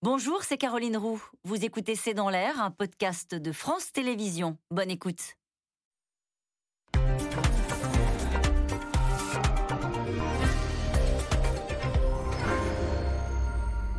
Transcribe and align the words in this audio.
Bonjour, 0.00 0.44
c'est 0.44 0.58
Caroline 0.58 0.96
Roux. 0.96 1.20
Vous 1.42 1.64
écoutez 1.64 1.96
C'est 1.96 2.14
dans 2.14 2.30
l'air, 2.30 2.62
un 2.62 2.70
podcast 2.70 3.34
de 3.34 3.50
France 3.50 3.90
Télévisions. 3.90 4.56
Bonne 4.70 4.92
écoute. 4.92 5.34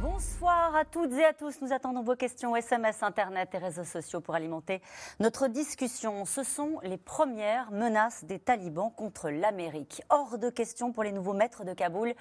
Bonsoir 0.02 0.73
à 0.73 0.86
toutes 0.86 1.12
et 1.12 1.25
à 1.25 1.34
tous. 1.34 1.62
Nous 1.62 1.73
attendons 1.73 2.02
vos 2.02 2.16
questions 2.16 2.55
SMS, 2.55 3.04
Internet 3.04 3.50
et 3.54 3.57
réseaux 3.57 3.84
sociaux 3.84 4.21
pour 4.21 4.36
alimenter 4.36 4.81
notre 5.20 5.50
discussion. 5.50 6.23
Ce 6.23 6.43
sont 6.43 6.79
les 6.81 6.97
premières 6.97 7.71
menaces 7.71 8.23
des 8.23 8.39
talibans 8.39 8.89
contre 8.95 9.29
l'Amérique. 9.29 10.02
Hors 10.09 10.38
de 10.38 10.50
question 10.50 10.93
pour 10.93 11.04
les 11.04 11.11
nouveaux 11.11 11.34
maîtres 11.34 11.66
de 11.66 11.73
Kaboul 11.73 12.13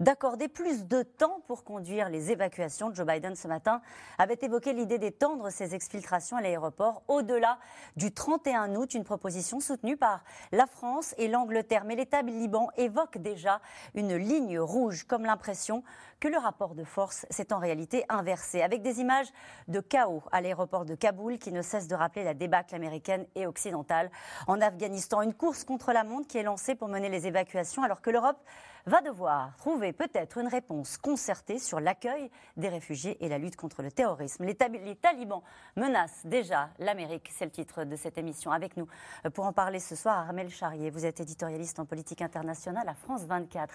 d'accorder 0.00 0.48
plus 0.48 0.86
de 0.86 1.02
temps 1.02 1.40
pour 1.46 1.64
conduire 1.64 2.08
les 2.08 2.30
évacuations. 2.30 2.94
Joe 2.94 3.06
Biden, 3.06 3.34
ce 3.34 3.48
matin, 3.48 3.80
avait 4.18 4.38
évoqué 4.40 4.72
l'idée 4.72 4.98
d'étendre 4.98 5.50
ces 5.50 5.74
exfiltrations 5.74 6.36
à 6.36 6.40
l'aéroport 6.40 7.02
au-delà 7.08 7.58
du 7.96 8.12
31 8.12 8.74
août, 8.76 8.94
une 8.94 9.04
proposition 9.04 9.60
soutenue 9.60 9.96
par 9.96 10.22
la 10.52 10.66
France 10.66 11.14
et 11.18 11.28
l'Angleterre. 11.28 11.84
Mais 11.84 11.96
l'État 11.96 12.22
liban 12.22 12.68
évoque 12.76 13.18
déjà 13.18 13.60
une 13.94 14.16
ligne 14.16 14.60
rouge, 14.60 15.04
comme 15.04 15.24
l'impression 15.24 15.82
que 16.20 16.28
le 16.28 16.38
rapport 16.38 16.74
de 16.74 16.84
force 16.84 17.26
s'est 17.30 17.52
en 17.52 17.58
réalité 17.58 18.04
inversé, 18.08 18.62
avec 18.62 18.82
des 18.82 19.00
images 19.00 19.28
de 19.68 19.80
chaos 19.80 20.22
à 20.32 20.40
l'aéroport 20.40 20.84
de 20.84 20.94
Kaboul 20.94 21.38
qui 21.38 21.52
ne 21.52 21.62
cessent 21.62 21.88
de 21.88 21.94
rappeler 21.94 22.24
la 22.24 22.34
débâcle 22.34 22.74
américaine 22.74 23.26
et 23.34 23.46
occidentale. 23.46 24.10
En 24.46 24.60
Afghanistan, 24.60 25.22
une 25.22 25.34
course 25.34 25.64
contre 25.64 25.92
la 25.92 26.04
montre 26.04 26.26
qui 26.26 26.38
est 26.38 26.42
lancée 26.42 26.74
pour 26.74 26.88
mener 26.88 27.08
les 27.08 27.26
évacuations 27.26 27.82
alors 27.82 28.00
que 28.00 28.10
l'Europe 28.10 28.38
va 28.88 29.02
devoir 29.02 29.54
trouver 29.56 29.92
peut-être 29.92 30.38
une 30.38 30.48
réponse 30.48 30.96
concertée 30.96 31.58
sur 31.58 31.78
l'accueil 31.78 32.30
des 32.56 32.68
réfugiés 32.68 33.22
et 33.22 33.28
la 33.28 33.36
lutte 33.36 33.56
contre 33.56 33.82
le 33.82 33.92
terrorisme. 33.92 34.44
Les, 34.44 34.54
talibans 34.54 35.42
menacent 35.76 36.24
déjà 36.24 36.70
l'Amérique, 36.78 37.30
c'est 37.32 37.44
le 37.44 37.50
titre 37.50 37.84
de 37.84 37.96
cette 37.96 38.16
émission. 38.16 38.50
Avec 38.50 38.76
nous 38.76 38.86
euh, 39.26 39.30
pour 39.30 39.44
en 39.44 39.52
parler 39.52 39.78
ce 39.78 39.94
soir, 39.94 40.16
Armel 40.18 40.48
Charrier, 40.48 40.88
vous 40.90 41.04
êtes 41.04 41.20
éditorialiste 41.20 41.78
en 41.78 41.84
politique 41.84 42.22
internationale 42.22 42.88
à 42.88 42.94
France 42.94 43.24
24. 43.24 43.74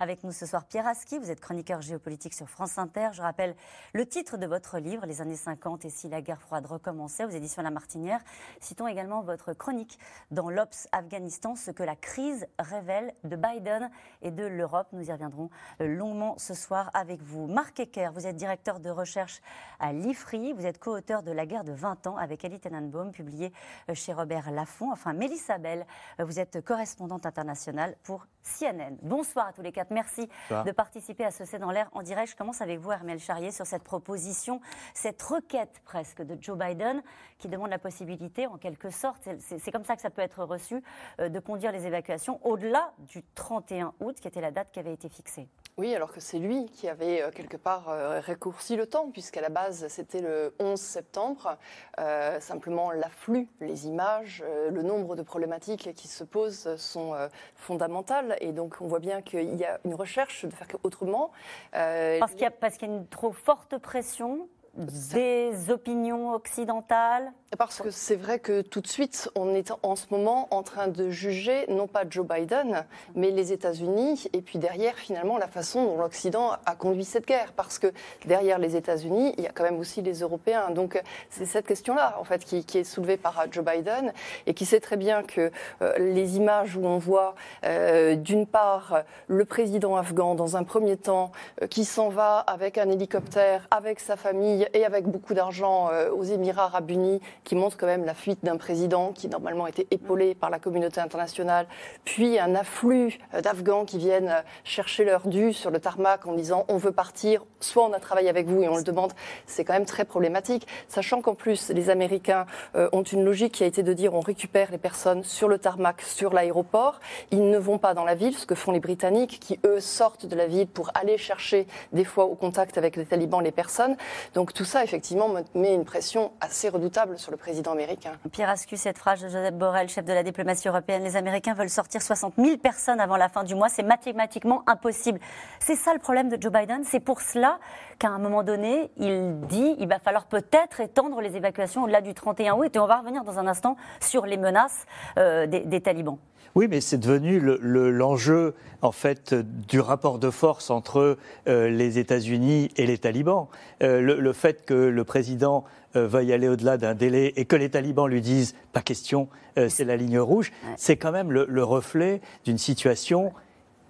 Avec 0.00 0.24
nous 0.24 0.32
ce 0.32 0.46
soir, 0.46 0.64
Pierre 0.64 0.86
Aski, 0.86 1.18
vous 1.18 1.30
êtes 1.30 1.40
chroniqueur 1.40 1.82
géopolitique 1.82 2.32
sur 2.32 2.48
France 2.48 2.78
Inter. 2.78 3.10
Je 3.12 3.20
rappelle 3.20 3.54
le 3.92 4.06
titre 4.06 4.38
de 4.38 4.46
votre 4.46 4.78
livre, 4.78 5.04
Les 5.04 5.20
années 5.20 5.36
50 5.36 5.84
et 5.84 5.90
si 5.90 6.08
la 6.08 6.22
guerre 6.22 6.40
froide 6.40 6.64
recommençait, 6.64 7.26
aux 7.26 7.30
éditions 7.30 7.62
La 7.62 7.70
Martinière. 7.70 8.20
Citons 8.60 8.88
également 8.88 9.20
votre 9.20 9.52
chronique 9.52 9.98
dans 10.30 10.48
l'Obs 10.48 10.88
Afghanistan, 10.92 11.54
ce 11.54 11.70
que 11.70 11.82
la 11.82 11.96
crise 11.96 12.46
révèle 12.58 13.14
de 13.24 13.36
Biden 13.36 13.90
et 14.22 14.30
de 14.30 14.53
l'Europe. 14.54 14.88
Nous 14.92 15.08
y 15.08 15.12
reviendrons 15.12 15.50
euh, 15.80 15.86
longuement 15.86 16.34
ce 16.38 16.54
soir 16.54 16.90
avec 16.94 17.22
vous. 17.22 17.46
Marc 17.46 17.80
Ecker, 17.80 18.10
vous 18.12 18.26
êtes 18.26 18.36
directeur 18.36 18.80
de 18.80 18.90
recherche 18.90 19.40
à 19.80 19.92
l'IFRI. 19.92 20.52
Vous 20.52 20.66
êtes 20.66 20.78
co-auteur 20.78 21.22
de 21.22 21.32
La 21.32 21.46
guerre 21.46 21.64
de 21.64 21.72
20 21.72 22.06
ans 22.06 22.16
avec 22.16 22.44
Elie 22.44 22.60
Tenenbaum, 22.60 23.12
publié 23.12 23.52
euh, 23.90 23.94
chez 23.94 24.12
Robert 24.12 24.50
Laffont. 24.50 24.90
Enfin, 24.92 25.12
Mélissa 25.12 25.58
Bell, 25.58 25.86
euh, 26.20 26.24
vous 26.24 26.38
êtes 26.38 26.64
correspondante 26.64 27.26
internationale 27.26 27.96
pour 28.02 28.26
CNN. 28.44 28.96
Bonsoir 29.02 29.48
à 29.48 29.52
tous 29.52 29.62
les 29.62 29.72
quatre. 29.72 29.90
Merci 29.90 30.28
de 30.50 30.70
participer 30.70 31.24
à 31.24 31.30
ce 31.30 31.44
C'est 31.44 31.58
dans 31.58 31.70
l'air 31.70 31.88
en 31.92 32.02
direct. 32.02 32.30
Je 32.30 32.36
commence 32.36 32.60
avec 32.60 32.78
vous, 32.78 32.92
Hermel 32.92 33.18
Charrier, 33.18 33.50
sur 33.50 33.66
cette 33.66 33.82
proposition, 33.82 34.60
cette 34.92 35.20
requête 35.22 35.80
presque 35.84 36.22
de 36.22 36.36
Joe 36.40 36.58
Biden 36.58 37.02
qui 37.38 37.48
demande 37.48 37.70
la 37.70 37.78
possibilité, 37.78 38.46
en 38.46 38.58
quelque 38.58 38.90
sorte, 38.90 39.28
c'est 39.38 39.72
comme 39.72 39.84
ça 39.84 39.96
que 39.96 40.02
ça 40.02 40.10
peut 40.10 40.22
être 40.22 40.44
reçu, 40.44 40.82
de 41.18 41.38
conduire 41.40 41.72
les 41.72 41.86
évacuations 41.86 42.40
au-delà 42.46 42.92
du 42.98 43.22
31 43.34 43.94
août, 44.00 44.16
qui 44.20 44.28
était 44.28 44.40
la 44.40 44.50
date 44.50 44.70
qui 44.72 44.78
avait 44.78 44.92
été 44.92 45.08
fixée. 45.08 45.48
Oui, 45.76 45.92
alors 45.92 46.12
que 46.12 46.20
c'est 46.20 46.38
lui 46.38 46.66
qui 46.66 46.88
avait 46.88 47.20
euh, 47.20 47.32
quelque 47.32 47.56
part 47.56 47.88
euh, 47.88 48.20
raccourci 48.20 48.76
le 48.76 48.86
temps, 48.86 49.10
puisqu'à 49.10 49.40
la 49.40 49.48
base 49.48 49.88
c'était 49.88 50.20
le 50.20 50.54
11 50.60 50.78
septembre. 50.78 51.58
Euh, 51.98 52.38
simplement 52.38 52.92
l'afflux, 52.92 53.48
les 53.60 53.88
images, 53.88 54.44
le 54.70 54.82
nombre 54.82 55.16
de 55.16 55.22
problématiques 55.22 55.92
qui 55.94 56.06
se 56.06 56.22
posent 56.22 56.76
sont 56.76 57.14
fondamentales. 57.56 58.36
Et 58.40 58.52
donc 58.52 58.76
on 58.80 58.86
voit 58.86 59.00
bien 59.00 59.20
qu'il 59.20 59.56
y 59.56 59.64
a 59.64 59.80
une 59.84 59.94
recherche 59.94 60.44
de 60.44 60.52
faire 60.52 60.68
autrement. 60.84 61.32
parce 61.72 62.32
qu'il 62.32 62.42
y, 62.42 62.44
y, 62.44 62.84
a 62.84 62.86
une 62.86 63.08
trop 63.08 63.32
forte 63.32 63.76
pression 63.78 64.48
des 64.76 65.70
opinions 65.70 66.32
occidentales 66.32 67.32
Parce 67.58 67.80
que 67.80 67.90
c'est 67.90 68.16
vrai 68.16 68.38
que 68.38 68.62
tout 68.62 68.80
de 68.80 68.86
suite, 68.86 69.30
on 69.34 69.54
est 69.54 69.72
en 69.82 69.96
ce 69.96 70.06
moment 70.10 70.48
en 70.50 70.62
train 70.62 70.88
de 70.88 71.10
juger 71.10 71.66
non 71.68 71.86
pas 71.86 72.04
Joe 72.08 72.26
Biden, 72.26 72.84
mais 73.14 73.30
les 73.30 73.52
États-Unis, 73.52 74.28
et 74.32 74.40
puis 74.40 74.58
derrière, 74.58 74.94
finalement, 74.96 75.38
la 75.38 75.46
façon 75.46 75.84
dont 75.84 75.98
l'Occident 75.98 76.52
a 76.66 76.74
conduit 76.74 77.04
cette 77.04 77.26
guerre. 77.26 77.52
Parce 77.54 77.78
que 77.78 77.92
derrière 78.24 78.58
les 78.58 78.76
États-Unis, 78.76 79.34
il 79.38 79.44
y 79.44 79.46
a 79.46 79.50
quand 79.50 79.64
même 79.64 79.78
aussi 79.78 80.02
les 80.02 80.20
Européens. 80.20 80.70
Donc 80.70 81.00
c'est 81.30 81.44
cette 81.44 81.66
question-là, 81.66 82.16
en 82.18 82.24
fait, 82.24 82.44
qui, 82.44 82.78
est 82.78 82.84
soulevée 82.84 83.16
par 83.16 83.44
Joe 83.50 83.64
Biden, 83.64 84.12
et 84.46 84.54
qui 84.54 84.66
sait 84.66 84.80
très 84.80 84.96
bien 84.96 85.22
que 85.22 85.50
euh, 85.82 85.98
les 85.98 86.36
images 86.36 86.76
où 86.76 86.84
on 86.84 86.98
voit, 86.98 87.34
euh, 87.64 88.16
d'une 88.16 88.46
part, 88.46 89.02
le 89.28 89.44
président 89.44 89.96
afghan, 89.96 90.34
dans 90.34 90.56
un 90.56 90.64
premier 90.64 90.96
temps, 90.96 91.30
euh, 91.62 91.66
qui 91.66 91.84
s'en 91.84 92.08
va 92.08 92.38
avec 92.38 92.78
un 92.78 92.90
hélicoptère, 92.90 93.68
avec 93.70 94.00
sa 94.00 94.16
famille, 94.16 94.66
et 94.72 94.84
avec 94.84 95.06
beaucoup 95.06 95.34
d'argent 95.34 95.90
aux 96.12 96.24
Émirats 96.24 96.64
arabes 96.64 96.90
unis, 96.90 97.20
qui 97.44 97.54
montre 97.54 97.76
quand 97.76 97.86
même 97.86 98.04
la 98.04 98.14
fuite 98.14 98.40
d'un 98.42 98.56
président 98.56 99.12
qui 99.12 99.28
normalement 99.28 99.66
était 99.66 99.86
épaulé 99.90 100.34
par 100.34 100.50
la 100.50 100.58
communauté 100.58 101.00
internationale, 101.00 101.66
puis 102.04 102.38
un 102.38 102.54
afflux 102.54 103.18
euh, 103.34 103.40
d'Afghans 103.40 103.84
qui 103.84 103.98
viennent 103.98 104.28
euh, 104.28 104.42
chercher 104.64 105.04
leur 105.04 105.26
dû 105.26 105.52
sur 105.52 105.70
le 105.70 105.78
tarmac 105.78 106.26
en 106.26 106.32
disant 106.32 106.64
on 106.68 106.76
veut 106.76 106.92
partir, 106.92 107.44
soit 107.60 107.84
on 107.84 107.92
a 107.92 108.00
travaillé 108.00 108.28
avec 108.28 108.46
vous 108.46 108.62
et 108.62 108.68
on 108.68 108.76
le 108.76 108.82
demande, 108.82 109.12
c'est 109.46 109.64
quand 109.64 109.74
même 109.74 109.86
très 109.86 110.04
problématique, 110.04 110.66
sachant 110.88 111.20
qu'en 111.22 111.34
plus 111.34 111.70
les 111.70 111.90
Américains 111.90 112.46
ont 112.74 113.02
une 113.02 113.24
logique 113.24 113.52
qui 113.52 113.64
a 113.64 113.66
été 113.66 113.82
de 113.82 113.92
dire 113.92 114.14
on 114.14 114.20
récupère 114.20 114.70
les 114.70 114.78
personnes 114.78 115.22
sur 115.22 115.48
le 115.48 115.58
tarmac, 115.58 116.02
sur 116.02 116.32
l'aéroport, 116.32 117.00
ils 117.30 117.48
ne 117.48 117.58
vont 117.58 117.78
pas 117.78 117.94
dans 117.94 118.04
la 118.04 118.14
ville, 118.14 118.36
ce 118.36 118.46
que 118.46 118.54
font 118.54 118.72
les 118.72 118.80
Britanniques 118.80 119.38
qui 119.40 119.58
eux 119.64 119.80
sortent 119.80 120.26
de 120.26 120.36
la 120.36 120.46
ville 120.46 120.66
pour 120.66 120.90
aller 120.94 121.18
chercher 121.18 121.66
des 121.92 122.04
fois 122.04 122.24
au 122.24 122.34
contact 122.34 122.78
avec 122.78 122.96
les 122.96 123.04
talibans 123.04 123.42
les 123.42 123.52
personnes. 123.52 123.96
Donc 124.34 124.52
tout 124.52 124.64
ça, 124.64 124.82
effectivement, 124.84 125.28
met 125.54 125.74
une 125.74 125.84
pression 125.84 126.32
assez 126.40 126.68
redoutable 126.68 127.18
sur 127.18 127.30
le 127.34 127.38
président 127.38 127.72
américain. 127.72 128.12
Pierre 128.30 128.48
Ascu, 128.48 128.76
cette 128.76 128.96
phrase 128.96 129.20
de 129.20 129.26
Joseph 129.26 129.54
Borrell, 129.54 129.88
chef 129.88 130.04
de 130.04 130.12
la 130.12 130.22
diplomatie 130.22 130.68
européenne, 130.68 131.02
les 131.02 131.16
Américains 131.16 131.52
veulent 131.52 131.68
sortir 131.68 132.00
60 132.00 132.34
000 132.38 132.58
personnes 132.58 133.00
avant 133.00 133.16
la 133.16 133.28
fin 133.28 133.42
du 133.42 133.56
mois, 133.56 133.68
c'est 133.68 133.82
mathématiquement 133.82 134.62
impossible. 134.68 135.18
C'est 135.58 135.74
ça 135.74 135.92
le 135.92 135.98
problème 135.98 136.28
de 136.28 136.40
Joe 136.40 136.52
Biden, 136.52 136.84
c'est 136.84 137.00
pour 137.00 137.20
cela 137.20 137.58
qu'à 137.98 138.10
un 138.10 138.18
moment 138.18 138.44
donné, 138.44 138.92
il 138.98 139.40
dit 139.48 139.74
il 139.80 139.88
va 139.88 139.98
falloir 139.98 140.26
peut-être 140.26 140.78
étendre 140.78 141.20
les 141.20 141.36
évacuations 141.36 141.82
au-delà 141.82 142.02
du 142.02 142.14
31 142.14 142.54
août, 142.54 142.70
et 142.72 142.78
on 142.78 142.86
va 142.86 142.98
revenir 142.98 143.24
dans 143.24 143.40
un 143.40 143.48
instant 143.48 143.76
sur 144.00 144.26
les 144.26 144.36
menaces 144.36 144.86
euh, 145.18 145.48
des 145.48 145.80
talibans. 145.80 146.18
Oui, 146.54 146.68
mais 146.70 146.80
c'est 146.80 146.98
devenu 146.98 147.40
l'enjeu 147.40 148.54
en 148.80 148.92
fait 148.92 149.34
du 149.34 149.80
rapport 149.80 150.20
de 150.20 150.30
force 150.30 150.70
entre 150.70 151.18
euh, 151.48 151.68
les 151.68 151.98
États-Unis 151.98 152.70
et 152.76 152.86
les 152.86 152.96
talibans. 152.96 153.48
Euh, 153.82 154.00
le, 154.00 154.32
fait 154.32 154.64
que 154.64 154.74
le 154.74 155.04
président 155.04 155.64
euh, 155.64 155.68
veuille 155.94 156.32
aller 156.32 156.48
au-delà 156.48 156.76
d'un 156.76 156.94
délai 156.94 157.32
et 157.36 157.44
que 157.44 157.56
les 157.56 157.70
talibans 157.70 158.08
lui 158.08 158.20
disent 158.20 158.54
pas 158.72 158.82
question, 158.82 159.28
c'est 159.68 159.84
la 159.84 159.96
ligne 159.96 160.18
rouge, 160.18 160.52
c'est 160.76 160.96
quand 160.96 161.12
même 161.12 161.30
le, 161.30 161.46
le 161.48 161.64
reflet 161.64 162.20
d'une 162.44 162.58
situation 162.58 163.32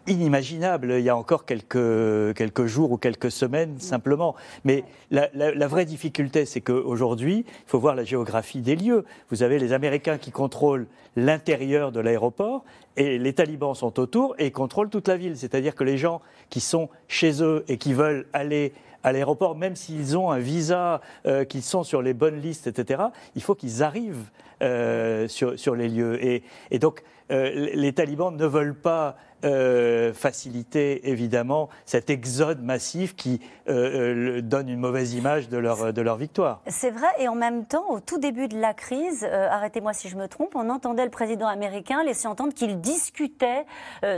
inimaginable 0.07 0.95
il 0.99 1.05
y 1.05 1.09
a 1.09 1.17
encore 1.17 1.45
quelques, 1.45 2.35
quelques 2.35 2.67
jours 2.67 2.93
ou 2.93 2.97
quelques 2.97 3.31
semaines 3.31 3.79
simplement. 3.79 4.35
Mais 4.65 4.85
la, 5.11 5.29
la, 5.33 5.67
vraie 5.67 5.85
difficulté, 5.85 6.45
c'est 6.45 6.61
qu'aujourd'hui, 6.61 7.45
il 7.47 7.63
faut 7.67 7.79
voir 7.79 7.95
la 7.95 8.05
géographie 8.05 8.61
des 8.61 8.77
lieux. 8.77 9.05
Vous 9.31 9.43
avez 9.43 9.59
les 9.59 9.73
Américains 9.73 10.19
qui 10.19 10.31
contrôlent 10.31 10.87
l'intérieur 11.17 11.93
de 11.93 12.01
l'aéroport 12.01 12.65
et 12.97 13.19
les 13.19 13.33
talibans 13.33 13.75
sont 13.75 13.99
autour 14.01 14.35
et 14.39 14.51
contrôlent 14.51 14.91
toute 14.91 15.09
la 15.09 15.17
ville. 15.17 15.37
C'est-à-dire 15.37 15.75
que 15.75 15.85
les 15.85 15.99
gens 15.99 16.21
qui 16.51 16.61
sont 16.61 16.89
chez 17.09 17.43
eux 17.43 17.65
et 17.69 17.79
qui 17.79 17.95
veulent 17.95 18.27
aller 18.33 18.73
à 19.05 19.12
l'aéroport, 19.12 19.55
même 19.55 19.77
s'ils 19.77 20.17
ont 20.19 20.31
un 20.31 20.39
visa, 20.39 21.01
euh, 21.27 21.45
qu'ils 21.45 21.62
sont 21.62 21.85
sur 21.85 22.03
les 22.03 22.15
bonnes 22.15 22.41
listes, 22.41 22.67
etc., 22.67 23.05
il 23.37 23.43
faut 23.43 23.55
qu'ils 23.55 23.83
arrivent 23.83 24.31
euh, 24.62 25.29
sur, 25.29 25.59
sur, 25.59 25.77
les 25.77 25.89
lieux. 25.89 26.25
Et, 26.25 26.43
et 26.71 26.79
donc, 26.79 27.03
euh, 27.31 27.71
les 27.75 27.93
talibans 27.93 28.35
ne 28.35 28.47
veulent 28.47 28.75
pas 28.75 29.17
euh, 29.44 30.12
faciliter 30.12 31.11
évidemment 31.11 31.69
cet 31.85 32.09
exode 32.09 32.62
massif 32.62 33.15
qui 33.17 33.41
euh, 33.69 34.41
donne 34.41 34.69
une 34.69 34.81
mauvaise 34.81 35.15
image 35.15 35.49
de 35.49 35.59
leur, 35.59 35.93
de 35.93 36.03
leur 36.03 36.17
victoire. 36.17 36.61
C'est 36.67 36.91
vrai, 36.91 37.09
et 37.19 37.29
en 37.29 37.35
même 37.35 37.67
temps, 37.67 37.91
au 37.91 38.00
tout 38.00 38.19
début 38.19 38.49
de 38.49 38.59
la 38.59 38.75
crise, 38.75 39.25
arrêtez-moi 39.25 39.93
si 39.93 40.09
je 40.09 40.17
me 40.17 40.29
trompe, 40.29 40.55
on 40.55 40.71
entendait 40.71 41.05
le 41.05 41.11
président 41.11 41.47
américain 41.47 42.03
laisser 42.05 42.26
entendre 42.26 42.55
qu'il 42.55 42.81
discutait 42.81 43.65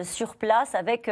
sur 0.03 0.37
place 0.37 0.75
avec, 0.75 1.11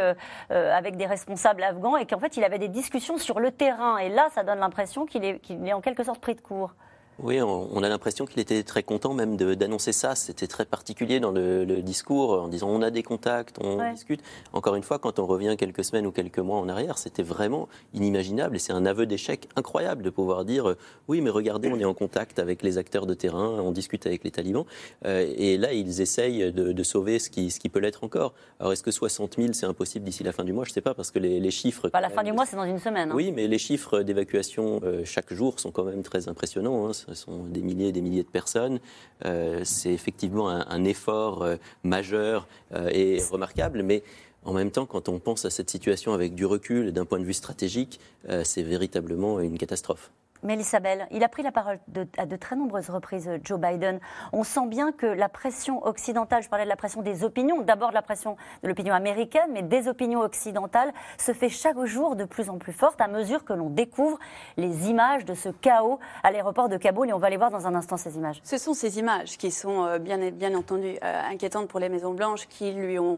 avec 0.50 0.96
des 0.96 1.06
responsables 1.06 1.62
afghans 1.62 1.96
et 1.96 2.06
qu'en 2.06 2.18
fait 2.18 2.36
il 2.36 2.44
avait 2.44 2.58
des 2.58 2.68
discussions 2.68 3.18
sur 3.18 3.40
le 3.40 3.50
terrain. 3.50 3.98
Et 3.98 4.08
là, 4.08 4.28
ça 4.34 4.44
donne 4.44 4.58
l'impression 4.58 5.06
qu'il 5.06 5.24
est, 5.24 5.38
qu'il 5.40 5.66
est 5.66 5.72
en 5.72 5.80
quelque 5.80 6.04
sorte 6.04 6.20
pris 6.20 6.34
de 6.34 6.40
court. 6.40 6.74
Oui, 7.22 7.40
on, 7.40 7.82
a 7.82 7.88
l'impression 7.88 8.26
qu'il 8.26 8.40
était 8.40 8.62
très 8.64 8.82
content 8.82 9.14
même 9.14 9.36
d'annoncer 9.36 9.92
ça. 9.92 10.14
C'était 10.14 10.46
très 10.46 10.64
particulier 10.64 11.20
dans 11.20 11.30
le, 11.30 11.64
discours 11.82 12.42
en 12.42 12.48
disant 12.48 12.68
on 12.68 12.82
a 12.82 12.90
des 12.90 13.02
contacts, 13.02 13.58
on 13.60 13.92
discute. 13.92 14.20
Encore 14.52 14.74
une 14.74 14.82
fois, 14.82 14.98
quand 14.98 15.18
on 15.18 15.26
revient 15.26 15.56
quelques 15.56 15.84
semaines 15.84 16.06
ou 16.06 16.12
quelques 16.12 16.38
mois 16.38 16.58
en 16.58 16.68
arrière, 16.68 16.98
c'était 16.98 17.22
vraiment 17.22 17.68
inimaginable 17.92 18.56
et 18.56 18.58
c'est 18.58 18.72
un 18.72 18.84
aveu 18.86 19.06
d'échec 19.06 19.48
incroyable 19.56 20.02
de 20.02 20.10
pouvoir 20.10 20.44
dire 20.44 20.70
euh, 20.70 20.76
oui, 21.08 21.20
mais 21.20 21.30
regardez, 21.30 21.68
on 21.68 21.78
est 21.78 21.84
en 21.84 21.94
contact 21.94 22.38
avec 22.38 22.62
les 22.62 22.78
acteurs 22.78 23.06
de 23.06 23.14
terrain, 23.14 23.60
on 23.60 23.70
discute 23.70 24.06
avec 24.06 24.24
les 24.24 24.30
talibans. 24.30 24.64
Euh, 25.04 25.32
et 25.36 25.56
là, 25.56 25.72
ils 25.72 26.00
essayent 26.00 26.52
de, 26.52 26.82
sauver 26.82 27.18
ce 27.18 27.30
qui, 27.30 27.50
ce 27.50 27.60
qui 27.60 27.68
peut 27.68 27.78
l'être 27.78 28.04
encore. 28.04 28.34
Alors, 28.58 28.72
est-ce 28.72 28.82
que 28.82 28.90
60 28.90 29.36
000, 29.38 29.52
c'est 29.52 29.66
impossible 29.66 30.04
d'ici 30.04 30.24
la 30.24 30.32
fin 30.32 30.44
du 30.44 30.52
mois? 30.52 30.64
Je 30.64 30.70
ne 30.70 30.74
sais 30.74 30.80
pas 30.80 30.94
parce 30.94 31.10
que 31.10 31.18
les, 31.18 31.50
chiffres. 31.50 31.88
Pas 31.88 32.00
la 32.00 32.10
fin 32.10 32.24
du 32.24 32.32
mois, 32.32 32.46
c'est 32.46 32.56
dans 32.56 32.64
une 32.64 32.78
semaine. 32.78 33.10
Hein. 33.10 33.14
Oui, 33.14 33.32
mais 33.32 33.46
les 33.46 33.58
chiffres 33.58 34.00
d'évacuation 34.00 34.80
euh, 34.82 35.02
chaque 35.04 35.32
jour 35.32 35.60
sont 35.60 35.70
quand 35.70 35.84
même 35.84 36.02
très 36.02 36.28
impressionnants. 36.28 36.88
Hein 36.88 36.92
ce 37.06 37.14
sont 37.14 37.44
des 37.44 37.62
milliers 37.62 37.88
et 37.88 37.92
des 37.92 38.00
milliers 38.00 38.22
de 38.22 38.28
personnes. 38.28 38.80
Euh, 39.24 39.60
c'est 39.64 39.92
effectivement 39.92 40.48
un, 40.48 40.84
effort 40.84 41.42
euh, 41.42 41.56
majeur 41.82 42.46
euh, 42.72 42.88
et 42.92 43.22
remarquable, 43.30 43.82
mais 43.82 44.02
en 44.44 44.52
même 44.52 44.70
temps, 44.70 44.86
quand 44.86 45.08
on 45.08 45.18
pense 45.18 45.44
à 45.44 45.50
cette 45.50 45.70
situation 45.70 46.12
avec 46.12 46.34
du 46.34 46.44
recul 46.44 46.88
et 46.88 46.92
d'un 46.92 47.06
point 47.06 47.18
de 47.18 47.24
vue 47.24 47.32
stratégique, 47.32 47.98
c'est 48.42 48.62
véritablement 48.62 49.40
une 49.40 49.56
catastrophe. 49.56 50.10
Mélisabelle, 50.44 51.08
il 51.10 51.24
a 51.24 51.28
pris 51.28 51.42
la 51.42 51.52
parole 51.52 51.78
à 52.18 52.26
de 52.26 52.36
très 52.36 52.54
nombreuses 52.54 52.90
reprises, 52.90 53.30
Joe 53.42 53.58
Biden. 53.58 53.98
On 54.32 54.44
sent 54.44 54.66
bien 54.66 54.92
que 54.92 55.06
la 55.06 55.30
pression 55.30 55.84
occidentale, 55.86 56.42
je 56.42 56.48
parlais 56.50 56.64
de 56.64 56.68
la 56.68 56.76
pression 56.76 57.00
des 57.00 57.24
opinions, 57.24 57.62
d'abord 57.62 57.88
de 57.88 57.94
la 57.94 58.02
pression 58.02 58.36
de 58.62 58.68
l'opinion 58.68 58.94
américaine, 58.94 59.50
mais 59.52 59.62
des 59.62 59.88
opinions 59.88 60.20
occidentales, 60.20 60.92
se 61.18 61.32
fait 61.32 61.48
chaque 61.48 61.82
jour 61.84 62.14
de 62.14 62.24
plus 62.24 62.50
en 62.50 62.58
plus 62.58 62.72
forte 62.72 63.00
à 63.00 63.08
mesure 63.08 63.44
que 63.44 63.54
l'on 63.54 63.70
découvre 63.70 64.18
les 64.58 64.90
images 64.90 65.24
de 65.24 65.34
ce 65.34 65.48
chaos 65.48 65.98
à 66.22 66.30
l'aéroport 66.30 66.68
de 66.68 66.76
Kaboul. 66.76 67.08
Et 67.08 67.12
on 67.12 67.18
va 67.18 67.30
les 67.30 67.38
voir 67.38 67.50
dans 67.50 67.66
un 67.66 67.74
instant, 67.74 67.96
ces 67.96 68.16
images. 68.16 68.40
Ce 68.44 68.58
sont 68.58 68.74
ces 68.74 68.98
images 68.98 69.38
qui 69.38 69.50
sont 69.50 69.84
euh, 69.84 69.98
bien, 69.98 70.54
entendu 70.54 70.98
euh, 71.02 71.22
inquiétantes 71.30 71.68
pour 71.68 71.80
les 71.80 71.88
Maisons 71.88 72.12
Blanches, 72.12 72.46
qui 72.48 72.74
euh, 72.76 73.16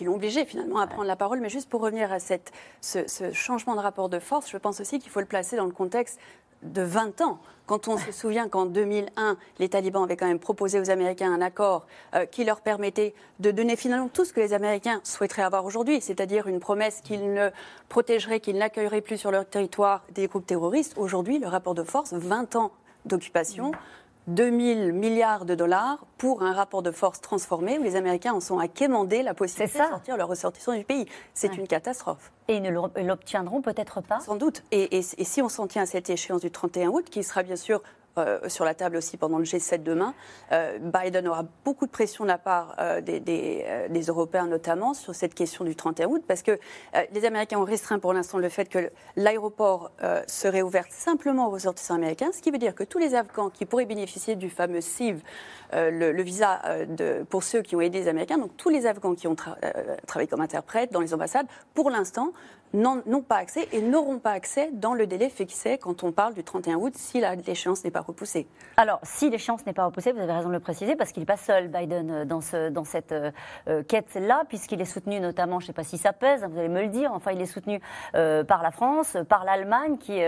l'ont 0.00 0.14
obligé 0.14 0.44
finalement 0.44 0.80
à 0.80 0.86
prendre 0.86 1.08
la 1.08 1.16
parole. 1.16 1.40
Mais 1.40 1.48
juste 1.48 1.70
pour 1.70 1.80
revenir 1.80 2.12
à 2.12 2.18
ce 2.20 3.32
changement 3.32 3.74
de 3.74 3.80
rapport 3.80 4.10
de 4.10 4.18
force, 4.18 4.50
je 4.50 4.58
pense 4.58 4.80
aussi 4.80 4.98
qu'il 4.98 5.10
faut 5.10 5.20
le 5.20 5.26
placer 5.26 5.56
dans 5.56 5.64
le 5.64 5.72
contexte 5.72 6.20
de 6.62 6.82
20 6.82 7.20
ans. 7.20 7.38
Quand 7.66 7.86
on 7.86 7.98
se 7.98 8.10
souvient 8.10 8.48
qu'en 8.48 8.66
2001, 8.66 9.36
les 9.60 9.68
talibans 9.68 10.02
avaient 10.02 10.16
quand 10.16 10.26
même 10.26 10.40
proposé 10.40 10.80
aux 10.80 10.90
Américains 10.90 11.32
un 11.32 11.40
accord 11.40 11.86
euh, 12.16 12.26
qui 12.26 12.44
leur 12.44 12.62
permettait 12.62 13.14
de 13.38 13.52
donner 13.52 13.76
finalement 13.76 14.08
tout 14.08 14.24
ce 14.24 14.32
que 14.32 14.40
les 14.40 14.52
Américains 14.52 15.00
souhaiteraient 15.04 15.42
avoir 15.42 15.64
aujourd'hui, 15.64 16.00
c'est-à-dire 16.00 16.48
une 16.48 16.58
promesse 16.58 17.00
qu'ils 17.00 17.32
ne 17.32 17.50
protégeraient, 17.88 18.40
qu'ils 18.40 18.58
n'accueilleraient 18.58 19.02
plus 19.02 19.18
sur 19.18 19.30
leur 19.30 19.46
territoire 19.46 20.02
des 20.12 20.26
groupes 20.26 20.46
terroristes. 20.46 20.94
Aujourd'hui, 20.96 21.38
le 21.38 21.46
rapport 21.46 21.74
de 21.74 21.84
force, 21.84 22.12
20 22.12 22.56
ans 22.56 22.72
d'occupation, 23.04 23.70
2000 24.26 24.92
milliards 24.92 25.44
de 25.44 25.54
dollars 25.54 26.06
pour 26.18 26.42
un 26.42 26.52
rapport 26.52 26.82
de 26.82 26.90
force 26.90 27.20
transformé 27.20 27.78
où 27.78 27.82
les 27.82 27.96
Américains 27.96 28.32
en 28.32 28.40
sont 28.40 28.58
à 28.58 28.68
quémander 28.68 29.22
la 29.22 29.34
possibilité 29.34 29.78
de 29.78 29.84
sortir 29.84 30.16
leurs 30.16 30.28
ressortissants 30.28 30.74
du 30.76 30.84
pays. 30.84 31.06
C'est 31.34 31.56
une 31.56 31.66
catastrophe. 31.66 32.32
Et 32.48 32.56
ils 32.56 32.62
ne 32.62 32.70
l'obtiendront 33.02 33.62
peut-être 33.62 34.00
pas 34.00 34.20
Sans 34.20 34.36
doute. 34.36 34.62
Et, 34.72 34.96
et 34.96 35.02
si 35.02 35.42
on 35.42 35.48
s'en 35.48 35.66
tient 35.66 35.82
à 35.82 35.86
cette 35.86 36.10
échéance 36.10 36.40
du 36.40 36.50
31 36.50 36.88
août, 36.88 37.06
qui 37.10 37.22
sera 37.22 37.42
bien 37.42 37.56
sûr 37.56 37.82
euh, 38.18 38.48
sur 38.48 38.64
la 38.64 38.74
table 38.74 38.96
aussi 38.96 39.16
pendant 39.16 39.38
le 39.38 39.44
G7 39.44 39.84
demain. 39.84 40.14
Euh, 40.50 40.78
Biden 40.80 41.28
aura 41.28 41.44
beaucoup 41.64 41.86
de 41.86 41.92
pression 41.92 42.24
de 42.24 42.28
la 42.28 42.38
part 42.38 42.74
euh, 42.80 43.00
des, 43.00 44.02
Européens 44.08 44.48
notamment 44.48 44.94
sur 44.94 45.14
cette 45.14 45.32
question 45.32 45.64
du 45.64 45.76
31 45.76 46.08
août 46.08 46.24
parce 46.26 46.42
que 46.42 46.58
les 47.12 47.24
Américains 47.24 47.58
ont 47.58 47.64
restreint 47.64 47.98
pour 47.98 48.12
l'instant 48.12 48.38
le 48.38 48.48
fait 48.48 48.68
que 48.68 48.90
l'aéroport 49.14 49.92
serait 50.26 50.62
ouvert 50.62 50.86
simplement 50.88 51.46
aux 51.46 51.50
ressortissants 51.50 51.94
américains, 51.94 52.30
ce 52.32 52.40
qui 52.40 52.50
veut 52.50 52.58
dire 52.58 52.74
que 52.74 52.82
tous 52.82 52.98
les 52.98 53.14
Afghans 53.14 53.50
qui 53.50 53.66
pourraient 53.66 53.84
bénéficier 53.84 54.36
du 54.36 54.48
fameux 54.48 54.80
CIV, 54.80 55.22
le, 55.72 56.22
visa 56.22 56.62
pour 57.28 57.42
ceux 57.42 57.62
qui 57.62 57.76
ont 57.76 57.80
aidé 57.80 58.00
les 58.00 58.08
Américains, 58.08 58.38
donc 58.38 58.56
tous 58.56 58.70
les 58.70 58.86
Afghans 58.86 59.14
qui 59.14 59.28
ont 59.28 59.36
travaillé 59.36 60.28
comme 60.28 60.40
interprètes 60.40 60.92
dans 60.92 61.00
les 61.00 61.12
ambassades, 61.12 61.46
pour 61.74 61.90
l'instant, 61.90 62.32
n'ont 62.72 63.22
pas 63.22 63.36
accès 63.36 63.68
et 63.72 63.82
n'auront 63.82 64.18
pas 64.18 64.32
accès 64.32 64.70
dans 64.72 64.94
le 64.94 65.06
délai 65.06 65.28
fixé 65.28 65.78
quand 65.78 66.04
on 66.04 66.12
parle 66.12 66.34
du 66.34 66.44
31 66.44 66.76
août 66.76 66.92
si 66.96 67.20
l'échéance 67.20 67.84
n'est 67.84 67.90
pas 67.90 68.00
repoussée. 68.00 68.46
Alors, 68.76 69.00
si 69.02 69.30
l'échéance 69.30 69.66
n'est 69.66 69.72
pas 69.72 69.84
repoussée, 69.84 70.12
vous 70.12 70.20
avez 70.20 70.32
raison 70.32 70.48
de 70.48 70.54
le 70.54 70.60
préciser, 70.60 70.96
parce 70.96 71.12
qu'il 71.12 71.20
n'est 71.20 71.26
pas 71.26 71.36
seul, 71.36 71.68
Biden, 71.68 72.10
euh, 72.10 72.24
dans, 72.24 72.40
ce, 72.40 72.70
dans 72.70 72.84
cette 72.84 73.12
euh, 73.12 73.30
euh, 73.68 73.82
quête-là, 73.82 74.44
puisqu'il 74.48 74.80
est 74.80 74.86
soutenu 74.86 75.20
notamment, 75.20 75.60
je 75.60 75.64
ne 75.64 75.66
sais 75.68 75.72
pas 75.72 75.84
si 75.84 75.98
ça 75.98 76.12
pèse, 76.12 76.44
vous 76.44 76.58
allez 76.58 76.68
me 76.68 76.82
le 76.82 76.88
dire, 76.88 77.12
enfin, 77.12 77.32
il 77.32 77.40
est 77.40 77.46
soutenu 77.46 77.80
par 78.12 78.62
la 78.62 78.70
France, 78.70 79.16
par 79.28 79.44
l'Allemagne, 79.44 79.96
qui 79.98 80.20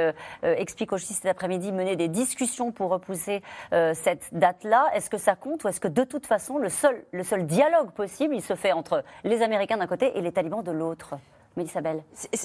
explique 0.43 0.93
aussi 0.93 1.15
cet 1.15 1.27
après-midi 1.27 1.73
mener 1.73 1.97
des 1.97 2.09
discussions 2.09 2.73
pour 2.73 2.91
repousser 2.91 3.43
cette 3.71 4.29
date-là. 4.33 4.87
Est-ce 4.95 5.11
que 5.11 5.19
ça 5.19 5.35
compte 5.35 5.65
ou 5.65 5.69
est-ce 5.69 5.81
que 5.81 5.89
de 5.89 6.05
toute 6.05 6.27
façon, 6.27 6.59
le 6.59 6.69
seul, 6.69 7.05
le 7.13 7.23
seul 7.23 7.47
dialogue 7.47 7.91
possible, 7.93 8.35
il 8.35 8.43
se 8.43 8.55
fait 8.55 8.73
entre 8.73 9.05
les 9.25 9.43
Américains 9.43 9.77
d'un 9.77 9.87
côté 9.87 10.17
et 10.17 10.21
les 10.21 10.33
talibans 10.33 10.63
de 10.63 10.73
l'autre? 10.73 11.15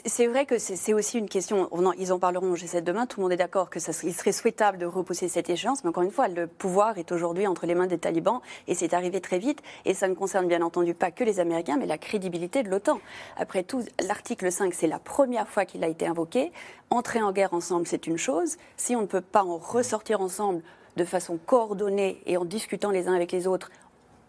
C'est 0.06 0.28
vrai 0.28 0.46
que 0.46 0.58
c'est 0.58 0.94
aussi 0.94 1.18
une 1.18 1.30
question, 1.30 1.70
ils 1.98 2.12
en 2.12 2.20
parleront 2.20 2.52
au 2.52 2.56
G7 2.56 2.82
demain, 2.82 3.06
tout 3.06 3.20
le 3.20 3.24
monde 3.24 3.32
est 3.32 3.38
d'accord 3.38 3.70
qu'il 3.70 3.82
serait 3.82 4.32
souhaitable 4.32 4.78
de 4.78 4.86
repousser 4.86 5.30
cette 5.30 5.50
échéance, 5.50 5.84
mais 5.84 5.90
encore 5.90 6.04
une 6.04 6.12
fois, 6.12 6.28
le 6.28 6.46
pouvoir 6.46 6.98
est 6.98 7.12
aujourd'hui 7.12 7.48
entre 7.48 7.66
les 7.66 7.76
mains 7.76 7.88
des 7.88 7.98
talibans 7.98 8.42
et 8.68 8.76
c'est 8.76 8.94
arrivé 8.94 9.22
très 9.22 9.40
vite 9.40 9.62
et 9.86 9.94
ça 9.94 10.08
ne 10.08 10.14
concerne 10.14 10.48
bien 10.48 10.62
entendu 10.62 10.94
pas 10.94 11.12
que 11.12 11.24
les 11.24 11.40
Américains, 11.40 11.78
mais 11.78 11.86
la 11.86 11.98
crédibilité 11.98 12.64
de 12.64 12.70
l'OTAN. 12.70 13.00
Après 13.38 13.64
tout, 13.64 13.82
l'article 14.06 14.52
5, 14.52 14.74
c'est 14.74 14.88
la 14.88 15.00
première 15.00 15.48
fois 15.48 15.66
qu'il 15.66 15.84
a 15.84 15.88
été 15.88 16.06
invoqué. 16.06 16.52
Entrer 16.90 17.22
en 17.22 17.32
guerre 17.32 17.54
ensemble, 17.54 17.88
c'est 17.88 18.08
une 18.08 18.18
chose. 18.18 18.58
Si 18.76 18.96
on 18.96 19.02
ne 19.02 19.08
peut 19.08 19.22
pas 19.22 19.44
en 19.44 19.58
ressortir 19.58 20.22
ensemble 20.22 20.62
de 20.98 21.06
façon 21.06 21.40
coordonnée 21.46 22.22
et 22.26 22.38
en 22.38 22.46
discutant 22.46 22.92
les 22.92 23.08
uns 23.08 23.14
avec 23.14 23.32
les 23.32 23.48
autres, 23.48 23.72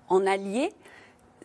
en 0.08 0.26
alliés, 0.26 0.72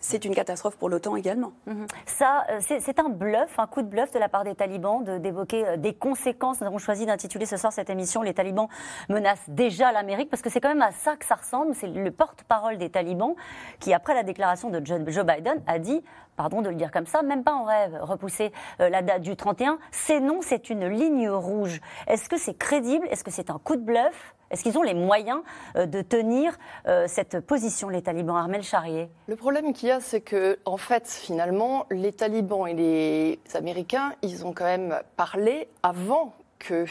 c'est 0.03 0.25
une 0.25 0.35
catastrophe 0.35 0.75
pour 0.75 0.89
l'OTAN 0.89 1.15
également. 1.15 1.53
Mhm. 1.65 1.87
Ça, 2.05 2.43
euh, 2.51 2.59
c'est 2.59 2.99
un 2.99 3.07
bluff, 3.09 3.57
un 3.57 3.67
coup 3.67 3.81
de 3.81 3.87
bluff 3.87 4.11
de 4.11 4.19
la 4.19 4.27
part 4.27 4.43
des 4.43 4.53
talibans 4.53 5.01
d'évoquer 5.19 5.65
euh, 5.65 5.77
des 5.77 5.93
conséquences. 5.93 6.59
Nous 6.59 6.67
avons 6.67 6.77
choisi 6.77 7.05
d'intituler 7.05 7.45
ce 7.45 7.55
soir 7.55 7.71
cette 7.71 7.89
émission 7.89 8.21
Les 8.21 8.33
talibans 8.33 8.67
menacent 9.07 9.47
déjà 9.47 9.91
l'Amérique, 9.93 10.29
parce 10.29 10.41
que 10.41 10.49
c'est 10.49 10.59
quand 10.59 10.69
même 10.69 10.81
à 10.81 10.91
ça 10.91 11.15
que 11.15 11.25
ça 11.25 11.35
ressemble. 11.35 11.73
C'est 11.73 11.87
le 11.87 12.11
porte-parole 12.11 12.77
des 12.77 12.89
talibans 12.89 13.33
qui, 13.79 13.93
après 13.93 14.13
la 14.13 14.23
déclaration 14.23 14.69
de 14.69 14.85
Joe 14.85 15.25
Biden, 15.25 15.63
a 15.67 15.79
dit 15.79 16.03
pardon 16.35 16.61
de 16.61 16.69
le 16.69 16.75
dire 16.75 16.91
comme 16.91 17.05
ça, 17.05 17.21
même 17.21 17.43
pas 17.43 17.53
en 17.53 17.63
rêve, 17.63 17.97
repousser 18.01 18.51
euh, 18.79 18.89
la 18.89 19.01
date 19.01 19.21
du 19.21 19.35
31. 19.35 19.77
C'est 19.91 20.19
non, 20.19 20.39
c'est 20.41 20.69
une 20.69 20.87
ligne 20.87 21.29
rouge. 21.29 21.79
Est-ce 22.07 22.29
que 22.29 22.37
c'est 22.37 22.57
crédible? 22.57 23.07
Est-ce 23.09 23.23
que 23.23 23.31
c'est 23.31 23.49
un 23.49 23.59
coup 23.59 23.75
de 23.75 23.81
bluff? 23.81 24.35
Est-ce 24.53 24.61
qu'ils 24.61 24.77
ont 24.77 24.83
les 24.83 24.93
moyens 24.93 25.41
euh, 25.75 25.87
de 25.87 26.03
tenir 26.03 26.59
euh, 26.87 27.05
cette 27.07 27.39
position, 27.39 27.89
les 27.89 28.03
talibans? 28.03 28.37
Armel 28.37 28.61
Charrier. 28.61 29.09
Le 29.27 29.35
problème 29.35 29.73
qu'il 29.73 29.89
y 29.89 29.91
a, 29.91 29.99
c'est 29.99 30.21
que, 30.21 30.59
en 30.65 30.77
fait, 30.77 31.07
finalement, 31.07 31.87
les 31.89 32.13
talibans 32.13 32.67
et 32.67 32.75
les 32.75 33.39
Américains, 33.55 34.13
ils 34.21 34.45
ont 34.45 34.53
quand 34.53 34.65
même 34.65 34.99
parlé 35.17 35.67
avant 35.81 36.35
que 36.59 36.85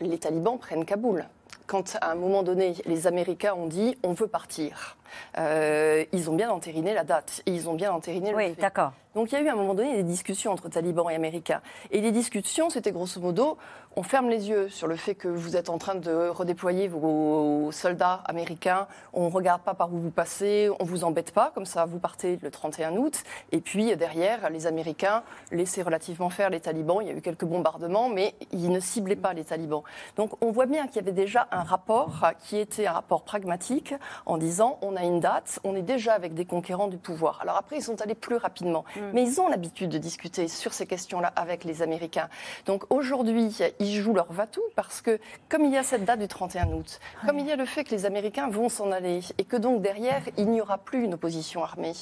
les 0.00 0.18
talibans 0.18 0.58
prennent 0.58 0.84
Kaboul. 0.84 1.24
Quand 1.66 1.96
à 2.02 2.12
un 2.12 2.14
moment 2.14 2.42
donné, 2.42 2.74
les 2.84 3.06
Américains 3.06 3.54
ont 3.54 3.66
dit 3.66 3.96
on 4.02 4.12
veut 4.12 4.28
partir, 4.28 4.97
ils 5.36 6.30
ont 6.30 6.34
bien 6.34 6.50
entériné 6.50 6.94
la 6.94 7.04
date, 7.04 7.42
ils 7.46 7.68
ont 7.68 7.74
bien 7.74 7.92
entériné 7.92 8.30
le 8.30 8.36
oui, 8.36 8.54
d'accord. 8.58 8.92
Donc 9.14 9.32
il 9.32 9.34
y 9.34 9.38
a 9.38 9.40
eu 9.40 9.48
à 9.48 9.52
un 9.54 9.56
moment 9.56 9.74
donné 9.74 9.96
des 9.96 10.02
discussions 10.04 10.52
entre 10.52 10.68
talibans 10.68 11.10
et 11.10 11.14
américains. 11.14 11.60
Et 11.90 12.00
les 12.00 12.12
discussions, 12.12 12.70
c'était 12.70 12.92
grosso 12.92 13.20
modo, 13.20 13.58
on 13.96 14.04
ferme 14.04 14.28
les 14.28 14.48
yeux 14.48 14.68
sur 14.68 14.86
le 14.86 14.94
fait 14.94 15.16
que 15.16 15.26
vous 15.26 15.56
êtes 15.56 15.70
en 15.70 15.78
train 15.78 15.96
de 15.96 16.28
redéployer 16.28 16.86
vos 16.86 17.70
soldats 17.72 18.22
américains, 18.26 18.86
on 19.12 19.24
ne 19.24 19.32
regarde 19.32 19.62
pas 19.62 19.74
par 19.74 19.92
où 19.92 19.98
vous 19.98 20.12
passez, 20.12 20.70
on 20.78 20.84
ne 20.84 20.88
vous 20.88 21.02
embête 21.02 21.32
pas, 21.32 21.50
comme 21.52 21.66
ça 21.66 21.84
vous 21.84 21.98
partez 21.98 22.38
le 22.40 22.50
31 22.50 22.96
août. 22.96 23.24
Et 23.50 23.60
puis 23.60 23.96
derrière, 23.96 24.50
les 24.50 24.68
Américains 24.68 25.24
laissaient 25.50 25.82
relativement 25.82 26.30
faire 26.30 26.48
les 26.50 26.60
talibans. 26.60 26.98
Il 27.00 27.08
y 27.08 27.10
a 27.10 27.14
eu 27.14 27.20
quelques 27.22 27.44
bombardements, 27.44 28.08
mais 28.08 28.34
ils 28.52 28.70
ne 28.70 28.78
ciblaient 28.78 29.16
pas 29.16 29.32
les 29.32 29.44
talibans. 29.44 29.82
Donc 30.16 30.30
on 30.44 30.52
voit 30.52 30.66
bien 30.66 30.86
qu'il 30.86 30.96
y 30.96 31.00
avait 31.00 31.10
déjà 31.10 31.48
un 31.50 31.64
rapport 31.64 32.24
qui 32.44 32.56
était 32.56 32.86
un 32.86 32.92
rapport 32.92 33.22
pragmatique 33.22 33.94
en 34.26 34.36
disant 34.36 34.78
on 34.82 34.94
a 34.98 35.04
une 35.04 35.20
date, 35.20 35.60
on 35.64 35.74
est 35.74 35.82
déjà 35.82 36.12
avec 36.12 36.34
des 36.34 36.44
conquérants 36.44 36.88
du 36.88 36.98
pouvoir. 36.98 37.38
Alors 37.42 37.56
après, 37.56 37.76
ils 37.76 37.82
sont 37.82 38.00
allés 38.02 38.14
plus 38.14 38.36
rapidement. 38.36 38.84
Mm. 38.96 39.00
Mais 39.14 39.22
ils 39.22 39.40
ont 39.40 39.48
l'habitude 39.48 39.88
de 39.90 39.98
discuter 39.98 40.48
sur 40.48 40.74
ces 40.74 40.86
questions-là 40.86 41.32
avec 41.36 41.64
les 41.64 41.82
Américains. 41.82 42.28
Donc 42.66 42.84
aujourd'hui, 42.90 43.56
ils 43.78 43.94
jouent 43.94 44.14
leur 44.14 44.32
va-tout 44.32 44.62
parce 44.76 45.00
que 45.00 45.18
comme 45.48 45.64
il 45.64 45.72
y 45.72 45.78
a 45.78 45.82
cette 45.82 46.04
date 46.04 46.20
du 46.20 46.28
31 46.28 46.68
août, 46.72 47.00
comme 47.26 47.38
il 47.38 47.46
y 47.46 47.52
a 47.52 47.56
le 47.56 47.64
fait 47.64 47.84
que 47.84 47.90
les 47.90 48.04
Américains 48.04 48.48
vont 48.48 48.68
s'en 48.68 48.92
aller 48.92 49.20
et 49.38 49.44
que 49.44 49.56
donc 49.56 49.82
derrière, 49.82 50.22
il 50.36 50.50
n'y 50.50 50.60
aura 50.60 50.78
plus 50.78 51.04
une 51.04 51.14
opposition 51.14 51.62
armée, 51.62 51.92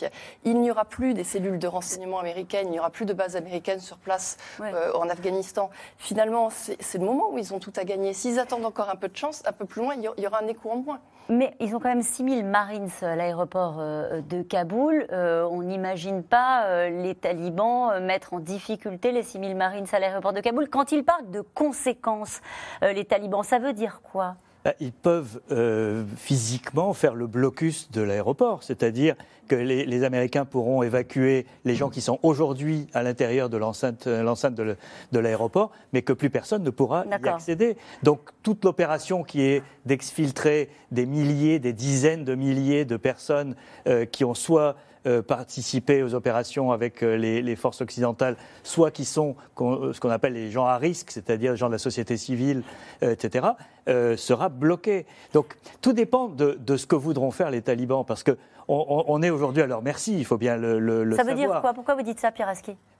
il 0.44 0.60
n'y 0.60 0.70
aura 0.70 0.84
plus 0.84 1.14
des 1.14 1.24
cellules 1.24 1.58
de 1.58 1.66
renseignement 1.66 2.18
américaines, 2.18 2.68
il 2.68 2.72
n'y 2.72 2.78
aura 2.80 2.90
plus 2.90 3.06
de 3.06 3.12
bases 3.12 3.36
américaines 3.36 3.80
sur 3.80 3.98
place 3.98 4.36
euh, 4.60 4.92
en 4.94 5.08
Afghanistan. 5.08 5.70
Finalement, 5.98 6.50
c'est 6.50 6.98
le 6.98 7.04
moment 7.04 7.30
où 7.30 7.38
ils 7.38 7.54
ont 7.54 7.58
tout 7.58 7.72
à 7.76 7.84
gagner. 7.84 8.12
S'ils 8.12 8.38
attendent 8.38 8.64
encore 8.64 8.90
un 8.90 8.96
peu 8.96 9.08
de 9.08 9.16
chance, 9.16 9.42
un 9.46 9.52
peu 9.52 9.64
plus 9.64 9.82
loin, 9.82 9.94
il 9.94 10.22
y 10.22 10.26
aura 10.26 10.42
un 10.42 10.46
écho 10.46 10.70
en 10.70 10.76
moins. 10.76 11.00
Mais 11.28 11.56
ils 11.58 11.74
ont 11.74 11.80
quand 11.80 11.88
même 11.88 12.02
6000 12.02 12.44
Marines 12.44 12.88
à 13.02 13.16
l'aéroport 13.16 13.76
euh, 13.80 14.20
de 14.20 14.42
Kaboul. 14.42 15.06
Euh, 15.10 15.48
on 15.50 15.62
n'imagine 15.62 16.22
pas 16.22 16.66
euh, 16.66 17.02
les 17.02 17.16
talibans 17.16 18.00
mettre 18.00 18.34
en 18.34 18.38
difficulté 18.38 19.10
les 19.10 19.24
6000 19.24 19.56
Marines 19.56 19.86
à 19.92 19.98
l'aéroport 19.98 20.32
de 20.32 20.40
Kaboul. 20.40 20.68
Quand 20.68 20.92
ils 20.92 21.04
parlent 21.04 21.30
de 21.30 21.40
conséquences, 21.40 22.40
les 22.82 23.04
talibans, 23.04 23.42
ça 23.42 23.58
veut 23.58 23.72
dire 23.72 24.00
quoi? 24.02 24.36
Ils 24.80 24.92
peuvent 24.92 25.40
euh, 25.50 26.04
physiquement 26.16 26.92
faire 26.92 27.14
le 27.14 27.26
blocus 27.26 27.90
de 27.90 28.00
l'aéroport, 28.00 28.62
c'est-à-dire 28.62 29.14
que 29.48 29.54
les, 29.54 30.02
Américains 30.02 30.44
pourront 30.44 30.82
évacuer 30.82 31.46
les 31.64 31.76
gens 31.76 31.88
qui 31.88 32.00
sont 32.00 32.18
aujourd'hui 32.24 32.88
à 32.94 33.04
l'intérieur 33.04 33.48
de 33.48 33.56
l'enceinte 33.56 34.08
de 34.08 35.18
l'aéroport, 35.18 35.70
mais 35.92 36.02
que 36.02 36.12
plus 36.12 36.30
personne 36.30 36.64
ne 36.64 36.70
pourra 36.70 37.04
y 37.06 37.28
accéder. 37.28 37.76
Donc 38.02 38.20
toute 38.42 38.64
l'opération 38.64 39.22
qui 39.22 39.42
est 39.42 39.62
d'exfiltrer 39.84 40.68
des 40.90 41.06
milliers, 41.06 41.60
des 41.60 41.72
dizaines 41.72 42.24
de 42.24 42.34
milliers 42.34 42.84
de 42.84 42.96
personnes 42.96 43.54
euh, 43.86 44.04
qui 44.04 44.24
ont 44.24 44.34
soit 44.34 44.74
euh, 45.06 45.22
participer 45.22 46.02
aux 46.02 46.14
opérations 46.14 46.72
avec 46.72 47.04
euh, 47.04 47.16
les, 47.16 47.54
forces 47.54 47.80
occidentales, 47.80 48.36
soit 48.64 48.90
qui 48.90 49.04
sont 49.04 49.36
ce 49.56 50.00
qu'on 50.00 50.10
appelle 50.10 50.32
les 50.32 50.50
gens 50.50 50.66
à 50.66 50.78
risque, 50.78 51.12
c'est-à-dire 51.12 51.52
les 51.52 51.56
gens 51.56 51.68
de 51.68 51.72
la 51.72 51.78
société 51.78 52.16
civile, 52.16 52.64
euh, 53.04 53.12
etc., 53.12 53.46
sera 53.86 54.48
bloqué. 54.48 55.06
Donc 55.32 55.56
tout 55.80 55.92
dépend 55.92 56.28
de, 56.28 56.76
ce 56.76 56.86
que 56.86 56.96
voudront 56.96 57.30
faire 57.30 57.50
les 57.50 57.62
talibans, 57.62 58.04
parce 58.04 58.22
qu'on 58.22 58.36
on, 58.68 59.22
est 59.22 59.30
aujourd'hui 59.30 59.62
à 59.62 59.66
leur 59.66 59.82
merci, 59.82 60.18
il 60.18 60.24
faut 60.24 60.38
bien 60.38 60.56
le, 60.56 60.78
le, 60.78 61.14
ça 61.14 61.22
veut 61.22 61.34
dire 61.34 61.60
quoi? 61.60 61.72
Pourquoi 61.72 61.94
vous 61.94 62.02
dites 62.02 62.20
ça, 62.20 62.32
Pierre 62.32 62.52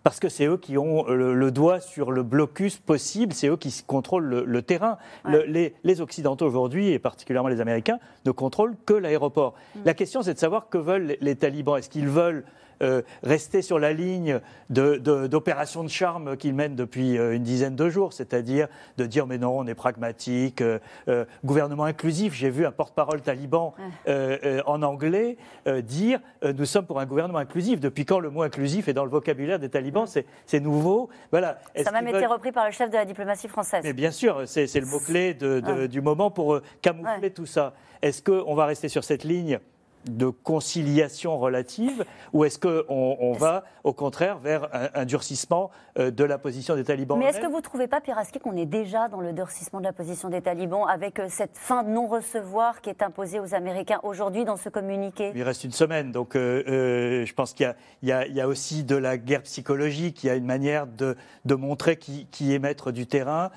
parce 0.07 0.21
que 0.21 0.29
c'est 0.29 0.47
eux 0.47 0.57
qui 0.57 0.79
ont 0.79 1.05
le, 1.09 1.51
doigt 1.51 1.81
sur 1.81 2.13
le 2.13 2.23
blocus 2.23 2.77
possible, 2.77 3.33
c'est 3.33 3.49
eux 3.49 3.57
qui 3.57 3.83
contrôlent 3.85 4.45
le, 4.47 4.63
terrain. 4.63 4.99
les, 5.25 6.01
Occidentaux 6.01 6.47
aujourd'hui, 6.47 6.91
et 6.91 7.01
particulièrement 7.01 7.49
les 7.49 7.61
Américains, 7.61 7.99
ne 8.25 8.31
contrôlent 8.31 8.77
que 8.87 8.95
l'aéroport. 8.95 9.55
Mm. 9.75 9.81
La 9.85 9.95
question, 9.95 10.23
c'est 10.23 10.35
de 10.35 10.39
savoir 10.39 10.69
que 10.69 10.79
veulent 10.79 11.07
les, 11.07 11.19
les 11.21 11.35
talibans. 11.35 11.77
Est-ce 11.77 11.89
qu'ils 11.89 12.07
veulent 12.07 12.45
euh, 12.83 13.03
rester 13.23 13.63
sur 13.63 13.79
la 13.79 13.93
ligne 13.93 14.41
d'opérations 14.69 15.83
de, 15.83 15.89
charme 15.89 16.37
qu'ils 16.37 16.55
mènent 16.55 16.75
depuis 16.75 17.17
euh, 17.17 17.35
une 17.35 17.43
dizaine 17.43 17.75
de 17.75 17.89
jours, 17.89 18.13
c'est-à-dire 18.13 18.69
de 18.99 19.07
dire 19.07 19.27
mais 19.27 19.39
non, 19.39 19.59
on 19.59 19.67
est 19.67 19.75
pragmatique, 19.75 20.61
euh, 20.61 20.79
gouvernement 21.45 21.85
inclusif. 21.85 22.35
J'ai 22.35 22.51
vu 22.51 22.67
un 22.67 22.73
porte-parole 22.73 23.21
taliban 23.23 23.75
en 24.07 24.83
anglais 24.83 25.37
dire 25.83 26.21
nous 26.43 26.65
sommes 26.65 26.87
pour 26.87 27.01
un 27.01 27.07
gouvernement 27.07 27.39
inclusif. 27.39 27.81
Depuis 27.81 28.05
quand 28.05 28.19
le 28.19 28.31
mot 28.31 28.43
inclusif 28.43 28.89
est 28.89 28.93
dans 28.93 29.05
le 29.05 29.11
vocabulaire 29.11 29.59
des 29.59 29.69
talibans? 29.69 30.07
C'est 30.07 30.61
nouveau. 30.61 31.09
Voilà. 31.31 31.59
Ça 31.83 31.91
a 31.91 32.03
même 32.03 32.15
été 32.15 32.27
repris 32.27 32.53
par 32.53 32.67
le 32.67 32.73
chef 32.73 32.91
de 32.91 32.97
la 32.97 33.05
diplomatie 33.05 33.49
française. 33.49 33.81
Mais 33.85 33.93
bien 33.93 34.11
sûr, 34.11 34.43
c'est 34.47 34.73
le 34.75 34.87
mot-clé 34.87 35.35
du 35.89 36.01
moment 36.01 36.31
pour 36.31 36.61
camoufler 36.83 37.31
tout 37.31 37.47
ça. 37.47 37.75
Est-ce 38.03 38.23
qu'on 38.23 38.55
va 38.55 38.67
rester 38.67 38.89
sur 38.89 39.05
cette 39.05 39.25
ligne 39.25 39.59
de 40.09 40.29
conciliation 40.29 41.39
relative 41.39 42.05
ou 42.33 42.45
est-ce 42.45 42.59
qu'on 42.59 43.17
on 43.21 43.33
va 43.33 43.65
au 43.85 43.93
contraire 43.93 44.39
vers 44.39 44.69
un, 44.95 45.05
durcissement 45.05 45.71
euh, 45.99 46.11
de 46.11 46.25
la 46.25 46.39
position 46.39 46.75
des 46.75 46.85
talibans 46.85 47.19
Mais 47.19 47.27
est-ce 47.27 47.41
que 47.41 47.47
vous 47.47 47.59
ne 47.59 47.63
trouvez 47.63 47.87
pas, 47.87 48.01
Piraski, 48.01 48.39
qu'on 48.39 48.57
est 48.57 48.67
déjà 48.67 49.09
dans 49.09 49.21
le 49.21 49.33
durcissement 49.33 49.79
de 49.79 49.85
la 49.85 49.93
position 49.93 50.29
des 50.29 50.41
talibans 50.41 50.87
avec 50.89 51.19
euh, 51.19 51.27
cette 51.29 51.57
fin 51.57 51.83
de 51.83 51.91
non-recevoir 51.91 52.81
qui 52.81 52.91
est 52.91 53.03
imposée 53.03 53.41
aux 53.41 53.55
Américains 53.55 54.01
aujourd'hui 54.03 54.45
dans 54.45 54.57
ce 54.57 54.69
communiqué? 54.69 55.33
Il 55.35 55.43
reste 55.43 55.65
une 55.65 55.73
semaine, 55.73 56.13
donc 56.13 56.35
euh, 56.37 57.25
je 57.25 57.33
pense 57.33 57.53
qu'il 57.53 57.75
y, 58.03 58.13
a 58.13 58.49
aussi 58.49 58.85
de 58.85 58.97
la 58.97 59.19
guerre 59.19 59.43
psychologique, 59.43 60.25
il 60.25 60.27
y 60.27 60.31
a 60.31 60.35
une 60.35 60.47
manière 60.47 60.87
de, 60.87 61.17
montrer 61.55 61.97
qui, 61.97 62.55
est 62.55 62.59
maître 62.59 62.93
du 62.93 63.07
terrain, 63.07 63.51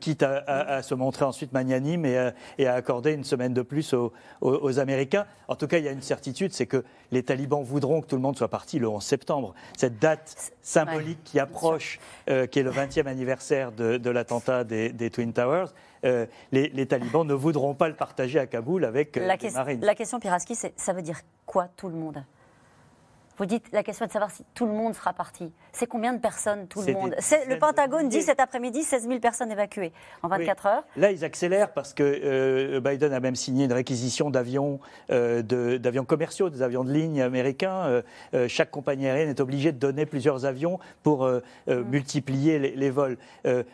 quitte 0.00 0.22
à, 0.22 0.82
se 0.82 0.94
montrer 0.94 1.24
ensuite 1.24 1.52
magnanime 1.52 2.04
et 2.06 2.66
à, 2.66 2.74
accorder 2.74 3.12
une 3.12 3.24
semaine 3.24 3.52
de 3.52 3.62
plus 3.62 3.92
aux, 3.94 4.12
aux 4.40 4.78
Américains. 4.78 5.26
En 5.48 5.54
tout 5.54 5.66
cas, 5.66 5.78
il 5.78 5.84
y 5.84 5.88
a 5.88 5.91
une 5.92 6.02
certitude, 6.02 6.52
c'est 6.52 6.66
que 6.66 6.84
les 7.10 7.22
talibans 7.22 7.62
voudront 7.62 8.00
que 8.00 8.06
tout 8.06 8.16
le 8.16 8.22
monde 8.22 8.36
soit 8.36 8.48
parti 8.48 8.78
le 8.78 8.88
11 8.88 9.02
septembre. 9.02 9.54
Cette 9.76 9.98
date 9.98 10.52
symbolique 10.62 11.22
qui 11.24 11.38
approche, 11.38 12.00
euh, 12.28 12.46
qui 12.46 12.58
est 12.58 12.62
le 12.62 12.70
20e 12.70 13.06
anniversaire 13.06 13.72
de, 13.72 14.10
l'attentat 14.10 14.64
des, 14.64 15.10
Twin 15.10 15.32
Towers, 15.32 15.66
euh, 16.04 16.26
les, 16.50 16.86
talibans 16.86 17.26
ne 17.26 17.34
voudront 17.34 17.74
pas 17.74 17.88
le 17.88 17.94
partager 17.94 18.38
à 18.38 18.46
Kaboul 18.46 18.84
avec 18.84 19.16
euh, 19.16 19.26
la 19.26 19.36
les 19.36 19.50
marines. 19.50 19.80
La 19.84 19.94
question, 19.94 20.18
Piraski, 20.18 20.54
c'est 20.54 20.72
ça 20.76 20.92
veut 20.92 21.02
dire 21.02 21.20
quoi 21.46 21.68
tout 21.76 21.88
le 21.88 21.94
monde? 21.94 22.24
Vous 23.42 23.46
dites 23.46 23.66
la 23.72 23.82
question 23.82 24.04
est 24.04 24.06
de 24.06 24.12
savoir 24.12 24.30
si 24.30 24.44
tout 24.54 24.66
le 24.66 24.72
monde 24.72 24.94
sera 24.94 25.12
parti. 25.12 25.50
C'est 25.72 25.88
combien 25.88 26.12
de 26.12 26.20
personnes 26.20 26.68
tout 26.68 26.80
le 26.80 26.92
monde 26.92 27.16
Le 27.48 27.58
Pentagone 27.58 28.08
dit 28.08 28.22
cet 28.22 28.38
après-midi 28.38 28.84
16 28.84 29.08
000 29.08 29.18
personnes 29.18 29.50
évacuées 29.50 29.92
en 30.22 30.28
24 30.28 30.66
heures. 30.66 30.84
Là, 30.96 31.10
ils 31.10 31.24
accélèrent 31.24 31.72
parce 31.72 31.92
que 31.92 32.04
euh, 32.04 32.80
Biden 32.80 33.12
a 33.12 33.18
même 33.18 33.34
signé 33.34 33.64
une 33.64 33.72
réquisition 33.72 34.30
d'avions, 34.30 34.78
euh, 35.10 35.42
d'avions 35.42 36.04
commerciaux, 36.04 36.50
des 36.50 36.62
avions 36.62 36.84
de 36.84 36.92
ligne 36.92 37.20
américains. 37.20 38.02
Euh, 38.32 38.46
chaque 38.46 38.70
compagnie 38.70 39.08
aérienne 39.08 39.30
est 39.30 39.40
obligée 39.40 39.72
de 39.72 39.78
donner 39.78 40.06
plusieurs 40.06 40.44
avions 40.44 40.78
pour 41.02 41.26
mm. 41.26 41.42
multiplier 41.90 42.60
les, 42.60 42.76
les 42.76 42.90
vols. 42.90 43.18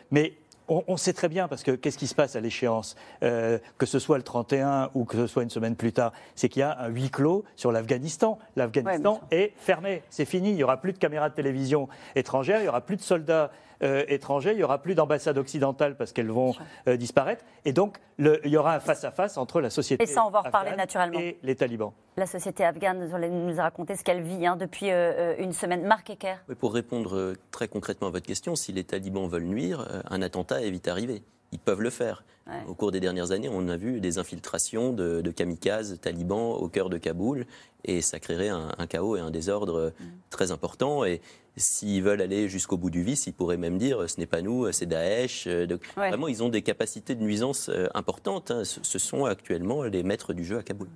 mais 0.09 0.33
on, 0.69 0.97
sait 0.97 1.13
très 1.13 1.29
bien, 1.29 1.47
parce 1.47 1.63
que 1.63 1.71
qu'est-ce 1.71 1.97
qui 1.97 2.07
se 2.07 2.15
passe 2.15 2.35
à 2.35 2.39
l'échéance, 2.39 2.95
euh, 3.23 3.59
que 3.77 3.85
ce 3.85 3.99
soit 3.99 4.17
le 4.17 4.23
31 4.23 4.91
ou 4.93 5.05
que 5.05 5.17
ce 5.17 5.27
soit 5.27 5.43
une 5.43 5.49
semaine 5.49 5.75
plus 5.75 5.93
tard, 5.93 6.13
c'est 6.35 6.49
qu'il 6.49 6.61
y 6.61 6.63
a 6.63 6.79
un 6.79 6.87
huis 6.87 7.09
clos 7.09 7.43
sur 7.55 7.71
l'Afghanistan. 7.71 8.39
L'Afghanistan 8.55 9.21
est 9.31 9.53
fermé, 9.57 10.03
c'est 10.09 10.25
fini. 10.25 10.49
Il 10.49 10.55
n'y 10.55 10.63
aura 10.63 10.77
plus 10.77 10.93
de 10.93 10.97
caméras 10.97 11.29
de 11.29 11.35
télévision 11.35 11.89
étrangères, 12.15 12.59
il 12.59 12.63
n'y 12.63 12.69
aura 12.69 12.81
plus 12.81 12.95
de 12.95 13.01
soldats 13.01 13.51
euh, 13.83 14.03
étrangers, 14.07 14.51
il 14.51 14.57
n'y 14.57 14.63
aura 14.63 14.81
plus 14.81 14.95
d'ambassades 14.95 15.37
occidentales 15.37 15.95
parce 15.95 16.11
qu'elles 16.11 16.31
vont 16.31 16.53
euh, 16.87 16.97
disparaître. 16.97 17.45
Et 17.65 17.73
donc, 17.73 17.97
il 18.17 18.39
y 18.45 18.57
aura 18.57 18.75
un 18.75 18.79
face-à-face 18.79 19.37
entre 19.37 19.61
la 19.61 19.69
société 19.69 20.03
et 20.03 20.19
on 20.19 20.29
va 20.29 20.41
reparler 20.41 20.75
naturellement. 20.75 21.19
et 21.19 21.37
les 21.43 21.55
talibans. 21.55 21.93
La 22.17 22.25
société 22.25 22.65
afghane 22.65 22.99
nous 22.99 23.59
a 23.59 23.63
raconté 23.63 23.95
ce 23.95 24.03
qu'elle 24.03 24.21
vit 24.21 24.45
hein, 24.45 24.57
depuis 24.57 24.91
euh, 24.91 25.35
une 25.37 25.53
semaine. 25.53 25.83
Marc 25.83 26.09
Ecker. 26.09 26.35
pour 26.59 26.73
répondre 26.73 27.33
très 27.51 27.67
concrètement 27.67 28.07
à 28.07 28.11
votre 28.11 28.25
question, 28.25 28.55
si 28.55 28.73
les 28.73 28.83
talibans 28.83 29.27
veulent 29.27 29.43
nuire, 29.43 29.87
un 30.09 30.21
attentat 30.21 30.61
est 30.61 30.69
vite 30.69 30.87
arrivé 30.87 31.23
ils 31.51 31.59
peuvent 31.59 31.81
le 31.81 31.89
faire. 31.89 32.23
Au 32.67 32.73
cours 32.73 32.91
des 32.91 32.99
dernières 32.99 33.29
années, 33.29 33.47
on 33.47 33.67
a 33.67 33.77
vu 33.77 34.01
des 34.01 34.17
infiltrations 34.17 34.91
de, 34.91 35.21
kamikazes 35.29 35.99
talibans 36.01 36.53
au 36.53 36.67
cœur 36.67 36.89
de 36.89 36.97
Kaboul, 36.97 37.45
et 37.85 38.01
ça 38.01 38.19
créerait 38.19 38.49
un, 38.49 38.87
chaos 38.87 39.15
et 39.15 39.19
un 39.19 39.29
désordre 39.29 39.93
mm. 39.99 40.03
très 40.31 40.51
important. 40.51 41.05
Et 41.05 41.21
s'ils 41.57 42.01
veulent 42.01 42.21
aller 42.21 42.49
jusqu'au 42.49 42.77
bout 42.77 42.89
du 42.89 43.03
vice, 43.03 43.27
ils 43.27 43.33
pourraient 43.33 43.57
même 43.57 43.77
dire 43.77 44.09
ce 44.09 44.19
n'est 44.19 44.25
pas 44.25 44.41
nous, 44.41 44.71
c'est 44.71 44.87
Daesh. 44.87 45.47
Vraiment, 45.95 46.27
ils 46.27 46.41
ont 46.41 46.49
des 46.49 46.63
capacités 46.63 47.13
de 47.13 47.21
nuisance 47.21 47.69
euh, 47.69 47.87
importantes. 47.93 48.49
Hein. 48.49 48.63
Ce 48.63 48.99
sont 48.99 49.25
actuellement 49.25 49.83
les 49.83 50.01
maîtres 50.01 50.33
du 50.33 50.43
jeu 50.43 50.57
à 50.57 50.63
Kaboul 50.63 50.89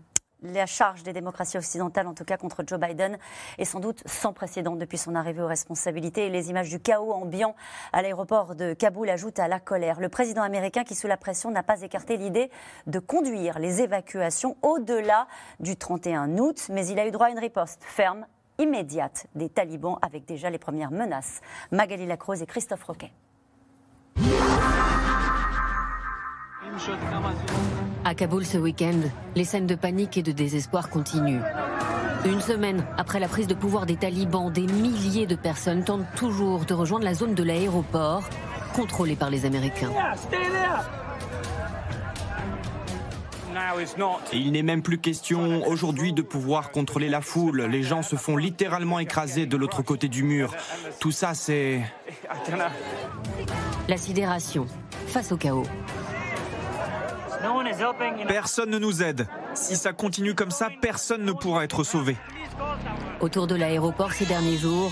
la 0.43 0.65
charge 0.65 1.03
des 1.03 1.13
démocraties 1.13 1.57
occidentales, 1.57 2.07
en 2.07 2.13
tout 2.13 2.25
cas 2.25 2.37
contre 2.37 2.63
Joe 2.67 2.79
Biden, 2.79 3.17
est 3.57 3.65
sans 3.65 3.79
doute 3.79 4.03
sans 4.05 4.33
précédent 4.33 4.75
depuis 4.75 4.97
son 4.97 5.15
arrivée 5.15 5.41
aux 5.41 5.47
responsabilités. 5.47 6.29
Les 6.29 6.49
images 6.49 6.69
du 6.69 6.79
chaos 6.79 7.13
ambiant 7.13 7.55
à 7.91 8.01
l'aéroport 8.01 8.55
de 8.55 8.73
Kaboul 8.73 9.09
ajoutent 9.09 9.39
à 9.39 9.47
la 9.47 9.59
colère. 9.59 9.99
Le 9.99 10.09
président 10.09 10.43
américain, 10.43 10.83
qui 10.83 10.95
sous 10.95 11.07
la 11.07 11.17
pression 11.17 11.51
n'a 11.51 11.63
pas 11.63 11.81
écarté 11.81 12.17
l'idée 12.17 12.51
de 12.87 12.99
conduire 12.99 13.59
les 13.59 13.81
évacuations 13.81 14.57
au-delà 14.61 15.27
du 15.59 15.75
31 15.77 16.37
août, 16.37 16.67
mais 16.69 16.87
il 16.87 16.99
a 16.99 17.07
eu 17.07 17.11
droit 17.11 17.27
à 17.27 17.29
une 17.29 17.39
riposte 17.39 17.83
ferme, 17.83 18.25
immédiate 18.59 19.27
des 19.35 19.49
talibans, 19.49 19.97
avec 20.01 20.25
déjà 20.25 20.49
les 20.49 20.59
premières 20.59 20.91
menaces. 20.91 21.41
Magali 21.71 22.05
Lacrose 22.05 22.41
et 22.41 22.45
Christophe 22.45 22.83
Roquet. 22.83 23.11
À 28.05 28.15
Kaboul 28.15 28.45
ce 28.45 28.57
week-end, 28.57 28.99
les 29.35 29.45
scènes 29.45 29.67
de 29.67 29.75
panique 29.75 30.17
et 30.17 30.23
de 30.23 30.31
désespoir 30.31 30.89
continuent. 30.89 31.41
Une 32.25 32.41
semaine 32.41 32.85
après 32.97 33.19
la 33.19 33.27
prise 33.27 33.47
de 33.47 33.53
pouvoir 33.53 33.85
des 33.85 33.95
talibans, 33.95 34.51
des 34.51 34.65
milliers 34.67 35.27
de 35.27 35.35
personnes 35.35 35.83
tentent 35.83 36.07
toujours 36.15 36.65
de 36.65 36.73
rejoindre 36.73 37.05
la 37.05 37.13
zone 37.13 37.35
de 37.35 37.43
l'aéroport, 37.43 38.23
contrôlée 38.73 39.15
par 39.15 39.29
les 39.29 39.45
Américains. 39.45 39.91
il 44.31 44.51
n'est 44.51 44.63
même 44.63 44.81
plus 44.81 44.99
question 44.99 45.67
aujourd'hui 45.67 46.13
de 46.13 46.21
pouvoir 46.21 46.71
contrôler 46.71 47.09
la 47.09 47.21
foule. 47.21 47.63
Les 47.63 47.83
gens 47.83 48.01
se 48.01 48.15
font 48.15 48.37
littéralement 48.37 48.99
écraser 48.99 49.45
de 49.45 49.57
l'autre 49.57 49.81
côté 49.81 50.07
du 50.07 50.23
mur. 50.23 50.53
Tout 50.99 51.11
ça, 51.11 51.33
c'est... 51.33 51.81
La 53.87 53.97
sidération 53.97 54.65
face 55.07 55.31
au 55.31 55.37
chaos. 55.37 55.65
Personne 58.27 58.69
ne 58.69 58.79
nous 58.79 59.03
aide. 59.03 59.27
Si 59.53 59.75
ça 59.75 59.93
continue 59.93 60.35
comme 60.35 60.51
ça, 60.51 60.69
personne 60.81 61.23
ne 61.23 61.31
pourra 61.31 61.63
être 61.63 61.83
sauvé. 61.83 62.17
Autour 63.21 63.47
de 63.47 63.55
l'aéroport 63.55 64.13
ces 64.13 64.25
derniers 64.25 64.57
jours, 64.57 64.91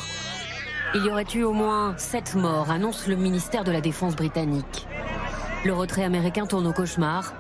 il 0.93 1.05
y 1.05 1.09
aurait 1.09 1.25
eu 1.33 1.43
au 1.43 1.53
moins 1.53 1.95
sept 1.97 2.35
morts, 2.35 2.69
annonce 2.69 3.07
le 3.07 3.15
ministère 3.15 3.63
de 3.63 3.71
la 3.71 3.81
Défense 3.81 4.15
britannique. 4.15 4.87
Le 5.63 5.73
retrait 5.73 6.03
américain 6.03 6.45
tourne 6.45 6.67
au 6.67 6.73
cauchemar, 6.73 7.33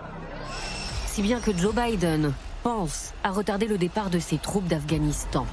si 1.07 1.21
bien 1.21 1.39
que 1.39 1.55
Joe 1.55 1.73
Biden 1.75 2.33
pense 2.63 3.13
à 3.23 3.31
retarder 3.31 3.67
le 3.67 3.77
départ 3.77 4.09
de 4.09 4.19
ses 4.19 4.37
troupes 4.37 4.67
d'Afghanistan. 4.67 5.45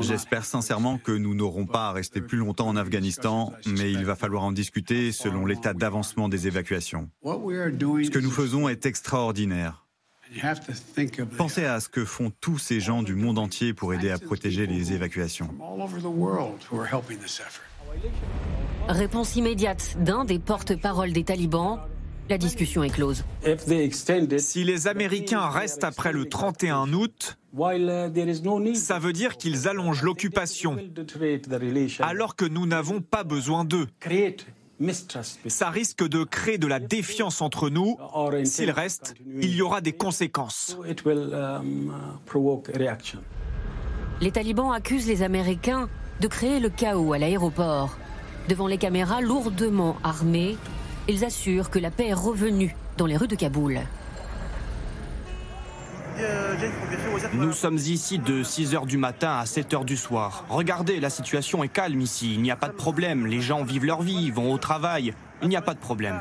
J'espère 0.00 0.44
sincèrement 0.44 0.98
que 0.98 1.12
nous 1.12 1.34
n'aurons 1.34 1.66
pas 1.66 1.88
à 1.88 1.92
rester 1.92 2.20
plus 2.20 2.38
longtemps 2.38 2.68
en 2.68 2.76
Afghanistan, 2.76 3.52
mais 3.66 3.92
il 3.92 4.04
va 4.04 4.16
falloir 4.16 4.42
en 4.44 4.52
discuter 4.52 5.12
selon 5.12 5.44
l'état 5.44 5.74
d'avancement 5.74 6.28
des 6.28 6.46
évacuations. 6.46 7.10
Ce 7.24 8.10
que 8.10 8.18
nous 8.18 8.30
faisons 8.30 8.68
est 8.68 8.86
extraordinaire. 8.86 9.86
Pensez 11.36 11.64
à 11.64 11.80
ce 11.80 11.88
que 11.88 12.04
font 12.04 12.32
tous 12.40 12.58
ces 12.58 12.80
gens 12.80 13.02
du 13.02 13.14
monde 13.14 13.38
entier 13.38 13.74
pour 13.74 13.94
aider 13.94 14.10
à 14.10 14.18
protéger 14.18 14.66
les 14.66 14.92
évacuations. 14.92 15.50
Réponse 18.88 19.36
immédiate 19.36 19.96
d'un 20.00 20.24
des 20.24 20.38
porte-parole 20.38 21.12
des 21.12 21.24
talibans. 21.24 21.80
La 22.28 22.38
discussion 22.38 22.82
est 22.82 22.90
close. 22.90 23.24
Si 24.38 24.64
les 24.64 24.88
Américains 24.88 25.48
restent 25.48 25.84
après 25.84 26.12
le 26.12 26.28
31 26.28 26.92
août, 26.92 27.38
ça 28.74 28.98
veut 28.98 29.12
dire 29.12 29.36
qu'ils 29.36 29.68
allongent 29.68 30.02
l'occupation, 30.02 30.76
alors 32.00 32.36
que 32.36 32.44
nous 32.44 32.66
n'avons 32.66 33.00
pas 33.00 33.24
besoin 33.24 33.64
d'eux. 33.64 33.86
Ça 35.46 35.70
risque 35.70 36.06
de 36.06 36.24
créer 36.24 36.58
de 36.58 36.66
la 36.66 36.80
défiance 36.80 37.40
entre 37.40 37.70
nous. 37.70 37.96
S'ils 38.44 38.70
restent, 38.70 39.14
il 39.40 39.54
y 39.54 39.62
aura 39.62 39.80
des 39.80 39.92
conséquences. 39.92 40.76
Les 44.20 44.30
talibans 44.30 44.72
accusent 44.72 45.06
les 45.06 45.22
Américains 45.22 45.88
de 46.20 46.28
créer 46.28 46.60
le 46.60 46.68
chaos 46.68 47.12
à 47.12 47.18
l'aéroport. 47.18 47.96
Devant 48.48 48.66
les 48.66 48.78
caméras 48.78 49.20
lourdement 49.20 49.96
armées, 50.04 50.56
ils 51.08 51.24
assurent 51.24 51.70
que 51.70 51.78
la 51.78 51.90
paix 51.90 52.08
est 52.08 52.14
revenue 52.14 52.74
dans 52.96 53.06
les 53.06 53.16
rues 53.16 53.28
de 53.28 53.34
Kaboul. 53.34 53.80
Nous 57.34 57.52
sommes 57.52 57.76
ici 57.76 58.18
de 58.18 58.42
6h 58.42 58.86
du 58.86 58.96
matin 58.96 59.36
à 59.38 59.44
7h 59.44 59.84
du 59.84 59.96
soir. 59.96 60.44
Regardez, 60.48 61.00
la 61.00 61.10
situation 61.10 61.62
est 61.62 61.68
calme 61.68 62.00
ici, 62.00 62.34
il 62.34 62.42
n'y 62.42 62.50
a 62.50 62.56
pas 62.56 62.68
de 62.68 62.74
problème. 62.74 63.26
Les 63.26 63.40
gens 63.40 63.64
vivent 63.64 63.84
leur 63.84 64.02
vie, 64.02 64.30
vont 64.30 64.52
au 64.52 64.58
travail, 64.58 65.14
il 65.42 65.48
n'y 65.48 65.56
a 65.56 65.62
pas 65.62 65.74
de 65.74 65.78
problème. 65.78 66.20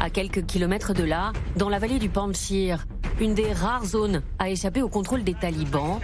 À 0.00 0.10
quelques 0.10 0.44
kilomètres 0.46 0.94
de 0.94 1.04
là, 1.04 1.32
dans 1.56 1.68
la 1.68 1.78
vallée 1.78 1.98
du 1.98 2.08
Panchir, 2.08 2.86
une 3.20 3.34
des 3.34 3.52
rares 3.52 3.84
zones 3.84 4.22
à 4.38 4.50
échapper 4.50 4.82
au 4.82 4.88
contrôle 4.88 5.22
des 5.22 5.34
talibans, 5.34 6.00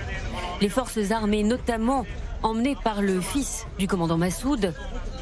les 0.60 0.68
forces 0.68 1.10
armées, 1.10 1.42
notamment 1.42 2.06
emmenées 2.42 2.76
par 2.82 3.02
le 3.02 3.20
fils 3.20 3.66
du 3.78 3.86
commandant 3.86 4.18
Massoud, 4.18 4.72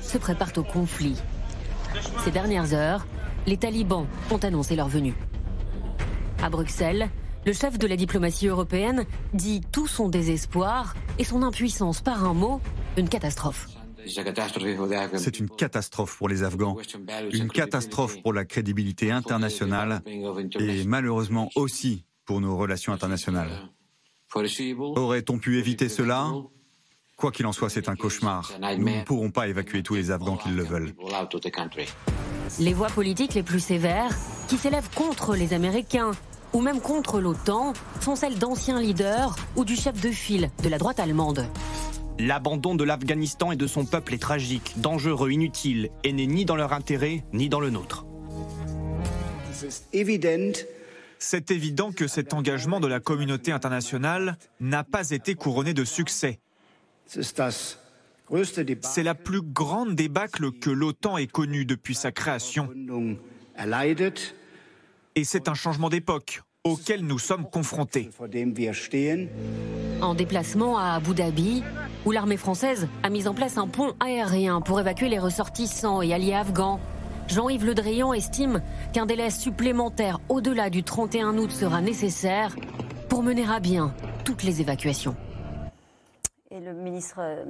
se 0.02 0.18
préparent 0.18 0.56
au 0.56 0.62
conflit. 0.62 1.16
Ces 2.24 2.30
dernières 2.30 2.74
heures, 2.74 3.06
les 3.46 3.56
talibans 3.56 4.06
ont 4.30 4.38
annoncé 4.38 4.76
leur 4.76 4.88
venue. 4.88 5.14
À 6.40 6.50
Bruxelles, 6.50 7.10
le 7.46 7.52
chef 7.52 7.78
de 7.78 7.86
la 7.86 7.96
diplomatie 7.96 8.46
européenne 8.46 9.06
dit 9.34 9.60
tout 9.72 9.86
son 9.86 10.08
désespoir 10.08 10.94
et 11.18 11.24
son 11.24 11.42
impuissance 11.42 12.00
par 12.00 12.24
un 12.24 12.34
mot, 12.34 12.60
une 12.96 13.08
catastrophe. 13.08 13.68
C'est 15.16 15.38
une 15.38 15.50
catastrophe 15.50 16.16
pour 16.16 16.28
les 16.28 16.42
Afghans, 16.42 16.76
une 17.32 17.50
catastrophe 17.50 18.22
pour 18.22 18.32
la 18.32 18.44
crédibilité 18.44 19.10
internationale 19.10 20.02
et 20.06 20.84
malheureusement 20.84 21.50
aussi 21.56 22.04
pour 22.24 22.40
nos 22.40 22.56
relations 22.56 22.92
internationales. 22.92 23.68
Aurait-on 24.78 25.38
pu 25.38 25.58
éviter 25.58 25.88
cela? 25.88 26.32
Quoi 27.16 27.32
qu'il 27.32 27.46
en 27.46 27.52
soit, 27.52 27.68
c'est 27.68 27.88
un 27.88 27.96
cauchemar. 27.96 28.52
Nous 28.78 28.88
ne 28.88 29.02
pourrons 29.02 29.30
pas 29.30 29.48
évacuer 29.48 29.82
tous 29.82 29.96
les 29.96 30.12
Afghans 30.12 30.36
qui 30.36 30.50
le 30.50 30.62
veulent. 30.62 30.94
Les 32.58 32.72
voix 32.72 32.88
politiques 32.88 33.34
les 33.34 33.42
plus 33.42 33.60
sévères, 33.60 34.16
qui 34.48 34.56
s'élèvent 34.56 34.90
contre 34.94 35.34
les 35.36 35.52
Américains 35.52 36.12
ou 36.52 36.60
même 36.60 36.80
contre 36.80 37.20
l'OTAN, 37.20 37.72
sont 38.00 38.16
celles 38.16 38.38
d'anciens 38.38 38.80
leaders 38.80 39.36
ou 39.56 39.64
du 39.64 39.76
chef 39.76 40.00
de 40.00 40.10
file 40.10 40.50
de 40.62 40.68
la 40.68 40.78
droite 40.78 40.98
allemande. 40.98 41.46
L'abandon 42.18 42.74
de 42.74 42.84
l'Afghanistan 42.84 43.52
et 43.52 43.56
de 43.56 43.66
son 43.66 43.84
peuple 43.84 44.14
est 44.14 44.22
tragique, 44.22 44.74
dangereux, 44.76 45.30
inutile, 45.30 45.90
et 46.02 46.12
n'est 46.12 46.26
ni 46.26 46.44
dans 46.44 46.56
leur 46.56 46.72
intérêt 46.72 47.24
ni 47.32 47.48
dans 47.48 47.60
le 47.60 47.70
nôtre. 47.70 48.06
C'est 51.20 51.50
évident 51.50 51.92
que 51.92 52.06
cet 52.06 52.32
engagement 52.32 52.80
de 52.80 52.88
la 52.88 53.00
communauté 53.00 53.52
internationale 53.52 54.36
n'a 54.60 54.84
pas 54.84 55.10
été 55.10 55.34
couronné 55.34 55.74
de 55.74 55.84
succès. 55.84 56.40
C'est 58.82 59.02
la 59.02 59.14
plus 59.14 59.42
grande 59.42 59.94
débâcle 59.94 60.52
que 60.52 60.70
l'OTAN 60.70 61.16
ait 61.16 61.26
connue 61.26 61.64
depuis 61.64 61.94
sa 61.94 62.12
création. 62.12 62.70
Et 65.14 65.24
c'est 65.24 65.48
un 65.48 65.54
changement 65.54 65.88
d'époque 65.88 66.42
auquel 66.64 67.04
nous 67.04 67.18
sommes 67.18 67.48
confrontés. 67.48 68.10
En 70.00 70.14
déplacement 70.14 70.78
à 70.78 70.94
Abu 70.94 71.14
Dhabi, 71.14 71.62
où 72.04 72.12
l'armée 72.12 72.36
française 72.36 72.88
a 73.02 73.10
mis 73.10 73.26
en 73.26 73.34
place 73.34 73.58
un 73.58 73.66
pont 73.66 73.94
aérien 74.00 74.60
pour 74.60 74.78
évacuer 74.78 75.08
les 75.08 75.18
ressortissants 75.18 76.02
et 76.02 76.12
alliés 76.12 76.34
afghans, 76.34 76.80
Jean-Yves 77.28 77.66
Le 77.66 77.74
Drian 77.74 78.12
estime 78.12 78.62
qu'un 78.92 79.06
délai 79.06 79.30
supplémentaire 79.30 80.18
au-delà 80.28 80.70
du 80.70 80.82
31 80.82 81.36
août 81.38 81.50
sera 81.50 81.80
nécessaire 81.80 82.56
pour 83.08 83.22
mener 83.22 83.44
à 83.46 83.60
bien 83.60 83.94
toutes 84.24 84.44
les 84.44 84.60
évacuations. 84.60 85.16
Et 86.50 86.60
le 86.60 86.72
ministre 86.72 87.18
euh, 87.18 87.44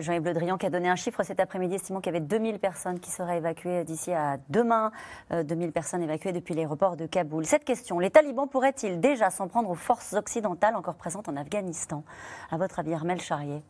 Jean-Yves 0.00 0.24
Le 0.24 0.34
Drian 0.34 0.58
qui 0.58 0.66
a 0.66 0.70
donné 0.70 0.88
un 0.88 0.96
chiffre 0.96 1.22
cet 1.22 1.38
après-midi, 1.38 1.76
estimant 1.76 2.00
qu'il 2.00 2.12
y 2.12 2.16
avait 2.16 2.24
2000 2.24 2.58
personnes 2.58 2.98
qui 2.98 3.12
seraient 3.12 3.36
évacuées 3.36 3.84
d'ici 3.84 4.12
à 4.12 4.38
demain. 4.48 4.90
2000 5.30 5.68
euh, 5.68 5.70
personnes 5.70 6.02
évacuées 6.02 6.32
depuis 6.32 6.52
l'aéroport 6.52 6.96
de 6.96 7.06
Kaboul. 7.06 7.46
Cette 7.46 7.64
question, 7.64 8.00
les 8.00 8.10
talibans 8.10 8.48
pourraient-ils 8.48 8.98
déjà 8.98 9.30
s'en 9.30 9.46
prendre 9.46 9.70
aux 9.70 9.76
forces 9.76 10.14
occidentales 10.14 10.74
encore 10.74 10.96
présentes 10.96 11.28
en 11.28 11.36
Afghanistan? 11.36 12.02
À 12.50 12.56
votre 12.56 12.80
avis, 12.80 12.92
Armel 12.92 13.20
Charrier 13.20 13.62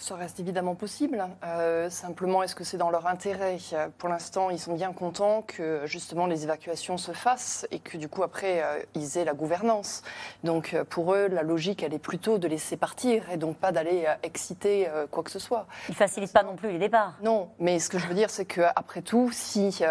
ça 0.00 0.16
reste 0.16 0.40
évidemment 0.40 0.74
possible. 0.74 1.24
Euh, 1.44 1.90
simplement, 1.90 2.42
est-ce 2.42 2.54
que 2.54 2.64
c'est 2.64 2.76
dans 2.76 2.90
leur 2.90 3.06
intérêt? 3.06 3.58
Pour 3.98 4.08
l'instant, 4.08 4.50
ils 4.50 4.58
sont 4.58 4.74
bien 4.74 4.92
contents 4.92 5.42
que 5.42 5.82
justement 5.84 6.26
les 6.26 6.44
évacuations 6.44 6.98
se 6.98 7.12
fassent 7.12 7.66
et 7.70 7.78
que 7.78 7.96
du 7.96 8.08
coup 8.08 8.22
après 8.22 8.62
euh, 8.62 8.82
ils 8.94 9.18
aient 9.18 9.24
la 9.24 9.34
gouvernance. 9.34 10.02
Donc 10.44 10.74
euh, 10.74 10.84
pour 10.84 11.14
eux, 11.14 11.28
la 11.28 11.42
logique, 11.42 11.82
elle 11.82 11.94
est 11.94 11.98
plutôt 11.98 12.38
de 12.38 12.48
laisser 12.48 12.76
partir 12.76 13.30
et 13.30 13.36
donc 13.36 13.56
pas 13.56 13.72
d'aller 13.72 14.06
exciter 14.22 14.88
quoi 15.10 15.22
que 15.22 15.30
ce 15.30 15.38
soit. 15.38 15.66
Ils 15.88 15.94
facilitent 15.94 16.32
pas 16.32 16.42
non 16.42 16.56
plus 16.56 16.70
les 16.70 16.78
départs. 16.78 17.14
Non, 17.22 17.50
mais 17.58 17.78
ce 17.78 17.88
que 17.88 17.98
je 17.98 18.06
veux 18.06 18.14
dire, 18.14 18.30
c'est 18.30 18.44
qu'après 18.44 19.02
tout, 19.02 19.30
si 19.32 19.82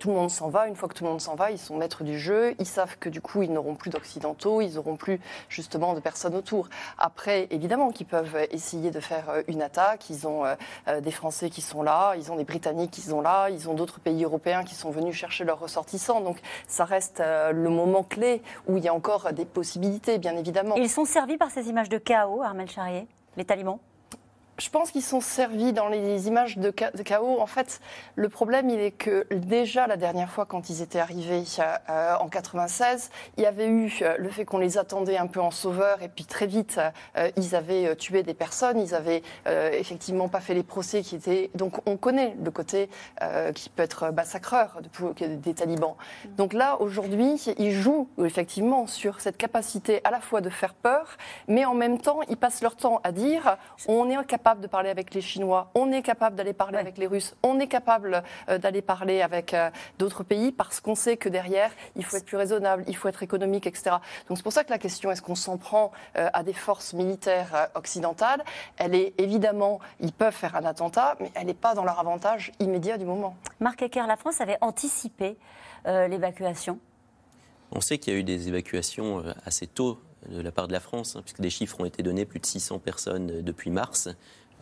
tout 0.00 0.08
le 0.10 0.14
monde 0.14 0.30
s'en 0.30 0.48
va, 0.48 0.68
une 0.68 0.76
fois 0.76 0.88
que 0.88 0.94
tout 0.94 1.04
le 1.04 1.10
monde 1.10 1.20
s'en 1.20 1.34
va, 1.34 1.50
ils 1.50 1.58
sont 1.58 1.76
maîtres 1.76 2.04
du 2.04 2.18
jeu. 2.18 2.54
Ils 2.58 2.66
savent 2.66 2.96
que 2.98 3.08
du 3.08 3.20
coup, 3.20 3.42
ils 3.42 3.52
n'auront 3.52 3.74
plus 3.74 3.90
d'occidentaux, 3.90 4.60
ils 4.60 4.74
n'auront 4.74 4.96
plus 4.96 5.20
justement 5.48 5.94
de 5.94 6.00
personnes 6.00 6.34
autour. 6.34 6.68
Après, 6.98 7.48
évidemment, 7.50 7.90
qu'ils 7.90 8.06
peuvent 8.06 8.36
essayer 8.50 8.90
de 8.90 9.00
faire 9.00 9.31
une 9.48 9.62
attaque. 9.62 10.10
Ils 10.10 10.26
ont 10.26 10.44
euh, 10.44 10.54
euh, 10.88 11.00
des 11.00 11.10
Français 11.10 11.50
qui 11.50 11.60
sont 11.60 11.82
là, 11.82 12.14
ils 12.16 12.30
ont 12.32 12.36
des 12.36 12.44
Britanniques 12.44 12.90
qui 12.90 13.00
sont 13.00 13.20
là, 13.20 13.48
ils 13.50 13.68
ont 13.68 13.74
d'autres 13.74 14.00
pays 14.00 14.24
européens 14.24 14.64
qui 14.64 14.74
sont 14.74 14.90
venus 14.90 15.14
chercher 15.14 15.44
leurs 15.44 15.60
ressortissants. 15.60 16.20
Donc 16.20 16.38
ça 16.66 16.84
reste 16.84 17.20
le 17.20 17.68
moment 17.68 18.02
clé 18.02 18.42
où 18.66 18.76
il 18.76 18.84
y 18.84 18.88
a 18.88 18.94
encore 18.94 19.32
des 19.32 19.44
possibilités, 19.44 20.18
bien 20.18 20.36
évidemment. 20.36 20.76
ils 20.76 20.88
sont 20.88 21.04
servis 21.04 21.36
par 21.36 21.50
ces 21.50 21.68
images 21.68 21.88
de 21.88 21.98
chaos, 21.98 22.42
Armel 22.42 22.68
Charrier, 22.68 23.06
les 23.36 23.44
talibans? 23.44 23.78
Je 24.62 24.70
pense 24.70 24.92
qu'ils 24.92 25.02
sont 25.02 25.20
servis 25.20 25.72
dans 25.72 25.88
les 25.88 26.28
images 26.28 26.56
de, 26.56 26.70
chaos. 26.70 27.40
En 27.40 27.46
fait, 27.46 27.80
le 28.14 28.28
problème, 28.28 28.70
il 28.70 28.78
est 28.78 28.92
que 28.92 29.26
déjà 29.34 29.88
la 29.88 29.96
dernière 29.96 30.30
fois, 30.30 30.46
quand 30.46 30.70
ils 30.70 30.82
étaient 30.82 31.00
arrivés 31.00 31.42
euh, 31.58 32.14
en 32.14 32.28
96, 32.28 33.10
il 33.36 33.42
y 33.42 33.46
avait 33.46 33.66
eu 33.66 33.92
euh, 34.02 34.14
le 34.18 34.28
fait 34.30 34.44
qu'on 34.44 34.58
les 34.58 34.78
attendait 34.78 35.16
un 35.16 35.26
peu 35.26 35.40
en 35.40 35.50
sauveur, 35.50 36.00
et 36.02 36.08
puis 36.08 36.24
très 36.26 36.46
vite, 36.46 36.78
euh, 37.16 37.30
ils 37.36 37.56
avaient 37.56 37.96
tué 37.96 38.22
des 38.22 38.34
personnes, 38.34 38.78
ils 38.78 38.94
avaient 38.94 39.22
effectivement 39.46 40.28
pas 40.28 40.40
fait 40.40 40.54
les 40.54 40.62
procès 40.62 41.02
qui 41.02 41.16
étaient. 41.16 41.50
Donc, 41.54 41.80
on 41.86 41.96
connaît 41.96 42.36
le 42.42 42.50
côté 42.50 42.88
qui 43.54 43.68
peut 43.70 43.82
être 43.82 44.10
massacreur 44.10 44.80
des 45.18 45.54
talibans. 45.54 45.94
Donc 46.36 46.52
là, 46.52 46.80
aujourd'hui, 46.80 47.34
ils 47.58 47.72
jouent 47.72 48.08
effectivement 48.24 48.86
sur 48.86 49.20
cette 49.20 49.36
capacité 49.36 50.00
à 50.04 50.10
la 50.10 50.20
fois 50.20 50.40
de 50.40 50.50
faire 50.50 50.74
peur, 50.74 51.16
mais 51.48 51.64
en 51.64 51.74
même 51.74 51.98
temps, 51.98 52.20
ils 52.28 52.36
passent 52.36 52.62
leur 52.62 52.76
temps 52.76 53.00
à 53.04 53.12
dire 53.12 53.56
on 53.88 54.08
est 54.08 54.26
capable 54.26 54.51
capable 54.52 54.64
de 54.64 54.70
parler 54.70 54.90
avec 54.90 55.14
les 55.14 55.22
Chinois, 55.22 55.70
on 55.74 55.90
est 55.92 56.02
capable 56.02 56.36
d'aller 56.36 56.52
parler 56.52 56.76
avec 56.76 56.98
les 56.98 57.06
Russes, 57.06 57.34
on 57.42 57.58
est 57.58 57.68
capable 57.68 58.22
euh, 58.50 58.58
d'aller 58.58 58.82
parler 58.82 59.22
avec 59.22 59.54
euh, 59.54 59.70
d'autres 59.98 60.24
pays 60.24 60.52
parce 60.52 60.78
qu'on 60.78 60.94
sait 60.94 61.16
que 61.16 61.30
derrière, 61.30 61.70
il 61.96 62.04
faut 62.04 62.18
être 62.18 62.26
plus 62.26 62.36
raisonnable, 62.36 62.84
il 62.86 62.94
faut 62.94 63.08
être 63.08 63.22
économique, 63.22 63.66
etc. 63.66 63.96
Donc 64.28 64.36
c'est 64.36 64.42
pour 64.42 64.52
ça 64.52 64.62
que 64.62 64.68
la 64.68 64.76
question, 64.76 65.10
est-ce 65.10 65.22
qu'on 65.22 65.34
s'en 65.34 65.56
prend 65.56 65.90
euh, 66.18 66.28
à 66.34 66.42
des 66.42 66.52
forces 66.52 66.92
militaires 66.92 67.70
occidentales 67.74 68.44
Elle 68.76 68.94
est 68.94 69.14
évidemment, 69.16 69.80
ils 70.00 70.12
peuvent 70.12 70.34
faire 70.34 70.54
un 70.54 70.66
attentat, 70.66 71.16
mais 71.18 71.30
elle 71.34 71.46
n'est 71.46 71.54
pas 71.54 71.74
dans 71.74 71.84
leur 71.84 71.98
avantage 71.98 72.52
immédiat 72.60 72.98
du 72.98 73.06
moment. 73.06 73.34
Marc 73.58 73.80
Ecker, 73.80 74.06
la 74.06 74.16
France 74.16 74.42
avait 74.42 74.58
anticipé 74.60 75.38
l'évacuation 75.86 76.78
on 77.74 77.80
sait 77.80 77.96
qu'il 77.96 78.12
y 78.12 78.16
a 78.16 78.18
eu 78.18 78.22
des 78.22 78.48
évacuations 78.48 79.24
assez 79.46 79.66
tôt 79.66 79.98
de 80.28 80.40
la 80.40 80.52
part 80.52 80.68
de 80.68 80.72
la 80.72 80.80
France, 80.80 81.16
hein, 81.16 81.22
puisque 81.22 81.40
des 81.40 81.50
chiffres 81.50 81.80
ont 81.80 81.84
été 81.84 82.02
donnés, 82.02 82.24
plus 82.24 82.40
de 82.40 82.46
600 82.46 82.78
personnes 82.78 83.30
euh, 83.30 83.42
depuis 83.42 83.70
mars. 83.70 84.08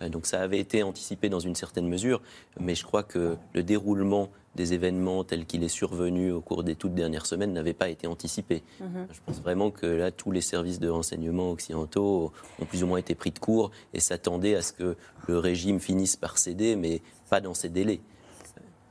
Euh, 0.03 0.09
donc 0.09 0.27
ça 0.27 0.41
avait 0.41 0.59
été 0.59 0.83
anticipé 0.83 1.29
dans 1.29 1.41
une 1.41 1.55
certaine 1.55 1.89
mesure, 1.89 2.21
mais 2.59 2.75
je 2.75 2.85
crois 2.85 3.03
que 3.03 3.37
le 3.53 3.63
déroulement 3.63 4.29
des 4.57 4.73
événements 4.75 5.23
tels 5.23 5.47
qu'il 5.47 5.63
est 5.63 5.69
survenu 5.69 6.33
au 6.33 6.41
cours 6.41 6.65
des 6.65 6.75
toutes 6.75 6.95
dernières 6.95 7.27
semaines 7.27 7.53
n'avait 7.53 7.73
pas 7.73 7.89
été 7.89 8.07
anticipé. 8.07 8.63
Mhm. 8.81 9.07
Je 9.13 9.21
pense 9.25 9.41
vraiment 9.41 9.71
que 9.71 9.87
là, 9.87 10.11
tous 10.11 10.33
les 10.33 10.41
services 10.41 10.81
de 10.81 10.89
renseignement 10.89 11.53
occidentaux 11.53 12.33
ont 12.61 12.65
plus 12.65 12.83
ou 12.83 12.89
moins 12.89 12.99
été 12.99 13.15
pris 13.15 13.31
de 13.31 13.39
court 13.39 13.71
et 13.95 14.01
s'attendaient 14.01 14.57
à 14.57 14.63
ce 14.63 14.73
que 14.73 14.97
le 15.29 15.39
régime 15.39 15.79
finisse 15.79 16.17
par 16.17 16.37
céder, 16.39 16.75
mais 16.75 17.01
pas 17.29 17.41
dans 17.41 17.55
ces 17.55 17.69
délais. 17.69 18.01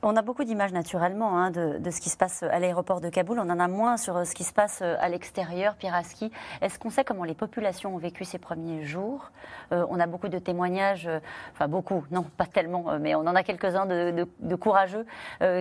On 0.02 0.16
a 0.16 0.22
beaucoup 0.22 0.44
d'images 0.44 0.72
naturellement 0.72 1.36
hein, 1.36 1.50
de, 1.50 1.90
ce 1.90 2.00
qui 2.00 2.08
se 2.08 2.16
passe 2.16 2.42
à 2.42 2.58
l'aéroport 2.58 3.02
de 3.02 3.10
Kaboul. 3.10 3.38
On 3.38 3.50
en 3.50 3.60
a 3.60 3.68
moins 3.68 3.98
sur 3.98 4.16
euh, 4.16 4.24
ce 4.24 4.34
qui 4.34 4.44
se 4.44 4.52
passe 4.54 4.80
euh, 4.80 4.96
à 4.98 5.10
l'extérieur. 5.10 5.74
Piraski, 5.74 6.32
est-ce 6.62 6.78
qu'on 6.78 6.88
sait 6.88 7.04
comment 7.04 7.24
les 7.24 7.34
populations 7.34 7.94
ont 7.94 7.98
vécu 7.98 8.24
ces 8.24 8.38
premiers 8.38 8.82
jours? 8.82 9.30
Euh, 9.72 9.84
On 9.90 10.00
a 10.00 10.06
beaucoup 10.06 10.28
de 10.28 10.38
témoignages, 10.38 11.06
enfin 11.52 11.68
beaucoup, 11.68 12.04
non, 12.10 12.22
pas 12.22 12.46
tellement, 12.46 12.98
mais 12.98 13.14
on 13.14 13.20
en 13.20 13.34
a 13.34 13.42
quelques-uns 13.42 13.84
de, 13.84 14.54
courageux 14.54 15.06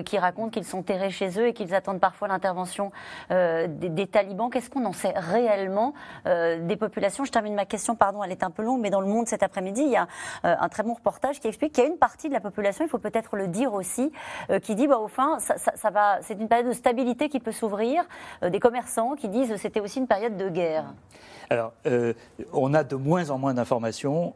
qui 0.06 0.18
racontent 0.18 0.50
qu'ils 0.50 0.66
sont 0.66 0.84
terrés 0.84 1.10
chez 1.10 1.40
eux 1.40 1.48
et 1.48 1.54
qu'ils 1.54 1.74
attendent 1.76 2.00
parfois 2.00 2.28
l'intervention 2.28 2.92
des, 3.30 4.08
talibans. 4.08 4.50
Qu'est-ce 4.50 4.70
qu'on 4.70 4.86
en 4.86 4.94
sait 4.94 5.14
réellement 5.16 5.94
des 6.26 6.76
populations? 6.78 7.24
Je 7.24 7.32
termine 7.32 7.56
ma 7.56 7.66
question, 7.66 7.96
pardon, 7.96 8.24
elle 8.24 8.32
est 8.32 8.44
un 8.44 8.52
peu 8.52 8.64
longue, 8.64 8.82
mais 8.82 8.90
dans 8.90 9.02
le 9.02 9.08
monde 9.08 9.28
cet 9.28 9.44
après-midi, 9.44 9.82
il 9.84 9.92
y 9.92 9.98
a 9.98 10.08
un 10.44 10.70
très 10.70 10.84
bon 10.84 10.94
reportage 10.94 11.40
qui 11.40 11.48
explique 11.48 11.74
qu'il 11.74 11.84
y 11.84 11.88
a 11.88 11.90
une 11.90 11.98
partie 11.98 12.30
de 12.30 12.34
la 12.34 12.42
population, 12.42 12.84
il 12.86 12.90
faut 12.90 12.98
peut-être 12.98 13.36
le 13.36 13.48
dire 13.48 13.74
aussi, 13.74 14.12
qui 14.62 14.76
dit, 14.76 14.88
bah, 14.88 14.98
au 14.98 15.08
fin, 15.08 15.40
ça, 15.40 15.90
va, 15.90 16.20
c'est 16.22 16.34
une 16.34 16.48
période 16.48 16.68
de 16.68 16.74
stabilité 16.74 17.30
qui 17.30 17.40
peut 17.40 17.52
s'ouvrir. 17.52 18.04
Euh, 18.44 18.50
des 18.50 18.60
commerçants 18.60 19.16
qui 19.16 19.30
disent 19.30 19.56
c'était 19.58 19.80
aussi 19.80 20.00
une 20.00 20.08
période 20.08 20.38
de 20.38 20.50
guerre. 20.50 20.86
Alors, 21.50 21.74
euh, 21.88 22.14
on 22.54 22.74
a 22.74 22.84
de 22.84 22.96
moins 22.96 23.30
en 23.30 23.38
moins 23.38 23.54
d'informations 23.54 24.34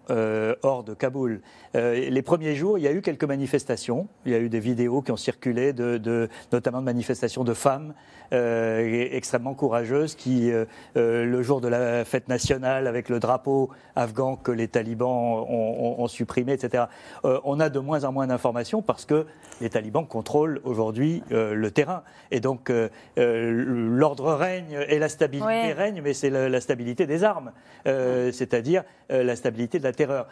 hors 0.64 0.84
de 0.84 0.94
Kaboul. 0.94 1.42
les 1.74 2.22
premiers 2.22 2.56
jours, 2.56 2.78
il 2.78 2.84
y 2.84 2.88
a 2.88 2.92
eu 2.92 3.02
quelques 3.02 3.24
manifestations. 3.24 4.08
Il 4.26 4.32
y 4.32 4.36
a 4.36 4.40
eu 4.40 4.50
des 4.50 4.60
vidéos 4.60 5.02
qui 5.02 5.12
ont 5.12 5.18
circulé, 5.18 5.74
de, 5.74 6.30
notamment 6.52 6.80
de 6.80 6.86
manifestations 6.86 7.44
de 7.44 7.54
femmes 7.54 7.94
extrêmement 8.32 9.54
courageuses 9.54 10.16
qui, 10.16 10.52
le 10.96 11.42
jour 11.42 11.62
de 11.62 11.68
la 11.68 12.06
fête 12.06 12.28
nationale, 12.28 12.88
avec 12.88 13.10
le 13.10 13.20
drapeau 13.20 13.70
afghan 13.96 14.36
que 14.36 14.52
les 14.52 14.68
talibans 14.68 15.46
ont, 15.48 15.96
ont 16.00 16.08
supprimé, 16.08 16.54
etc., 16.54 16.86
on 17.24 17.60
a 17.60 17.70
de 17.70 17.80
moins 17.80 18.04
en 18.04 18.12
moins 18.12 18.28
d'informations 18.28 18.82
parce 18.82 19.06
que 19.06 19.26
les 19.62 19.70
talibans 19.70 20.06
contrôlent 20.06 20.60
aujourd'hui 20.64 21.24
euh, 21.32 21.54
le 21.54 21.72
terrain. 21.72 22.04
Et 22.32 22.40
donc, 22.40 22.70
euh, 22.70 22.90
euh, 23.18 23.52
l'ordre 23.52 24.34
règne 24.34 24.80
et 24.88 25.00
la 25.00 25.10
stabilité 25.10 25.74
règne, 25.74 26.02
mais 26.04 26.14
c'est 26.14 26.30
la, 26.30 26.62
stabilité 26.62 27.03
des 27.08 27.24
armes, 27.24 27.52
c'est-à-dire 27.86 28.84
la 29.10 29.36
stabilité 29.36 29.80
de 29.80 29.84
la 29.84 29.92
terreur. 29.94 30.28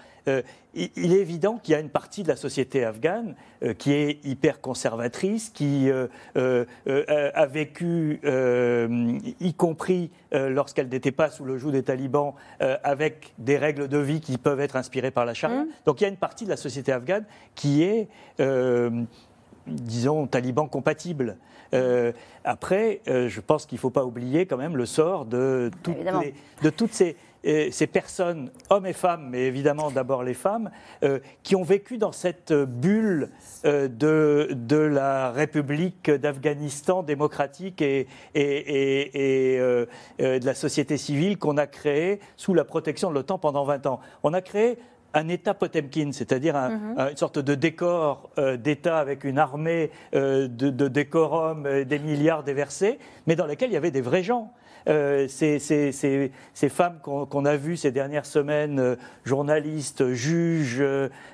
Il, 0.73 1.13
est 1.13 1.19
évident 1.19 1.57
qu'il 1.57 1.73
y 1.73 1.75
a 1.75 1.79
une 1.79 1.89
partie 1.89 2.23
de 2.23 2.27
la 2.27 2.35
société 2.35 2.85
afghane 2.85 3.35
qui 3.77 3.91
est 3.91 4.23
hyper 4.23 4.61
conservatrice, 4.61 5.49
qui 5.49 5.89
a 6.35 7.45
vécu, 7.45 8.19
y 9.39 9.53
compris 9.53 10.11
lorsqu'elle 10.31 10.89
n'était 10.89 11.11
pas 11.11 11.29
sous 11.29 11.43
le 11.43 11.57
joug 11.57 11.71
des 11.71 11.83
talibans, 11.83 12.33
avec 12.59 13.33
des 13.37 13.57
règles 13.57 13.87
de 13.87 13.97
vie 13.97 14.21
qui 14.21 14.37
peuvent 14.37 14.61
être 14.61 14.75
inspirées 14.75 15.11
par 15.11 15.25
la 15.25 15.33
charia. 15.33 15.63
Mmh. 15.63 15.67
Donc 15.85 16.01
il 16.01 16.03
y 16.03 16.07
a 16.07 16.09
une 16.09 16.17
partie 16.17 16.45
de 16.45 16.49
la 16.49 16.57
société 16.57 16.91
afghane 16.91 17.25
qui 17.55 17.83
est 17.83 18.07
disons, 19.67 20.27
talibans 20.27 20.69
compatibles. 20.69 21.37
Euh, 21.73 22.11
après, 22.43 23.01
euh, 23.07 23.29
je 23.29 23.39
pense 23.39 23.65
qu'il 23.65 23.77
ne 23.77 23.81
faut 23.81 23.89
pas 23.89 24.03
oublier 24.03 24.45
quand 24.45 24.57
même 24.57 24.75
le 24.75 24.85
sort 24.85 25.25
de 25.25 25.71
toutes, 25.83 25.95
de 26.63 26.69
toutes 26.69 26.91
ces, 26.91 27.15
euh, 27.45 27.69
ces, 27.71 27.87
personnes, 27.87 28.51
hommes 28.69 28.85
et 28.85 28.93
femmes, 28.93 29.29
mais 29.29 29.43
évidemment 29.43 29.89
d'abord 29.89 30.23
les 30.23 30.33
femmes, 30.33 30.69
qui 31.43 31.55
ont 31.55 31.63
vécu 31.63 31.97
dans 31.97 32.11
cette 32.11 32.53
bulle 32.53 33.29
de, 33.63 34.49
de, 34.51 34.75
la 34.75 35.31
République 35.31 36.11
d'Afghanistan 36.11 37.03
démocratique 37.03 37.81
et, 37.81 38.07
et, 38.35 39.55
et 39.55 39.59
de 40.19 40.45
la 40.45 40.53
société 40.53 40.97
civile 40.97 41.37
qu'on 41.37 41.57
a 41.57 41.67
créée 41.67 42.19
sous 42.35 42.53
la 42.53 42.65
protection 42.65 43.09
de 43.09 43.15
l'OTAN 43.15 43.37
pendant 43.39 43.63
20 43.63 43.85
ans. 43.85 43.99
On 44.23 44.33
a 44.33 44.41
créé 44.41 44.77
un 45.13 45.27
État 45.27 45.53
Potemkin, 45.53 46.11
c'est-à-dire 46.11 46.55
mhm. 46.55 46.99
une 47.11 47.17
sorte 47.17 47.39
de 47.39 47.55
décor 47.55 48.29
euh, 48.37 48.57
d'État 48.57 48.99
avec 48.99 49.23
une 49.23 49.37
armée 49.37 49.91
euh, 50.13 50.47
de, 50.47 50.69
de, 50.69 50.87
décorum, 50.87 51.83
des 51.83 51.99
milliards 51.99 52.43
déversés, 52.43 52.99
mais 53.27 53.35
dans 53.35 53.45
lequel 53.45 53.69
il 53.69 53.73
y 53.73 53.77
avait 53.77 53.91
des 53.91 54.01
vrais 54.01 54.23
gens. 54.23 54.53
Euh, 54.87 55.27
ces, 55.27 56.69
femmes 56.69 56.99
qu'on 57.01 57.45
a 57.45 57.55
vues 57.55 57.77
ces 57.77 57.91
dernières 57.91 58.25
semaines, 58.25 58.97
journalistes, 59.23 60.11
juges, 60.13 60.83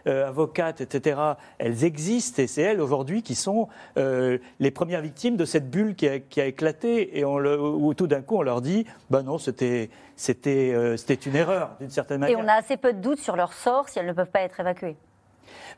avocates, 0.06 0.82
etc., 0.82 1.20
elles 1.58 1.84
existent 1.84 2.42
et 2.42 2.48
c'est 2.48 2.62
elles 2.62 2.82
aujourd'hui 2.82 3.24
qui 3.24 3.36
sont 3.36 3.68
les 3.96 4.72
premières 4.72 5.02
victimes 5.02 5.38
de 5.38 5.46
cette 5.46 5.70
bulle 5.70 5.96
qui 5.96 6.08
a, 6.08 6.46
éclaté 6.46 7.18
et 7.18 7.26
on 7.26 7.38
où 7.38 7.94
tout 7.94 8.08
d'un 8.08 8.22
coup 8.22 8.38
on 8.38 8.42
leur 8.42 8.62
dit, 8.62 8.86
ben 9.10 9.24
non, 9.24 9.38
c'était 9.38 9.90
euh, 10.74 10.98
une 11.26 11.36
erreur, 11.36 11.76
d'une 11.80 11.90
certaine 11.90 12.20
manière. 12.20 12.38
Et 12.38 12.42
on 12.42 12.48
a 12.48 12.54
assez 12.54 12.78
peu 12.78 12.94
de 12.94 13.00
doutes 13.00 13.20
sur 13.20 13.36
leur 13.36 13.54
sort 13.54 13.90
si 13.90 14.00
elles 14.00 14.06
ne 14.08 14.14
peuvent 14.14 14.32
pas 14.32 14.42
être 14.42 14.60
évacuées. 14.60 14.98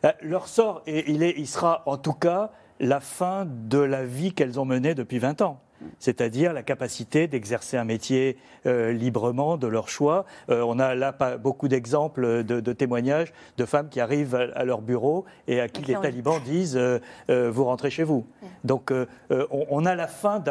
Bah, 0.01 0.15
leur 0.21 0.47
sort, 0.47 0.81
il, 0.87 1.23
est, 1.23 1.35
il 1.37 1.47
sera 1.47 1.83
en 1.85 1.97
tout 1.97 2.13
cas 2.13 2.51
la 2.79 2.99
fin 2.99 3.45
de 3.45 3.79
la 3.79 4.05
vie 4.05 4.33
qu'elles 4.33 4.59
ont 4.59 4.65
menée 4.65 4.95
depuis 4.95 5.19
20 5.19 5.41
ans 5.41 5.61
c'est-à-dire 5.99 6.53
la 6.53 6.63
capacité 6.63 7.27
d'exercer 7.27 7.77
un 7.77 7.83
métier 7.83 8.37
euh, 8.65 8.91
librement, 8.91 9.57
de 9.57 9.67
leur 9.67 9.89
choix. 9.89 10.25
Euh, 10.49 10.61
on 10.61 10.79
a 10.79 10.95
là 10.95 11.13
pas 11.13 11.37
beaucoup 11.37 11.67
d'exemples 11.67 12.43
de, 12.43 12.73
témoignages 12.73 13.33
de 13.57 13.65
femmes 13.65 13.89
qui 13.89 13.99
arrivent 13.99 14.35
à, 14.35 14.63
leur 14.63 14.81
bureau 14.81 15.25
et 15.47 15.59
à 15.59 15.67
qui 15.67 15.83
les 15.83 15.95
talibans 15.95 16.39
disent 16.43 16.79
vous 17.27 17.63
rentrez 17.63 17.89
chez 17.89 18.03
vous. 18.03 18.25
Donc 18.63 18.91
on, 18.91 19.65
on, 19.69 19.85
a 19.85 19.95
la 19.95 20.07
fin 20.07 20.43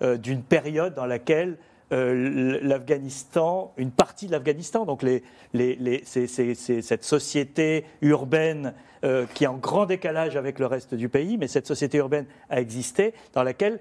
d'une 0.00 0.42
période 0.42 0.94
dans 0.94 1.06
laquelle 1.06 1.58
euh, 1.92 2.58
l'Afghanistan, 2.62 3.72
une 3.76 3.92
partie 3.92 4.26
de 4.26 4.32
l'Afghanistan, 4.32 4.86
donc 4.86 5.04
les, 5.04 5.22
les, 5.52 6.02
cette 6.04 7.04
société 7.04 7.84
urbaine 8.02 8.74
euh, 9.04 9.24
qui 9.34 9.44
est 9.44 9.46
en 9.46 9.56
grand 9.56 9.86
décalage 9.86 10.36
avec 10.36 10.58
le 10.58 10.66
reste 10.66 10.96
du 10.96 11.08
pays, 11.08 11.38
mais 11.38 11.46
cette 11.46 11.68
société 11.68 11.98
urbaine 11.98 12.26
a 12.50 12.60
existé, 12.60 13.14
dans 13.34 13.44
laquelle 13.44 13.78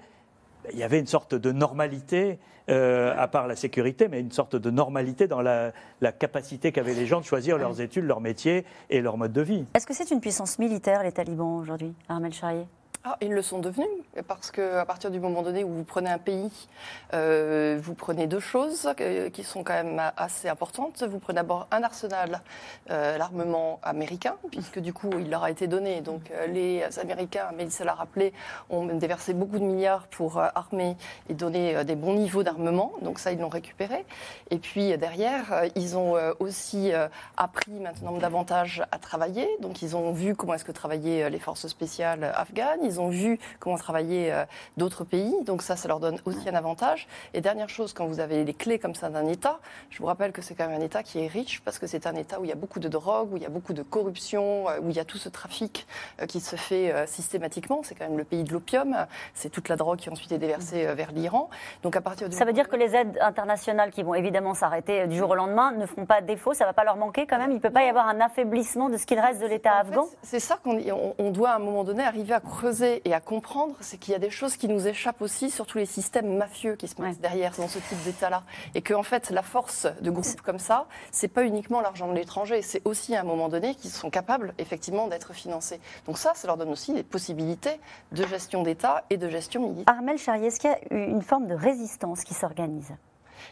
il 0.73 0.79
y 0.79 0.83
avait 0.83 0.99
une 0.99 1.07
sorte 1.07 1.35
de 1.35 1.51
normalité, 1.51 2.39
euh, 2.69 3.13
à 3.17 3.27
part 3.27 3.47
la 3.47 3.55
sécurité, 3.55 4.07
mais 4.07 4.19
une 4.19 4.31
sorte 4.31 4.55
de 4.55 4.69
normalité 4.69 5.27
dans 5.27 5.41
la, 5.41 5.71
la 6.01 6.11
capacité 6.11 6.71
qu'avaient 6.71 6.93
les 6.93 7.05
gens 7.05 7.19
de 7.19 7.25
choisir 7.25 7.57
leurs 7.57 7.81
études, 7.81 8.05
leur 8.05 8.21
métier 8.21 8.65
et 8.89 9.01
leur 9.01 9.17
mode 9.17 9.33
de 9.33 9.41
vie. 9.41 9.65
Est-ce 9.73 9.85
que 9.85 9.93
c'est 9.93 10.11
une 10.11 10.21
puissance 10.21 10.59
militaire, 10.59 11.03
les 11.03 11.11
talibans, 11.11 11.57
aujourd'hui, 11.57 11.93
Armel 12.09 12.33
Charrier? 12.33 12.65
Ah, 13.07 13.17
ils 13.21 13.31
le 13.31 13.43
sont 13.43 13.59
devenus, 13.59 13.87
parce 14.27 14.49
qu'à 14.49 14.83
partir 14.83 15.11
du 15.11 15.19
moment 15.19 15.43
donné 15.43 15.63
où 15.63 15.69
vous 15.69 15.83
prenez 15.83 16.09
un 16.09 16.17
pays, 16.17 16.49
euh, 17.13 17.77
vous 17.79 17.93
prenez 17.93 18.25
deux 18.25 18.39
choses 18.39 18.89
qui 19.31 19.43
sont 19.43 19.63
quand 19.63 19.75
même 19.75 20.01
assez 20.17 20.49
importantes. 20.49 21.03
Vous 21.03 21.19
prenez 21.19 21.35
d'abord 21.35 21.67
un 21.69 21.83
arsenal, 21.83 22.41
euh, 22.89 23.19
l'armement 23.19 23.79
américain, 23.83 24.37
puisque 24.49 24.79
du 24.79 24.91
coup, 24.91 25.11
il 25.19 25.29
leur 25.29 25.43
a 25.43 25.51
été 25.51 25.67
donné. 25.67 26.01
Donc 26.01 26.31
euh, 26.31 26.47
les 26.47 26.83
Américains, 26.97 27.51
Mélissa 27.55 27.83
l'a 27.83 27.93
rappelé, 27.93 28.33
ont 28.71 28.85
déversé 28.85 29.35
beaucoup 29.35 29.59
de 29.59 29.65
milliards 29.65 30.07
pour 30.07 30.39
armer 30.39 30.97
et 31.29 31.35
donner 31.35 31.85
des 31.85 31.95
bons 31.95 32.15
niveaux 32.15 32.41
d'armement. 32.41 32.91
Donc 33.03 33.19
ça, 33.19 33.31
ils 33.31 33.37
l'ont 33.39 33.49
récupéré. 33.49 34.03
Et 34.49 34.57
puis 34.57 34.97
derrière, 34.97 35.65
ils 35.75 35.95
ont 35.95 36.15
aussi 36.39 36.91
appris 37.37 37.73
maintenant 37.73 38.17
davantage 38.17 38.81
à 38.91 38.97
travailler. 38.97 39.47
Donc 39.59 39.83
ils 39.83 39.95
ont 39.95 40.11
vu 40.11 40.33
comment 40.33 40.55
est-ce 40.55 40.65
que 40.65 40.71
travaillaient 40.71 41.29
les 41.29 41.39
forces 41.39 41.67
spéciales 41.67 42.33
afghanes 42.35 42.94
ont 42.99 43.09
vu 43.09 43.39
comment 43.59 43.77
travailler 43.77 44.31
euh, 44.31 44.45
d'autres 44.77 45.03
pays, 45.03 45.33
donc 45.43 45.61
ça, 45.61 45.75
ça 45.75 45.87
leur 45.87 45.99
donne 45.99 46.19
aussi 46.25 46.47
un 46.49 46.55
avantage. 46.55 47.07
Et 47.33 47.41
dernière 47.41 47.69
chose, 47.69 47.93
quand 47.93 48.05
vous 48.05 48.19
avez 48.19 48.43
les 48.43 48.53
clés 48.53 48.79
comme 48.79 48.95
ça 48.95 49.09
d'un 49.09 49.27
État, 49.27 49.59
je 49.89 49.99
vous 49.99 50.05
rappelle 50.05 50.31
que 50.31 50.41
c'est 50.41 50.55
quand 50.55 50.67
même 50.67 50.79
un 50.79 50.83
État 50.83 51.03
qui 51.03 51.19
est 51.19 51.27
riche 51.27 51.61
parce 51.61 51.79
que 51.79 51.87
c'est 51.87 52.07
un 52.07 52.15
État 52.15 52.39
où 52.39 52.45
il 52.45 52.49
y 52.49 52.53
a 52.53 52.55
beaucoup 52.55 52.79
de 52.79 52.87
drogue, 52.87 53.33
où 53.33 53.37
il 53.37 53.43
y 53.43 53.45
a 53.45 53.49
beaucoup 53.49 53.73
de 53.73 53.83
corruption, 53.83 54.69
euh, 54.69 54.79
où 54.81 54.89
il 54.89 54.95
y 54.95 54.99
a 54.99 55.05
tout 55.05 55.17
ce 55.17 55.29
trafic 55.29 55.87
euh, 56.21 56.25
qui 56.25 56.39
se 56.39 56.55
fait 56.55 57.07
systématiquement. 57.07 57.81
C'est 57.83 57.95
quand 57.95 58.07
même 58.07 58.17
le 58.17 58.23
pays 58.23 58.43
de 58.43 58.51
l'opium, 58.51 58.95
c'est 59.33 59.49
toute 59.49 59.69
la 59.69 59.75
drogue 59.75 59.99
qui 59.99 60.09
ensuite 60.09 60.31
est 60.31 60.37
déversée 60.37 60.93
vers 60.93 61.11
l'Iran. 61.11 61.49
Donc 61.83 61.95
à 61.95 62.01
partir 62.01 62.31
Ça 62.31 62.45
veut 62.45 62.53
dire 62.53 62.67
que 62.67 62.75
les 62.75 62.95
aides 62.95 63.17
internationales 63.21 63.91
qui 63.91 64.03
vont 64.03 64.13
évidemment 64.13 64.53
s'arrêter 64.53 65.07
du 65.07 65.17
jour 65.17 65.29
au 65.29 65.35
lendemain 65.35 65.71
ne 65.71 65.85
feront 65.85 66.05
pas 66.05 66.21
défaut, 66.21 66.53
ça 66.53 66.65
ne 66.65 66.69
va 66.69 66.73
pas 66.73 66.83
leur 66.83 66.97
manquer 66.97 67.25
quand 67.27 67.37
même. 67.37 67.51
Il 67.51 67.55
ne 67.55 67.59
peut 67.59 67.69
pas 67.69 67.83
y 67.83 67.89
avoir 67.89 68.07
un 68.07 68.19
affaiblissement 68.21 68.89
de 68.89 68.97
ce 68.97 69.05
qu'il 69.05 69.19
reste 69.19 69.41
de 69.41 69.47
l'État 69.47 69.77
afghan. 69.77 70.07
C'est 70.21 70.39
ça 70.39 70.57
qu'on 70.63 70.79
on 71.17 71.31
doit 71.31 71.51
à 71.51 71.55
un 71.55 71.59
moment 71.59 71.83
donné 71.83 72.03
arriver 72.03 72.33
à 72.33 72.39
creuser 72.39 72.84
et 73.05 73.13
à 73.13 73.19
comprendre, 73.19 73.75
c'est 73.81 73.97
qu'il 73.97 74.11
y 74.11 74.15
a 74.15 74.19
des 74.19 74.29
choses 74.29 74.57
qui 74.57 74.67
nous 74.67 74.87
échappent 74.87 75.21
aussi 75.21 75.49
sur 75.49 75.65
tous 75.65 75.77
les 75.77 75.85
systèmes 75.85 76.37
mafieux 76.37 76.75
qui 76.75 76.87
se 76.87 77.01
mettent 77.01 77.21
derrière 77.21 77.51
dans 77.57 77.67
ce 77.67 77.79
type 77.79 78.03
d'État-là. 78.03 78.43
Et 78.73 78.81
que, 78.81 78.93
en 78.93 79.03
fait, 79.03 79.29
la 79.29 79.41
force 79.41 79.87
de 80.01 80.11
groupes 80.11 80.41
comme 80.41 80.59
ça, 80.59 80.87
c'est 81.11 81.27
pas 81.27 81.43
uniquement 81.43 81.81
l'argent 81.81 82.07
de 82.07 82.13
l'étranger, 82.13 82.61
c'est 82.61 82.81
aussi 82.85 83.15
à 83.15 83.21
un 83.21 83.23
moment 83.23 83.49
donné 83.49 83.75
qu'ils 83.75 83.91
sont 83.91 84.09
capables, 84.09 84.53
effectivement, 84.57 85.07
d'être 85.07 85.33
financés. 85.33 85.79
Donc 86.05 86.17
ça, 86.17 86.33
ça 86.35 86.47
leur 86.47 86.57
donne 86.57 86.69
aussi 86.69 86.93
des 86.93 87.03
possibilités 87.03 87.79
de 88.11 88.25
gestion 88.25 88.63
d'État 88.63 89.03
et 89.09 89.17
de 89.17 89.29
gestion 89.29 89.61
militaire. 89.61 89.93
Armel 89.93 90.17
Charrier, 90.17 90.47
est-ce 90.47 90.59
qu'il 90.59 90.69
y 90.69 90.73
a 90.73 90.79
une 90.91 91.21
forme 91.21 91.47
de 91.47 91.55
résistance 91.55 92.23
qui 92.23 92.33
s'organise? 92.33 92.93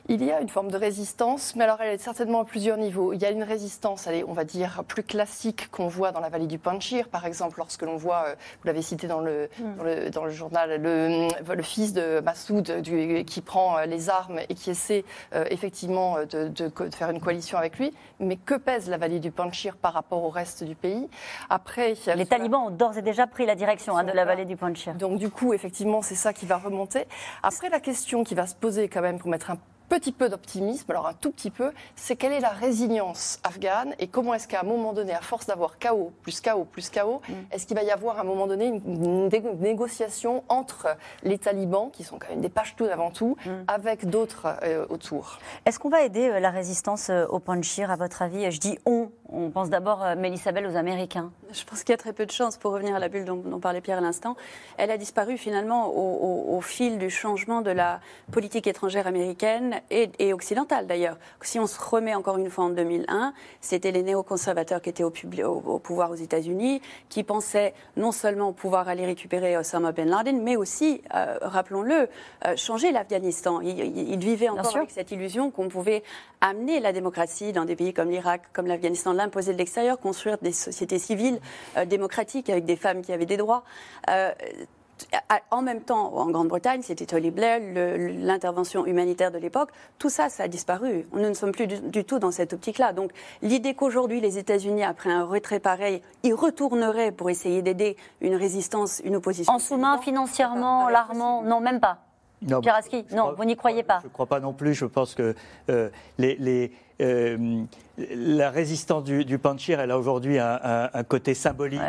Il 0.09 0.23
y 0.23 0.31
a 0.31 0.41
une 0.41 0.49
forme 0.49 0.71
de 0.71 0.77
résistance, 0.77 1.55
mais 1.55 1.63
alors 1.63 1.81
elle 1.81 1.93
est 1.93 1.97
certainement 1.97 2.41
à 2.41 2.45
plusieurs 2.45 2.77
niveaux. 2.77 3.13
Il 3.13 3.21
y 3.21 3.25
a 3.25 3.31
une 3.31 3.43
résistance, 3.43 4.07
est, 4.07 4.23
on 4.27 4.33
va 4.33 4.43
dire, 4.43 4.83
plus 4.87 5.03
classique 5.03 5.69
qu'on 5.71 5.87
voit 5.87 6.11
dans 6.11 6.19
la 6.19 6.29
vallée 6.29 6.47
du 6.47 6.59
Panchir, 6.59 7.07
par 7.09 7.25
exemple, 7.25 7.55
lorsque 7.57 7.81
l'on 7.83 7.97
voit, 7.97 8.25
euh, 8.27 8.35
vous 8.61 8.67
l'avez 8.67 8.81
cité 8.81 9.07
dans 9.07 9.19
le, 9.19 9.49
mm. 9.59 9.75
dans 9.77 9.83
le, 9.83 10.09
dans 10.09 10.25
le, 10.25 10.31
journal, 10.31 10.81
le, 10.81 11.27
le, 11.53 11.63
fils 11.63 11.93
de 11.93 12.19
Massoud 12.19 12.81
du, 12.81 13.23
qui 13.25 13.41
prend 13.41 13.77
euh, 13.77 13.85
les 13.85 14.09
armes 14.09 14.39
et 14.49 14.55
qui 14.55 14.69
essaie 14.71 15.05
euh, 15.33 15.45
effectivement 15.49 16.17
de, 16.29 16.47
de, 16.47 16.71
faire 16.93 17.09
une 17.09 17.19
coalition 17.19 17.57
avec 17.57 17.77
lui. 17.77 17.93
Mais 18.19 18.35
que 18.35 18.55
pèse 18.55 18.89
la 18.89 18.97
vallée 18.97 19.19
du 19.19 19.31
Panchir 19.31 19.77
par 19.77 19.93
rapport 19.93 20.23
au 20.23 20.29
reste 20.29 20.63
du 20.63 20.75
pays? 20.75 21.07
Après, 21.49 21.95
Les 22.15 22.25
talibans 22.25 22.67
ont 22.67 22.69
d'ores 22.69 22.97
et 22.97 23.01
déjà 23.01 23.27
pris 23.27 23.45
la 23.45 23.55
direction 23.55 23.97
hein, 23.97 24.03
de 24.03 24.11
la 24.11 24.25
vallée 24.25 24.45
du 24.45 24.55
Panchir. 24.55 24.95
Donc 24.95 25.17
du 25.17 25.29
coup, 25.29 25.53
effectivement, 25.53 26.01
c'est 26.01 26.15
ça 26.15 26.33
qui 26.33 26.45
va 26.45 26.57
remonter. 26.57 27.05
Après, 27.41 27.69
la 27.69 27.79
question 27.79 28.23
qui 28.23 28.35
va 28.35 28.47
se 28.47 28.55
poser 28.55 28.87
quand 28.87 29.01
même 29.01 29.19
pour 29.19 29.29
mettre 29.29 29.51
un 29.51 29.57
petit 29.99 30.11
peu 30.11 30.29
d'optimisme, 30.29 30.89
alors 30.91 31.07
un 31.07 31.13
tout 31.13 31.31
petit 31.31 31.51
peu, 31.51 31.71
c'est 31.95 32.15
quelle 32.15 32.31
est 32.31 32.39
la 32.39 32.49
résilience 32.49 33.39
afghane 33.43 33.93
et 33.99 34.07
comment 34.07 34.33
est-ce 34.33 34.47
qu'à 34.47 34.61
un 34.61 34.63
moment 34.63 34.93
donné, 34.93 35.13
à 35.13 35.21
force 35.21 35.45
d'avoir 35.45 35.77
chaos, 35.77 36.11
plus 36.21 36.41
chaos, 36.41 36.65
plus 36.65 36.89
chaos, 36.89 37.21
mm. 37.27 37.33
est-ce 37.51 37.65
qu'il 37.65 37.75
va 37.75 37.83
y 37.83 37.91
avoir 37.91 38.17
à 38.17 38.21
un 38.21 38.25
moment 38.25 38.47
donné 38.47 38.67
une, 38.67 39.29
négociation 39.59 40.43
entre 40.49 40.87
les 41.23 41.37
talibans, 41.37 41.89
qui 41.91 42.03
sont 42.03 42.17
quand 42.17 42.29
même 42.29 42.41
des 42.41 42.49
Pashtuns 42.49 42.89
avant 42.89 43.11
tout, 43.11 43.37
mm. 43.45 43.49
avec 43.67 44.09
d'autres 44.09 44.47
euh, 44.63 44.85
autour? 44.89 45.39
Est-ce 45.65 45.79
qu'on 45.79 45.89
va 45.89 46.03
aider 46.03 46.29
euh, 46.29 46.39
la 46.39 46.49
résistance 46.49 47.09
euh, 47.09 47.25
au 47.27 47.39
Panchir, 47.39 47.91
à 47.91 47.95
votre 47.95 48.21
avis? 48.21 48.51
Je 48.51 48.59
dis 48.59 48.77
on, 48.85 49.09
on 49.29 49.49
pense 49.49 49.69
d'abord, 49.69 50.03
Mélissabelle, 50.17 50.67
aux 50.67 50.75
Américains. 50.75 51.31
Je 51.51 51.63
pense 51.63 51.83
qu'il 51.83 51.93
y 51.93 51.95
a 51.95 51.97
très 51.97 52.13
peu 52.13 52.25
de 52.25 52.31
chances, 52.31 52.57
pour 52.57 52.73
revenir 52.73 52.95
à 52.95 52.99
la 52.99 53.09
bulle 53.09 53.25
dont, 53.25 53.59
parlait 53.59 53.81
Pierre 53.81 53.99
à 53.99 54.01
l'instant. 54.01 54.35
Elle 54.77 54.91
a 54.91 54.97
disparu 54.97 55.37
finalement 55.37 55.87
au, 55.87 56.55
au 56.55 56.61
fil 56.61 56.97
du 56.97 57.09
changement 57.09 57.61
de 57.61 57.71
la 57.71 57.99
politique 58.31 58.67
étrangère 58.67 59.07
américaine 59.07 59.81
et, 59.89 60.33
occidentale 60.33 60.87
d'ailleurs. 60.87 61.17
Si 61.41 61.59
on 61.59 61.67
se 61.67 61.79
remet 61.79 62.15
encore 62.15 62.37
une 62.37 62.49
fois 62.49 62.65
en 62.65 62.69
2001, 62.69 63.33
c'était 63.61 63.91
les 63.91 64.03
néoconservateurs 64.03 64.81
qui 64.81 64.89
étaient 64.89 65.03
au, 65.03 65.13
au, 65.43 65.79
pouvoir 65.79 66.11
aux 66.11 66.15
États-Unis, 66.15 66.81
qui 67.09 67.23
pensaient 67.23 67.73
non 67.97 68.11
seulement 68.11 68.53
pouvoir 68.53 68.87
aller 68.87 69.05
récupérer 69.05 69.57
Osama 69.57 69.91
Ben 69.91 70.09
Laden, 70.09 70.41
mais 70.41 70.55
aussi, 70.55 71.01
euh, 71.13 71.37
rappelons-le, 71.41 72.09
euh, 72.45 72.55
changer 72.55 72.91
l'Afghanistan. 72.91 73.61
Ils, 73.61 74.19
vivaient 74.19 74.49
encore 74.49 74.75
avec 74.77 74.91
cette 74.91 75.11
illusion 75.11 75.51
qu'on 75.51 75.67
pouvait 75.67 76.03
amener 76.41 76.79
la 76.79 76.93
démocratie 76.93 77.51
dans 77.51 77.65
des 77.65 77.75
pays 77.75 77.93
comme 77.93 78.09
l'Irak, 78.09 78.41
comme 78.53 78.67
l'Afghanistan, 78.67 79.13
l'imposer 79.13 79.53
de 79.53 79.57
l'extérieur, 79.57 79.99
construire 79.99 80.37
des 80.41 80.51
sociétés 80.51 80.99
civiles 80.99 81.39
euh, 81.77 81.85
démocratiques 81.85 82.49
avec 82.49 82.65
des 82.65 82.75
femmes 82.75 83.01
qui 83.01 83.11
avaient 83.11 83.25
des 83.25 83.37
droits 83.37 83.63
en 85.51 85.61
même 85.61 85.81
temps, 85.81 86.13
en 86.15 86.29
Grande-Bretagne, 86.29 86.81
c'était 86.81 87.05
Tony 87.05 87.31
Blair, 87.31 87.59
l'intervention 87.63 88.85
humanitaire 88.85 89.31
de 89.31 89.37
l'époque, 89.37 89.69
tout 89.99 90.09
ça, 90.09 90.29
ça 90.29 90.43
a 90.43 90.47
disparu. 90.47 91.05
Nous 91.13 91.19
ne 91.19 91.33
sommes 91.33 91.51
plus 91.51 91.67
du, 91.67 92.03
tout 92.03 92.19
dans 92.19 92.31
cette 92.31 92.53
optique-là. 92.53 92.93
Donc 92.93 93.11
l'idée 93.41 93.73
qu'aujourd'hui, 93.73 94.21
les 94.21 94.37
États-Unis, 94.37 94.83
après 94.83 95.11
un 95.11 95.23
retrait 95.23 95.59
pareil, 95.59 96.01
ils 96.23 96.33
retourneraient 96.33 97.11
pour 97.11 97.29
essayer 97.29 97.61
d'aider 97.61 97.97
une 98.21 98.35
résistance, 98.35 99.01
une 99.03 99.15
opposition. 99.15 99.53
En 99.53 99.59
sous-main, 99.59 99.97
financièrement, 99.99 100.89
l'armement, 100.89 101.43
non, 101.43 101.59
même 101.59 101.79
pas. 101.79 101.99
Non, 102.47 102.61
non, 103.11 103.33
vous 103.37 103.45
n'y 103.45 103.55
croyez 103.55 103.83
pas. 103.83 103.99
Je 104.01 104.07
ne 104.07 104.11
crois 104.11 104.25
pas 104.25 104.39
non 104.39 104.53
plus. 104.53 104.73
Je 104.73 104.85
pense 104.85 105.15
que 105.15 105.33
euh, 105.69 105.89
les, 106.17 106.71
euh, 107.01 107.65
la 107.97 108.49
résistance 108.49 109.03
du, 109.03 109.23
du 109.23 109.37
Panchir, 109.37 109.79
elle 109.79 109.91
a 109.91 109.97
aujourd'hui 109.97 110.39
un, 110.39 110.89
côté 111.07 111.33
symbolique 111.33 111.81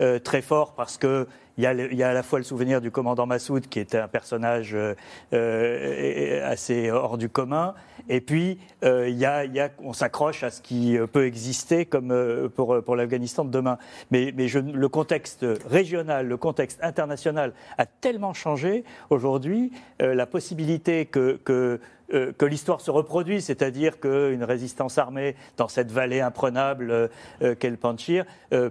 euh, 0.00 0.18
très 0.18 0.42
fort 0.42 0.74
parce 0.74 0.98
que 0.98 1.26
il 1.58 1.64
y, 1.64 1.66
a, 1.66 1.74
il 1.74 1.94
y, 1.94 2.02
a, 2.02 2.08
à 2.08 2.12
la 2.14 2.22
fois 2.22 2.38
le 2.38 2.46
souvenir 2.46 2.80
du 2.80 2.90
commandant 2.90 3.26
Massoud, 3.26 3.68
qui 3.68 3.78
était 3.78 3.98
un 3.98 4.08
personnage 4.08 4.74
euh, 4.74 6.50
assez 6.50 6.90
hors 6.90 7.18
du 7.18 7.28
commun, 7.28 7.74
et 8.08 8.22
puis 8.22 8.58
euh, 8.84 9.06
il, 9.10 9.18
y 9.18 9.26
a, 9.26 9.44
il 9.44 9.52
y 9.52 9.60
a, 9.60 9.68
on 9.80 9.92
s'accroche 9.92 10.44
à 10.44 10.50
ce 10.50 10.62
qui 10.62 10.96
peut 11.12 11.26
exister 11.26 11.84
comme 11.84 12.48
pour, 12.56 12.82
pour 12.82 12.96
l'Afghanistan 12.96 13.44
de 13.44 13.50
demain. 13.50 13.76
Mais, 14.10 14.32
mais 14.34 14.48
je, 14.48 14.60
le 14.60 14.88
contexte 14.88 15.44
régional, 15.68 16.26
le 16.26 16.38
contexte 16.38 16.78
international 16.82 17.52
a 17.76 17.84
tellement 17.84 18.32
changé 18.32 18.82
aujourd'hui, 19.10 19.72
la 20.00 20.24
possibilité 20.24 21.04
que, 21.04 21.38
que 21.44 21.80
euh, 22.12 22.32
que 22.32 22.44
l'histoire 22.44 22.80
se 22.80 22.90
reproduise, 22.90 23.46
c'est-à-dire 23.46 23.98
qu'une 24.00 24.44
résistance 24.44 24.98
armée 24.98 25.34
dans 25.56 25.68
cette 25.68 25.90
vallée 25.90 26.20
imprenable 26.20 26.90
euh, 26.90 27.08
euh, 27.42 27.54
qu'est 27.54 27.70
le 27.70 27.76
Panchir 27.76 28.24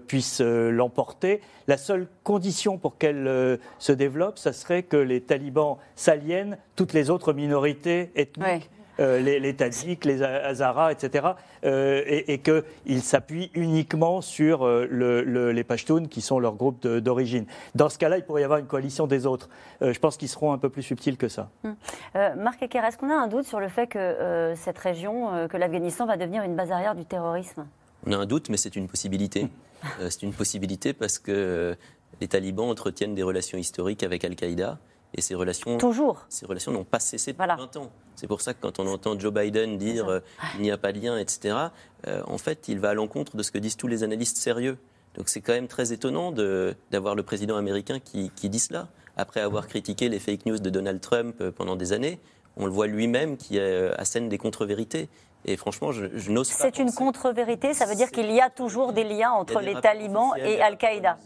puisse 0.08 0.41
l'emporter. 0.41 1.41
La 1.67 1.77
seule 1.77 2.08
condition 2.23 2.77
pour 2.77 2.97
qu'elle 2.97 3.60
se 3.80 3.91
développe, 3.91 4.38
ce 4.38 4.51
serait 4.51 4.84
que 4.84 4.97
les 4.97 5.21
talibans 5.21 5.77
s'aliènent 5.95 6.58
toutes 6.75 6.93
les 6.93 7.10
autres 7.10 7.34
minorités 7.34 8.12
ethniques. 8.15 8.69
Les, 9.01 9.39
les 9.39 9.55
Tadjiks, 9.55 10.05
les 10.05 10.21
Hazaras, 10.21 10.91
etc., 10.91 11.29
euh, 11.63 12.03
et, 12.05 12.33
et 12.33 12.39
qu'ils 12.39 13.01
s'appuient 13.01 13.51
uniquement 13.53 14.21
sur 14.21 14.63
euh, 14.63 14.87
le, 14.89 15.51
les 15.51 15.63
Pashtuns, 15.63 16.05
qui 16.05 16.21
sont 16.21 16.39
leur 16.39 16.55
groupe 16.55 16.87
d'origine. 16.87 17.45
Dans 17.75 17.89
ce 17.89 17.97
cas-là, 17.97 18.17
il 18.17 18.23
pourrait 18.23 18.41
y 18.41 18.43
avoir 18.43 18.59
une 18.59 18.67
coalition 18.67 19.07
des 19.07 19.25
autres. 19.25 19.49
je 19.81 19.97
pense 19.99 20.17
qu'ils 20.17 20.29
seront 20.29 20.53
un 20.53 20.57
peu 20.57 20.69
plus 20.69 20.83
subtils 20.83 21.17
que 21.17 21.27
ça. 21.27 21.49
Hum. 21.63 21.75
Marc 22.37 22.61
Ecker, 22.63 22.81
est-ce 22.85 22.97
qu'on 22.97 23.09
a 23.09 23.15
un 23.15 23.27
doute 23.27 23.45
sur 23.45 23.59
le 23.59 23.67
fait 23.67 23.87
que 23.87 24.53
cette 24.55 24.77
région, 24.77 25.47
que 25.47 25.57
l'Afghanistan 25.57 26.05
va 26.05 26.17
devenir 26.17 26.43
une 26.43 26.55
base 26.55 26.71
arrière 26.71 26.95
du 26.95 27.05
terrorisme? 27.05 27.65
On 28.05 28.11
a 28.11 28.17
un 28.17 28.25
doute, 28.25 28.49
mais 28.49 28.57
c'est 28.57 28.75
une 28.75 28.87
possibilité. 28.87 29.47
c'est 30.09 30.23
une 30.23 30.33
possibilité 30.33 30.93
parce 30.93 31.19
que 31.19 31.75
les 32.19 32.27
talibans 32.27 32.69
entretiennent 32.69 33.15
des 33.15 33.23
relations 33.23 33.57
historiques 33.57 34.03
avec 34.03 34.23
Al-Qaïda. 34.23 34.77
Et 35.13 35.21
ces 35.21 35.36
relations, 35.36 35.78
Toujours. 35.78 36.26
Ces 36.30 36.45
relations 36.45 36.71
n'ont 36.71 36.86
pas 36.86 37.00
cessé 37.00 37.34
depuis 37.34 37.47
20 37.47 37.78
ans. 37.78 37.91
C'est 38.15 38.28
pour 38.28 38.41
ça 38.41 38.54
que 38.54 38.62
quand 38.62 38.80
on 38.80 38.88
entend 38.88 39.19
Joe 39.19 39.34
Biden 39.34 39.78
dire 39.78 40.08
euh, 40.08 40.19
il 40.56 40.62
n'y 40.62 40.71
a 40.71 40.78
pas 40.78 40.93
de 40.93 41.00
lien, 41.00 41.17
etc., 41.17 41.56
euh, 42.08 42.21
en 42.26 42.38
fait, 42.38 42.67
il 42.69 42.80
va 42.80 42.89
à 42.89 42.93
l'encontre 42.93 43.36
de 43.36 43.43
ce 43.43 43.52
que 43.52 43.58
disent 43.58 43.76
tous 43.76 43.88
les 43.88 44.04
analystes 44.04 44.38
sérieux. 44.38 44.78
Donc 45.15 45.28
c'est 45.28 45.41
quand 45.41 45.52
même 45.52 45.67
très 45.67 45.91
étonnant 45.91 46.32
d'avoir 46.91 47.15
le 47.15 47.24
président 47.24 47.58
américain 47.58 48.00
qui, 48.00 48.32
qui 48.36 48.47
dit 48.47 48.60
cela. 48.60 48.88
Après 49.17 49.41
avoir 49.41 49.67
critiqué 49.67 50.08
les 50.08 50.19
fake 50.19 50.45
news 50.45 50.60
de 50.60 50.69
Donald 50.69 51.02
Trump 51.02 51.36
euh, 51.41 51.52
pendant 51.52 51.76
des 51.76 51.91
années, 51.91 52.19
on 52.56 52.65
le 52.65 52.71
voit 52.71 52.88
lui-même 52.88 53.38
qui 53.38 53.60
assène 53.60 54.28
des 54.28 54.38
contre-vérités. 54.38 55.08
Et 55.45 55.58
franchement, 55.58 55.91
je, 55.91 56.32
n'ose 56.32 56.49
pas. 56.49 56.56
C'est 56.56 56.77
une 56.77 56.91
contre-vérité, 56.91 57.73
ça 57.73 57.86
veut 57.86 57.95
dire 57.95 58.12
qu'il 58.12 58.32
y 58.32 58.39
a 58.39 58.49
toujours 58.49 58.93
des 58.93 59.04
liens 59.04 59.32
entre 59.32 59.60
les 59.62 59.73
talibans 59.75 60.32
et 60.38 60.62
Al-Qaïda. 60.62 61.17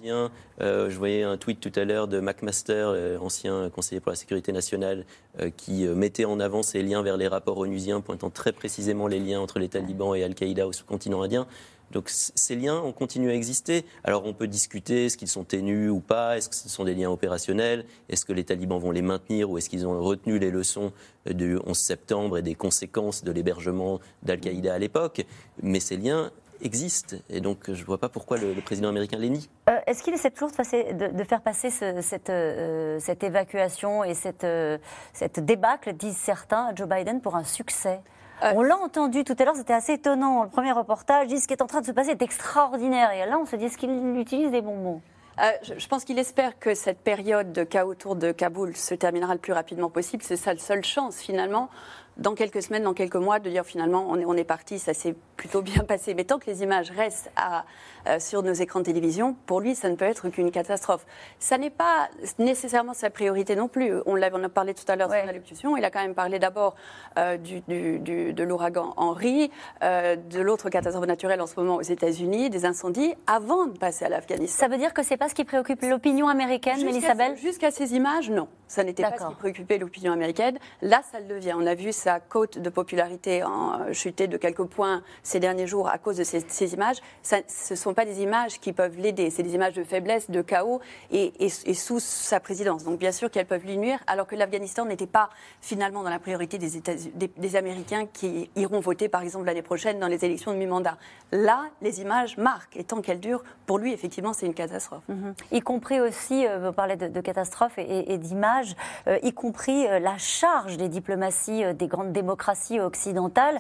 Euh, 0.62 0.90
je 0.90 0.98
voyais 0.98 1.24
un 1.24 1.36
tweet 1.36 1.60
tout 1.60 1.78
à 1.78 1.84
l'heure 1.84 2.08
de 2.08 2.22
McMaster, 2.22 2.74
euh, 2.74 3.18
ancien 3.20 3.70
conseiller 3.70 4.00
pour 4.00 4.12
la 4.12 4.16
sécurité 4.16 4.54
nationale, 4.54 5.04
euh, 5.42 5.50
qui 5.56 5.86
mettait 5.88 6.24
en 6.24 6.40
avant 6.40 6.64
ces 6.64 6.82
liens 6.82 7.02
vers 7.02 7.18
les 7.18 7.28
rapports 7.28 7.58
onusiens, 7.58 8.00
pointant 8.00 8.30
très 8.30 8.54
précisément 8.54 9.08
les 9.08 9.20
liens 9.20 9.42
entre 9.42 9.60
les 9.60 9.68
talibans 9.68 10.16
et 10.16 10.24
Al-Qaïda 10.24 10.66
au 10.66 10.72
sous-continent 10.72 11.22
indien. 11.22 11.46
Donc 11.92 12.10
ces 12.10 12.56
liens 12.56 12.80
ont 12.82 12.92
continué 12.92 13.32
à 13.32 13.36
exister. 13.36 13.86
Alors 14.04 14.26
on 14.26 14.34
peut 14.34 14.48
discuter, 14.48 15.06
est-ce 15.06 15.18
qu'ils 15.18 15.28
sont 15.28 15.44
ténus 15.44 15.92
ou 15.92 16.00
pas, 16.00 16.38
est-ce 16.38 16.50
que 16.50 16.56
ce 16.56 16.70
sont 16.70 16.84
des 16.84 16.96
liens 16.96 17.10
opérationnels, 17.10 17.86
est-ce 18.10 18.26
que 18.26 18.34
les 18.34 18.44
talibans 18.44 18.80
vont 18.80 18.92
les 18.92 19.02
maintenir 19.02 19.50
ou 19.50 19.58
est-ce 19.58 19.70
qu'ils 19.70 19.88
ont 19.88 20.02
retenu 20.02 20.40
les 20.40 20.52
leçons 20.52 20.92
du 21.26 21.58
11 21.66 21.78
septembre 21.78 22.38
et 22.38 22.42
des 22.42 22.56
conséquences 22.56 23.24
de 23.24 23.32
l'hébergement 23.32 24.00
d'Al-Qaïda 24.24 24.74
à 24.74 24.80
l'époque? 24.80 25.26
Mais 25.62 25.80
ces 25.80 25.98
liens 25.98 26.32
existent 26.62 27.18
et 27.30 27.42
donc 27.42 27.72
je 27.72 27.80
ne 27.80 27.86
vois 27.86 27.98
pas 27.98 28.10
pourquoi 28.10 28.38
le, 28.38 28.54
président 28.62 28.90
américain 28.90 29.18
les 29.18 29.30
nie. 29.30 29.50
Euh, 29.70 29.78
est-ce 29.88 30.04
qu'il 30.04 30.14
essaie 30.14 30.32
toujours 30.32 30.52
de, 30.52 31.12
de, 31.12 31.24
faire 31.24 31.42
passer 31.42 31.70
cette, 31.70 32.30
euh, 32.30 33.00
cette, 33.00 33.24
évacuation 33.24 34.04
et 34.04 34.14
cette, 34.14 34.44
euh, 34.44 34.78
cette 35.14 35.40
débâcle, 35.40 35.94
disent 35.94 36.18
certains, 36.18 36.74
Joe 36.76 36.88
Biden, 36.88 37.22
pour 37.22 37.36
un 37.36 37.44
succès? 37.44 38.02
Euh, 38.44 38.52
on 38.56 38.62
l'a 38.62 38.78
entendu 38.78 39.24
tout 39.24 39.36
à 39.40 39.46
l'heure, 39.46 39.56
c'était 39.56 39.74
assez 39.74 39.94
étonnant. 39.94 40.44
Le 40.44 40.50
premier 40.50 40.72
reportage 40.72 41.28
dit 41.28 41.40
ce 41.40 41.48
qui 41.48 41.54
est 41.54 41.62
en 41.62 41.68
train 41.68 41.82
de 41.82 41.86
se 41.86 41.92
passer 41.92 42.12
est 42.12 42.22
extraordinaire. 42.22 43.12
Et 43.12 43.26
là, 43.30 43.38
on 43.40 43.46
se 43.46 43.56
dit 43.56 43.66
est-ce 43.66 43.78
qu'il 43.78 44.18
utilise 44.18 44.52
des 44.52 44.62
bons 44.62 44.78
mots? 44.78 45.02
Euh, 45.40 45.52
je, 45.78 45.88
pense 45.88 46.06
qu'il 46.06 46.18
espère 46.18 46.58
que 46.60 46.76
cette 46.76 47.00
période 47.00 47.52
de 47.52 47.64
chaos 47.64 47.92
autour 47.92 48.16
de 48.16 48.32
Kaboul 48.32 48.76
se 48.76 48.96
terminera 48.96 49.34
le 49.34 49.40
plus 49.40 49.52
rapidement 49.52 49.90
possible. 49.90 50.24
C'est 50.24 50.38
sa 50.38 50.56
seule 50.58 50.84
chance, 50.84 51.18
finalement, 51.18 51.70
dans 52.18 52.36
quelques 52.36 52.62
semaines, 52.62 52.84
dans 52.84 52.94
quelques 52.94 53.16
mois, 53.16 53.40
de 53.40 53.50
dire 53.50 53.66
finalement 53.66 54.08
on 54.10 54.20
est, 54.20 54.26
on 54.26 54.36
est 54.36 54.44
parti, 54.44 54.80
ça 54.80 54.94
s'est 54.94 55.16
plutôt 55.36 55.62
bien 55.62 55.84
passé. 55.88 56.14
Mais 56.14 56.24
tant 56.24 56.40
que 56.40 56.50
les 56.50 56.64
images 56.64 56.92
restent 56.92 57.32
à, 57.36 57.66
euh, 58.08 58.20
sur 58.20 58.44
nos 58.44 58.54
écrans 58.54 58.80
de 58.80 58.86
télévision, 58.86 59.36
pour 59.46 59.60
lui, 59.60 59.76
ça 59.76 59.90
ne 59.90 59.96
peut 59.96 60.06
être 60.06 60.30
qu'une 60.30 60.52
catastrophe. 60.52 61.06
Ça 61.40 61.58
n'est 61.58 61.70
pas 61.70 62.10
nécessairement 62.40 62.94
sa 62.94 63.10
priorité 63.10 63.56
non 63.56 63.68
plus. 63.68 63.94
On, 64.06 64.16
on 64.16 64.44
a 64.44 64.50
parlé 64.50 64.74
tout 64.74 64.86
à 64.88 64.96
l'heure 64.96 65.10
de 65.10 65.14
l'allocution. 65.14 65.78
Il 65.78 65.84
a 65.86 65.92
quand 65.92 66.02
même 66.02 66.16
parlé 66.16 66.40
d'abord 66.40 66.76
euh, 67.18 67.38
du, 67.38 67.62
du, 67.62 68.34
de 68.34 68.44
l'ouragan 68.44 68.94
Henri, 68.98 69.52
euh, 69.84 70.16
de 70.16 70.40
l'autre 70.40 70.70
catastrophe 70.70 71.06
naturelle 71.06 71.42
en 71.42 71.48
ce 71.48 71.56
moment 71.60 71.76
aux 71.76 71.82
États-Unis, 71.82 72.50
des 72.50 72.66
incendies, 72.66 73.14
avant 73.28 73.66
de 73.66 73.78
passer 73.78 74.06
à 74.06 74.10
l'Afghanistan. 74.10 74.58
Ça 74.58 74.68
veut 74.68 74.78
dire 74.78 74.94
que 74.94 75.04
c'est 75.04 75.18
pas 75.18 75.30
ce 75.30 75.36
qui 75.36 75.44
préoccupe 75.44 75.82
l'opinion 75.84 76.28
américaine, 76.28 76.84
Mélisabelle 76.84 77.38
Jusqu'à 77.38 77.72
ces 77.72 77.94
images, 77.94 78.30
non. 78.30 78.48
Ça 78.68 78.84
n'était 78.84 79.04
pas 79.04 79.18
ce 79.18 79.28
qui 79.28 79.36
préoccupait 79.36 79.78
l'opinion 79.78 80.12
américaine. 80.12 80.58
Là, 80.82 81.02
ça 81.12 81.20
le 81.20 81.28
devient. 81.28 81.54
On 81.56 81.66
a 81.66 81.76
vu 81.76 81.92
sa 82.06 82.20
cote 82.20 82.60
de 82.60 82.70
popularité 82.70 83.42
a 83.42 83.92
chuté 83.92 84.28
de 84.28 84.38
quelques 84.38 84.66
points 84.66 85.02
ces 85.24 85.40
derniers 85.40 85.66
jours 85.66 85.90
à 85.90 85.98
cause 85.98 86.18
de 86.18 86.24
ces, 86.24 86.74
images, 86.76 86.98
ce 87.24 87.38
ne 87.72 87.76
sont 87.76 87.96
pas 87.96 88.06
des 88.06 88.22
images 88.22 88.60
qui 88.60 88.74
peuvent 88.74 89.00
l'aider. 89.00 89.32
C'est 89.32 89.42
des 89.42 89.56
images 89.56 89.74
de 89.74 89.84
faiblesse, 89.84 90.30
de 90.30 90.44
chaos 90.44 90.82
et, 91.12 91.50
sous 91.74 92.00
sa 92.00 92.40
présidence. 92.40 92.84
Donc 92.84 93.00
bien 93.00 93.12
sûr 93.12 93.32
qu'elles 93.32 93.48
peuvent 93.48 93.66
lui 93.66 93.78
nuire, 93.78 93.98
alors 94.06 94.28
que 94.28 94.36
l'Afghanistan 94.36 94.86
n'était 94.86 95.08
pas 95.08 95.32
finalement 95.62 96.04
dans 96.04 96.12
la 96.12 96.20
priorité 96.20 96.60
des, 96.60 97.56
Américains 97.56 98.06
qui 98.06 98.52
iront 98.56 98.82
voter 98.82 99.08
par 99.10 99.22
exemple 99.24 99.46
l'année 99.46 99.64
prochaine 99.64 99.98
dans 99.98 100.08
les 100.08 100.26
élections 100.26 100.52
de 100.52 100.58
mi-mandat. 100.58 100.98
Là, 101.32 101.64
les 101.82 102.02
images 102.02 102.38
marquent 102.38 102.78
et 102.78 102.84
tant 102.84 103.02
qu'elles 103.02 103.20
durent, 103.20 103.44
pour 103.66 103.80
lui 103.80 103.94
effectivement 103.94 104.34
c'est 104.34 104.46
une 104.46 104.54
catastrophe. 104.54 105.04
Mhm. 105.08 105.34
Y 105.52 105.62
compris 105.62 106.00
aussi, 106.02 106.46
euh, 106.46 106.60
vous 106.60 106.74
parlez 106.74 106.98
de, 106.98 107.22
catastrophe 107.22 107.78
et, 107.78 108.18
d'images, 108.18 108.76
euh, 109.08 109.18
y 109.24 109.34
compris 109.34 109.88
euh, 109.88 110.00
la 110.00 110.18
charge 110.18 110.78
des 110.78 110.90
diplomaties 110.90 111.74
des 111.74 111.88
grandes 111.96 112.12
démocraties 112.12 112.80
occidentales 112.80 113.60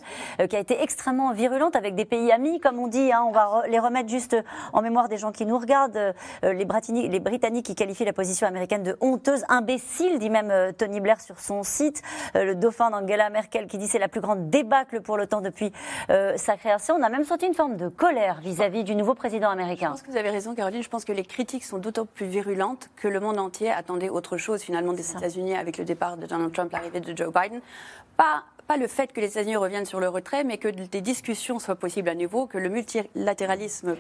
qui 0.49 0.55
a 0.55 0.59
été 0.59 0.81
extrêmement 0.81 1.33
virulente 1.33 1.75
avec 1.75 1.95
des 1.95 2.05
pays 2.05 2.31
amis, 2.31 2.59
comme 2.59 2.79
on 2.79 2.87
dit. 2.87 3.11
Hein, 3.11 3.23
on 3.27 3.31
va 3.31 3.63
les 3.67 3.79
remettre 3.79 4.09
juste 4.09 4.35
en 4.73 4.81
mémoire 4.81 5.09
des 5.09 5.17
gens 5.17 5.31
qui 5.31 5.45
nous 5.45 5.57
regardent. 5.57 6.13
les, 6.43 6.65
Britanniques, 6.65 7.11
les 7.11 7.19
Britanniques 7.19 7.65
qui 7.65 7.75
qualifient 7.75 8.05
la 8.05 8.13
position 8.13 8.47
américaine 8.47 8.83
de 8.83 8.97
honteuse, 9.01 9.43
imbécile, 9.49 10.19
dit 10.19 10.29
même 10.29 10.73
Tony 10.73 10.99
Blair 10.99 11.21
sur 11.21 11.39
son 11.39 11.63
site. 11.63 12.01
le 12.33 12.55
dauphin 12.55 12.89
d'Angela 12.91 13.29
Merkel 13.29 13.67
qui 13.67 13.77
dit 13.77 13.87
c'est 13.87 13.99
la 13.99 14.07
plus 14.07 14.21
grande 14.21 14.49
débâcle 14.49 15.01
pour 15.01 15.17
l'OTAN 15.17 15.41
depuis 15.41 15.71
sa 16.09 16.57
création. 16.57 16.95
On 16.95 17.03
a 17.03 17.09
même 17.09 17.23
senti 17.23 17.45
une 17.45 17.53
forme 17.53 17.77
de 17.77 17.87
colère 17.87 18.39
vis-à-vis 18.41 18.83
du 18.83 18.95
nouveau 18.95 19.13
président 19.13 19.49
américain. 19.49 19.87
Je 19.87 19.91
pense 19.91 20.01
que 20.03 20.11
vous 20.11 20.17
avez 20.17 20.29
raison, 20.29 20.55
Caroline. 20.55 20.83
Je 20.83 20.89
pense 20.89 21.05
que 21.05 21.11
les 21.11 21.23
critiques 21.23 21.63
sont 21.63 21.77
d'autant 21.77 22.05
plus 22.05 22.25
virulentes 22.25 22.89
que 22.95 23.07
le 23.07 23.19
monde 23.19 23.39
entier 23.39 23.71
attendait 23.71 24.09
autre 24.09 24.37
chose 24.37 24.61
finalement 24.61 24.93
des 24.93 25.11
États-Unis 25.11 25.55
avec 25.55 25.77
le 25.77 25.85
départ 25.85 26.17
de 26.17 26.25
Donald 26.25 26.51
Trump, 26.53 26.71
l'arrivée 26.71 26.99
de 26.99 27.15
Joe 27.15 27.33
Biden. 27.33 27.61
Pas 28.17 28.43
pas 28.67 28.77
le 28.77 28.87
fait 28.87 29.13
que 29.13 29.21
les 29.21 29.27
États-Unis 29.27 29.57
reviennent 29.57 29.85
sur 29.85 29.99
le 29.99 30.09
retrait, 30.09 30.43
mais 30.43 30.57
que 30.57 30.67
des 30.67 31.01
discussions 31.01 31.59
soient 31.59 31.75
possibles 31.75 32.09
à 32.09 32.15
nouveau, 32.15 32.47
que 32.47 32.57
le 32.57 32.69
multilatéralisme 32.69 33.95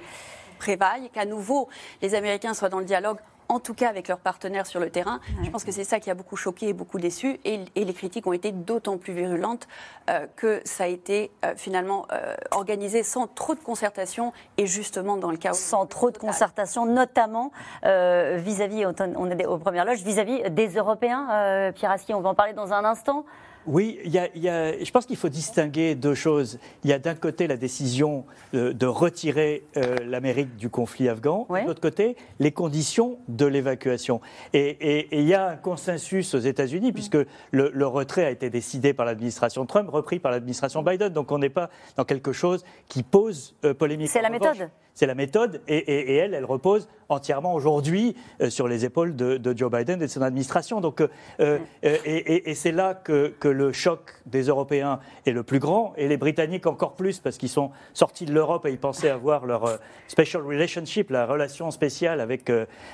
prévaille, 0.57 1.09
qu'à 1.11 1.25
nouveau 1.25 1.69
les 2.01 2.15
Américains 2.15 2.53
soient 2.53 2.69
dans 2.69 2.79
le 2.79 2.85
dialogue 2.85 3.17
en 3.47 3.59
tout 3.59 3.75
cas 3.75 3.89
avec 3.89 4.07
leurs 4.07 4.19
partenaires 4.19 4.65
sur 4.65 4.79
le 4.79 4.89
terrain. 4.89 5.19
Je 5.43 5.49
pense 5.51 5.63
que 5.63 5.71
c'est 5.71 5.83
ça 5.83 5.99
qui 5.99 6.09
a 6.09 6.15
beaucoup 6.15 6.35
choqué 6.35 6.69
et 6.69 6.73
beaucoup 6.73 6.97
déçu. 6.97 7.39
Et, 7.45 7.59
les 7.75 7.93
critiques 7.93 8.25
ont 8.25 8.33
été 8.33 8.51
d'autant 8.51 8.97
plus 8.97 9.13
virulentes 9.13 9.67
euh, 10.09 10.25
que 10.35 10.61
ça 10.65 10.85
a 10.85 10.87
été 10.87 11.29
euh, 11.43 11.53
finalement 11.55 12.07
euh, 12.11 12.35
organisé 12.49 13.03
sans 13.03 13.27
trop 13.27 13.53
de 13.53 13.59
concertation 13.59 14.33
et 14.57 14.65
justement 14.65 15.15
dans 15.17 15.29
le 15.29 15.37
chaos. 15.37 15.53
Sans 15.53 15.85
trop 15.85 16.09
de 16.09 16.17
concertation, 16.17 16.87
notamment 16.87 17.51
vis-à-vis, 17.83 18.85
on 19.15 19.29
est 19.29 19.45
aux 19.45 19.57
premières 19.59 19.85
loges, 19.85 20.01
vis-à-vis 20.01 20.49
des 20.49 20.69
Européens. 20.69 21.71
Pierre 21.75 21.91
Aski, 21.91 22.15
on 22.15 22.21
va 22.21 22.29
en 22.29 22.35
parler 22.35 22.53
dans 22.53 22.73
un 22.73 22.83
instant. 22.83 23.25
Oui, 23.67 23.99
il 24.03 24.11
y 24.11 24.49
a, 24.49 24.83
je 24.83 24.91
pense 24.91 25.05
qu'il 25.05 25.15
faut 25.17 25.29
distinguer 25.29 25.95
deux 25.95 26.13
choses. 26.13 26.59
Il 26.83 26.89
y 26.89 26.93
a 26.93 26.99
d'un 26.99 27.15
côté 27.15 27.47
la 27.47 27.57
décision 27.57 28.25
de, 28.53 28.85
retirer 28.85 29.63
euh, 29.77 29.97
l'Amérique 30.05 30.55
du 30.55 30.69
conflit 30.69 31.09
afghan, 31.09 31.47
de 31.49 31.65
l'autre 31.65 31.81
côté 31.81 32.15
les 32.39 32.51
conditions 32.51 33.17
de 33.27 33.45
l'évacuation. 33.45 34.21
Et, 34.53 35.07
il 35.11 35.27
y 35.27 35.33
a 35.33 35.49
un 35.49 35.55
consensus 35.55 36.33
aux 36.33 36.39
États-Unis, 36.39 36.91
puisque 36.91 37.17
le, 37.51 37.87
retrait 37.87 38.25
a 38.25 38.31
été 38.31 38.49
décidé 38.49 38.93
par 38.93 39.05
l'administration 39.05 39.65
Trump, 39.65 39.89
repris 39.89 40.19
par 40.19 40.31
l'administration 40.31 40.83
Biden. 40.83 41.09
Donc 41.09 41.31
on 41.31 41.39
n'est 41.39 41.49
pas 41.49 41.69
dans 41.97 42.05
quelque 42.05 42.31
chose 42.31 42.63
qui 42.87 43.03
pose 43.03 43.55
euh, 43.63 43.73
polémique. 43.73 44.09
C'est 44.09 44.21
la 44.21 44.29
méthode 44.29 44.69
c'est 44.95 45.05
la 45.05 45.13
méthode, 45.13 45.61
et, 45.67 46.15
elle, 46.15 46.33
elle 46.33 46.45
repose 46.45 46.87
entièrement 47.09 47.53
aujourd'hui 47.53 48.15
euh, 48.41 48.49
sur 48.49 48.67
les 48.67 48.85
épaules 48.85 49.15
de, 49.15 49.53
Joe 49.55 49.71
Biden 49.71 50.01
et 50.01 50.05
de 50.05 50.11
son 50.11 50.21
administration. 50.21 50.81
Donc, 50.81 51.01
euh, 51.01 51.07
euh, 51.39 51.57
et, 52.05 52.53
c'est 52.55 52.71
là 52.71 52.93
que, 52.93 53.33
le 53.43 53.71
choc 53.71 53.99
des 54.25 54.43
Européens 54.43 54.99
est 55.25 55.31
le 55.31 55.43
plus 55.43 55.59
grand, 55.59 55.93
et 55.97 56.07
les 56.07 56.17
Britanniques 56.17 56.65
encore 56.65 56.95
plus, 56.95 57.19
parce 57.19 57.37
qu'ils 57.37 57.49
sont 57.49 57.71
sortis 57.93 58.25
de 58.25 58.33
l'Europe 58.33 58.65
et 58.65 58.71
ils 58.71 58.79
pensaient 58.79 59.09
avoir 59.09 59.45
leur 59.45 59.79
special 60.07 60.41
relationship, 60.41 61.11
la 61.11 61.25
relation 61.25 61.69
spéciale 61.71 62.19
avec, 62.19 62.51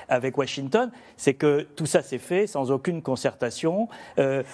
avec 0.08 0.36
Washington. 0.36 0.90
C'est 1.16 1.34
que 1.34 1.62
tout 1.74 1.86
ça 1.86 2.02
s'est 2.02 2.18
fait 2.18 2.46
sans 2.46 2.70
aucune 2.70 3.02
concertation. 3.02 3.88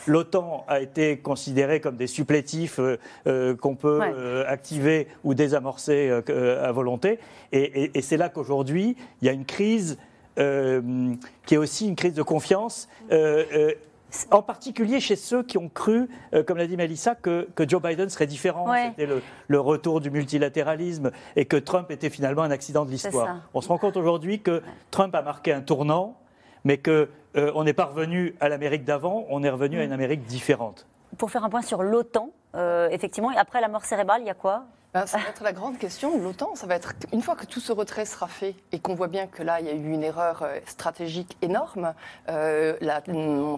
L'OTAN 0.06 0.64
a 0.68 0.80
été 0.80 1.18
considéré 1.18 1.80
comme 1.80 1.96
des 1.96 2.06
supplétifs 2.06 2.80
qu'on 3.24 3.74
peut 3.74 4.00
activer 4.46 5.08
ou 5.24 5.34
désamorcer 5.34 6.10
à 6.10 6.72
volonté. 6.72 7.18
Et, 7.52 7.90
c'est 8.02 8.16
là 8.16 8.28
qu'aujourd'hui, 8.28 8.96
il 9.20 9.26
y 9.26 9.28
a 9.28 9.32
une 9.32 9.46
crise 9.48 9.98
euh, 10.38 11.14
qui 11.46 11.54
est 11.54 11.58
aussi 11.58 11.88
une 11.88 11.96
crise 11.96 12.14
de 12.14 12.22
confiance. 12.22 12.88
Euh, 13.10 13.44
euh, 13.52 13.72
en 14.30 14.40
particulier 14.40 15.00
chez 15.00 15.16
ceux 15.16 15.42
qui 15.42 15.58
ont 15.58 15.68
cru, 15.68 16.08
comme 16.46 16.56
l'a 16.56 16.66
dit 16.66 16.78
Melissa, 16.78 17.14
que, 17.14 17.46
Joe 17.66 17.82
Biden 17.82 18.08
serait 18.08 18.26
différent. 18.26 18.72
C'était 18.88 19.06
le, 19.48 19.60
retour 19.60 20.00
du 20.00 20.10
multilatéralisme 20.10 21.10
et 21.36 21.44
que 21.44 21.58
Trump 21.58 21.90
était 21.90 22.08
finalement 22.08 22.40
un 22.40 22.50
accident 22.50 22.86
de 22.86 22.90
l'histoire. 22.90 23.42
On 23.52 23.60
se 23.60 23.68
rend 23.68 23.76
compte 23.76 23.98
aujourd'hui 23.98 24.40
que 24.40 24.62
Trump 24.90 25.14
a 25.14 25.20
marqué 25.20 25.52
un 25.52 25.60
tournant, 25.60 26.16
mais 26.64 26.78
qu'on 26.78 27.64
n'est 27.64 27.74
pas 27.74 27.84
revenu 27.84 28.34
à 28.40 28.48
l'Amérique 28.48 28.84
d'avant, 28.84 29.26
on 29.28 29.42
est 29.42 29.50
revenu 29.50 29.78
à 29.78 29.84
une 29.84 29.90
mm. 29.90 29.94
Amérique 29.94 30.24
différente. 30.24 30.86
Pour 31.18 31.30
faire 31.30 31.44
un 31.44 31.50
point 31.50 31.62
sur 31.62 31.82
l'OTAN, 31.82 32.30
effectivement, 32.90 33.30
après 33.36 33.60
la 33.60 33.68
mort 33.68 33.84
cérébrale, 33.84 34.22
il 34.22 34.26
y 34.28 34.30
a 34.30 34.34
quoi? 34.34 34.64
Ben, 34.94 35.04
ça 35.04 35.18
va 35.18 35.28
être 35.28 35.42
la 35.42 35.52
grande 35.52 35.76
question 35.76 36.16
de 36.16 36.22
l'OTAN. 36.22 36.54
Ça 36.54 36.66
va 36.66 36.74
être 36.74 36.94
une 37.12 37.20
fois 37.20 37.36
que 37.36 37.44
tout 37.44 37.60
ce 37.60 37.72
retrait 37.72 38.06
sera 38.06 38.26
fait 38.26 38.54
et 38.72 38.78
qu'on 38.78 38.94
voit 38.94 39.08
bien 39.08 39.26
que 39.26 39.42
là 39.42 39.60
il 39.60 39.66
y 39.66 39.68
a 39.68 39.74
eu 39.74 39.92
une 39.92 40.02
erreur 40.02 40.42
euh, 40.42 40.60
stratégique 40.64 41.36
énorme. 41.42 41.92
Euh, 42.30 42.74
la 42.80 43.02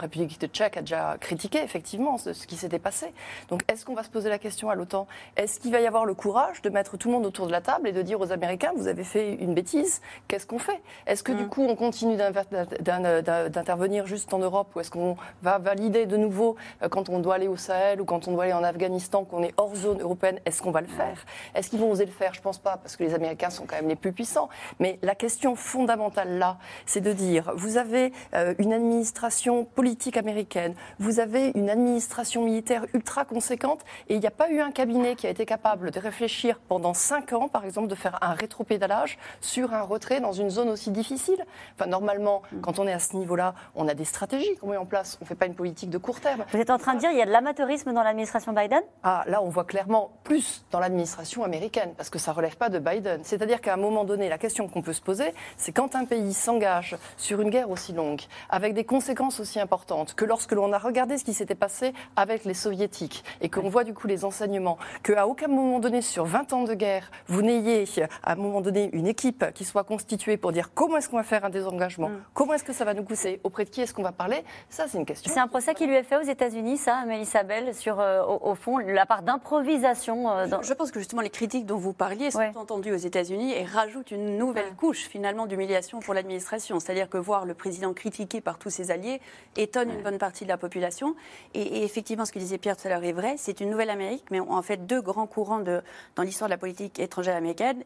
République 0.00 0.40
de 0.40 0.48
Tchèque 0.48 0.76
a 0.76 0.80
déjà 0.80 1.16
critiqué 1.20 1.62
effectivement 1.62 2.18
ce, 2.18 2.30
qui 2.30 2.56
s'était 2.56 2.80
passé. 2.80 3.12
Donc 3.48 3.62
est-ce 3.68 3.84
qu'on 3.84 3.94
va 3.94 4.02
se 4.02 4.10
poser 4.10 4.28
la 4.28 4.38
question 4.38 4.70
à 4.70 4.74
l'OTAN? 4.74 5.06
Est-ce 5.36 5.60
qu'il 5.60 5.70
va 5.70 5.80
y 5.80 5.86
avoir 5.86 6.04
le 6.04 6.14
courage 6.14 6.62
de 6.62 6.70
mettre 6.70 6.96
tout 6.96 7.06
le 7.06 7.14
monde 7.14 7.26
autour 7.26 7.46
de 7.46 7.52
la 7.52 7.60
table 7.60 7.86
et 7.86 7.92
de 7.92 8.02
dire 8.02 8.20
aux 8.20 8.32
Américains 8.32 8.72
vous 8.76 8.88
avez 8.88 9.04
fait 9.04 9.34
une 9.34 9.54
bêtise 9.54 10.00
Qu'est-ce 10.26 10.46
qu'on 10.46 10.58
fait? 10.58 10.82
Est-ce 11.06 11.22
que 11.22 11.30
du 11.30 11.44
mm. 11.44 11.48
coup 11.48 11.62
on 11.62 11.76
continue 11.76 12.16
d'intervenir 12.16 14.06
juste 14.06 14.34
en 14.34 14.40
Europe 14.40 14.74
ou 14.74 14.80
est-ce 14.80 14.90
qu'on 14.90 15.16
va 15.42 15.58
valider 15.58 16.06
de 16.06 16.16
nouveau 16.16 16.56
euh, 16.82 16.88
quand 16.88 17.08
on 17.08 17.20
doit 17.20 17.36
aller 17.36 17.48
au 17.48 17.56
Sahel 17.56 18.00
ou 18.00 18.04
quand 18.04 18.26
on 18.26 18.32
doit 18.32 18.44
aller 18.44 18.52
en 18.52 18.64
Afghanistan 18.64 19.24
qu'on 19.24 19.44
est 19.44 19.54
hors 19.56 19.76
zone 19.76 20.00
européenne 20.00 20.40
Est-ce 20.44 20.60
qu'on 20.60 20.72
va 20.72 20.80
le 20.80 20.88
faire? 20.88 21.19
Est-ce 21.54 21.70
qu'ils 21.70 21.80
vont 21.80 21.90
oser 21.90 22.06
le 22.06 22.12
faire? 22.12 22.34
Je 22.34 22.40
ne 22.40 22.44
pense 22.44 22.58
pas, 22.58 22.76
parce 22.76 22.96
que 22.96 23.04
les 23.04 23.14
Américains 23.14 23.50
sont 23.50 23.66
quand 23.66 23.76
même 23.76 23.88
les 23.88 23.96
plus 23.96 24.12
puissants. 24.12 24.48
Mais 24.78 24.98
la 25.02 25.14
question 25.14 25.56
fondamentale 25.56 26.38
là, 26.38 26.58
c'est 26.86 27.00
de 27.00 27.12
dire, 27.12 27.52
vous 27.54 27.76
avez 27.76 28.12
euh, 28.34 28.54
une 28.58 28.72
administration 28.72 29.64
politique 29.64 30.16
américaine, 30.16 30.74
vous 30.98 31.20
avez 31.20 31.52
une 31.54 31.70
administration 31.70 32.44
militaire 32.44 32.86
ultra 32.94 33.24
conséquente, 33.24 33.80
et 34.08 34.14
il 34.14 34.20
n'y 34.20 34.26
a 34.26 34.30
pas 34.32 34.50
eu 34.50 34.60
un 34.60 34.70
cabinet 34.70 35.16
qui 35.16 35.26
a 35.26 35.30
été 35.30 35.46
capable 35.46 35.90
de 35.90 36.00
réfléchir 36.00 36.60
pendant 36.68 36.94
cinq 36.94 37.32
ans, 37.32 37.48
par 37.48 37.64
exemple, 37.64 37.88
de 37.88 37.94
faire 37.94 38.18
un 38.22 38.32
rétropédalage 38.32 39.18
sur 39.40 39.74
un 39.74 39.82
retrait 39.82 40.20
dans 40.20 40.32
une 40.32 40.50
zone 40.50 40.68
aussi 40.68 40.90
difficile. 40.90 41.44
Enfin, 41.74 41.88
normalement, 41.88 42.42
quand 42.62 42.78
on 42.78 42.86
est 42.86 42.92
à 42.92 42.98
ce 42.98 43.16
niveau-là, 43.16 43.54
on 43.74 43.88
a 43.88 43.94
des 43.94 44.04
stratégies 44.04 44.56
qu'on 44.56 44.68
met 44.68 44.76
en 44.76 44.86
place. 44.86 45.18
On 45.20 45.24
ne 45.24 45.28
fait 45.28 45.34
pas 45.34 45.46
une 45.46 45.54
politique 45.54 45.90
de 45.90 45.98
court 45.98 46.20
terme. 46.20 46.44
Vous 46.52 46.58
êtes 46.58 46.70
en 46.70 46.78
train 46.78 46.94
de 46.94 47.00
dire 47.00 47.10
qu'il 47.10 47.18
y 47.18 47.22
a 47.22 47.26
de 47.26 47.30
l'amateurisme 47.30 47.92
dans 47.92 48.02
l'administration 48.02 48.52
Biden? 48.52 48.80
Ah, 49.02 49.24
là, 49.26 49.42
on 49.42 49.48
voit 49.48 49.64
clairement 49.64 50.10
plus 50.24 50.64
dans 50.70 50.78
l'administration 50.78 51.09
américaine, 51.44 51.92
parce 51.96 52.10
que 52.10 52.18
ça 52.18 52.32
ne 52.32 52.36
relève 52.36 52.56
pas 52.56 52.68
de 52.68 52.78
Biden. 52.78 53.20
C'est-à-dire 53.24 53.60
qu'à 53.60 53.74
un 53.74 53.76
moment 53.76 54.04
donné, 54.04 54.28
la 54.28 54.38
question 54.38 54.68
qu'on 54.68 54.82
peut 54.82 54.92
se 54.92 55.00
poser, 55.00 55.32
c'est 55.56 55.72
quand 55.72 55.94
un 55.94 56.04
pays 56.04 56.34
s'engage 56.34 56.96
sur 57.16 57.40
une 57.40 57.50
guerre 57.50 57.70
aussi 57.70 57.92
longue, 57.92 58.22
avec 58.48 58.74
des 58.74 58.84
conséquences 58.84 59.40
aussi 59.40 59.60
importantes, 59.60 60.14
que 60.14 60.24
lorsque 60.24 60.52
l'on 60.52 60.72
a 60.72 60.78
regardé 60.78 61.18
ce 61.18 61.24
qui 61.24 61.34
s'était 61.34 61.54
passé 61.54 61.92
avec 62.16 62.44
les 62.44 62.54
soviétiques, 62.54 63.24
et 63.40 63.48
qu'on 63.48 63.68
voit 63.68 63.84
du 63.84 63.94
coup 63.94 64.06
les 64.06 64.24
enseignements, 64.24 64.78
qu'à 65.02 65.26
aucun 65.26 65.48
moment 65.48 65.78
donné, 65.78 66.02
sur 66.02 66.24
20 66.24 66.52
ans 66.52 66.64
de 66.64 66.74
guerre, 66.74 67.10
vous 67.26 67.42
n'ayez 67.42 67.84
à 68.22 68.32
un 68.32 68.36
moment 68.36 68.60
donné 68.60 68.90
une 68.92 69.06
équipe 69.06 69.52
qui 69.54 69.64
soit 69.64 69.84
constituée 69.84 70.36
pour 70.36 70.52
dire 70.52 70.70
comment 70.74 70.96
est-ce 70.96 71.08
qu'on 71.08 71.16
va 71.16 71.22
faire 71.22 71.44
un 71.44 71.50
désengagement, 71.50 72.08
mm. 72.08 72.22
comment 72.34 72.54
est-ce 72.54 72.64
que 72.64 72.72
ça 72.72 72.84
va 72.84 72.94
nous 72.94 73.04
pousser, 73.04 73.40
auprès 73.44 73.64
de 73.64 73.70
qui 73.70 73.80
est-ce 73.80 73.94
qu'on 73.94 74.02
va 74.02 74.12
parler, 74.12 74.44
ça 74.68 74.86
c'est 74.88 74.98
une 74.98 75.06
question. 75.06 75.32
C'est 75.32 75.40
un 75.40 75.48
procès 75.48 75.74
qui 75.74 75.86
lui 75.86 75.94
est 75.94 76.02
fait 76.02 76.16
aux 76.16 76.28
États-Unis, 76.28 76.78
ça, 76.78 77.04
Mélissa 77.06 77.42
Bell, 77.42 77.74
sur, 77.74 78.00
euh, 78.00 78.22
au, 78.24 78.54
fond, 78.54 78.78
la 78.78 79.06
part 79.06 79.22
d'improvisation. 79.22 80.30
Euh, 80.30 80.46
je 80.62 80.72
pense 80.74 80.90
que 80.90 80.99
justement 81.00 81.22
les 81.22 81.30
critiques 81.30 81.66
dont 81.66 81.78
vous 81.78 81.92
parliez 81.92 82.30
sont 82.30 82.56
entendues 82.56 82.92
aux 82.92 82.96
États-Unis 82.96 83.52
et 83.52 83.64
rajoutent 83.64 84.10
une 84.10 84.36
nouvelle 84.36 84.74
couche 84.76 85.08
finalement 85.08 85.46
d'humiliation 85.46 86.00
pour 86.00 86.14
l'administration. 86.14 86.78
C'est-à-dire 86.78 87.08
que 87.08 87.16
voir 87.16 87.46
le 87.46 87.54
président 87.54 87.92
critiqué 87.94 88.40
par 88.40 88.58
tous 88.58 88.70
ses 88.70 88.90
alliés 88.90 89.20
étonne 89.56 89.90
une 89.90 90.02
bonne 90.02 90.18
partie 90.18 90.44
de 90.44 90.50
la 90.50 90.58
population. 90.58 91.16
Et, 91.54 91.84
effectivement, 91.84 92.24
ce 92.24 92.32
que 92.32 92.38
disait 92.38 92.58
Pierre 92.58 92.76
tout 92.76 92.86
à 92.86 92.90
l'heure 92.90 93.04
est 93.04 93.12
vrai. 93.12 93.36
C'est 93.38 93.60
une 93.60 93.70
nouvelle 93.70 93.90
Amérique, 93.90 94.24
mais 94.30 94.40
en 94.40 94.62
fait 94.62 94.86
deux 94.86 95.00
grands 95.00 95.26
courants 95.26 95.60
de, 95.60 95.82
dans 96.16 96.22
l'histoire 96.22 96.48
de 96.48 96.54
la 96.54 96.58
politique 96.58 96.98
étrangère 97.00 97.36
américaine, 97.36 97.82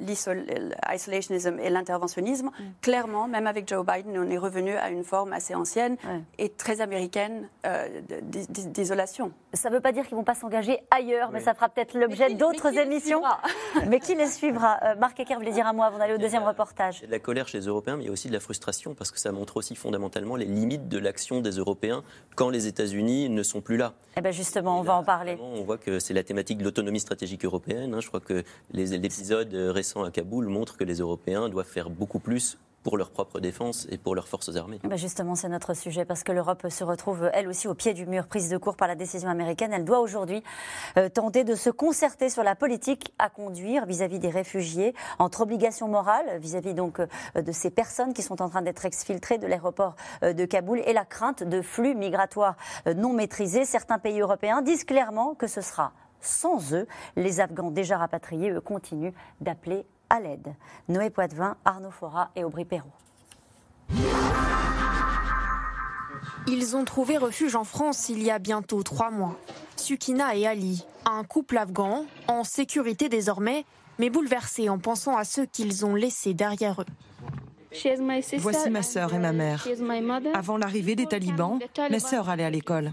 l'isolationnisme 0.00 1.58
et 1.60 1.70
l'interventionnisme. 1.70 2.46
Mm. 2.46 2.62
Clairement, 2.80 3.28
même 3.28 3.46
avec 3.46 3.68
Joe 3.68 3.84
Biden, 3.84 4.18
on 4.18 4.30
est 4.30 4.38
revenu 4.38 4.74
à 4.74 4.88
une 4.88 5.04
forme 5.04 5.32
assez 5.32 5.54
ancienne 5.54 5.96
et 6.38 6.48
très 6.48 6.80
américaine 6.80 7.48
euh, 7.66 8.00
d'isolation. 8.22 9.32
Ça 9.52 9.68
ne 9.68 9.74
veut 9.74 9.80
pas 9.80 9.92
dire 9.92 10.04
qu'ils 10.04 10.14
ne 10.14 10.20
vont 10.20 10.24
pas 10.24 10.34
s'engager 10.34 10.80
ailleurs, 10.90 11.30
mais 11.30 11.40
ça 11.40 11.54
fera 11.54 11.68
peut-être 11.68 11.94
l'objet 11.94 12.34
d'autres 12.34 12.53
d'autres 12.54 12.78
émissions. 12.78 13.22
Mais 13.88 14.00
qui 14.00 14.14
les 14.14 14.26
suivra? 14.26 14.78
Euh, 14.82 14.94
Marc 14.96 15.18
Ecker 15.20 15.34
voulait 15.34 15.52
dire 15.52 15.66
un 15.66 15.72
mot 15.72 15.82
avant 15.82 15.98
d'aller 15.98 16.14
au 16.14 16.18
deuxième 16.18 16.42
reportage? 16.42 16.98
Il 16.98 17.02
y 17.02 17.04
a 17.04 17.06
de 17.08 17.12
la 17.12 17.18
colère 17.18 17.48
chez 17.48 17.58
les 17.58 17.66
Européens, 17.66 17.96
mais 17.96 18.04
il 18.04 18.06
y 18.06 18.10
a 18.10 18.12
aussi 18.12 18.28
de 18.28 18.32
la 18.32 18.40
frustration 18.40 18.94
parce 18.94 19.10
que 19.10 19.18
ça 19.18 19.32
montre 19.32 19.56
aussi 19.56 19.74
fondamentalement 19.74 20.36
les 20.36 20.44
limites 20.44 20.88
de 20.88 20.98
l'action 20.98 21.40
des 21.40 21.52
Européens 21.52 22.02
quand 22.36 22.50
les 22.50 22.66
États-Unis 22.66 23.28
ne 23.28 23.42
sont 23.42 23.60
plus 23.60 23.76
là. 23.76 23.94
Eh 24.16 24.20
bien 24.20 24.30
justement, 24.30 24.78
on 24.78 24.82
va 24.82 24.94
en 24.94 25.04
parler. 25.04 25.36
On 25.40 25.62
voit 25.62 25.78
que 25.78 25.98
c'est 25.98 26.14
la 26.14 26.22
thématique 26.22 26.58
de 26.58 26.64
l'autonomie 26.64 27.00
stratégique 27.00 27.44
européenne. 27.44 27.94
Hein. 27.94 28.00
Je 28.00 28.08
crois 28.08 28.20
que 28.20 28.44
l'épisode 28.72 29.52
récent 29.54 30.04
à 30.04 30.10
Kaboul 30.10 30.46
montre 30.48 30.76
que 30.76 30.84
les 30.84 30.98
Européens 30.98 31.48
doivent 31.48 31.66
faire 31.66 31.90
beaucoup 31.90 32.20
plus 32.20 32.58
pour 32.84 32.98
leur 32.98 33.10
propre 33.10 33.40
défense 33.40 33.88
et 33.90 33.98
pour 33.98 34.14
leurs 34.14 34.28
forces 34.28 34.54
armées. 34.54 34.78
Ben, 34.84 34.96
justement, 34.96 35.34
c'est 35.34 35.48
notre 35.48 35.74
sujet 35.74 36.04
parce 36.04 36.22
que 36.22 36.30
l'Europe 36.30 36.68
se 36.68 36.84
retrouve, 36.84 37.30
elle 37.32 37.48
aussi, 37.48 37.66
au 37.66 37.74
pied 37.74 37.94
du 37.94 38.06
mur, 38.06 38.26
prise 38.28 38.50
de 38.50 38.58
court 38.58 38.76
par 38.76 38.86
la 38.86 38.94
décision 38.94 39.28
américaine. 39.28 39.72
Elle 39.72 39.84
doit 39.84 40.00
aujourd'hui 40.00 40.42
euh, 40.98 41.08
tenter 41.08 41.42
de 41.42 41.54
se 41.54 41.70
concerter 41.70 42.28
sur 42.28 42.44
la 42.44 42.54
politique 42.54 43.12
à 43.18 43.30
conduire 43.30 43.86
vis-à-vis 43.86 44.18
des 44.18 44.28
réfugiés, 44.28 44.94
entre 45.18 45.40
obligations 45.40 45.88
morales 45.88 46.38
vis-à-vis 46.38 46.74
euh, 46.78 47.42
de 47.42 47.52
ces 47.52 47.70
personnes 47.70 48.12
qui 48.12 48.22
sont 48.22 48.42
en 48.42 48.50
train 48.50 48.62
d'être 48.62 48.84
exfiltrées 48.84 49.38
de 49.38 49.46
l'aéroport 49.46 49.96
euh, 50.22 50.34
de 50.34 50.44
Kaboul 50.44 50.82
et 50.84 50.92
la 50.92 51.06
crainte 51.06 51.42
de 51.42 51.62
flux 51.62 51.94
migratoires 51.94 52.56
non 52.94 53.14
maîtrisés. 53.14 53.64
Certains 53.64 53.98
pays 53.98 54.20
européens 54.20 54.60
disent 54.60 54.84
clairement 54.84 55.34
que 55.34 55.46
ce 55.46 55.62
sera 55.62 55.92
sans 56.20 56.74
eux. 56.74 56.86
Les 57.16 57.40
Afghans 57.40 57.70
déjà 57.70 57.98
rapatriés, 57.98 58.50
eux, 58.50 58.60
continuent 58.60 59.12
d'appeler 59.40 59.86
à 60.14 60.20
l'aide. 60.20 60.54
Noé 60.88 61.10
Poitvin, 61.10 61.56
Arnaud 61.64 61.90
Fora 61.90 62.30
et 62.36 62.44
Aubry 62.44 62.64
Perrault. 62.64 62.92
Ils 66.46 66.76
ont 66.76 66.84
trouvé 66.84 67.18
refuge 67.18 67.56
en 67.56 67.64
France 67.64 68.08
il 68.08 68.22
y 68.22 68.30
a 68.30 68.38
bientôt 68.38 68.82
trois 68.82 69.10
mois. 69.10 69.36
Sukina 69.76 70.36
et 70.36 70.46
Ali, 70.46 70.84
un 71.04 71.24
couple 71.24 71.58
afghan, 71.58 72.06
en 72.28 72.44
sécurité 72.44 73.08
désormais, 73.08 73.64
mais 73.98 74.10
bouleversés 74.10 74.68
en 74.68 74.78
pensant 74.78 75.16
à 75.16 75.24
ceux 75.24 75.46
qu'ils 75.46 75.84
ont 75.84 75.94
laissés 75.94 76.34
derrière 76.34 76.80
eux. 76.80 76.86
Voici 78.38 78.70
ma 78.70 78.82
sœur 78.82 79.14
et 79.14 79.18
ma 79.18 79.32
mère. 79.32 79.66
Avant 80.34 80.56
l'arrivée 80.56 80.94
des 80.94 81.06
talibans, 81.06 81.58
mes 81.90 81.98
sœurs 81.98 82.28
allaient 82.28 82.44
à 82.44 82.50
l'école. 82.50 82.92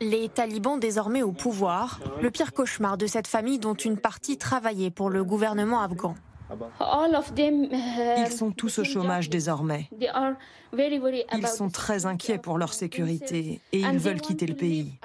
Les 0.00 0.28
talibans 0.28 0.78
désormais 0.78 1.22
au 1.22 1.32
pouvoir, 1.32 1.98
le 2.22 2.30
pire 2.30 2.52
cauchemar 2.52 2.96
de 2.96 3.06
cette 3.08 3.26
famille 3.26 3.58
dont 3.58 3.74
une 3.74 3.96
partie 3.96 4.38
travaillait 4.38 4.92
pour 4.92 5.10
le 5.10 5.24
gouvernement 5.24 5.80
afghan. 5.80 6.14
Ils 6.50 8.32
sont 8.32 8.50
tous 8.50 8.78
au 8.78 8.84
chômage 8.84 9.28
désormais. 9.28 9.88
Ils 10.72 11.46
sont 11.46 11.68
très 11.68 12.06
inquiets 12.06 12.38
pour 12.38 12.58
leur 12.58 12.72
sécurité 12.72 13.60
et 13.72 13.80
ils 13.80 13.98
veulent 13.98 14.20
quitter 14.20 14.46
le 14.46 14.54
pays. 14.54 14.98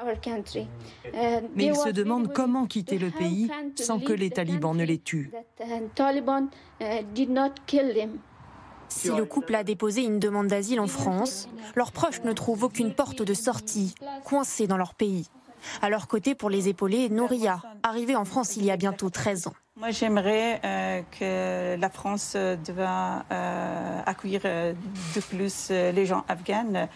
Mais 1.56 1.66
ils 1.66 1.76
se 1.76 1.90
demandent 1.90 2.32
comment 2.34 2.66
quitter 2.66 2.98
le 2.98 3.10
pays 3.10 3.50
sans 3.76 4.00
que 4.00 4.14
les 4.14 4.30
talibans 4.30 4.76
ne 4.76 4.84
les 4.84 5.00
tuent. 5.00 5.32
Si 8.90 9.10
le 9.10 9.26
couple 9.26 9.56
a 9.56 9.64
déposé 9.64 10.04
une 10.04 10.20
demande 10.20 10.48
d'asile 10.48 10.80
en 10.80 10.88
France, 10.88 11.50
leurs 11.76 11.92
proches 11.92 12.22
ne 12.24 12.34
trouvent 12.34 12.64
aucune 12.64 12.94
porte 12.94 13.24
de 13.24 13.34
sortie, 13.34 13.96
coincés 14.24 14.68
dans 14.68 14.78
leur 14.78 14.94
pays. 14.94 15.28
À 15.82 15.90
leur 15.90 16.08
côté, 16.08 16.36
pour 16.36 16.50
les 16.50 16.68
épauler, 16.68 17.10
Nouria, 17.10 17.62
arrivée 17.84 18.16
en 18.16 18.26
France 18.26 18.58
il 18.58 18.66
y 18.66 18.72
a 18.72 18.78
bientôt 18.78 19.10
13 19.10 19.48
ans. 19.48 19.54
Moi, 19.76 19.90
j'aimerais 19.90 20.62
euh, 20.64 21.02
que 21.20 21.82
la 21.82 21.90
France 21.90 22.38
doit 22.64 23.26
euh, 23.32 24.02
accueillir 24.06 24.42
euh, 24.46 24.74
de 25.16 25.20
plus 25.20 25.70
les 25.72 26.06
gens 26.06 26.24
afghans 26.28 26.88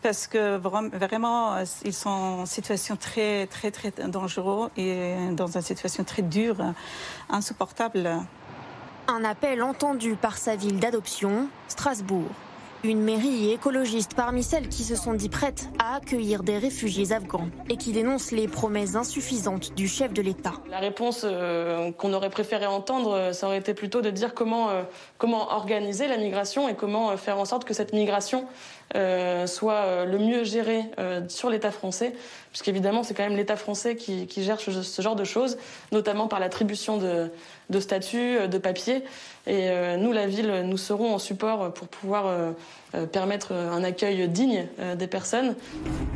parce 0.00 0.26
que 0.26 0.56
vraiment, 0.56 1.56
ils 1.84 1.92
sont 1.92 2.08
en 2.08 2.46
situation 2.46 2.96
très, 2.96 3.46
très, 3.48 3.70
très 3.70 3.90
dangereuse 3.90 4.70
et 4.78 5.14
dans 5.32 5.48
une 5.48 5.62
situation 5.62 6.04
très 6.04 6.22
dure, 6.22 6.58
insupportable. 7.28 8.08
Un 9.08 9.24
appel 9.24 9.62
entendu 9.62 10.14
par 10.14 10.38
sa 10.38 10.56
ville 10.56 10.78
d'adoption, 10.78 11.48
Strasbourg. 11.68 12.30
Une 12.86 13.02
mairie 13.02 13.50
écologiste 13.50 14.14
parmi 14.14 14.44
celles 14.44 14.68
qui 14.68 14.84
se 14.84 14.94
sont 14.94 15.14
dit 15.14 15.28
prêtes 15.28 15.68
à 15.80 15.96
accueillir 15.96 16.44
des 16.44 16.56
réfugiés 16.56 17.10
afghans 17.10 17.48
et 17.68 17.76
qui 17.76 17.90
dénoncent 17.90 18.30
les 18.30 18.46
promesses 18.46 18.94
insuffisantes 18.94 19.74
du 19.74 19.88
chef 19.88 20.12
de 20.12 20.22
l'État. 20.22 20.52
La 20.70 20.78
réponse 20.78 21.22
euh, 21.24 21.90
qu'on 21.90 22.12
aurait 22.12 22.30
préféré 22.30 22.64
entendre, 22.66 23.10
euh, 23.10 23.32
ça 23.32 23.48
aurait 23.48 23.58
été 23.58 23.74
plutôt 23.74 24.02
de 24.02 24.10
dire 24.10 24.34
comment, 24.34 24.70
euh, 24.70 24.84
comment 25.18 25.52
organiser 25.52 26.06
la 26.06 26.16
migration 26.16 26.68
et 26.68 26.76
comment 26.76 27.16
faire 27.16 27.40
en 27.40 27.44
sorte 27.44 27.64
que 27.64 27.74
cette 27.74 27.92
migration 27.92 28.46
soit 29.46 30.06
le 30.06 30.18
mieux 30.18 30.44
gérée 30.44 30.84
sur 31.28 31.50
l'État 31.50 31.72
français, 31.72 32.14
puisqu'évidemment 32.50 33.02
c'est 33.02 33.14
quand 33.14 33.24
même 33.24 33.36
l'État 33.36 33.56
français 33.56 33.96
qui, 33.96 34.26
qui, 34.28 34.44
gère 34.44 34.58
ce, 34.60 35.02
genre 35.02 35.16
de 35.16 35.24
choses, 35.24 35.58
notamment 35.92 36.28
par 36.28 36.38
l'attribution 36.38 36.96
de, 36.96 37.30
de 37.68 37.80
statuts, 37.80 38.48
de 38.48 38.58
papiers. 38.58 39.02
Et 39.46 39.96
nous, 39.98 40.12
la 40.12 40.26
ville, 40.26 40.64
nous 40.64 40.76
serons 40.76 41.14
en 41.14 41.18
support 41.18 41.72
pour 41.72 41.86
pouvoir 41.86 42.54
euh, 42.96 43.06
permettre 43.06 43.52
un 43.52 43.82
accueil 43.84 44.28
digne 44.28 44.68
euh, 44.78 44.94
des 44.94 45.06
personnes. 45.06 45.56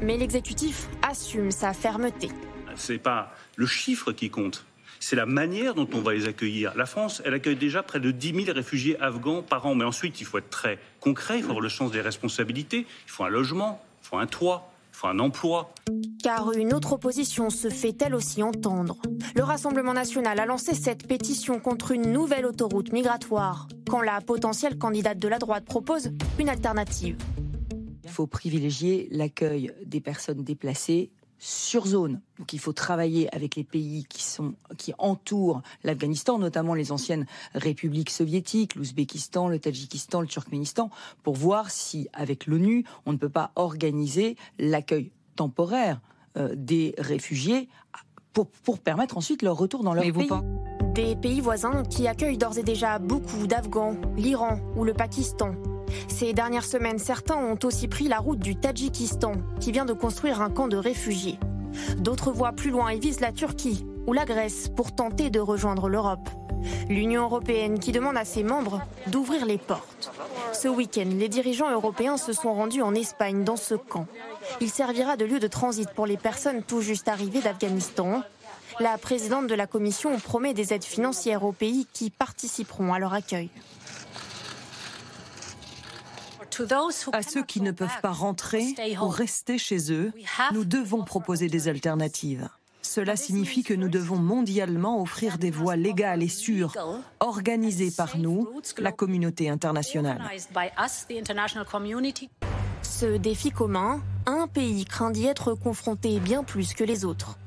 Mais 0.00 0.16
l'exécutif 0.16 0.88
assume 1.02 1.50
sa 1.50 1.72
fermeté. 1.72 2.28
Ce 2.76 2.92
n'est 2.92 2.98
pas 2.98 3.34
le 3.56 3.66
chiffre 3.66 4.12
qui 4.12 4.30
compte, 4.30 4.64
c'est 5.00 5.16
la 5.16 5.26
manière 5.26 5.74
dont 5.74 5.88
on 5.92 6.00
va 6.00 6.14
les 6.14 6.26
accueillir. 6.26 6.72
La 6.76 6.86
France, 6.86 7.22
elle 7.24 7.34
accueille 7.34 7.56
déjà 7.56 7.82
près 7.82 8.00
de 8.00 8.10
10 8.10 8.44
000 8.44 8.54
réfugiés 8.54 9.00
afghans 9.00 9.42
par 9.42 9.66
an. 9.66 9.74
Mais 9.74 9.84
ensuite, 9.84 10.20
il 10.20 10.26
faut 10.26 10.38
être 10.38 10.48
très 10.48 10.78
concret, 11.00 11.38
il 11.38 11.42
faut 11.42 11.50
avoir 11.50 11.60
le 11.60 11.68
sens 11.68 11.90
des 11.90 12.00
responsabilités. 12.00 12.86
Il 13.06 13.10
faut 13.10 13.24
un 13.24 13.28
logement, 13.28 13.82
il 14.02 14.08
faut 14.08 14.18
un 14.18 14.26
toit, 14.26 14.72
un 15.08 15.18
emploi. 15.18 15.74
Car 16.22 16.52
une 16.52 16.74
autre 16.74 16.92
opposition 16.94 17.50
se 17.50 17.68
fait 17.70 18.00
elle 18.02 18.14
aussi 18.14 18.42
entendre. 18.42 18.98
Le 19.34 19.42
Rassemblement 19.42 19.94
national 19.94 20.38
a 20.38 20.46
lancé 20.46 20.74
cette 20.74 21.06
pétition 21.06 21.60
contre 21.60 21.92
une 21.92 22.12
nouvelle 22.12 22.46
autoroute 22.46 22.92
migratoire, 22.92 23.68
quand 23.88 24.02
la 24.02 24.20
potentielle 24.20 24.78
candidate 24.78 25.18
de 25.18 25.28
la 25.28 25.38
droite 25.38 25.64
propose 25.64 26.10
une 26.38 26.48
alternative. 26.48 27.16
Il 28.04 28.10
faut 28.10 28.26
privilégier 28.26 29.08
l'accueil 29.10 29.72
des 29.84 30.00
personnes 30.00 30.42
déplacées 30.42 31.10
sur 31.40 31.86
zone. 31.86 32.20
Donc 32.38 32.52
il 32.52 32.60
faut 32.60 32.74
travailler 32.74 33.34
avec 33.34 33.56
les 33.56 33.64
pays 33.64 34.04
qui, 34.08 34.22
sont, 34.22 34.54
qui 34.76 34.92
entourent 34.98 35.62
l'Afghanistan, 35.82 36.38
notamment 36.38 36.74
les 36.74 36.92
anciennes 36.92 37.26
républiques 37.54 38.10
soviétiques, 38.10 38.76
l'Ouzbékistan, 38.76 39.48
le 39.48 39.58
Tadjikistan, 39.58 40.20
le 40.20 40.26
Turkménistan, 40.26 40.90
pour 41.22 41.34
voir 41.34 41.70
si, 41.70 42.08
avec 42.12 42.46
l'ONU, 42.46 42.84
on 43.06 43.12
ne 43.12 43.16
peut 43.16 43.30
pas 43.30 43.50
organiser 43.56 44.36
l'accueil 44.58 45.10
temporaire 45.34 46.00
euh, 46.36 46.54
des 46.54 46.94
réfugiés 46.98 47.68
pour, 48.34 48.48
pour, 48.48 48.78
permettre 48.78 49.16
ensuite 49.16 49.42
leur 49.42 49.56
retour 49.56 49.82
dans 49.82 49.94
leur 49.94 50.04
pays. 50.04 50.28
Des 50.94 51.16
pays 51.16 51.40
voisins 51.40 51.82
qui 51.84 52.06
accueillent 52.06 52.38
d'ores 52.38 52.58
et 52.58 52.62
déjà 52.62 52.98
beaucoup 52.98 53.46
d'Afghans, 53.46 53.96
l'Iran 54.16 54.60
ou 54.76 54.84
le 54.84 54.92
Pakistan. 54.92 55.54
Ces 56.08 56.32
dernières 56.32 56.64
semaines, 56.64 56.98
certains 56.98 57.36
ont 57.36 57.58
aussi 57.64 57.88
pris 57.88 58.08
la 58.08 58.18
route 58.18 58.38
du 58.38 58.56
Tadjikistan, 58.56 59.32
qui 59.60 59.72
vient 59.72 59.84
de 59.84 59.92
construire 59.92 60.40
un 60.42 60.50
camp 60.50 60.68
de 60.68 60.76
réfugiés. 60.76 61.38
D'autres 61.98 62.32
voient 62.32 62.52
plus 62.52 62.70
loin 62.70 62.88
et 62.88 62.98
visent 62.98 63.20
la 63.20 63.32
Turquie 63.32 63.84
ou 64.06 64.12
la 64.12 64.24
Grèce 64.24 64.68
pour 64.68 64.92
tenter 64.92 65.30
de 65.30 65.40
rejoindre 65.40 65.88
l'Europe. 65.88 66.28
L'Union 66.88 67.22
européenne 67.22 67.78
qui 67.78 67.92
demande 67.92 68.16
à 68.16 68.24
ses 68.24 68.42
membres 68.42 68.82
d'ouvrir 69.06 69.46
les 69.46 69.58
portes. 69.58 70.12
Ce 70.52 70.68
week-end, 70.68 71.08
les 71.16 71.28
dirigeants 71.28 71.70
européens 71.70 72.16
se 72.16 72.32
sont 72.32 72.52
rendus 72.52 72.82
en 72.82 72.94
Espagne 72.94 73.44
dans 73.44 73.56
ce 73.56 73.74
camp. 73.74 74.06
Il 74.60 74.68
servira 74.68 75.16
de 75.16 75.24
lieu 75.24 75.38
de 75.38 75.46
transit 75.46 75.88
pour 75.90 76.06
les 76.06 76.16
personnes 76.16 76.62
tout 76.62 76.80
juste 76.80 77.08
arrivées 77.08 77.40
d'Afghanistan. 77.40 78.22
La 78.78 78.98
présidente 78.98 79.46
de 79.46 79.54
la 79.54 79.66
Commission 79.66 80.18
promet 80.18 80.54
des 80.54 80.72
aides 80.72 80.84
financières 80.84 81.44
aux 81.44 81.52
pays 81.52 81.86
qui 81.92 82.10
participeront 82.10 82.92
à 82.92 82.98
leur 82.98 83.14
accueil. 83.14 83.50
À 87.12 87.22
ceux 87.22 87.42
qui 87.42 87.60
ne 87.60 87.70
peuvent 87.70 88.00
pas 88.02 88.12
rentrer 88.12 88.74
ou 89.02 89.08
rester 89.08 89.58
chez 89.58 89.92
eux, 89.92 90.12
nous 90.52 90.64
devons 90.64 91.04
proposer 91.04 91.48
des 91.48 91.68
alternatives. 91.68 92.48
Cela 92.82 93.14
signifie 93.14 93.62
que 93.62 93.74
nous 93.74 93.88
devons 93.88 94.16
mondialement 94.16 95.00
offrir 95.00 95.38
des 95.38 95.50
voies 95.50 95.76
légales 95.76 96.22
et 96.22 96.28
sûres, 96.28 96.72
organisées 97.20 97.90
par 97.90 98.16
nous, 98.16 98.48
la 98.78 98.90
communauté 98.90 99.48
internationale. 99.48 100.20
Ce 102.82 103.06
défi 103.16 103.50
commun, 103.50 104.02
un 104.26 104.46
pays 104.46 104.84
craint 104.84 105.10
d'y 105.10 105.26
être 105.26 105.54
confronté 105.54 106.18
bien 106.18 106.42
plus 106.42 106.74
que 106.74 106.84
les 106.84 107.04
autres. 107.04 107.38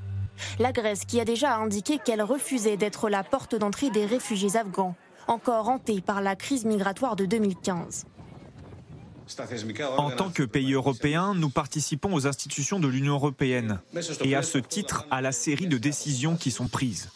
La 0.60 0.72
Grèce 0.72 1.06
qui 1.06 1.20
a 1.20 1.26
déjà 1.26 1.56
indiqué 1.58 2.00
qu'elle 2.00 2.22
refusait 2.22 2.78
d'être 2.78 3.10
la 3.10 3.24
porte 3.24 3.56
d'entrée 3.56 3.90
des 3.90 4.06
réfugiés 4.06 4.56
afghans, 4.56 4.96
encore 5.28 5.70
hantée 5.70 6.02
par 6.02 6.22
la 6.22 6.36
crise 6.36 6.66
migratoire 6.66 7.16
de 7.16 7.26
2015. 7.26 8.06
En 9.98 10.12
tant 10.12 10.30
que 10.30 10.44
pays 10.44 10.74
européen, 10.74 11.34
nous 11.34 11.50
participons 11.50 12.14
aux 12.14 12.28
institutions 12.28 12.80
de 12.80 12.88
l'Union 12.88 13.14
européenne 13.14 13.80
et 14.24 14.36
à 14.36 14.44
ce 14.44 14.58
titre 14.58 15.06
à 15.12 15.22
la 15.22 15.32
série 15.32 15.68
de 15.68 15.78
décisions 15.78 16.36
qui 16.36 16.52
sont 16.52 16.68
prises. 16.68 17.10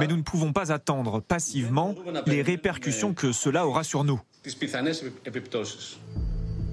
Mais 0.00 0.06
nous 0.06 0.16
ne 0.16 0.22
pouvons 0.22 0.52
pas 0.52 0.72
attendre 0.72 1.20
passivement 1.20 1.94
les 2.26 2.42
répercussions 2.42 3.14
que 3.14 3.32
cela 3.32 3.66
aura 3.66 3.84
sur 3.84 4.04
nous. 4.04 4.20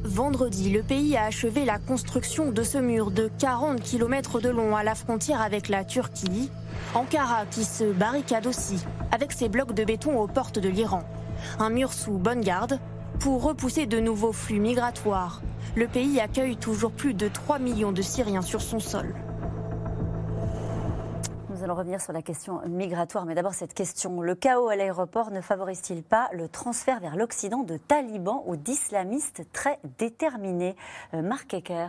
Vendredi, 0.06 0.70
le 0.70 0.84
pays 0.84 1.16
a 1.16 1.26
achevé 1.26 1.64
la 1.64 1.80
construction 1.80 2.52
de 2.52 2.64
ce 2.64 2.78
mur 2.78 3.10
de 3.10 3.30
40 3.40 3.82
km 3.82 4.42
de 4.42 4.50
long 4.50 4.76
à 4.76 4.84
la 4.84 4.96
frontière 4.96 5.42
avec 5.42 5.70
la 5.70 5.86
Turquie. 5.86 6.50
Ankara 6.94 7.46
qui 7.46 7.64
se 7.64 7.86
barricade 7.86 8.46
aussi, 8.46 8.84
avec 9.12 9.32
ses 9.32 9.50
blocs 9.50 9.74
de 9.74 9.84
béton 9.86 10.20
aux 10.20 10.28
portes 10.28 10.60
de 10.60 10.70
l'Iran. 10.70 11.04
Un 11.60 11.70
mur 11.70 11.94
sous 11.94 12.18
bonne 12.18 12.42
garde 12.42 12.80
pour 13.20 13.44
repousser 13.44 13.86
de 13.86 14.00
nouveaux 14.00 14.34
flux 14.34 14.60
migratoires. 14.60 15.42
Le 15.76 15.88
pays 15.88 16.20
accueille 16.20 16.58
toujours 16.58 16.92
plus 16.92 17.14
de 17.14 17.28
3 17.28 17.60
millions 17.60 17.92
de 17.92 18.02
Syriens 18.02 18.42
sur 18.42 18.62
son 18.62 18.80
sol. 18.80 19.16
Nous 21.50 21.64
allons 21.64 21.76
revenir 21.76 22.02
sur 22.02 22.14
la 22.14 22.22
question 22.22 22.62
migratoire, 22.68 23.26
mais 23.26 23.36
d'abord 23.36 23.54
cette 23.54 23.74
question. 23.74 24.22
Le 24.22 24.36
chaos 24.36 24.70
à 24.70 24.76
l'aéroport 24.76 25.32
ne 25.32 25.40
favorise-t-il 25.40 26.04
pas 26.04 26.30
le 26.34 26.50
transfert 26.50 27.00
vers 27.00 27.16
l'Occident 27.16 27.64
de 27.64 27.78
talibans 27.78 28.44
ou 28.46 28.56
d'islamistes 28.56 29.44
très 29.54 29.80
déterminés? 29.98 30.76
Euh, 31.14 31.22
Marc 31.22 31.54
Ecker 31.54 31.88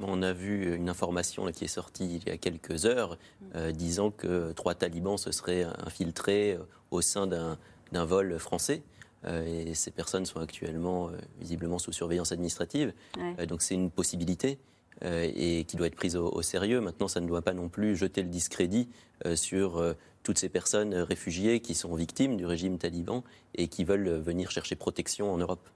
on 0.00 0.22
a 0.22 0.32
vu 0.32 0.74
une 0.74 0.88
information 0.88 1.46
qui 1.52 1.64
est 1.64 1.68
sortie 1.68 2.16
il 2.16 2.28
y 2.28 2.32
a 2.32 2.36
quelques 2.36 2.84
heures 2.84 3.16
euh, 3.54 3.70
disant 3.70 4.10
que 4.10 4.50
trois 4.52 4.74
talibans 4.74 5.16
se 5.16 5.30
seraient 5.30 5.66
infiltrés 5.86 6.54
euh, 6.54 6.64
au 6.90 7.00
sein 7.00 7.28
d'un 7.28 7.56
vol 8.02 8.38
français. 8.38 8.82
et 9.26 9.74
ces 9.74 9.90
personnes 9.90 10.26
sont 10.26 10.40
actuellement 10.40 11.10
visiblement 11.38 11.78
sous 11.78 11.92
surveillance 11.92 12.32
administrative. 12.32 12.92
donc 13.46 13.62
c'est 13.62 13.74
une 13.74 13.90
possibilité. 13.90 14.58
Euh, 15.02 15.30
et 15.34 15.64
qui 15.64 15.76
doit 15.76 15.88
être 15.88 15.96
prise 15.96 16.16
au, 16.16 16.40
sérieux. 16.42 16.80
Maintenant, 16.80 17.08
ça 17.08 17.20
ne 17.20 17.26
doit 17.26 17.42
pas 17.42 17.52
non 17.52 17.68
plus 17.68 17.96
jeter 17.96 18.22
le 18.22 18.28
discrédit 18.28 18.88
euh, 19.26 19.34
sur 19.34 19.78
euh, 19.78 19.94
toutes 20.22 20.38
ces 20.38 20.48
personnes 20.48 20.94
réfugiées 20.94 21.60
qui 21.60 21.74
sont 21.74 21.94
victimes 21.94 22.36
du 22.36 22.46
régime 22.46 22.78
taliban 22.78 23.24
et 23.54 23.68
qui 23.68 23.84
veulent 23.84 24.08
venir 24.08 24.50
chercher 24.50 24.76
protection 24.76 25.32
en 25.32 25.38
Europe. 25.38 25.68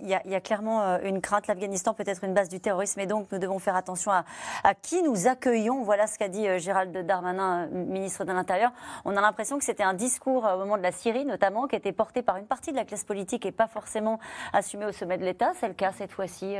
Il 0.00 0.08
y, 0.08 0.14
a, 0.14 0.40
clairement 0.40 0.82
euh, 0.82 0.98
une 1.02 1.20
crainte. 1.20 1.46
L'Afghanistan 1.46 1.94
peut 1.94 2.04
être 2.06 2.24
une 2.24 2.34
base 2.34 2.48
du 2.48 2.60
terrorisme 2.60 3.00
et 3.00 3.06
donc 3.06 3.26
nous 3.32 3.38
devons 3.38 3.58
faire 3.58 3.76
attention 3.76 4.12
à, 4.12 4.24
qui 4.82 5.02
nous 5.02 5.26
accueillons. 5.26 5.82
Voilà 5.82 6.06
ce 6.06 6.18
qu'a 6.18 6.28
dit 6.28 6.46
euh, 6.46 6.58
Gérald 6.58 6.96
Darmanin, 7.06 7.66
euh, 7.66 7.84
ministre 7.84 8.24
de 8.24 8.32
l'Intérieur. 8.32 8.72
On 9.04 9.16
a 9.16 9.20
l'impression 9.20 9.58
que 9.58 9.64
c'était 9.64 9.82
un 9.82 9.94
discours 9.94 10.44
au 10.44 10.58
moment 10.58 10.76
de 10.76 10.82
la 10.82 10.92
Syrie 10.92 11.24
notamment 11.24 11.66
qui 11.66 11.76
était 11.76 11.92
porté 11.92 12.22
par 12.22 12.36
une 12.36 12.46
partie 12.46 12.70
de 12.70 12.76
la 12.76 12.84
classe 12.84 13.04
politique 13.04 13.46
et 13.46 13.52
pas 13.52 13.66
forcément 13.66 14.20
assumé 14.52 14.86
au 14.86 14.92
sommet 14.92 15.18
de 15.18 15.24
l'État. 15.24 15.52
C'est 15.58 15.68
le 15.68 15.74
cas 15.74 15.92
cette 15.92 16.12
fois-ci, 16.12 16.56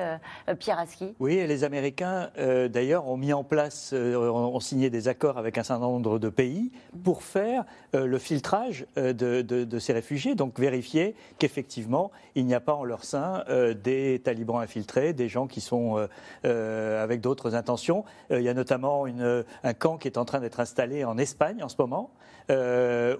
Pierre 0.58 0.78
Aski. 0.78 1.14
Oui, 1.20 1.34
et 1.34 1.46
les 1.46 1.64
Américains 1.64 2.30
d'ailleurs 2.36 3.08
ont 3.08 3.16
mis 3.16 3.32
en 3.32 3.44
place, 3.44 3.92
ont 3.92 4.60
signé 4.60 4.90
des 4.90 5.08
accords 5.08 5.38
avec 5.38 5.58
un 5.58 5.62
certain 5.62 5.86
nombre 5.86 6.18
de 6.18 6.28
pays 6.28 6.72
pour 7.04 7.22
faire 7.22 7.64
le 7.92 8.18
filtrage 8.18 8.86
de, 8.96 9.42
de 9.42 9.78
ces 9.78 9.92
réfugiés, 9.92 10.34
donc 10.34 10.58
vérifier 10.58 11.14
qu'effectivement 11.38 12.10
il 12.34 12.46
n'y 12.46 12.54
a 12.54 12.60
pas 12.60 12.74
en 12.74 12.84
leur 12.84 13.04
sein 13.04 13.19
euh, 13.48 13.74
des 13.74 14.20
talibans 14.22 14.60
infiltrés, 14.60 15.12
des 15.12 15.28
gens 15.28 15.46
qui 15.46 15.60
sont 15.60 15.98
euh, 15.98 16.06
euh, 16.44 17.02
avec 17.02 17.20
d'autres 17.20 17.54
intentions. 17.54 18.04
il 18.30 18.42
y 18.42 18.48
a 18.48 18.54
notamment 18.54 19.04
un 19.06 19.74
camp 19.74 19.98
qui 19.98 20.08
est 20.08 20.18
en 20.18 20.24
train 20.24 20.40
d'être 20.40 20.60
installé 20.60 21.04
en 21.04 21.18
Espagne 21.18 21.62
en 21.62 21.68
ce 21.68 21.76
moment, 21.78 22.10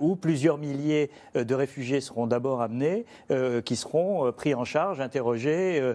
où 0.01 0.17
plusieurs 0.17 0.59
milliers 0.59 1.11
de 1.35 1.55
réfugiés 1.55 2.01
seront 2.01 2.27
d'abord 2.27 2.63
amenés, 2.63 3.05
qui 3.65 3.77
seront 3.77 4.33
pris 4.33 4.55
en 4.55 4.65
charge, 4.65 5.01
interrogés, 5.01 5.95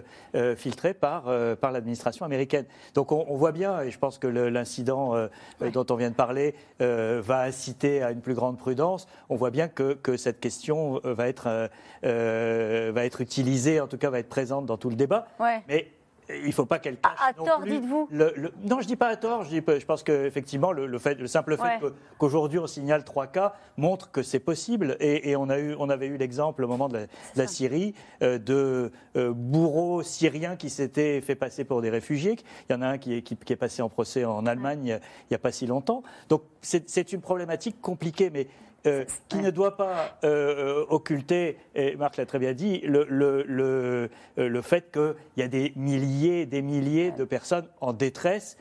filtrés 0.56 0.94
par, 0.94 1.24
par 1.60 1.72
l'administration 1.72 2.24
américaine. 2.24 2.64
Donc 2.94 3.12
on, 3.12 3.36
voit 3.36 3.52
bien, 3.52 3.82
et 3.82 3.90
je 3.90 3.98
pense 3.98 4.18
que 4.18 4.26
l'incident 4.26 5.14
dont 5.60 5.86
on 5.90 5.96
vient 5.96 6.10
de 6.10 6.14
parler 6.14 6.54
va 6.78 7.42
inciter 7.42 8.02
à 8.02 8.10
une 8.10 8.20
plus 8.20 8.34
grande 8.34 8.58
prudence, 8.58 9.06
on 9.28 9.36
voit 9.36 9.50
bien 9.50 9.68
que, 9.68 9.94
que 9.94 10.16
cette 10.16 10.40
question 10.40 11.00
va 11.04 11.28
être, 11.28 11.70
va 12.02 13.04
être 13.04 13.20
utilisée, 13.20 13.80
en 13.80 13.86
tout 13.86 13.98
cas 13.98 14.10
va 14.10 14.18
être 14.18 14.28
présente 14.28 14.66
dans 14.66 14.76
tout 14.76 14.90
le 14.90 14.96
débat. 14.96 15.26
Mais 15.68 15.88
il 16.28 16.46
ne 16.46 16.52
faut 16.52 16.66
pas 16.66 16.78
qu'elle 16.78 16.96
cache. 16.98 17.18
À, 17.20 17.32
tort, 17.32 17.62
dites-vous 17.62 18.08
Non, 18.10 18.28
je 18.34 18.84
ne 18.84 18.84
dis 18.84 18.96
pas 18.96 19.08
à 19.08 19.16
tort. 19.16 19.44
Je, 19.44 19.50
dis, 19.50 19.56
je 19.66 19.84
pense 19.84 20.02
qu'effectivement, 20.02 20.72
le, 20.72 20.86
le, 20.86 20.98
fait, 20.98 21.14
le 21.14 21.26
simple 21.26 21.56
fait 21.56 21.80
qu'aujourd'hui 22.18 22.58
on 22.58 22.66
signale 22.66 23.04
trois 23.04 23.26
cas 23.26 23.54
montre 23.76 24.10
que 24.10 24.22
c'est 24.22 24.40
possible. 24.40 24.96
Et, 25.00 25.36
on, 25.36 25.48
a 25.48 25.58
eu, 25.58 25.74
on 25.78 25.88
avait 25.88 26.06
eu 26.06 26.16
l'exemple 26.16 26.64
au 26.64 26.68
moment 26.68 26.88
de 26.88 27.06
la, 27.36 27.46
Syrie 27.46 27.94
euh, 28.22 28.38
de 28.38 28.90
euh, 29.16 29.32
bourreaux 29.32 30.02
syriens 30.02 30.56
qui 30.56 30.70
s'étaient 30.70 31.20
fait 31.20 31.36
passer 31.36 31.64
pour 31.64 31.80
des 31.80 31.90
réfugiés. 31.90 32.36
Il 32.68 32.72
y 32.72 32.76
en 32.76 32.82
a 32.82 32.88
un 32.88 32.98
qui 32.98 33.14
est, 33.14 33.22
qui, 33.22 33.36
est 33.52 33.56
passé 33.56 33.82
en 33.82 33.88
procès 33.88 34.24
en 34.24 34.46
Allemagne 34.46 34.66
il 34.86 35.26
n'y 35.30 35.34
a, 35.34 35.38
pas 35.38 35.52
si 35.52 35.66
longtemps. 35.66 36.02
Donc 36.28 36.42
c'est 36.60 37.12
une 37.12 37.20
problématique 37.20 37.80
compliquée. 37.80 38.30
Mais 38.30 38.48
euh, 38.86 39.04
qui 39.28 39.38
ne 39.38 39.50
doit 39.50 39.76
pas 39.76 40.18
euh, 40.24 40.84
occulter, 40.88 41.58
et 41.74 41.96
Marc 41.96 42.16
l'a 42.16 42.26
très 42.26 42.38
bien 42.38 42.52
dit, 42.52 42.80
le, 42.80 43.06
le, 43.08 43.42
le, 43.42 44.10
euh, 44.38 44.48
le 44.48 44.62
fait 44.62 44.92
qu'il 44.92 45.14
y 45.36 45.42
a 45.42 45.48
des 45.48 45.72
milliers 45.76 46.42
et 46.42 46.46
des 46.46 46.62
milliers 46.62 47.10
de 47.10 47.24
personnes 47.24 47.68
en 47.80 47.92
détresse, 47.92 48.56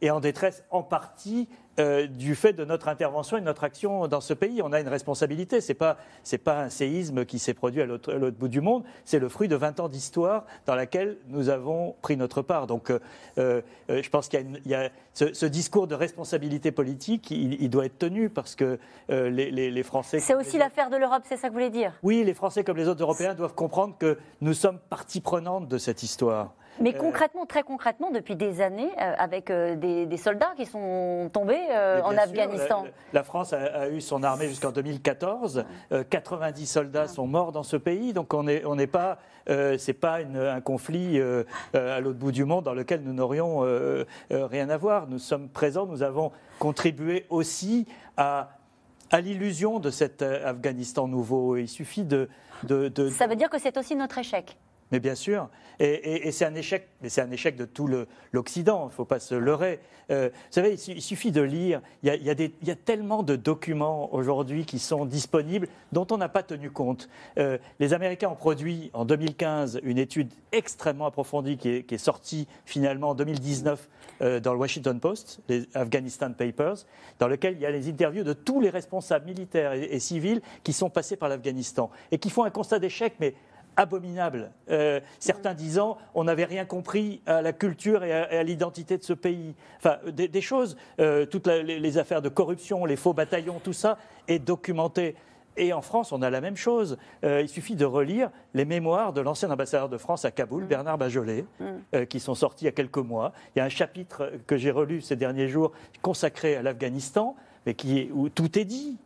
et 0.00 0.10
en 0.10 0.18
détresse 0.18 0.64
en 0.70 0.82
partie 0.82 1.48
euh, 1.80 2.06
du 2.06 2.36
fait 2.36 2.52
de 2.52 2.64
notre 2.64 2.86
intervention 2.88 3.36
et 3.36 3.40
de 3.40 3.46
notre 3.46 3.64
action 3.64 4.06
dans 4.06 4.20
ce 4.20 4.32
pays. 4.32 4.62
On 4.62 4.72
a 4.72 4.80
une 4.80 4.88
responsabilité. 4.88 5.60
Ce 5.60 5.68
n'est 5.68 5.74
pas, 5.74 5.96
pas 6.44 6.60
un 6.60 6.68
séisme 6.68 7.24
qui 7.24 7.38
s'est 7.38 7.54
produit 7.54 7.82
à 7.82 7.86
l'autre 7.86 8.30
bout 8.30 8.48
du 8.48 8.60
monde. 8.60 8.84
C'est 9.04 9.18
le 9.18 9.28
fruit 9.28 9.48
de 9.48 9.56
20 9.56 9.80
ans 9.80 9.88
d'histoire 9.88 10.44
dans 10.66 10.76
laquelle 10.76 11.16
nous 11.28 11.48
avons 11.48 11.96
pris 12.00 12.16
notre 12.16 12.42
part. 12.42 12.66
Donc 12.68 12.90
euh, 12.90 13.00
euh, 13.38 13.62
je 13.88 14.08
pense 14.08 14.28
qu'il 14.28 14.60
y 14.66 14.74
a, 14.74 14.90
ce, 15.14 15.46
discours 15.46 15.86
de 15.86 15.94
responsabilité 15.94 16.70
politique, 16.70 17.30
il, 17.30 17.68
doit 17.70 17.86
être 17.86 17.98
tenu 17.98 18.30
parce 18.30 18.54
que 18.54 18.78
les, 19.08 19.50
les, 19.50 19.82
Français. 19.82 20.20
C'est 20.20 20.34
aussi 20.34 20.58
l'affaire 20.58 20.90
de 20.90 20.96
l'Europe, 20.96 21.22
c'est 21.28 21.36
ça 21.36 21.48
que 21.48 21.52
vous 21.52 21.58
voulez 21.58 21.70
dire? 21.70 21.92
Oui, 22.02 22.22
les 22.24 22.34
Français 22.34 22.64
comme 22.64 22.76
les 22.76 22.88
autres 22.88 23.02
Européens 23.02 23.34
doivent 23.34 23.54
comprendre 23.54 23.96
que 23.98 24.18
nous 24.40 24.54
sommes 24.54 24.78
partie 24.78 25.20
prenante 25.20 25.68
de 25.68 25.78
cette 25.78 26.02
histoire. 26.02 26.54
Mais 26.80 26.94
euh, 26.94 26.98
concrètement, 26.98 27.46
très 27.46 27.62
concrètement, 27.62 28.10
depuis 28.10 28.36
des 28.36 28.60
années, 28.60 28.90
euh, 29.00 29.14
avec 29.18 29.50
euh, 29.50 29.76
des, 29.76 30.16
soldats 30.16 30.52
qui 30.56 30.66
sont 30.66 31.30
tombés 31.32 31.60
en 32.02 32.16
Afghanistan. 32.16 32.84
La, 33.12 33.22
France 33.22 33.52
a, 33.52 33.88
eu 33.90 34.00
son 34.00 34.22
armée 34.22 34.48
jusqu'en 34.48 34.70
2014. 34.70 35.64
90 36.08 36.66
soldats 36.66 37.08
sont 37.08 37.26
morts 37.26 37.52
dans 37.52 37.62
ce 37.62 37.76
pays, 37.76 38.12
donc 38.12 38.32
on 38.32 38.44
n'est 38.44 38.64
on 38.64 38.76
pas, 38.86 39.18
c'est 39.46 39.92
pas 39.92 40.18
un 40.18 40.60
conflit 40.60 41.20
à 41.74 42.00
l'autre 42.00 42.18
bout 42.18 42.32
du 42.32 42.44
monde 42.44 42.64
dans 42.64 42.74
lequel 42.74 43.02
nous 43.02 43.12
n'aurions 43.12 43.60
rien 44.30 44.70
à 44.70 44.76
voir. 44.76 45.08
Nous 45.08 45.18
sommes 45.18 45.48
présents, 45.48 45.86
nous 45.86 46.02
avons 46.02 46.32
contribué 46.58 47.26
aussi 47.30 47.86
à 48.16 48.50
à 49.10 49.20
l'illusion 49.20 49.78
de 49.78 49.90
cet 49.90 50.22
Afghanistan 50.22 51.06
nouveau. 51.06 51.56
Il 51.56 51.68
suffit 51.68 52.04
de, 52.04 52.28
de, 52.64 52.88
de... 52.88 53.10
Ça 53.10 53.26
veut 53.26 53.36
dire 53.36 53.50
que 53.50 53.60
c'est 53.60 53.76
aussi 53.76 53.94
notre 53.94 54.18
échec 54.18 54.56
mais 54.90 55.00
bien 55.00 55.14
sûr, 55.14 55.48
et, 55.80 56.30
c'est 56.30 56.44
un 56.44 56.54
échec, 56.54 56.88
c'est 57.06 57.20
un 57.20 57.30
échec 57.30 57.56
de 57.56 57.64
tout 57.64 57.88
l'Occident. 58.32 58.84
Il 58.84 58.86
ne 58.86 58.92
faut 58.92 59.04
pas 59.04 59.18
se 59.18 59.34
leurrer. 59.34 59.80
Euh, 60.10 60.28
vous 60.32 60.52
savez, 60.52 60.74
il, 60.74 61.02
suffit 61.02 61.32
de 61.32 61.40
lire. 61.40 61.80
Il 62.02 62.12
y 62.12 62.70
a, 62.70 62.76
tellement 62.76 63.22
de 63.22 63.36
documents 63.36 64.14
aujourd'hui 64.14 64.64
qui 64.66 64.78
sont 64.78 65.04
disponibles 65.04 65.68
dont 65.92 66.06
on 66.10 66.16
n'a 66.16 66.28
pas 66.28 66.42
tenu 66.42 66.70
compte. 66.70 67.08
Euh, 67.38 67.58
les 67.80 67.94
Américains 67.94 68.28
ont 68.28 68.36
produit 68.36 68.90
en 68.92 69.04
2015 69.04 69.80
une 69.82 69.98
étude 69.98 70.32
extrêmement 70.52 71.06
approfondie 71.06 71.56
qui 71.56 71.68
est, 71.70 71.82
qui 71.82 71.94
est 71.94 71.98
sortie 71.98 72.46
finalement 72.64 73.10
en 73.10 73.14
2019 73.14 73.88
euh, 74.22 74.40
dans 74.40 74.52
le 74.52 74.58
Washington 74.58 75.00
Post, 75.00 75.40
les 75.48 75.66
Afghanistan 75.74 76.30
Papers, 76.32 76.86
dans 77.18 77.28
lequel 77.28 77.54
il 77.54 77.60
y 77.60 77.66
a 77.66 77.70
les 77.70 77.88
interviews 77.88 78.24
de 78.24 78.32
tous 78.32 78.60
les 78.60 78.70
responsables 78.70 79.26
militaires 79.26 79.72
et, 79.72 79.84
et 79.84 79.98
civils 79.98 80.42
qui 80.62 80.72
sont 80.72 80.90
passés 80.90 81.16
par 81.16 81.28
l'Afghanistan 81.28 81.90
et 82.12 82.18
qui 82.18 82.30
font 82.30 82.44
un 82.44 82.50
constat 82.50 82.78
d'échec, 82.78 83.14
mais 83.18 83.34
abominable. 83.76 84.50
Euh, 84.70 85.00
certains 85.18 85.54
disant 85.54 85.98
on 86.14 86.24
n'avait 86.24 86.44
rien 86.44 86.64
compris 86.64 87.22
à 87.26 87.42
la 87.42 87.52
culture 87.52 88.04
et 88.04 88.12
à, 88.12 88.42
l'identité 88.42 88.98
de 88.98 89.02
ce 89.02 89.12
pays. 89.12 89.54
Enfin, 89.78 89.98
des, 90.12 90.40
choses, 90.40 90.76
euh, 91.00 91.26
toutes 91.26 91.46
les, 91.46 91.98
affaires 91.98 92.22
de 92.22 92.28
corruption, 92.28 92.84
les 92.84 92.96
faux 92.96 93.12
bataillons, 93.12 93.60
tout 93.62 93.72
ça 93.72 93.98
est 94.28 94.38
documenté. 94.38 95.16
Et 95.56 95.72
en 95.72 95.82
France, 95.82 96.10
on 96.10 96.20
a 96.22 96.30
la 96.30 96.40
même 96.40 96.56
chose. 96.56 96.98
Euh, 97.24 97.40
il 97.40 97.48
suffit 97.48 97.76
de 97.76 97.84
relire 97.84 98.30
les 98.54 98.64
mémoires 98.64 99.12
de 99.12 99.20
l'ancien 99.20 99.50
ambassadeur 99.52 99.88
de 99.88 99.98
France 99.98 100.24
à 100.24 100.32
Kaboul, 100.32 100.64
mm. 100.64 100.66
Bernard 100.66 100.98
Bajolet, 100.98 101.44
mm. 101.60 102.06
qui 102.06 102.18
sont 102.18 102.34
sortis 102.34 102.64
il 102.64 102.66
y 102.66 102.68
a 102.68 102.72
quelques 102.72 102.98
mois. 102.98 103.32
Il 103.54 103.60
y 103.60 103.62
a 103.62 103.64
un 103.64 103.68
chapitre 103.68 104.32
que 104.48 104.56
j'ai 104.56 104.72
relu 104.72 105.00
ces 105.00 105.14
derniers 105.14 105.48
jours 105.48 105.72
consacré 106.02 106.56
à 106.56 106.62
l'Afghanistan, 106.62 107.36
mais 107.66 107.74
qui 107.74 108.10
où 108.12 108.28
tout 108.28 108.58
est 108.58 108.64
dit. 108.64 108.98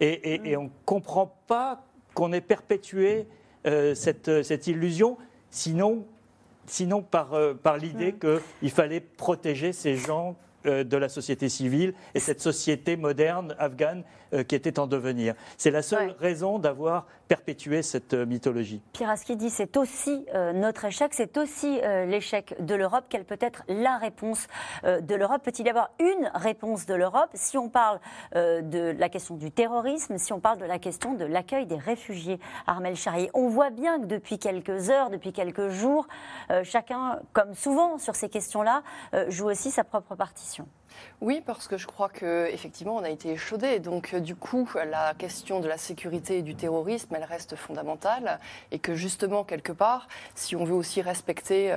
Et, 0.00 0.34
et, 0.34 0.52
et 0.52 0.56
mm. 0.56 0.60
on 0.60 0.64
ne 0.64 0.70
comprend 0.86 1.36
pas 1.46 1.84
qu'on 2.14 2.32
ait 2.32 2.40
perpétué 2.40 3.26
euh, 3.66 3.94
cette, 3.94 4.42
cette, 4.42 4.66
illusion, 4.66 5.16
sinon, 5.50 6.04
sinon 6.66 7.02
par, 7.02 7.34
euh, 7.34 7.54
par 7.54 7.76
l'idée 7.76 8.14
qu'il 8.14 8.70
fallait 8.70 9.00
protéger 9.00 9.72
ces 9.72 9.96
gens 9.96 10.36
de 10.64 10.96
la 10.96 11.08
société 11.08 11.48
civile 11.48 11.94
et 12.14 12.20
cette 12.20 12.40
société 12.40 12.96
moderne 12.96 13.54
afghane 13.58 14.04
qui 14.48 14.54
était 14.54 14.78
en 14.78 14.86
devenir. 14.86 15.34
C'est 15.58 15.70
la 15.70 15.82
seule 15.82 16.14
raison 16.18 16.58
d'avoir 16.58 17.06
perpétué 17.28 17.82
cette 17.82 18.14
mythologie. 18.14 18.82
Pierre 18.92 19.14
dit 19.36 19.50
c'est 19.50 19.76
aussi 19.76 20.24
notre 20.54 20.86
échec, 20.86 21.12
c'est 21.12 21.36
aussi 21.36 21.80
l'échec 22.06 22.54
de 22.58 22.74
l'Europe. 22.74 23.04
Quelle 23.10 23.24
peut 23.24 23.38
être 23.40 23.62
la 23.68 23.98
réponse 23.98 24.46
de 24.84 25.14
l'Europe? 25.14 25.42
Peut-il 25.44 25.66
y 25.66 25.70
avoir 25.70 25.90
une 25.98 26.30
réponse 26.34 26.86
de 26.86 26.94
l'Europe? 26.94 27.30
Si 27.34 27.58
on 27.58 27.68
parle 27.68 28.00
de 28.34 28.94
la 28.98 29.08
question 29.10 29.36
du 29.36 29.50
terrorisme, 29.50 30.16
si 30.16 30.32
on 30.32 30.40
parle 30.40 30.58
de 30.58 30.64
la 30.64 30.78
question 30.78 31.12
de 31.14 31.24
l'accueil 31.24 31.66
des 31.66 31.76
réfugiés 31.76 32.38
Armel 32.66 32.96
Charrier. 32.96 33.30
On 33.34 33.48
voit 33.48 33.70
bien 33.70 34.00
que 34.00 34.06
depuis 34.06 34.38
quelques 34.38 34.90
heures, 34.90 35.10
depuis 35.10 35.32
quelques 35.32 35.68
jours, 35.68 36.06
euh, 36.50 36.64
chacun, 36.64 37.20
comme 37.32 37.54
souvent 37.54 37.98
sur 37.98 38.14
ces 38.14 38.28
questions-là, 38.28 38.82
euh, 39.14 39.26
joue 39.28 39.48
aussi 39.48 39.70
sa 39.70 39.84
propre 39.84 40.14
partition. 40.14 40.51
Oui, 41.20 41.42
parce 41.44 41.68
que 41.68 41.78
je 41.78 41.86
crois 41.86 42.08
qu'effectivement, 42.08 42.96
on 42.96 43.02
a 43.02 43.08
été 43.08 43.30
échaudé. 43.30 43.80
Donc, 43.80 44.12
euh, 44.12 44.20
du 44.20 44.36
coup, 44.36 44.68
la 44.74 45.14
question 45.14 45.60
de 45.60 45.68
la 45.68 45.78
sécurité 45.78 46.38
et 46.38 46.42
du 46.42 46.54
terrorisme, 46.54 47.14
elle 47.14 47.24
reste 47.24 47.56
fondamentale. 47.56 48.38
Et 48.72 48.78
que 48.78 48.94
justement, 48.94 49.42
quelque 49.42 49.72
part, 49.72 50.08
si 50.34 50.54
on 50.54 50.64
veut 50.64 50.74
aussi 50.74 51.00
respecter 51.00 51.68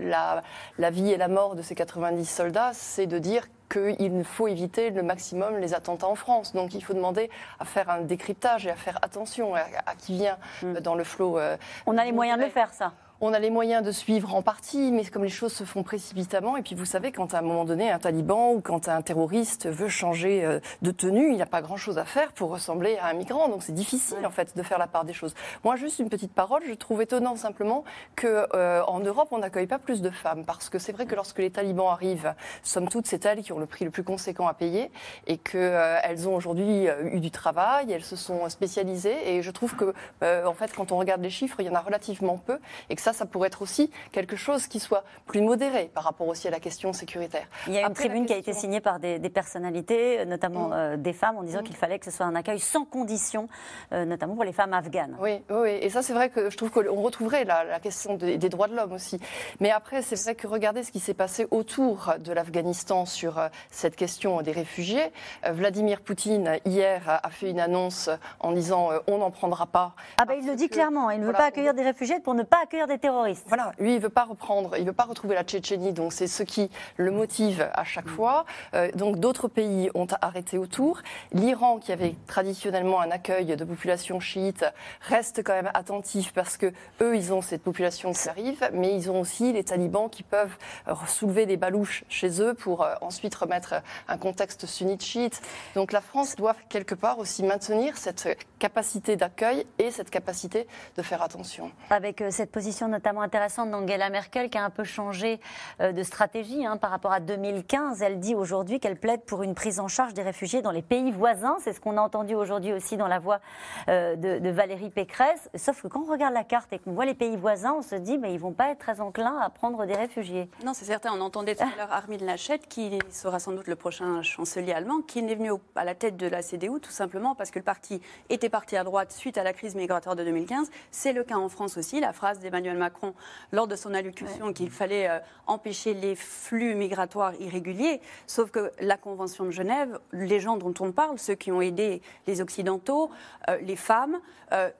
la, 0.00 0.42
la 0.78 0.90
vie 0.90 1.10
et 1.10 1.16
la 1.16 1.28
mort 1.28 1.54
de 1.54 1.62
ces 1.62 1.74
90 1.74 2.24
soldats, 2.24 2.72
c'est 2.74 3.06
de 3.06 3.18
dire 3.18 3.46
qu'il 3.68 4.24
faut 4.24 4.48
éviter 4.48 4.90
le 4.90 5.02
maximum 5.02 5.58
les 5.58 5.74
attentats 5.74 6.08
en 6.08 6.14
France. 6.14 6.52
Donc 6.52 6.74
il 6.74 6.82
faut 6.82 6.94
demander 6.94 7.30
à 7.58 7.64
faire 7.64 7.90
un 7.90 8.02
décryptage 8.02 8.66
et 8.66 8.70
à 8.70 8.76
faire 8.76 8.98
attention 9.02 9.54
à, 9.54 9.64
qui 9.98 10.14
vient 10.14 10.38
mm. 10.62 10.80
dans 10.80 10.94
le 10.94 11.04
flot. 11.04 11.38
Euh, 11.38 11.56
On 11.86 11.98
a 11.98 12.04
les 12.04 12.12
moyens 12.12 12.38
de 12.38 12.44
le 12.44 12.50
faire, 12.50 12.72
ça 12.72 12.92
on 13.20 13.32
a 13.32 13.38
les 13.38 13.50
moyens 13.50 13.82
de 13.82 13.92
suivre 13.92 14.34
en 14.34 14.42
partie, 14.42 14.92
mais 14.92 15.04
comme 15.04 15.24
les 15.24 15.30
choses 15.30 15.52
se 15.52 15.64
font 15.64 15.82
précipitamment, 15.82 16.56
et 16.56 16.62
puis 16.62 16.74
vous 16.74 16.84
savez, 16.84 17.12
quand 17.12 17.32
à 17.32 17.38
un 17.38 17.42
moment 17.42 17.64
donné, 17.64 17.90
un 17.90 17.98
taliban 17.98 18.52
ou 18.52 18.60
quand 18.60 18.88
un 18.88 19.00
terroriste 19.00 19.66
veut 19.66 19.88
changer 19.88 20.44
euh, 20.44 20.60
de 20.82 20.90
tenue, 20.90 21.30
il 21.30 21.36
n'y 21.36 21.42
a 21.42 21.46
pas 21.46 21.62
grand-chose 21.62 21.96
à 21.96 22.04
faire 22.04 22.32
pour 22.32 22.50
ressembler 22.50 22.98
à 22.98 23.06
un 23.06 23.14
migrant. 23.14 23.48
Donc 23.48 23.62
c'est 23.62 23.72
difficile, 23.72 24.26
en 24.26 24.30
fait, 24.30 24.54
de 24.56 24.62
faire 24.62 24.78
la 24.78 24.86
part 24.86 25.04
des 25.04 25.14
choses. 25.14 25.34
Moi, 25.64 25.76
juste 25.76 25.98
une 25.98 26.10
petite 26.10 26.32
parole, 26.32 26.62
je 26.68 26.74
trouve 26.74 27.00
étonnant 27.00 27.36
simplement 27.36 27.84
qu'en 28.16 28.26
euh, 28.54 28.82
en 28.82 29.00
Europe, 29.00 29.28
on 29.30 29.38
n'accueille 29.38 29.66
pas 29.66 29.78
plus 29.78 30.02
de 30.02 30.10
femmes, 30.10 30.44
parce 30.44 30.68
que 30.68 30.78
c'est 30.78 30.92
vrai 30.92 31.06
que 31.06 31.14
lorsque 31.14 31.38
les 31.38 31.50
talibans 31.50 31.88
arrivent, 31.88 32.34
somme 32.62 32.88
toute, 32.88 33.06
c'est 33.06 33.24
elles 33.24 33.42
qui 33.42 33.52
ont 33.52 33.58
le 33.58 33.66
prix 33.66 33.84
le 33.86 33.90
plus 33.90 34.04
conséquent 34.04 34.46
à 34.46 34.54
payer, 34.54 34.90
et 35.26 35.38
qu'elles 35.38 35.56
euh, 35.64 36.26
ont 36.26 36.36
aujourd'hui 36.36 36.86
eu 37.12 37.20
du 37.20 37.30
travail, 37.30 37.90
elles 37.92 38.04
se 38.04 38.16
sont 38.16 38.48
spécialisées, 38.50 39.36
et 39.36 39.42
je 39.42 39.50
trouve 39.50 39.74
que, 39.74 39.94
en 40.22 40.52
fait, 40.52 40.72
quand 40.74 40.92
on 40.92 40.98
regarde 40.98 41.22
les 41.22 41.30
chiffres, 41.30 41.60
il 41.60 41.66
y 41.66 41.70
en 41.70 41.74
a 41.74 41.80
relativement 41.80 42.36
peu, 42.36 42.58
et 42.90 42.96
que 42.96 43.05
ça, 43.06 43.12
ça 43.12 43.24
pourrait 43.24 43.46
être 43.46 43.62
aussi 43.62 43.88
quelque 44.10 44.34
chose 44.34 44.66
qui 44.66 44.80
soit 44.80 45.04
plus 45.26 45.40
modéré 45.40 45.92
par 45.94 46.02
rapport 46.02 46.26
aussi 46.26 46.48
à 46.48 46.50
la 46.50 46.58
question 46.58 46.92
sécuritaire. 46.92 47.46
Il 47.68 47.74
y 47.74 47.78
a 47.78 47.86
une 47.86 47.94
tribune 47.94 48.26
qui 48.26 48.32
a 48.32 48.36
été 48.36 48.52
signée 48.52 48.80
par 48.80 48.98
des, 48.98 49.20
personnalités, 49.30 50.24
notamment 50.26 50.68
mm. 50.68 50.72
euh, 50.72 50.96
des 50.96 51.12
femmes, 51.12 51.36
en 51.36 51.44
disant 51.44 51.62
qu'il 51.62 51.76
fallait 51.76 52.00
que 52.00 52.04
ce 52.04 52.10
soit 52.10 52.26
un 52.26 52.34
accueil 52.34 52.58
sans 52.58 52.84
condition, 52.84 53.48
euh, 53.92 54.04
notamment 54.04 54.34
pour 54.34 54.42
les 54.42 54.52
femmes 54.52 54.72
afghanes. 54.72 55.16
Oui, 55.20 55.40
oui, 55.50 55.78
et 55.80 55.88
ça 55.88 56.02
c'est 56.02 56.14
vrai 56.14 56.30
que 56.30 56.50
je 56.50 56.56
trouve 56.56 56.70
qu'on 56.70 57.00
retrouverait 57.00 57.44
la, 57.44 57.62
la 57.62 57.78
question 57.78 58.16
des 58.16 58.38
droits 58.48 58.66
de 58.66 58.74
l'homme 58.74 58.92
aussi. 58.92 59.20
Mais 59.60 59.70
après, 59.70 60.02
c'est 60.02 60.20
vrai 60.20 60.34
que 60.34 60.48
regardez 60.48 60.82
ce 60.82 60.90
qui 60.90 60.98
s'est 60.98 61.14
passé 61.14 61.46
autour 61.52 62.14
de 62.18 62.32
l'Afghanistan 62.32 63.06
sur 63.06 63.38
euh, 63.38 63.48
cette 63.70 63.94
question 63.94 64.42
des 64.42 64.52
réfugiés. 64.52 65.12
Vladimir 65.48 66.00
Poutine, 66.00 66.58
hier, 66.64 67.20
a 67.22 67.30
fait 67.30 67.50
une 67.50 67.60
annonce 67.60 68.10
en 68.40 68.50
disant 68.50 68.90
on 69.06 69.18
n'en 69.18 69.30
prendra 69.30 69.66
pas. 69.66 69.94
Ah 70.18 70.24
ben 70.24 70.34
il 70.40 70.46
le 70.46 70.56
dit 70.56 70.68
clairement, 70.68 71.10
il 71.10 71.20
ne 71.20 71.26
veut 71.26 71.32
pas 71.32 71.44
accueillir 71.44 71.74
des 71.74 71.82
réfugiés 71.82 72.18
pour 72.18 72.34
ne 72.34 72.42
pas 72.42 72.58
accueillir 72.64 72.88
des 72.88 72.95
terroristes. 72.98 73.44
Voilà, 73.48 73.72
lui, 73.78 73.94
il 73.94 74.00
veut 74.00 74.08
pas 74.08 74.24
reprendre, 74.24 74.76
il 74.76 74.84
veut 74.84 74.92
pas 74.92 75.04
retrouver 75.04 75.34
la 75.34 75.44
Tchétchénie, 75.44 75.92
donc 75.92 76.12
c'est 76.12 76.26
ce 76.26 76.42
qui 76.42 76.70
le 76.96 77.10
motive 77.10 77.68
à 77.74 77.84
chaque 77.84 78.08
fois. 78.08 78.44
Euh, 78.74 78.90
donc 78.92 79.18
d'autres 79.18 79.48
pays 79.48 79.90
ont 79.94 80.06
arrêté 80.20 80.58
autour. 80.58 81.00
L'Iran, 81.32 81.78
qui 81.78 81.92
avait 81.92 82.14
traditionnellement 82.26 83.00
un 83.00 83.10
accueil 83.10 83.56
de 83.56 83.64
population 83.64 84.20
chiite, 84.20 84.64
reste 85.02 85.42
quand 85.42 85.54
même 85.54 85.70
attentif 85.74 86.32
parce 86.32 86.56
que 86.56 86.72
eux, 87.00 87.16
ils 87.16 87.32
ont 87.32 87.42
cette 87.42 87.62
population 87.62 88.12
qui 88.12 88.28
arrive, 88.28 88.68
mais 88.72 88.94
ils 88.94 89.10
ont 89.10 89.20
aussi 89.20 89.52
les 89.52 89.64
talibans 89.64 90.08
qui 90.08 90.22
peuvent 90.22 90.56
euh, 90.88 90.94
soulever 91.06 91.46
des 91.46 91.56
balouches 91.56 92.04
chez 92.08 92.40
eux 92.40 92.54
pour 92.54 92.82
euh, 92.82 92.94
ensuite 93.00 93.34
remettre 93.34 93.82
un 94.08 94.18
contexte 94.18 94.66
sunnite 94.66 95.02
chiite. 95.02 95.40
Donc 95.74 95.92
la 95.92 96.00
France 96.00 96.36
doit 96.36 96.56
quelque 96.68 96.94
part 96.94 97.18
aussi 97.18 97.42
maintenir 97.42 97.96
cette 97.96 98.38
capacité 98.58 99.16
d'accueil 99.16 99.66
et 99.78 99.90
cette 99.90 100.10
capacité 100.10 100.66
de 100.96 101.02
faire 101.02 101.22
attention. 101.22 101.70
Avec 101.90 102.22
cette 102.30 102.50
position 102.50 102.85
notamment 102.88 103.22
intéressante 103.22 103.70
d'Angela 103.70 104.10
Merkel 104.10 104.50
qui 104.50 104.58
a 104.58 104.64
un 104.64 104.70
peu 104.70 104.84
changé 104.84 105.40
euh, 105.80 105.92
de 105.92 106.02
stratégie 106.02 106.64
hein, 106.66 106.76
par 106.76 106.90
rapport 106.90 107.12
à 107.12 107.20
2015. 107.20 108.02
Elle 108.02 108.20
dit 108.20 108.34
aujourd'hui 108.34 108.80
qu'elle 108.80 108.96
plaide 108.96 109.22
pour 109.22 109.42
une 109.42 109.54
prise 109.54 109.80
en 109.80 109.88
charge 109.88 110.14
des 110.14 110.22
réfugiés 110.22 110.62
dans 110.62 110.70
les 110.70 110.82
pays 110.82 111.10
voisins. 111.10 111.56
C'est 111.60 111.72
ce 111.72 111.80
qu'on 111.80 111.96
a 111.96 112.00
entendu 112.00 112.34
aujourd'hui 112.34 112.72
aussi 112.72 112.96
dans 112.96 113.08
la 113.08 113.18
voix 113.18 113.40
euh, 113.88 114.16
de, 114.16 114.50
Valérie 114.50 114.90
Pécresse. 114.90 115.50
Sauf 115.54 115.82
que 115.82 115.88
quand 115.88 116.04
on 116.06 116.10
regarde 116.10 116.32
la 116.32 116.44
carte 116.44 116.72
et 116.72 116.78
qu'on 116.78 116.92
voit 116.92 117.04
les 117.04 117.14
pays 117.14 117.36
voisins, 117.36 117.74
on 117.78 117.82
se 117.82 117.96
dit 117.96 118.18
mais 118.18 118.32
ils 118.32 118.40
vont 118.40 118.52
pas 118.52 118.70
être 118.70 118.78
très 118.78 119.00
enclins 119.00 119.38
à 119.38 119.50
prendre 119.50 119.84
des 119.86 119.94
réfugiés. 119.94 120.48
Non, 120.64 120.72
c'est 120.74 120.84
certain. 120.84 121.12
On 121.12 121.20
entendait 121.20 121.54
tout 121.54 121.64
à 121.64 121.76
l'heure 121.76 121.92
Armin 121.92 122.18
Laschet, 122.18 122.58
qui 122.58 122.98
sera 123.10 123.38
sans 123.38 123.52
doute 123.52 123.66
le 123.66 123.76
prochain 123.76 124.22
chancelier 124.22 124.72
allemand, 124.72 125.00
qui 125.06 125.22
n'est 125.22 125.34
venu 125.34 125.50
à 125.74 125.84
la 125.84 125.94
tête 125.94 126.16
de 126.16 126.26
la 126.26 126.42
CDU 126.42 126.80
tout 126.80 126.90
simplement 126.90 127.34
parce 127.34 127.50
que 127.50 127.58
le 127.58 127.64
parti 127.64 128.00
était 128.28 128.48
parti 128.48 128.76
à 128.76 128.84
droite 128.84 129.12
suite 129.12 129.38
à 129.38 129.42
la 129.42 129.52
crise 129.52 129.74
migratoire 129.74 130.16
de 130.16 130.24
2015. 130.24 130.70
C'est 130.90 131.12
le 131.12 131.24
cas 131.24 131.36
en 131.36 131.48
France 131.48 131.76
aussi. 131.76 132.00
La 132.00 132.12
phrase 132.12 132.38
d'Emmanuel 132.40 132.75
Macron 132.76 133.14
lors 133.52 133.66
de 133.66 133.76
son 133.76 133.94
allocution 133.94 134.52
qu'il 134.52 134.70
fallait 134.70 135.08
euh, 135.08 135.18
empêcher 135.46 135.94
les 135.94 136.14
flux 136.14 136.74
migratoires 136.74 137.34
irréguliers. 137.40 138.00
Sauf 138.26 138.50
que 138.50 138.72
la 138.80 138.96
Convention 138.96 139.44
de 139.44 139.50
Genève, 139.50 139.98
les 140.12 140.40
gens 140.40 140.56
dont 140.56 140.74
on 140.80 140.92
parle, 140.92 141.18
ceux 141.18 141.34
qui 141.34 141.52
ont 141.52 141.60
aidé 141.60 142.02
les 142.26 142.40
Occidentaux, 142.40 143.10
euh, 143.48 143.58
les 143.58 143.76
femmes, 143.76 144.20
euh, 144.52 144.70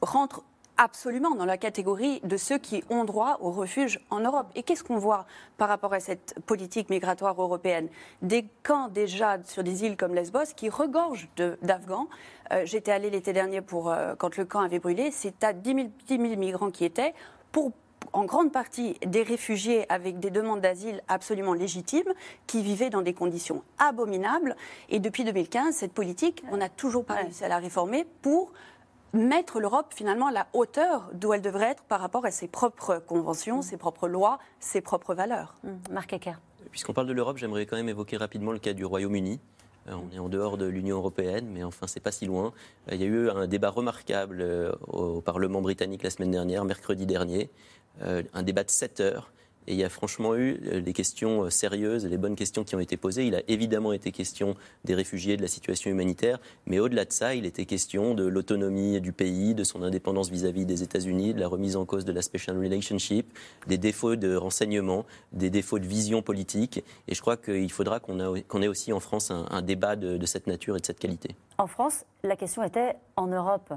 rentrent 0.00 0.42
absolument 0.76 1.36
dans 1.36 1.44
la 1.44 1.56
catégorie 1.56 2.20
de 2.24 2.36
ceux 2.36 2.58
qui 2.58 2.82
ont 2.90 3.04
droit 3.04 3.38
au 3.40 3.52
refuge 3.52 4.00
en 4.10 4.18
Europe. 4.18 4.48
Et 4.56 4.64
qu'est-ce 4.64 4.82
qu'on 4.82 4.98
voit 4.98 5.24
par 5.56 5.68
rapport 5.68 5.92
à 5.92 6.00
cette 6.00 6.34
politique 6.46 6.90
migratoire 6.90 7.40
européenne? 7.40 7.88
Des 8.22 8.44
camps 8.64 8.88
déjà 8.88 9.40
sur 9.44 9.62
des 9.62 9.84
îles 9.84 9.96
comme 9.96 10.16
Lesbos 10.16 10.52
qui 10.56 10.68
regorgent 10.68 11.28
d'Afghans. 11.62 12.08
J'étais 12.64 12.90
allée 12.90 13.08
l'été 13.08 13.32
dernier 13.32 13.60
pour, 13.60 13.94
quand 14.18 14.36
le 14.36 14.44
camp 14.44 14.62
avait 14.62 14.80
brûlé, 14.80 15.12
c'est 15.12 15.44
à 15.44 15.52
10 15.52 15.74
000, 15.74 15.88
10 16.08 16.16
000 16.16 16.36
migrants 16.40 16.72
qui 16.72 16.84
étaient 16.84 17.14
pour 17.54 17.70
en 18.12 18.24
grande 18.24 18.52
partie 18.52 18.94
des 19.06 19.22
réfugiés 19.22 19.90
avec 19.90 20.18
des 20.18 20.30
demandes 20.30 20.60
d'asile 20.60 21.02
absolument 21.06 21.54
légitimes 21.54 22.12
qui 22.48 22.62
vivaient 22.62 22.90
dans 22.90 23.00
des 23.00 23.14
conditions 23.14 23.62
abominables. 23.78 24.56
Et 24.88 24.98
depuis 24.98 25.22
2015, 25.24 25.72
cette 25.72 25.92
politique, 25.92 26.42
on 26.50 26.56
n'a 26.56 26.68
toujours 26.68 27.04
pas 27.04 27.14
réussi 27.14 27.44
à 27.44 27.48
la 27.48 27.58
réformer 27.58 28.06
pour 28.22 28.52
mettre 29.12 29.60
l'Europe 29.60 29.94
finalement 29.94 30.26
à 30.26 30.32
la 30.32 30.48
hauteur 30.52 31.08
d'où 31.12 31.32
elle 31.32 31.42
devrait 31.42 31.70
être 31.70 31.84
par 31.84 32.00
rapport 32.00 32.26
à 32.26 32.32
ses 32.32 32.48
propres 32.48 33.00
conventions, 33.06 33.58
mm. 33.58 33.62
ses 33.62 33.76
propres 33.76 34.08
lois, 34.08 34.40
ses 34.58 34.80
propres 34.80 35.14
valeurs. 35.14 35.54
Mm. 35.62 35.70
Marc 35.92 36.12
Ecker. 36.12 36.34
Puisqu'on 36.72 36.92
parle 36.92 37.06
de 37.06 37.12
l'Europe, 37.12 37.36
j'aimerais 37.36 37.66
quand 37.66 37.76
même 37.76 37.88
évoquer 37.88 38.16
rapidement 38.16 38.50
le 38.50 38.58
cas 38.58 38.72
du 38.72 38.84
Royaume-Uni. 38.84 39.38
Euh, 39.88 39.92
on 39.94 40.14
est 40.14 40.18
en 40.18 40.28
dehors 40.28 40.56
de 40.56 40.66
l'Union 40.66 40.96
européenne, 40.96 41.46
mais 41.52 41.62
enfin, 41.62 41.86
c'est 41.86 42.00
pas 42.00 42.12
si 42.12 42.26
loin. 42.26 42.52
Euh, 42.90 42.94
il 42.94 43.00
y 43.00 43.04
a 43.04 43.06
eu 43.06 43.30
un 43.30 43.46
débat 43.46 43.70
remarquable 43.70 44.38
euh, 44.40 44.72
au 44.86 45.20
Parlement 45.20 45.60
britannique 45.60 46.02
la 46.02 46.10
semaine 46.10 46.30
dernière, 46.30 46.64
mercredi 46.64 47.06
dernier, 47.06 47.50
un 48.00 48.42
débat 48.42 48.64
de 48.64 48.70
7 48.70 48.98
heures 48.98 49.32
et 49.66 49.72
il 49.72 49.78
y 49.78 49.84
a 49.84 49.88
franchement 49.88 50.34
eu 50.34 50.60
euh, 50.66 50.80
des 50.80 50.92
questions 50.92 51.44
euh, 51.44 51.50
sérieuses, 51.50 52.06
les 52.06 52.18
bonnes 52.18 52.36
questions 52.36 52.64
qui 52.64 52.74
ont 52.74 52.80
été 52.80 52.96
posées. 52.96 53.26
Il 53.26 53.34
a 53.34 53.42
évidemment 53.48 53.92
été 53.92 54.12
question 54.12 54.56
des 54.84 54.94
réfugiés, 54.94 55.36
de 55.36 55.42
la 55.42 55.48
situation 55.48 55.90
humanitaire, 55.90 56.38
mais 56.66 56.78
au-delà 56.78 57.04
de 57.04 57.12
ça, 57.12 57.34
il 57.34 57.46
était 57.46 57.64
question 57.64 58.14
de 58.14 58.24
l'autonomie 58.24 59.00
du 59.00 59.12
pays, 59.12 59.54
de 59.54 59.64
son 59.64 59.82
indépendance 59.82 60.30
vis-à-vis 60.30 60.66
des 60.66 60.82
États-Unis, 60.82 61.34
de 61.34 61.40
la 61.40 61.48
remise 61.48 61.76
en 61.76 61.84
cause 61.84 62.04
de 62.04 62.12
la 62.12 62.22
special 62.22 62.58
relationship, 62.58 63.26
des 63.66 63.78
défauts 63.78 64.16
de 64.16 64.34
renseignement, 64.34 65.06
des 65.32 65.50
défauts 65.50 65.78
de 65.78 65.86
vision 65.86 66.22
politique. 66.22 66.84
Et 67.08 67.14
je 67.14 67.20
crois 67.20 67.36
qu'il 67.36 67.70
faudra 67.70 68.00
qu'on 68.00 68.62
ait 68.62 68.68
aussi 68.68 68.92
en 68.92 69.00
France 69.00 69.30
un, 69.30 69.62
débat 69.62 69.96
de 69.96 70.26
cette 70.26 70.46
nature 70.46 70.76
et 70.76 70.80
de 70.80 70.86
cette 70.86 70.98
qualité. 70.98 71.34
En 71.58 71.66
France, 71.66 72.04
la 72.22 72.36
question 72.36 72.62
était 72.62 72.96
en 73.16 73.28
Europe. 73.28 73.72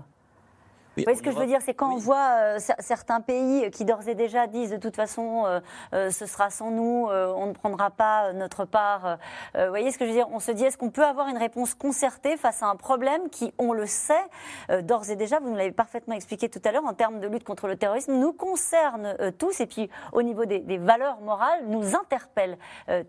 Vous 0.98 1.04
voyez 1.04 1.18
ce 1.18 1.24
que 1.24 1.32
je 1.32 1.38
veux 1.38 1.46
dire 1.46 1.60
C'est 1.62 1.76
quand 1.76 1.94
on 1.94 1.98
voit 1.98 2.38
euh, 2.40 2.60
certains 2.80 3.22
pays 3.22 3.70
qui 3.72 3.86
d'ores 3.86 4.08
et 4.08 4.16
déjà 4.16 4.48
disent 4.48 4.72
de 4.72 4.78
toute 4.78 4.96
façon 4.96 5.46
euh, 5.46 5.60
euh, 5.94 6.10
ce 6.10 6.26
sera 6.26 6.50
sans 6.50 6.72
nous, 6.72 7.08
on 7.10 7.46
ne 7.48 7.54
prendra 7.54 7.92
pas 7.92 8.34
notre 8.34 8.66
part. 8.66 9.18
vous 9.54 9.70
voyez 9.70 9.92
ce 9.92 9.98
que 9.98 10.06
je 10.06 10.10
veux 10.10 10.16
dire 10.16 10.28
On 10.32 10.40
se 10.40 10.52
dit 10.52 10.64
est-ce 10.64 10.78
qu'on 10.78 10.90
peut 10.90 11.06
avoir 11.06 11.28
une 11.28 11.38
réponse 11.38 11.74
concertée 11.74 12.38
face 12.38 12.64
à 12.64 12.68
un 12.68 12.76
problème 12.76 13.30
qui, 13.30 13.54
on 13.58 13.74
le 13.74 13.86
sait, 13.86 14.14
d'ores 14.84 15.10
et 15.10 15.16
déjà, 15.16 15.40
vous 15.40 15.50
nous 15.50 15.56
l'avez 15.56 15.72
parfaitement 15.72 16.16
expliqué 16.16 16.50
tout 16.50 16.62
à 16.64 16.72
l'heure, 16.72 16.86
en 16.86 16.94
termes 16.94 17.20
de 17.20 17.28
lutte 17.28 17.44
contre 17.44 17.68
le 17.68 17.76
terrorisme, 17.76 18.14
nous 18.14 18.34
concerne 18.34 19.16
tous 19.38 19.60
et 19.60 19.66
puis 19.66 19.90
au 20.14 20.22
niveau 20.22 20.46
des, 20.46 20.78
valeurs 20.78 21.20
morales, 21.22 21.66
nous 21.68 21.96
interpelle 21.96 22.58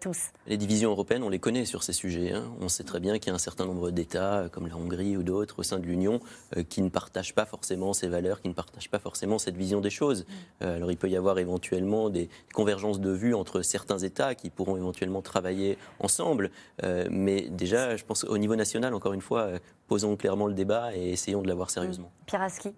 tous. 0.00 0.30
Les 0.46 0.56
divisions 0.56 0.90
européennes, 0.90 1.22
on 1.22 1.28
les 1.28 1.38
connaît 1.38 1.64
sur 1.64 1.82
ces 1.82 1.92
sujets. 1.92 2.32
Hein. 2.32 2.44
On 2.60 2.68
sait 2.68 2.84
très 2.84 3.00
bien 3.00 3.18
qu'il 3.18 3.28
y 3.28 3.30
a 3.30 3.34
un 3.34 3.38
certain 3.38 3.64
nombre 3.64 3.90
d'États, 3.90 4.48
comme 4.50 4.66
la 4.66 4.76
Hongrie 4.76 5.16
ou 5.16 5.22
d'autres, 5.22 5.58
au 5.58 5.62
sein 5.62 5.78
de 5.78 5.86
l'Union, 5.86 6.20
qui 6.68 6.82
ne 6.82 6.88
partagent 6.88 7.34
pas 7.34 7.46
forcément 7.46 7.77
forcément 7.78 7.92
ces 7.92 8.08
valeurs, 8.08 8.40
qui 8.40 8.48
ne 8.48 8.54
partagent 8.54 8.90
pas 8.90 8.98
forcément 8.98 9.38
cette 9.38 9.56
vision 9.56 9.80
des 9.80 9.90
choses. 9.90 10.22
Mm. 10.22 10.32
Euh, 10.62 10.76
alors 10.76 10.90
il 10.90 10.96
peut 10.96 11.08
y 11.08 11.16
avoir 11.16 11.38
éventuellement 11.38 12.10
des 12.10 12.28
convergences 12.52 13.00
de 13.00 13.10
vues 13.10 13.34
entre 13.34 13.62
certains 13.62 13.98
États 13.98 14.34
qui 14.34 14.50
pourront 14.50 14.76
éventuellement 14.76 15.22
travailler 15.22 15.78
ensemble. 16.00 16.50
Euh, 16.82 17.06
mais 17.10 17.48
déjà, 17.50 17.96
je 17.96 18.04
pense 18.04 18.24
au 18.24 18.38
niveau 18.38 18.56
national, 18.56 18.94
encore 18.94 19.12
une 19.12 19.20
fois, 19.20 19.48
posons 19.86 20.16
clairement 20.16 20.46
le 20.46 20.54
débat 20.54 20.94
et 20.94 21.10
essayons 21.10 21.42
de 21.42 21.48
l'avoir 21.48 21.70
sérieusement. 21.70 22.10
Mm. 22.22 22.26
Pierre 22.26 22.42
Aski 22.42 22.74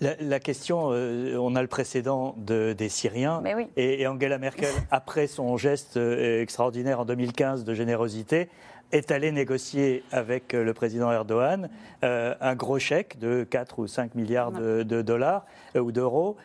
la, 0.00 0.40
question, 0.40 0.88
on 0.88 1.54
a 1.54 1.62
le 1.62 1.68
précédent 1.68 2.34
des 2.38 2.88
Syriens 2.88 3.42
et, 3.76 4.06
Angela 4.08 4.38
Merkel, 4.38 4.72
après 4.90 5.28
son 5.28 5.56
geste 5.56 5.96
extraordinaire 5.96 7.00
en 7.00 7.04
2015 7.04 7.64
de 7.64 7.74
générosité, 7.74 8.48
est 8.92 9.10
allé 9.10 9.32
négocier 9.32 10.02
avec 10.12 10.54
euh, 10.54 10.64
le 10.64 10.74
président 10.74 11.12
Erdogan 11.12 11.68
euh, 12.04 12.34
un 12.40 12.54
gros 12.54 12.78
chèque 12.78 13.18
de 13.18 13.44
4 13.48 13.80
ou 13.80 13.86
5 13.86 14.14
milliards 14.14 14.52
de, 14.52 15.02
dollars 15.02 15.44
euh, 15.76 15.80
ou 15.80 15.92
d'euros 15.92 16.36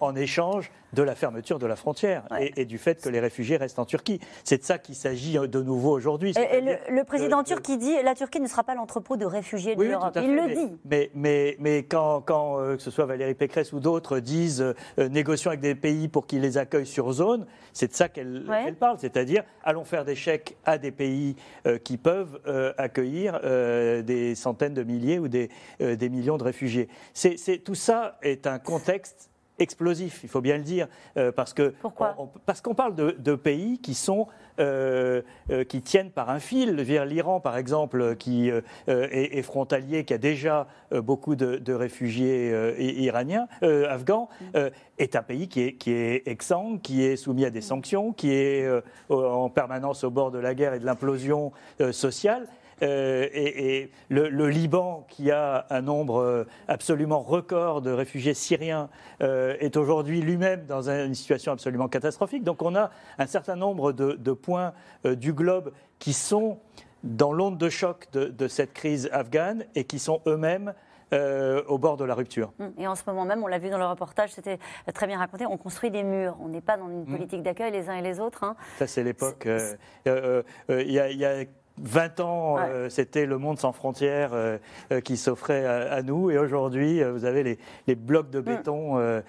en 0.00 0.14
échange 0.14 0.70
de 0.92 1.02
la 1.02 1.14
fermeture 1.14 1.58
de 1.58 1.66
la 1.66 1.76
frontière 1.76 2.24
et, 2.38 2.64
du 2.64 2.78
fait 2.78 3.02
que 3.02 3.08
les 3.08 3.20
réfugiés 3.20 3.56
restent 3.56 3.78
en 3.78 3.84
Turquie. 3.84 4.20
C'est 4.44 4.58
de 4.58 4.64
ça 4.64 4.78
qu'il 4.78 4.94
s'agit 4.94 5.36
de 5.38 5.62
nouveau 5.62 5.90
aujourd'hui. 5.92 6.34
Et, 6.38 6.60
le, 6.60 7.04
président 7.04 7.42
turc 7.42 7.64
dit 7.64 7.94
la 8.02 8.14
Turquie 8.14 8.40
ne 8.40 8.46
sera 8.46 8.62
pas 8.62 8.74
l'entrepôt 8.74 9.16
de 9.16 9.24
réfugiés 9.24 9.74
de 9.74 9.82
l'Europe. 9.82 10.16
Il 10.22 10.34
le 10.34 10.54
dit. 10.54 10.76
Mais, 10.84 11.10
mais, 11.14 11.56
mais 11.58 11.82
quand, 11.82 12.20
quand 12.20 12.58
que 12.76 12.82
ce 12.82 12.90
soit 12.90 13.06
Valérie 13.06 13.34
Pécresse 13.34 13.72
ou 13.72 13.80
d'autres 13.80 14.20
disent 14.20 14.64
négocions 14.98 15.50
avec 15.50 15.60
des 15.60 15.74
pays 15.74 16.08
pour 16.08 16.26
qu'ils 16.26 16.42
les 16.42 16.58
accueillent 16.58 16.86
sur 16.86 17.10
zone, 17.12 17.46
c'est 17.72 17.88
de 17.88 17.94
ça 17.94 18.08
qu'elle 18.08 18.76
parle. 18.78 18.98
C'est-à-dire 18.98 19.42
allons 19.64 19.84
faire 19.84 20.04
des 20.04 20.14
chèques 20.14 20.56
à 20.64 20.78
des 20.78 20.92
pays 20.92 21.36
qui 21.82 21.96
peuvent 21.96 22.38
euh, 22.46 22.72
accueillir 22.78 23.40
euh, 23.44 24.02
des 24.02 24.34
centaines 24.34 24.74
de 24.74 24.82
milliers 24.82 25.18
ou 25.18 25.28
des, 25.28 25.48
euh, 25.80 25.96
des 25.96 26.08
millions 26.08 26.36
de 26.36 26.44
réfugiés. 26.44 26.88
C'est, 27.12 27.36
tout 27.64 27.74
ça 27.74 28.18
est 28.22 28.46
un 28.46 28.58
contexte 28.58 29.30
explosif, 29.58 30.20
il 30.22 30.28
faut 30.28 30.40
bien 30.40 30.56
le 30.56 30.62
dire, 30.62 30.88
parce 31.36 31.54
que 31.54 31.74
Pourquoi 31.80 32.16
parce 32.46 32.60
qu'on 32.60 32.74
parle 32.74 32.94
de, 32.94 33.16
de, 33.18 33.34
pays 33.34 33.78
qui 33.78 33.94
sont 33.94 34.26
qui 34.56 35.82
tiennent 35.82 36.10
par 36.10 36.30
un 36.30 36.38
fil. 36.38 36.74
L'Iran, 36.76 37.40
par 37.40 37.56
exemple, 37.56 38.16
qui 38.16 38.50
est, 38.86 39.42
frontalier, 39.42 40.04
qui 40.04 40.14
a 40.14 40.18
déjà 40.18 40.66
beaucoup 40.92 41.34
de, 41.36 41.56
de 41.56 41.72
réfugiés 41.72 42.52
iraniens, 42.78 43.48
afghans, 43.62 44.28
mm. 44.40 44.58
est 44.98 45.16
un 45.16 45.22
pays 45.22 45.48
qui 45.48 45.62
est, 45.62 45.72
qui 45.74 45.92
est 45.92 46.26
exsangue, 46.26 46.80
qui 46.80 47.04
est 47.04 47.16
soumis 47.16 47.44
à 47.44 47.50
des 47.50 47.60
sanctions, 47.60 48.12
qui 48.12 48.32
est 48.32 48.68
en 49.08 49.48
permanence 49.48 50.04
au 50.04 50.10
bord 50.10 50.30
de 50.30 50.38
la 50.38 50.54
guerre 50.54 50.74
et 50.74 50.78
de 50.78 50.86
l'implosion 50.86 51.52
sociale. 51.90 52.46
Euh, 52.82 53.28
et, 53.32 53.90
le, 54.08 54.48
Liban, 54.48 55.06
qui 55.08 55.30
a 55.30 55.66
un 55.70 55.82
nombre 55.82 56.20
euh, 56.20 56.44
absolument 56.68 57.20
record 57.20 57.82
de 57.82 57.90
réfugiés 57.90 58.34
syriens, 58.34 58.88
euh, 59.22 59.56
est 59.60 59.76
aujourd'hui 59.76 60.20
lui-même 60.20 60.66
dans 60.66 60.90
une 60.90 61.14
situation 61.14 61.52
absolument 61.52 61.88
catastrophique. 61.88 62.44
Donc 62.44 62.62
on 62.62 62.74
a 62.74 62.90
un 63.18 63.26
certain 63.26 63.56
nombre 63.56 63.92
de, 63.92 64.32
points 64.32 64.72
du 65.04 65.32
globe 65.32 65.72
qui 65.98 66.12
sont 66.12 66.58
dans 67.02 67.32
l'onde 67.32 67.58
de 67.58 67.68
choc 67.68 68.08
de, 68.12 68.48
cette 68.48 68.72
crise 68.72 69.08
afghane 69.12 69.64
et 69.74 69.84
qui 69.84 69.98
sont 69.98 70.20
eux-mêmes 70.26 70.74
au 71.68 71.78
bord 71.78 71.96
de 71.96 72.04
la 72.04 72.14
rupture. 72.14 72.52
Hum, 72.58 72.72
et 72.76 72.88
en 72.88 72.96
ce 72.96 73.02
moment 73.06 73.24
même, 73.24 73.44
on 73.44 73.46
l'a 73.46 73.58
vu 73.58 73.70
dans 73.70 73.78
le 73.78 73.86
reportage, 73.86 74.32
c'était 74.32 74.58
très 74.92 75.06
bien 75.06 75.18
raconté, 75.18 75.46
on 75.46 75.56
construit 75.56 75.92
des 75.92 76.02
murs. 76.02 76.36
On 76.40 76.48
n'est 76.48 76.60
pas 76.60 76.76
dans 76.76 76.88
une 76.88 77.02
hum. 77.02 77.06
politique 77.06 77.42
d'accueil 77.42 77.70
les 77.70 77.88
uns 77.88 77.94
et 77.94 78.02
les 78.02 78.18
autres. 78.18 78.42
Hein. 78.42 78.56
Ça, 78.78 78.88
c'est 78.88 79.04
l'époque. 79.04 79.46
Il 80.06 80.90
y, 80.90 81.24
a 81.24 81.44
20 81.78 82.20
ans, 82.20 82.56
euh, 82.58 82.88
c'était 82.88 83.26
le 83.26 83.36
monde 83.36 83.58
sans 83.58 83.72
frontières 83.72 84.30
euh, 84.32 84.58
euh, 84.92 85.00
qui 85.00 85.16
s'offrait 85.16 85.66
à, 85.66 86.02
nous. 86.02 86.30
Et 86.30 86.38
aujourd'hui, 86.38 87.02
vous 87.02 87.24
avez 87.24 87.58
les, 87.86 87.94
blocs 87.96 88.30
de 88.30 88.40
mm. 88.40 88.42
béton 88.42 89.22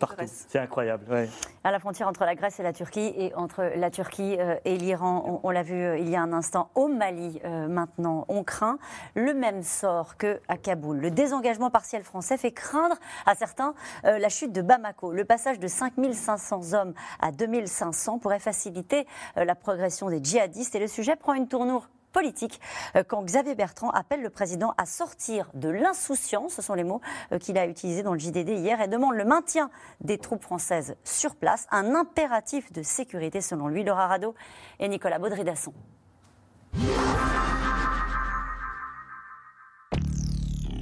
partout. 0.00 0.24
C'est 0.26 0.58
incroyable. 0.58 1.28
À 1.62 1.70
la 1.70 1.78
frontière 1.78 2.08
entre 2.08 2.24
la 2.24 2.34
Grèce 2.34 2.58
et 2.58 2.62
la 2.62 2.72
Turquie, 2.72 3.12
et 3.16 3.34
entre 3.34 3.70
la 3.76 3.90
Turquie 3.90 4.36
et 4.64 4.76
l'Iran, 4.76 5.40
on, 5.42 5.50
l'a 5.50 5.62
vu 5.62 5.98
il 5.98 6.08
y 6.08 6.16
a 6.16 6.22
un 6.22 6.32
instant, 6.32 6.70
au 6.74 6.88
Mali 6.88 7.40
maintenant, 7.44 8.24
on 8.28 8.42
craint 8.42 8.78
le 9.14 9.34
même 9.34 9.62
sort 9.62 10.16
qu'à 10.16 10.56
Kaboul. 10.62 10.98
Le 10.98 11.10
désengagement 11.10 11.70
partiel 11.70 12.02
français 12.02 12.36
fait 12.36 12.52
craindre 12.52 12.96
à 13.26 13.34
certains 13.34 13.74
la 14.04 14.28
chute 14.28 14.52
de 14.52 14.62
Bamako. 14.62 15.12
Le 15.12 15.24
passage 15.24 15.58
de 15.58 15.68
5500 15.68 16.74
hommes 16.74 16.94
à 17.20 17.30
2500 17.30 18.18
pourrait 18.18 18.38
faciliter 18.38 19.06
la 19.36 19.54
progression 19.54 20.08
des 20.08 20.22
djihadistes. 20.22 20.74
Et 20.74 20.80
le 20.80 20.88
sujet 20.88 21.16
prend 21.16 21.34
une 21.34 21.48
tournure 21.48 21.67
politique 22.12 22.60
euh, 22.96 23.04
quand 23.06 23.22
Xavier 23.22 23.54
Bertrand 23.54 23.90
appelle 23.90 24.22
le 24.22 24.30
président 24.30 24.74
à 24.76 24.86
sortir 24.86 25.50
de 25.54 25.68
l'insouciance, 25.68 26.54
ce 26.54 26.62
sont 26.62 26.74
les 26.74 26.84
mots 26.84 27.00
euh, 27.32 27.38
qu'il 27.38 27.58
a 27.58 27.66
utilisés 27.66 28.02
dans 28.02 28.12
le 28.12 28.18
JDD 28.18 28.48
hier, 28.48 28.80
et 28.80 28.88
demande 28.88 29.14
le 29.14 29.24
maintien 29.24 29.70
des 30.00 30.18
troupes 30.18 30.42
françaises 30.42 30.96
sur 31.04 31.36
place, 31.36 31.66
un 31.70 31.94
impératif 31.94 32.72
de 32.72 32.82
sécurité 32.82 33.40
selon 33.40 33.68
lui. 33.68 33.84
Laura 33.84 34.06
Rado 34.06 34.34
et 34.80 34.88
Nicolas 34.88 35.18
Baudry-Dasson. 35.18 35.72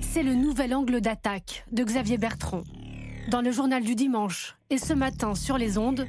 C'est 0.00 0.22
le 0.22 0.34
nouvel 0.34 0.74
angle 0.74 1.00
d'attaque 1.02 1.66
de 1.72 1.84
Xavier 1.84 2.16
Bertrand. 2.16 2.62
Dans 3.28 3.42
le 3.42 3.50
journal 3.50 3.82
du 3.82 3.94
dimanche 3.94 4.56
et 4.70 4.78
ce 4.78 4.94
matin 4.94 5.34
sur 5.34 5.58
les 5.58 5.76
ondes, 5.78 6.06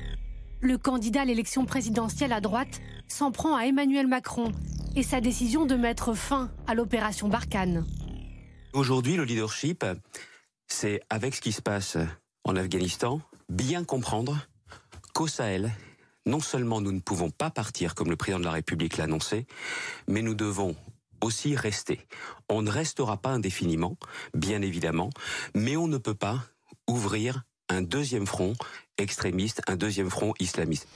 le 0.61 0.77
candidat 0.77 1.21
à 1.21 1.25
l'élection 1.25 1.65
présidentielle 1.65 2.33
à 2.33 2.41
droite 2.41 2.81
s'en 3.07 3.31
prend 3.31 3.55
à 3.55 3.65
Emmanuel 3.65 4.07
Macron 4.07 4.51
et 4.95 5.03
sa 5.03 5.21
décision 5.21 5.65
de 5.65 5.75
mettre 5.75 6.13
fin 6.13 6.51
à 6.65 6.73
l'opération 6.73 7.29
Barkhane. 7.29 7.85
Aujourd'hui, 8.73 9.15
le 9.15 9.23
leadership, 9.23 9.85
c'est 10.67 11.01
avec 11.09 11.35
ce 11.35 11.41
qui 11.41 11.51
se 11.51 11.61
passe 11.61 11.97
en 12.43 12.55
Afghanistan, 12.55 13.21
bien 13.49 13.83
comprendre 13.83 14.37
qu'au 15.13 15.27
Sahel, 15.27 15.71
non 16.25 16.39
seulement 16.39 16.81
nous 16.81 16.91
ne 16.91 16.99
pouvons 16.99 17.29
pas 17.29 17.49
partir 17.49 17.95
comme 17.95 18.09
le 18.09 18.15
président 18.15 18.39
de 18.39 18.45
la 18.45 18.51
République 18.51 18.97
l'a 18.97 19.05
annoncé, 19.05 19.45
mais 20.07 20.21
nous 20.21 20.35
devons 20.35 20.75
aussi 21.21 21.55
rester. 21.55 22.05
On 22.49 22.61
ne 22.61 22.69
restera 22.69 23.17
pas 23.17 23.29
indéfiniment, 23.29 23.97
bien 24.33 24.61
évidemment, 24.61 25.09
mais 25.55 25.77
on 25.77 25.87
ne 25.87 25.97
peut 25.97 26.13
pas 26.13 26.43
ouvrir 26.87 27.43
un 27.69 27.81
deuxième 27.81 28.25
front 28.25 28.53
extrémiste, 28.97 29.61
un 29.67 29.75
deuxième 29.75 30.09
front 30.09 30.33
islamiste. 30.39 30.87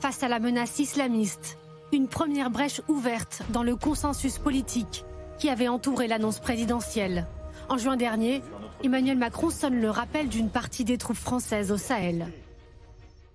Face 0.00 0.22
à 0.22 0.28
la 0.28 0.38
menace 0.38 0.78
islamiste, 0.78 1.58
une 1.92 2.08
première 2.08 2.50
brèche 2.50 2.80
ouverte 2.88 3.42
dans 3.50 3.62
le 3.62 3.76
consensus 3.76 4.38
politique 4.38 5.04
qui 5.38 5.48
avait 5.48 5.68
entouré 5.68 6.06
l'annonce 6.06 6.40
présidentielle. 6.40 7.26
En 7.68 7.78
juin 7.78 7.96
dernier, 7.96 8.42
Emmanuel 8.82 9.18
Macron 9.18 9.50
sonne 9.50 9.80
le 9.80 9.90
rappel 9.90 10.28
d'une 10.28 10.50
partie 10.50 10.84
des 10.84 10.98
troupes 10.98 11.16
françaises 11.16 11.72
au 11.72 11.76
Sahel. 11.76 12.26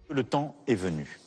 Le 0.10 0.24
temps 0.24 0.56
est 0.68 0.76
venu. 0.76 1.20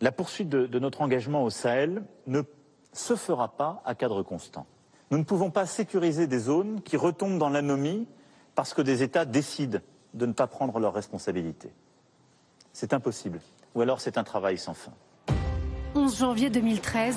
La 0.00 0.12
poursuite 0.12 0.48
de, 0.48 0.66
de 0.66 0.78
notre 0.78 1.00
engagement 1.00 1.42
au 1.42 1.50
Sahel 1.50 2.02
ne 2.26 2.42
se 2.92 3.16
fera 3.16 3.48
pas 3.48 3.82
à 3.84 3.94
cadre 3.94 4.22
constant. 4.22 4.66
Nous 5.10 5.18
ne 5.18 5.24
pouvons 5.24 5.50
pas 5.50 5.66
sécuriser 5.66 6.26
des 6.26 6.38
zones 6.38 6.82
qui 6.82 6.96
retombent 6.96 7.38
dans 7.38 7.48
l'anomie 7.48 8.06
parce 8.56 8.74
que 8.74 8.82
des 8.82 9.04
États 9.04 9.24
décident 9.24 9.78
de 10.14 10.26
ne 10.26 10.32
pas 10.32 10.48
prendre 10.48 10.80
leurs 10.80 10.94
responsabilités. 10.94 11.70
C'est 12.72 12.92
impossible. 12.92 13.40
Ou 13.76 13.82
alors 13.82 14.00
c'est 14.00 14.18
un 14.18 14.24
travail 14.24 14.58
sans 14.58 14.74
fin. 14.74 14.92
11 15.94 16.18
janvier 16.18 16.50
2013, 16.50 17.16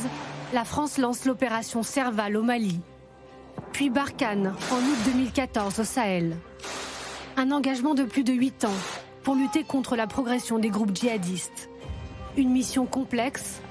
la 0.53 0.65
France 0.65 0.97
lance 0.97 1.25
l'opération 1.25 1.81
Serval 1.81 2.35
au 2.37 2.43
Mali. 2.43 2.79
Puis 3.71 3.89
Barkhane 3.89 4.47
en 4.47 4.77
août 4.77 4.97
2014 5.05 5.79
au 5.79 5.83
Sahel. 5.83 6.35
Un 7.37 7.51
engagement 7.51 7.95
de 7.95 8.03
plus 8.03 8.23
de 8.23 8.33
8 8.33 8.65
ans 8.65 8.79
pour 9.23 9.35
lutter 9.35 9.63
contre 9.63 9.95
la 9.95 10.07
progression 10.07 10.59
des 10.59 10.69
groupes 10.69 10.95
djihadistes. 10.95 11.69
Une 12.35 12.51
mission 12.51 12.85
complexe 12.85 13.61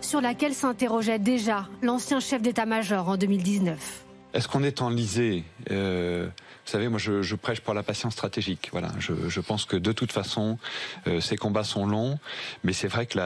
sur 0.00 0.20
laquelle 0.20 0.54
s'interrogeait 0.54 1.18
déjà 1.18 1.68
l'ancien 1.80 2.20
chef 2.20 2.42
d'état-major 2.42 3.08
en 3.08 3.16
2019. 3.16 4.03
Est-ce 4.34 4.48
qu'on 4.48 4.64
est 4.64 4.82
enlisé 4.82 5.44
euh, 5.70 6.28
vous 6.64 6.70
savez, 6.70 6.88
moi, 6.88 6.98
je, 6.98 7.34
prêche 7.34 7.60
pour 7.60 7.74
la 7.74 7.82
patience 7.82 8.14
stratégique. 8.14 8.70
Voilà, 8.72 8.88
je, 8.98 9.40
pense 9.40 9.66
que 9.66 9.76
de 9.76 9.92
toute 9.92 10.12
façon, 10.12 10.58
euh, 11.06 11.20
ces 11.20 11.36
combats 11.36 11.62
sont 11.62 11.86
longs, 11.86 12.18
mais 12.62 12.72
c'est 12.72 12.88
vrai 12.88 13.04
que 13.04 13.18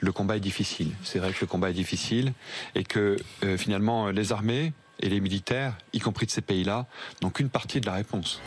le 0.00 0.12
combat 0.12 0.36
est 0.36 0.40
difficile. 0.40 0.92
C'est 1.02 1.18
vrai 1.18 1.32
que 1.32 1.38
le 1.40 1.46
combat 1.46 1.70
est 1.70 1.74
difficile 1.74 2.34
et 2.74 2.84
que 2.84 3.16
euh, 3.42 3.56
finalement, 3.56 4.10
les 4.10 4.32
armées 4.32 4.74
et 5.00 5.08
les 5.08 5.20
militaires, 5.20 5.78
y 5.94 5.98
compris 5.98 6.26
de 6.26 6.30
ces 6.30 6.42
pays-là, 6.42 6.86
n'ont 7.22 7.30
qu'une 7.30 7.48
partie 7.48 7.80
de 7.80 7.86
la 7.86 7.94
réponse. 7.94 8.42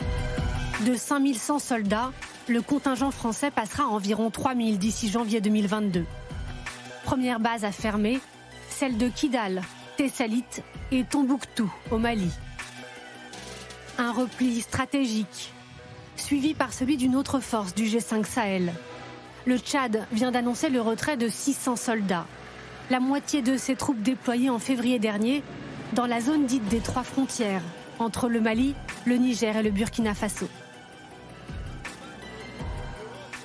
De 0.86 0.94
5100 0.94 1.58
soldats, 1.58 2.12
le 2.46 2.62
contingent 2.62 3.10
français 3.10 3.50
passera 3.50 3.84
à 3.84 3.86
environ 3.86 4.30
3000 4.30 4.78
d'ici 4.78 5.10
janvier 5.10 5.40
2022. 5.40 6.04
Première 7.02 7.40
base 7.40 7.64
à 7.64 7.72
fermer, 7.72 8.20
celle 8.68 8.98
de 8.98 9.08
Kidal, 9.08 9.62
Tessalit 9.98 10.44
et 10.92 11.02
Tombouctou 11.02 11.68
au 11.90 11.98
Mali. 11.98 12.30
Un 13.98 14.12
repli 14.12 14.60
stratégique, 14.60 15.52
suivi 16.14 16.54
par 16.54 16.72
celui 16.72 16.96
d'une 16.96 17.16
autre 17.16 17.40
force 17.40 17.74
du 17.74 17.82
G5 17.82 18.24
Sahel. 18.24 18.72
Le 19.44 19.58
Tchad 19.58 20.06
vient 20.12 20.30
d'annoncer 20.30 20.68
le 20.68 20.80
retrait 20.80 21.16
de 21.16 21.28
600 21.28 21.74
soldats, 21.74 22.26
la 22.90 23.00
moitié 23.00 23.42
de 23.42 23.56
ses 23.56 23.74
troupes 23.74 24.00
déployées 24.00 24.50
en 24.50 24.60
février 24.60 25.00
dernier 25.00 25.42
dans 25.94 26.06
la 26.06 26.20
zone 26.20 26.46
dite 26.46 26.68
des 26.68 26.78
trois 26.78 27.02
frontières, 27.02 27.62
entre 27.98 28.28
le 28.28 28.40
Mali, 28.40 28.76
le 29.04 29.16
Niger 29.16 29.56
et 29.56 29.64
le 29.64 29.72
Burkina 29.72 30.14
Faso. 30.14 30.46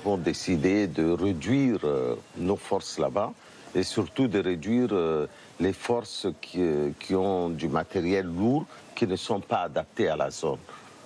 ont 0.04 0.18
décidé 0.18 0.86
de 0.86 1.10
réduire 1.10 1.80
euh, 1.82 2.14
nos 2.36 2.56
forces 2.56 3.00
là-bas 3.00 3.32
et 3.74 3.82
surtout 3.82 4.28
de 4.28 4.38
réduire 4.38 4.90
euh, 4.92 5.26
les 5.64 5.72
forces 5.72 6.28
qui, 6.40 6.62
qui, 7.00 7.14
ont 7.14 7.48
du 7.48 7.68
matériel 7.68 8.26
lourd 8.26 8.66
qui 8.94 9.06
ne 9.06 9.16
sont 9.16 9.40
pas 9.40 9.62
adaptées 9.62 10.08
à 10.08 10.16
la 10.16 10.30
zone. 10.30 10.58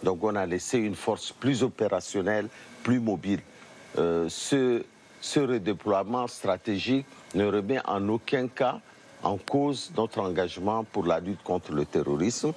Donc 0.03 0.23
on 0.23 0.35
a 0.35 0.47
laissé 0.47 0.79
une 0.79 0.97
force 0.97 1.33
plus 1.33 1.63
opérationnelle, 1.63 2.49
plus 2.83 3.01
mobile. 3.01 3.41
Euh, 3.99 4.27
ce, 4.29 4.83
ce 5.21 5.41
redéploiement 5.41 6.27
stratégique 6.27 7.07
ne 7.35 7.47
remet 7.47 7.81
en 7.87 8.09
aucun 8.09 8.49
cas 8.49 8.81
en 9.23 9.37
cause 9.37 9.93
notre 9.97 10.21
engagement 10.21 10.85
pour 10.85 11.07
la 11.07 11.21
lutte 11.21 11.43
contre 11.43 11.73
le 11.73 11.85
terrorisme. 11.85 12.53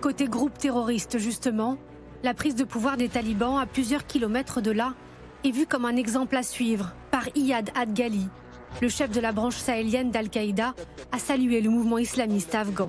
Côté 0.00 0.26
groupe 0.26 0.58
terroriste, 0.58 1.18
justement, 1.18 1.78
la 2.22 2.34
prise 2.34 2.54
de 2.54 2.64
pouvoir 2.64 2.96
des 2.96 3.08
talibans 3.08 3.58
à 3.58 3.66
plusieurs 3.66 4.06
kilomètres 4.06 4.60
de 4.60 4.70
là 4.70 4.94
est 5.44 5.50
vue 5.50 5.66
comme 5.66 5.84
un 5.84 5.96
exemple 5.96 6.36
à 6.36 6.42
suivre 6.42 6.92
par 7.10 7.24
Iyad 7.34 7.70
Ad-Ghali, 7.74 8.28
le 8.80 8.88
chef 8.88 9.10
de 9.10 9.20
la 9.20 9.32
branche 9.32 9.56
sahélienne 9.56 10.10
d'Al-Qaïda, 10.10 10.74
a 11.12 11.18
salué 11.18 11.60
le 11.60 11.70
mouvement 11.70 11.98
islamiste 11.98 12.54
afghan. 12.54 12.88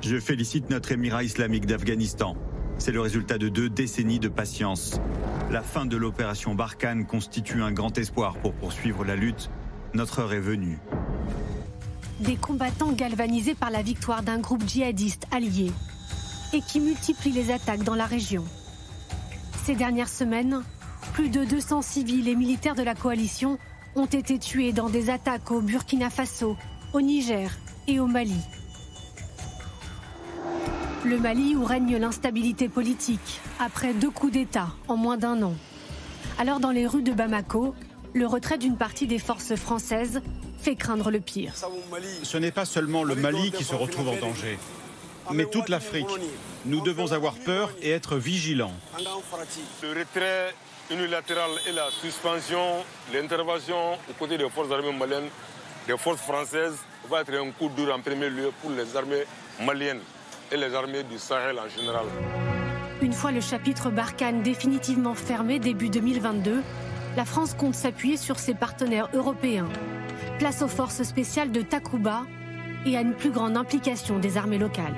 Je 0.00 0.18
félicite 0.18 0.70
notre 0.70 0.92
émirat 0.92 1.22
islamique 1.22 1.66
d'Afghanistan. 1.66 2.34
C'est 2.78 2.92
le 2.92 3.00
résultat 3.00 3.36
de 3.36 3.48
deux 3.48 3.68
décennies 3.68 4.18
de 4.18 4.28
patience. 4.28 4.98
La 5.50 5.62
fin 5.62 5.84
de 5.84 5.96
l'opération 5.96 6.54
Barkhane 6.54 7.06
constitue 7.06 7.62
un 7.62 7.72
grand 7.72 7.96
espoir 7.98 8.38
pour 8.38 8.54
poursuivre 8.54 9.04
la 9.04 9.16
lutte. 9.16 9.50
Notre 9.92 10.20
heure 10.20 10.32
est 10.32 10.40
venue. 10.40 10.78
Des 12.20 12.36
combattants 12.36 12.92
galvanisés 12.92 13.54
par 13.54 13.70
la 13.70 13.82
victoire 13.82 14.22
d'un 14.22 14.38
groupe 14.38 14.66
djihadiste 14.66 15.26
allié 15.30 15.70
et 16.52 16.60
qui 16.60 16.80
multiplie 16.80 17.32
les 17.32 17.50
attaques 17.52 17.84
dans 17.84 17.94
la 17.94 18.06
région. 18.06 18.44
Ces 19.64 19.74
dernières 19.74 20.08
semaines, 20.08 20.62
plus 21.12 21.28
de 21.28 21.44
200 21.44 21.82
civils 21.82 22.28
et 22.28 22.34
militaires 22.34 22.74
de 22.74 22.82
la 22.82 22.94
coalition 22.94 23.58
ont 23.96 24.06
été 24.06 24.38
tués 24.38 24.72
dans 24.72 24.88
des 24.88 25.10
attaques 25.10 25.50
au 25.50 25.60
Burkina 25.60 26.10
Faso, 26.10 26.56
au 26.92 27.00
Niger 27.00 27.50
et 27.88 28.00
au 28.00 28.06
Mali. 28.06 28.40
Le 31.04 31.18
Mali 31.18 31.56
où 31.56 31.64
règne 31.64 31.96
l'instabilité 31.96 32.68
politique, 32.68 33.40
après 33.58 33.94
deux 33.94 34.10
coups 34.10 34.32
d'État 34.32 34.68
en 34.88 34.96
moins 34.96 35.16
d'un 35.16 35.42
an. 35.42 35.54
Alors 36.38 36.60
dans 36.60 36.70
les 36.70 36.86
rues 36.86 37.02
de 37.02 37.12
Bamako, 37.12 37.74
le 38.14 38.26
retrait 38.26 38.58
d'une 38.58 38.76
partie 38.76 39.06
des 39.06 39.18
forces 39.18 39.54
françaises 39.56 40.20
fait 40.58 40.76
craindre 40.76 41.10
le 41.10 41.20
pire. 41.20 41.54
Ce 42.22 42.36
n'est 42.36 42.52
pas 42.52 42.64
seulement 42.64 43.02
le 43.02 43.14
Mali 43.14 43.50
qui 43.50 43.64
se 43.64 43.74
retrouve 43.74 44.08
en 44.08 44.16
danger, 44.16 44.58
mais 45.32 45.46
toute 45.46 45.68
l'Afrique. 45.68 46.06
Nous 46.66 46.82
devons 46.82 47.12
avoir 47.12 47.34
peur 47.34 47.70
et 47.80 47.90
être 47.90 48.16
vigilants. 48.16 48.74
Le 49.82 49.88
retrait 49.88 50.54
unilatéral 50.90 51.50
et 51.68 51.72
la 51.72 51.90
suspension, 51.90 52.84
l'intervention 53.12 53.94
aux 54.08 54.12
côtés 54.18 54.36
des 54.36 54.48
forces 54.50 54.70
armées 54.72 54.92
maliennes, 54.92 55.28
des 55.86 55.96
forces 55.96 56.20
françaises, 56.20 56.78
va 57.08 57.22
être 57.22 57.34
un 57.34 57.50
coup 57.52 57.68
dur 57.68 57.94
en 57.94 58.00
premier 58.00 58.28
lieu 58.28 58.50
pour 58.60 58.70
les 58.70 58.96
armées 58.96 59.24
maliennes 59.64 60.00
et 60.52 60.56
les 60.56 60.74
armées 60.74 61.02
du 61.04 61.18
Sahel 61.18 61.58
en 61.58 61.68
général. 61.68 62.06
Une 63.02 63.12
fois 63.12 63.30
le 63.30 63.40
chapitre 63.40 63.90
Barkhane 63.90 64.42
définitivement 64.42 65.14
fermé 65.14 65.58
début 65.58 65.88
2022, 65.88 66.62
la 67.16 67.24
France 67.24 67.54
compte 67.54 67.74
s'appuyer 67.74 68.16
sur 68.16 68.38
ses 68.38 68.54
partenaires 68.54 69.08
européens. 69.14 69.68
Place 70.38 70.62
aux 70.62 70.68
forces 70.68 71.02
spéciales 71.02 71.50
de 71.50 71.62
Takuba 71.62 72.22
et 72.86 72.96
à 72.96 73.00
une 73.00 73.14
plus 73.14 73.30
grande 73.30 73.56
implication 73.56 74.18
des 74.18 74.36
armées 74.36 74.58
locales. 74.58 74.94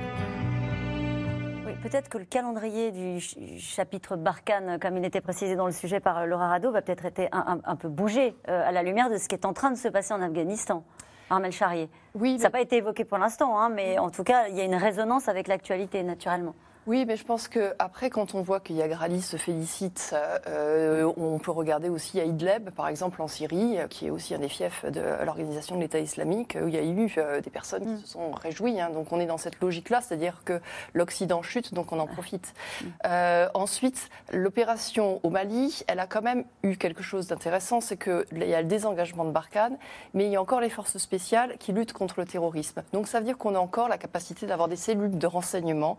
Peut-être 1.82 2.08
que 2.08 2.18
le 2.18 2.24
calendrier 2.24 2.92
du 2.92 3.18
chapitre 3.58 4.14
Barkhane, 4.14 4.78
comme 4.78 4.96
il 4.96 5.04
était 5.04 5.20
précisé 5.20 5.56
dans 5.56 5.66
le 5.66 5.72
sujet 5.72 5.98
par 5.98 6.26
Laura 6.26 6.48
Rado, 6.48 6.70
va 6.70 6.80
peut-être 6.80 7.04
être 7.06 7.28
un, 7.32 7.58
un, 7.64 7.76
peu 7.76 7.88
bougé 7.88 8.36
euh, 8.48 8.68
à 8.68 8.70
la 8.70 8.84
lumière 8.84 9.10
de 9.10 9.18
ce 9.18 9.26
qui 9.26 9.34
est 9.34 9.44
en 9.44 9.52
train 9.52 9.72
de 9.72 9.76
se 9.76 9.88
passer 9.88 10.14
en 10.14 10.22
Afghanistan. 10.22 10.84
Armel 11.28 11.50
Charrier. 11.50 11.90
Oui, 12.14 12.38
Ça 12.38 12.44
n'a 12.44 12.50
pas 12.50 12.60
été 12.60 12.76
évoqué 12.76 13.04
pour 13.04 13.18
l'instant, 13.18 13.58
hein, 13.58 13.68
mais 13.68 13.98
en 13.98 14.10
tout 14.10 14.22
cas, 14.22 14.46
il 14.48 14.56
y 14.56 14.60
a 14.60 14.64
une 14.64 14.76
résonance 14.76 15.28
avec 15.28 15.48
l'actualité, 15.48 16.04
naturellement. 16.04 16.54
Oui, 16.88 17.04
mais 17.06 17.16
je 17.16 17.24
pense 17.24 17.46
que 17.46 17.74
après, 17.78 18.10
quand 18.10 18.34
on 18.34 18.42
voit 18.42 18.58
que 18.58 18.72
Yagrali 18.72 19.22
se 19.22 19.36
félicite, 19.36 20.16
euh, 20.48 21.12
on 21.16 21.38
peut 21.38 21.52
regarder 21.52 21.88
aussi 21.88 22.20
à 22.20 22.24
Idlib, 22.24 22.70
par 22.70 22.88
exemple 22.88 23.22
en 23.22 23.28
Syrie, 23.28 23.78
qui 23.88 24.08
est 24.08 24.10
aussi 24.10 24.34
un 24.34 24.40
des 24.40 24.48
fiefs 24.48 24.84
de 24.86 25.00
l'organisation 25.24 25.76
de 25.76 25.80
l'État 25.80 26.00
islamique, 26.00 26.58
où 26.60 26.66
il 26.66 26.74
y 26.74 26.78
a 26.78 26.82
eu 26.82 27.08
euh, 27.18 27.40
des 27.40 27.50
personnes 27.50 27.84
qui 27.84 28.02
se 28.02 28.08
sont 28.08 28.32
réjouies. 28.32 28.80
Hein. 28.80 28.90
donc 28.90 29.12
on 29.12 29.20
est 29.20 29.26
dans 29.26 29.38
cette 29.38 29.60
logique-là, 29.60 30.00
c'est-à-dire 30.00 30.42
que 30.44 30.60
l'Occident 30.92 31.40
chute, 31.42 31.72
donc 31.72 31.92
on 31.92 32.00
en 32.00 32.08
profite. 32.08 32.52
Euh, 33.06 33.48
ensuite, 33.54 34.10
l'opération 34.32 35.20
au 35.22 35.30
Mali, 35.30 35.84
elle 35.86 36.00
a 36.00 36.08
quand 36.08 36.22
même 36.22 36.44
eu 36.64 36.76
quelque 36.76 37.04
chose 37.04 37.28
d'intéressant, 37.28 37.80
c'est 37.80 37.96
qu'il 37.96 38.44
y 38.44 38.54
a 38.54 38.60
le 38.60 38.66
désengagement 38.66 39.24
de 39.24 39.30
Barkhane, 39.30 39.76
mais 40.14 40.26
il 40.26 40.32
y 40.32 40.36
a 40.36 40.42
encore 40.42 40.60
les 40.60 40.70
forces 40.70 40.98
spéciales 40.98 41.58
qui 41.58 41.72
luttent 41.72 41.92
contre 41.92 42.18
le 42.18 42.26
terrorisme. 42.26 42.82
Donc 42.92 43.06
ça 43.06 43.20
veut 43.20 43.24
dire 43.24 43.38
qu'on 43.38 43.54
a 43.54 43.60
encore 43.60 43.88
la 43.88 43.98
capacité 43.98 44.46
d'avoir 44.46 44.66
des 44.66 44.74
cellules 44.74 45.16
de 45.16 45.26
renseignement 45.28 45.96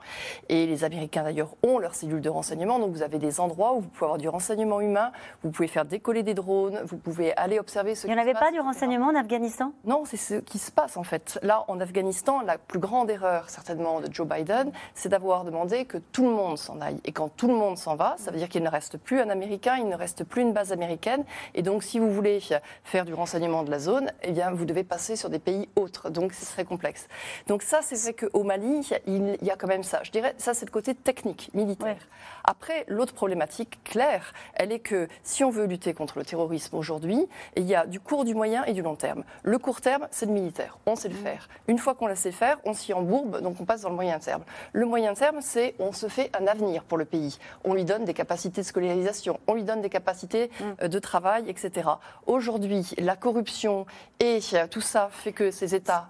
et 0.50 0.73
les 0.74 0.84
Américains 0.84 1.24
d'ailleurs 1.24 1.56
ont 1.64 1.78
leurs 1.78 1.96
cellules 1.96 2.22
de 2.22 2.30
renseignement, 2.30 2.80
donc 2.80 2.92
vous 2.92 3.04
avez 3.04 3.20
des 3.20 3.40
endroits 3.40 3.74
où 3.74 3.82
vous 3.82 3.88
pouvez 3.88 4.06
avoir 4.06 4.18
du 4.18 4.28
renseignement 4.28 4.82
humain, 4.82 5.12
vous 5.44 5.52
pouvez 5.52 5.68
faire 5.68 5.86
décoller 5.86 6.24
des 6.24 6.34
drones, 6.34 6.82
vous 6.86 6.98
pouvez 6.98 7.36
aller 7.38 7.60
observer 7.60 7.96
ce 7.96 8.08
Il 8.08 8.14
n'y 8.14 8.20
en 8.20 8.22
avait 8.22 8.34
pas 8.34 8.52
du 8.52 8.60
renseignement 8.60 9.08
en 9.08 9.16
Afghanistan? 9.16 9.72
Non, 9.86 10.04
c'est 10.06 10.18
ce 10.18 10.36
qui 10.36 10.58
se 10.58 10.72
passe 10.72 10.98
en 10.98 11.04
fait. 11.04 11.40
Là, 11.44 11.64
en 11.68 11.80
Afghanistan, 11.80 12.42
la 12.42 12.58
plus 12.58 12.80
grande 12.80 13.10
erreur 13.10 13.50
certainement 13.50 14.02
de 14.02 14.12
Joe 14.12 14.28
Biden, 14.28 14.72
c'est 14.96 15.10
d'avoir 15.10 15.44
demandé 15.44 15.86
que 15.86 15.98
tout 15.98 16.24
le 16.24 16.32
monde 16.32 16.58
s'en 16.58 16.82
aille. 16.82 17.00
Et 17.06 17.12
quand 17.12 17.30
tout 17.30 17.48
le 17.48 17.56
monde 17.56 17.78
s'en 17.78 17.96
va, 17.96 18.16
ça 18.18 18.32
veut 18.32 18.38
dire 18.38 18.50
qu'il 18.50 18.64
ne 18.64 18.70
reste 18.70 18.98
plus 18.98 19.20
un 19.20 19.30
Américain, 19.30 19.78
il 19.78 19.88
ne 19.88 19.96
reste 19.96 20.24
plus 20.24 20.42
une 20.42 20.54
base 20.54 20.72
américaine. 20.72 21.24
Et 21.54 21.62
donc, 21.62 21.84
si 21.84 22.00
vous 22.00 22.12
voulez 22.12 22.40
faire 22.84 23.06
du 23.06 23.14
renseignement 23.14 23.64
de 23.64 23.70
la 23.70 23.80
zone, 23.80 24.12
eh 24.24 24.32
bien, 24.32 24.52
vous 24.52 24.66
devez 24.66 24.84
passer 24.84 25.16
sur 25.16 25.30
des 25.30 25.40
pays 25.40 25.70
autres. 25.76 26.10
Donc, 26.10 26.34
c'est 26.34 26.46
très 26.46 26.66
complexe. 26.66 27.08
Donc 27.48 27.62
ça, 27.62 27.80
c'est 27.82 27.96
vrai 28.02 28.14
qu'au 28.14 28.44
Mali, 28.44 28.88
il 29.06 29.38
y 29.42 29.52
a 29.52 29.56
quand 29.56 29.68
même 29.68 29.84
ça. 29.84 30.02
Je 30.04 30.12
dirais, 30.12 30.34
ça, 30.38 30.54
c'est 30.54 30.63
le 30.66 30.72
côté 30.72 30.96
technique, 30.96 31.50
militaire. 31.54 32.08
Après, 32.44 32.84
l'autre 32.88 33.14
problématique 33.14 33.80
claire, 33.84 34.34
elle 34.54 34.72
est 34.72 34.80
que 34.80 35.08
si 35.24 35.44
on 35.44 35.50
veut 35.50 35.66
lutter 35.66 35.94
contre 35.94 36.20
le 36.20 36.26
terrorisme 36.26 36.76
aujourd'hui, 36.76 37.26
il 37.56 37.64
y 37.64 37.76
a 37.76 37.86
du 37.86 38.00
court, 38.00 38.26
du 38.26 38.36
moyen 38.36 38.66
et 38.66 38.74
du 38.74 38.82
long 38.82 38.96
terme. 38.96 39.24
Le 39.44 39.58
court 39.58 39.82
terme, 39.82 40.08
c'est 40.12 40.26
le 40.26 40.34
militaire. 40.34 40.78
On 40.86 40.96
sait 40.96 41.10
le 41.10 41.16
faire. 41.16 41.48
Une 41.68 41.78
fois 41.78 41.96
qu'on 41.96 42.08
le 42.08 42.16
sait 42.16 42.32
faire, 42.32 42.60
on 42.66 42.74
s'y 42.74 42.94
embourbe, 42.94 43.42
donc 43.42 43.60
on 43.62 43.66
passe 43.66 43.82
dans 43.82 43.90
le 43.90 43.96
moyen 43.96 44.20
terme. 44.20 44.44
Le 44.74 44.86
moyen 44.86 45.14
terme, 45.14 45.40
c'est 45.42 45.76
on 45.80 45.94
se 45.94 46.08
fait 46.08 46.30
un 46.38 46.48
avenir 46.48 46.84
pour 46.84 46.98
le 46.98 47.06
pays. 47.06 47.38
On 47.64 47.74
lui 47.74 47.86
donne 47.86 48.06
des 48.06 48.14
capacités 48.14 48.62
de 48.62 48.66
scolarisation, 48.66 49.40
on 49.48 49.54
lui 49.54 49.64
donne 49.64 49.82
des 49.82 49.90
capacités 49.90 50.52
euh, 50.82 50.88
de 50.88 51.00
travail, 51.00 51.50
etc. 51.50 51.90
Aujourd'hui, 52.26 52.92
la 52.98 53.16
corruption 53.16 53.86
et 54.20 54.40
euh, 54.54 54.68
tout 54.68 54.82
ça 54.82 55.10
fait 55.12 55.32
que 55.34 55.52
ces 55.52 55.76
États 55.76 56.10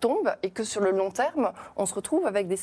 tombent 0.00 0.34
et 0.42 0.50
que 0.50 0.64
sur 0.64 0.80
le 0.80 0.90
long 0.90 1.10
terme, 1.10 1.52
on 1.76 1.86
se 1.86 1.94
retrouve 1.94 2.26
avec 2.26 2.48
des, 2.48 2.58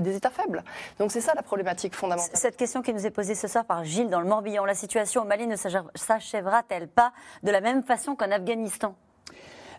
des 0.00 0.16
États 0.16 0.30
faibles. 0.30 0.64
Donc 0.98 1.12
c'est 1.12 1.20
ça 1.20 1.32
la 1.34 1.42
problématique 1.42 1.94
fondamentale. 1.94 2.30
Cette 2.34 2.56
question 2.56 2.82
qui 2.82 2.92
nous 2.92 3.06
est 3.06 3.10
posée 3.10 3.34
ce 3.34 3.48
soir 3.48 3.64
par 3.64 3.84
Gilles 3.84 4.10
dans 4.10 4.20
le 4.20 4.26
Morbihan, 4.26 4.64
la 4.64 4.74
situation 4.74 5.22
au 5.22 5.24
Mali 5.24 5.46
ne 5.46 5.56
s'achèvera-t-elle 5.56 6.88
pas 6.88 7.12
de 7.42 7.50
la 7.50 7.60
même 7.60 7.82
façon 7.82 8.14
qu'en 8.16 8.30
Afghanistan? 8.30 8.94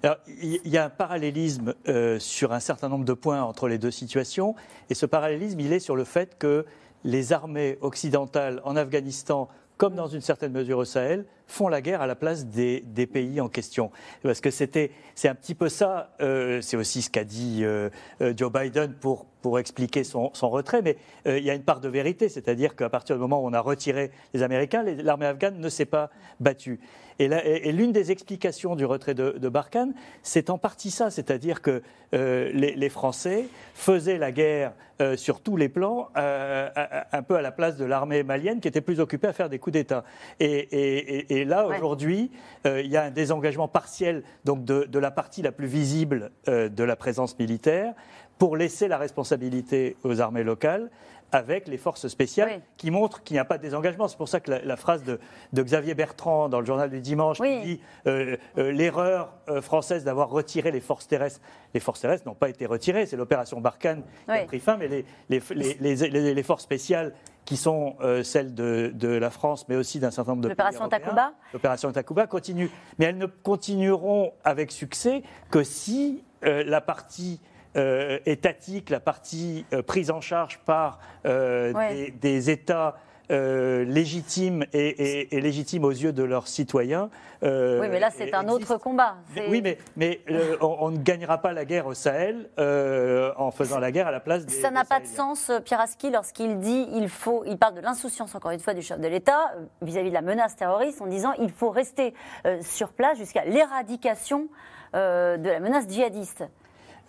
Alors, 0.02 0.18
il 0.28 0.66
y 0.66 0.78
a 0.78 0.86
un 0.86 0.90
parallélisme 0.90 1.74
euh, 1.90 2.20
sur 2.20 2.54
un 2.54 2.62
certain 2.62 2.88
nombre 2.88 3.04
de 3.04 3.14
points 3.14 3.42
entre 3.42 3.68
les 3.68 3.78
deux 3.78 3.92
situations, 3.92 4.56
et 4.90 4.94
ce 4.94 5.06
parallélisme, 5.06 5.60
il 5.60 5.74
est 5.74 5.80
sur 5.80 5.98
le 5.98 6.06
fait 6.06 6.38
que 6.38 6.66
les 7.04 7.34
armées 7.34 7.78
occidentales 7.82 8.62
en 8.64 8.78
Afghanistan, 8.78 9.50
comme 9.78 9.96
dans 9.96 10.08
une 10.08 10.22
certaine 10.22 10.54
mesure 10.54 10.78
au 10.78 10.86
Sahel, 10.86 11.26
font 11.50 11.68
la 11.68 11.82
guerre 11.82 12.02
à 12.02 12.08
la 12.08 12.16
place 12.16 12.46
des, 12.46 12.82
pays 13.12 13.42
en 13.42 13.50
question. 13.50 13.92
Parce 14.24 14.42
que 14.42 14.52
c'était, 14.52 14.92
c'est 15.16 15.28
un 15.28 15.36
petit 15.36 15.56
peu 15.56 15.68
ça, 15.68 16.12
euh, 16.22 16.62
c'est 16.62 16.78
aussi 16.78 17.02
ce 17.02 17.10
qu'a 17.10 17.24
dit 17.24 17.62
euh, 17.64 17.90
euh 18.22 18.34
Joe 18.36 18.52
Biden 18.52 18.94
pour, 18.94 19.26
pour 19.42 19.60
expliquer 19.60 20.04
son, 20.04 20.32
retrait, 20.42 20.82
mais 20.82 20.98
il 21.26 21.44
y 21.44 21.50
a 21.50 21.56
une 21.56 21.64
part 21.64 21.80
de 21.80 21.90
vérité, 21.90 22.30
c'est-à-dire 22.30 22.76
qu'à 22.76 22.90
partir 22.90 23.16
du 23.16 23.22
moment 23.22 23.42
où 23.42 23.48
on 23.48 23.54
a 23.54 23.62
retiré 23.62 24.12
les 24.34 24.44
Américains, 24.44 24.84
l'armée 24.84 25.26
afghane 25.26 25.60
ne 25.60 25.70
s'est 25.70 25.86
pas 25.86 26.10
battue. 26.40 26.80
Et, 27.20 27.72
l'une 27.72 27.92
des 27.92 28.12
explications 28.12 28.76
du 28.76 28.86
retrait 28.86 29.14
de, 29.14 29.32
de 29.38 29.50
Barkhane, 29.50 29.94
c'est 30.24 30.50
en 30.50 30.58
partie 30.58 30.92
ça, 30.92 31.10
c'est-à-dire 31.10 31.62
que 31.62 31.82
les, 32.12 32.90
Français 32.90 33.46
faisaient 33.74 34.18
la 34.18 34.32
guerre 34.32 34.74
sur 35.16 35.42
tous 35.42 35.58
les 35.58 35.70
plans, 35.70 36.10
un 36.16 37.24
peu 37.24 37.36
à 37.36 37.42
la 37.42 37.52
place 37.52 37.78
de 37.78 37.86
l'armée 37.86 38.24
malienne 38.24 38.60
qui 38.60 38.68
était 38.68 38.82
plus 38.82 39.00
occupée 39.00 39.28
à 39.28 39.34
faire 39.34 39.50
des 39.50 39.60
coups 39.60 39.74
d'État. 39.74 40.04
Et, 40.40 41.39
là, 41.46 41.68
ouais. 41.68 41.78
aujourd'hui, 41.78 42.32
euh, 42.66 42.82
il 42.82 42.92
y 42.92 42.98
a 42.98 43.04
un 43.04 43.12
désengagement 43.12 43.68
partiel 43.68 44.24
donc 44.46 44.64
de, 44.66 44.84
de, 44.84 45.00
la 45.00 45.12
partie 45.12 45.42
la 45.42 45.52
plus 45.52 45.68
visible 45.68 46.32
euh, 46.48 46.70
de 46.70 46.84
la 46.84 46.96
présence 46.96 47.38
militaire 47.38 47.94
pour 48.38 48.56
laisser 48.56 48.88
la 48.88 48.98
responsabilité 48.98 49.98
aux 50.04 50.22
armées 50.22 50.44
locales 50.44 50.90
avec 51.32 51.68
les 51.68 51.78
forces 51.78 52.08
spéciales 52.08 52.62
qui 52.78 52.92
montrent 52.92 53.24
qu'il 53.24 53.36
n'y 53.36 53.40
a 53.40 53.46
pas 53.46 53.58
de 53.58 53.64
désengagement. 53.64 54.08
C'est 54.08 54.18
pour 54.18 54.30
ça 54.30 54.40
que 54.40 54.52
la, 54.52 54.76
phrase 54.76 55.04
de, 55.04 55.20
Xavier 55.54 55.94
Bertrand 55.94 56.50
dans 56.50 56.60
le 56.60 56.66
journal 56.66 56.90
du 56.90 57.02
dimanche 57.02 57.38
qui 57.38 57.60
dit 57.62 57.82
euh, 58.08 58.38
euh, 58.58 58.72
l'erreur 58.72 59.34
euh, 59.50 59.62
française 59.62 60.04
d'avoir 60.04 60.30
retiré 60.30 60.72
les 60.72 60.80
forces 60.80 61.08
terrestres. 61.08 61.42
Les 61.74 61.80
forces 61.80 62.02
terrestres 62.02 62.28
n'ont 62.28 62.36
pas 62.36 62.50
été 62.50 62.66
retirées, 62.66 63.06
c'est 63.06 63.18
l'opération 63.18 63.62
Barkhane 63.62 64.04
qui 64.26 64.32
a 64.32 64.46
pris 64.46 64.60
fin, 64.60 64.78
mais 64.78 64.88
les, 64.88 65.06
les, 65.30 66.34
les 66.34 66.44
forces 66.44 66.64
spéciales 66.64 67.14
qui 67.46 67.58
sont 67.58 67.96
celles 68.24 68.54
de, 68.54 68.92
de, 68.94 69.08
la 69.08 69.32
France, 69.32 69.66
mais 69.70 69.76
aussi 69.76 70.00
d'un 70.00 70.12
certain 70.12 70.32
nombre 70.32 70.44
de 70.44 70.50
L'opération 70.50 70.88
Takuba 70.88 71.34
L'opération 71.52 71.92
Takuba 71.92 72.28
continue. 72.28 72.70
Mais 73.00 73.06
elles 73.06 73.18
ne 73.18 73.26
continueront 73.26 74.34
avec 74.44 74.72
succès 74.72 75.24
que 75.50 75.64
si 75.64 76.24
la 76.44 76.82
partie 76.82 77.40
étatique, 77.76 78.90
la 78.90 79.00
partie 79.00 79.66
euh, 79.74 79.82
prise 79.82 80.12
en 80.12 80.22
charge 80.22 80.60
par 80.60 81.00
euh, 81.26 81.74
des, 82.20 82.50
États 82.50 82.96
légitimes 83.30 84.66
et, 84.74 85.28
légitimes 85.32 85.84
aux 85.84 85.92
yeux 85.92 86.12
de 86.12 86.24
leurs 86.24 86.48
citoyens. 86.48 87.12
oui, 87.44 87.50
mais 87.92 88.00
là, 88.00 88.10
c'est 88.10 88.34
un 88.34 88.48
autre 88.48 88.78
combat. 88.78 89.18
oui, 89.50 89.62
mais, 89.62 89.78
mais 89.96 90.22
on, 90.62 90.90
ne 90.90 90.98
gagnera 90.98 91.38
pas 91.38 91.54
la 91.54 91.64
guerre 91.64 91.86
au 91.86 91.94
Sahel 91.94 92.50
en 92.58 93.52
faisant 93.52 93.78
la 93.78 93.92
guerre 93.92 94.08
à 94.08 94.12
la 94.12 94.20
place 94.20 94.48
des. 94.48 94.54
Ça 94.54 94.72
n'a 94.72 94.84
pas 94.84 95.00
de 95.00 95.06
sens, 95.06 95.52
Piraski, 95.64 96.10
lorsqu'il 96.10 96.60
dit 96.60 96.88
il 96.94 97.08
faut. 97.08 97.44
Il 97.46 97.60
parle 97.60 97.76
de 97.76 97.82
l'insouciance, 97.82 98.34
encore 98.34 98.50
une 98.50 98.60
fois, 98.60 98.74
du 98.74 98.82
chef 98.82 99.00
de 99.00 99.08
l'État 99.08 99.54
vis-à-vis 99.84 100.10
de 100.10 100.16
la 100.16 100.24
menace 100.24 100.56
terroriste 100.56 101.00
en 101.00 101.08
disant 101.08 101.34
il 101.40 101.52
faut 101.52 101.70
rester 101.70 102.16
sur 102.62 102.94
place 102.94 103.20
jusqu'à 103.20 103.46
l'éradication 103.46 104.48
de 104.94 105.50
la 105.50 105.60
menace 105.60 105.88
djihadiste. 105.88 106.46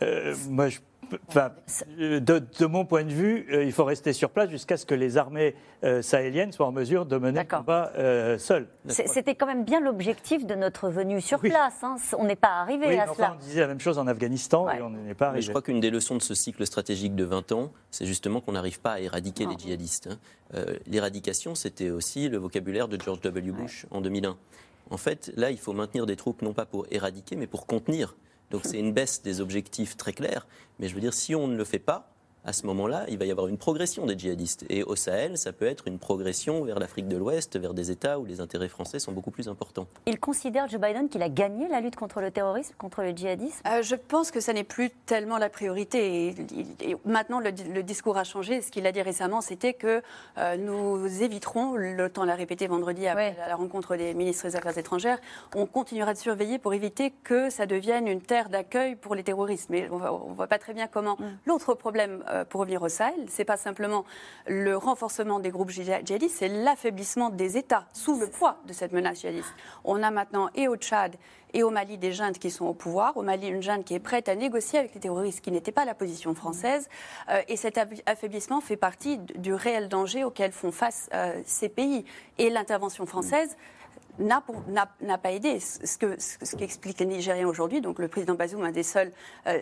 Euh, 0.03 0.35
moi, 0.49 0.69
de, 1.99 2.67
mon 2.67 2.85
point 2.85 3.05
de 3.05 3.13
vue, 3.13 3.47
euh, 3.53 3.65
il 3.65 3.73
faut 3.73 3.85
rester 3.85 4.13
sur 4.13 4.31
place 4.31 4.49
jusqu'à 4.49 4.77
ce 4.77 4.87
que 4.87 4.95
les 4.95 5.19
armées 5.19 5.57
euh, 5.83 6.03
sahéliennes 6.03 6.53
soient 6.53 6.67
en 6.67 6.73
mesure 6.73 7.05
de 7.05 7.17
mener 7.17 7.41
le 7.41 7.47
combat 7.47 7.93
seules. 8.39 8.69
C'était 8.89 9.35
quand 9.35 9.47
même 9.47 9.65
bien 9.65 9.81
l'objectif 9.81 10.47
de 10.47 10.55
notre 10.55 10.89
venue 10.89 11.21
sur 11.21 11.41
place. 11.41 11.83
Hein. 11.83 11.97
On 12.17 12.25
n'est 12.25 12.37
pas 12.37 12.61
arrivé 12.61 12.99
à 12.99 13.13
cela. 13.13 13.37
on 13.37 13.43
disait 13.43 13.61
la 13.61 13.67
même 13.67 13.81
chose 13.81 13.99
en 13.99 14.07
Afghanistan 14.07 14.71
et 14.71 14.81
on 14.83 14.91
n'est 14.91 15.15
pas 15.15 15.29
arrivé. 15.29 15.43
je 15.43 15.51
crois 15.51 15.63
qu'une 15.63 15.81
des 15.81 15.91
leçons 15.91 16.17
de 16.17 16.23
ce 16.23 16.35
cycle 16.35 16.65
stratégique 16.67 17.15
de 17.15 17.25
20 17.25 17.53
ans, 17.53 17.73
c'est 17.91 18.07
justement 18.07 18.41
qu'on 18.41 18.53
n'arrive 18.53 18.81
pas 18.81 18.93
à 18.93 19.01
éradiquer 19.01 19.47
les 19.47 19.59
djihadistes. 19.59 20.09
Hein. 20.11 20.65
L'éradication, 20.87 21.55
c'était 21.55 21.91
aussi 21.91 22.29
le 22.29 22.39
vocabulaire 22.39 22.89
de 22.89 23.01
George 23.01 23.21
W. 23.21 23.53
Bush 23.53 23.87
en 23.91 24.01
2001. 24.01 24.37
En 24.91 24.97
fait, 24.97 25.33
là, 25.37 25.51
il 25.51 25.59
faut 25.59 25.73
maintenir 25.73 26.07
des 26.07 26.17
troupes 26.17 26.43
non 26.43 26.53
pas 26.53 26.67
pour 26.67 26.87
éradiquer, 26.91 27.37
mais 27.37 27.47
pour 27.47 27.67
contenir. 27.67 28.17
Donc 28.51 28.63
c'est 28.65 28.79
une 28.79 28.93
baisse 28.93 29.23
des 29.23 29.41
objectifs 29.41 29.97
très 29.97 30.13
clairs. 30.13 30.47
Mais 30.79 30.89
je 30.89 30.95
veux 30.95 31.01
dire, 31.01 31.15
si 31.15 31.35
on 31.35 31.47
ne 31.47 31.57
le 31.57 31.65
fait 31.65 31.79
pas, 31.79 32.13
à 32.45 32.53
ce 32.53 32.67
moment-là, 32.67 33.05
il 33.09 33.19
va 33.19 33.27
y 33.27 33.31
avoir 33.31 33.49
une 33.49 33.59
progression 33.59 34.07
des 34.07 34.19
djihadistes. 34.19 34.65
Et 34.71 34.83
au 34.83 34.97
Sahel, 34.97 35.37
ça 35.37 35.53
peut 35.53 35.67
être 35.67 35.87
une 35.87 35.99
progression 35.99 36.65
vers 36.65 36.79
l'Afrique 36.79 37.07
de 37.07 37.17
l'Ouest, 37.17 37.59
vers 37.59 37.75
des 37.75 37.91
États 37.91 38.19
où 38.19 38.25
les 38.25 38.41
intérêts 38.41 38.69
français 38.69 38.99
sont 38.99 39.13
beaucoup 39.13 39.31
plus 39.31 39.49
importants. 39.49 39.87
Il 40.07 40.19
considère, 40.19 40.69
Joe 40.69 40.81
Biden, 40.81 41.09
qu'il 41.09 41.23
a 41.23 41.29
gagné 41.29 41.69
la 41.69 41.81
lutte 41.81 41.97
contre 41.97 42.21
le 42.21 42.31
terrorisme, 42.31 42.75
contre 42.79 43.03
le 43.03 43.11
djihadisme? 43.11 43.61
Euh, 43.67 43.83
Je 43.83 43.95
pense 43.95 44.31
que 44.31 44.41
ça 44.41 44.53
n'est 44.53 44.65
plus 44.65 44.91
tellement 45.07 45.37
la 45.37 45.51
priorité. 45.51 46.35
Et, 46.81 46.97
maintenant, 47.05 47.41
le, 47.41 47.83
discours 47.83 48.17
a 48.17 48.25
changé. 48.25 48.63
Ce 48.63 48.71
qu'il 48.71 48.87
a 48.87 48.93
dit 48.93 49.03
récemment, 49.03 49.41
c'était 49.41 49.75
que 49.75 50.03
euh, 50.39 50.57
nous 50.57 51.23
éviterons, 51.23 51.75
le 51.75 52.09
temps 52.09 52.25
l'a 52.25 52.35
répété 52.35 52.67
vendredi 52.67 53.07
après 53.07 53.37
la 53.49 53.57
rencontre 53.57 53.97
des 53.97 54.15
ministres 54.15 54.47
des 54.47 54.57
Affaires 54.57 54.79
étrangères, 54.79 55.19
on 55.55 55.67
continuera 55.67 56.15
de 56.15 56.19
surveiller 56.19 56.59
pour 56.59 56.73
éviter 56.73 57.13
que 57.25 57.51
ça 57.51 57.67
devienne 57.67 58.09
une 58.09 58.23
terre 58.23 58.49
d'accueil 58.49 58.97
pour 58.97 59.15
les 59.15 59.23
terroristes. 59.23 59.69
Mais 59.71 59.89
on 59.91 60.31
ne 60.31 60.35
voit 60.35 60.47
pas 60.47 60.59
très 60.59 60.73
bien 60.73 60.87
comment. 60.87 61.17
Mm. 61.19 61.25
L'autre 61.47 61.75
problème 61.75 62.23
euh, 62.31 62.45
pour 62.45 62.61
revenir 62.61 62.83
au 62.83 62.89
Sahel, 62.89 63.27
c'est 63.29 63.45
pas 63.45 63.57
simplement 63.57 64.05
le 64.47 64.77
renforcement 64.77 65.41
des 65.41 65.51
groupes 65.51 65.71
djihadistes, 65.71 66.37
c'est 66.39 66.49
l'affaiblissement 66.49 67.31
des 67.31 67.57
États 67.57 67.87
sous 67.93 68.19
le 68.19 68.27
poids 68.27 68.59
de 68.67 68.73
cette 68.73 68.93
menace 68.93 69.21
djihadiste. 69.21 69.53
On 69.85 70.03
a 70.03 70.11
maintenant 70.11 70.49
et 70.55 70.69
au 70.69 70.77
Tchad 70.77 71.17
et 71.53 71.63
au 71.63 71.71
Mali 71.71 71.99
des 71.99 72.13
juntes 72.13 72.39
qui 72.39 72.51
sont 72.51 72.67
au 72.67 72.75
pouvoir, 72.75 73.17
au 73.17 73.23
Mali 73.23 73.49
une 73.49 73.63
junte 73.63 73.85
qui 73.85 73.95
est 73.95 74.01
prête 74.01 74.29
à 74.29 74.35
négocier 74.35 74.79
avec 74.79 74.95
les 74.95 75.01
terroristes, 75.01 75.41
qui 75.41 75.51
n'était 75.51 75.73
pas 75.73 75.85
la 75.85 75.95
position 75.95 76.35
française. 76.35 76.89
Euh, 77.29 77.43
et 77.49 77.57
cet 77.57 77.79
affaiblissement 78.07 78.61
fait 78.61 78.77
partie 78.77 79.19
du 79.19 79.55
réel 79.55 79.89
danger 79.89 80.25
auquel 80.25 80.53
font 80.53 80.73
face 80.73 81.09
euh, 81.15 81.41
ces 81.45 81.69
pays. 81.69 82.05
Et 82.39 82.51
l'intervention 82.51 83.07
française 83.07 83.57
n'a 84.21 85.19
pas 85.19 85.33
aidé. 85.33 85.61
Ce 85.61 86.57
qu'expliquent 86.57 86.99
ce, 86.99 87.05
les 87.05 87.11
Nigériens 87.11 87.47
aujourd'hui, 87.49 87.81
donc 87.81 87.99
le 87.99 88.09
président 88.09 88.35
Bazoum, 88.35 88.63
un 88.65 88.71
des 88.73 88.83
seuls 88.83 89.13
euh, 89.47 89.59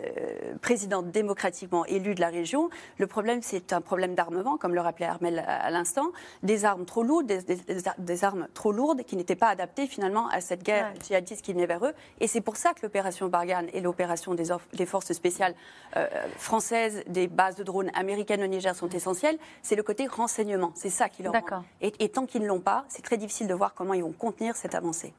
présidents 0.61 1.01
démocratiquement 1.01 1.85
élus 1.85 2.15
de 2.15 2.21
la 2.21 2.29
région, 2.29 2.69
le 2.97 3.07
problème, 3.07 3.41
c'est 3.41 3.73
un 3.73 3.81
problème 3.81 4.15
d'armement, 4.15 4.57
comme 4.57 4.73
le 4.73 4.81
rappelait 4.81 5.05
Armel 5.05 5.43
à, 5.47 5.69
l'instant, 5.71 6.11
des 6.43 6.65
armes 6.65 6.85
trop 6.85 7.03
lourdes, 7.03 7.27
des, 7.27 8.23
armes 8.23 8.47
trop 8.53 8.71
lourdes 8.71 9.03
qui 9.03 9.15
n'étaient 9.15 9.35
pas 9.35 9.47
adaptées 9.49 9.87
finalement 9.87 10.27
à 10.29 10.41
cette 10.41 10.63
guerre 10.63 10.93
djihadiste 11.03 11.41
qui 11.41 11.53
venait 11.53 11.65
vers 11.65 11.85
eux. 11.85 11.93
Et 12.19 12.27
c'est 12.27 12.41
pour 12.41 12.57
ça 12.57 12.73
que 12.73 12.81
l'opération 12.83 13.27
Barkhane 13.27 13.67
et 13.73 13.81
l'opération 13.81 14.33
des, 14.35 14.49
des, 14.73 14.85
forces 14.85 15.13
spéciales 15.13 15.55
euh, 15.95 16.07
françaises, 16.37 17.03
des 17.07 17.27
bases 17.27 17.55
de 17.55 17.63
drones 17.63 17.91
américaines 17.93 18.43
au 18.43 18.47
Niger 18.47 18.75
sont 18.75 18.89
essentielles. 18.89 19.37
C'est 19.61 19.75
le 19.75 19.83
côté 19.83 20.07
renseignement. 20.07 20.71
C'est 20.75 20.89
ça 20.89 21.09
qui 21.09 21.23
leur 21.23 21.33
manque. 21.33 21.63
Et, 21.81 21.93
et 21.99 22.09
tant 22.09 22.25
qu'ils 22.25 22.41
ne 22.41 22.47
l'ont 22.47 22.59
pas, 22.59 22.85
c'est 22.89 23.01
très 23.01 23.17
difficile 23.17 23.47
de 23.47 23.53
voir 23.53 23.73
comment 23.73 23.93
ils 23.93 24.03
vont 24.03 24.11
contenir 24.11 24.48
cette 24.55 24.75
avancée. 24.75 25.13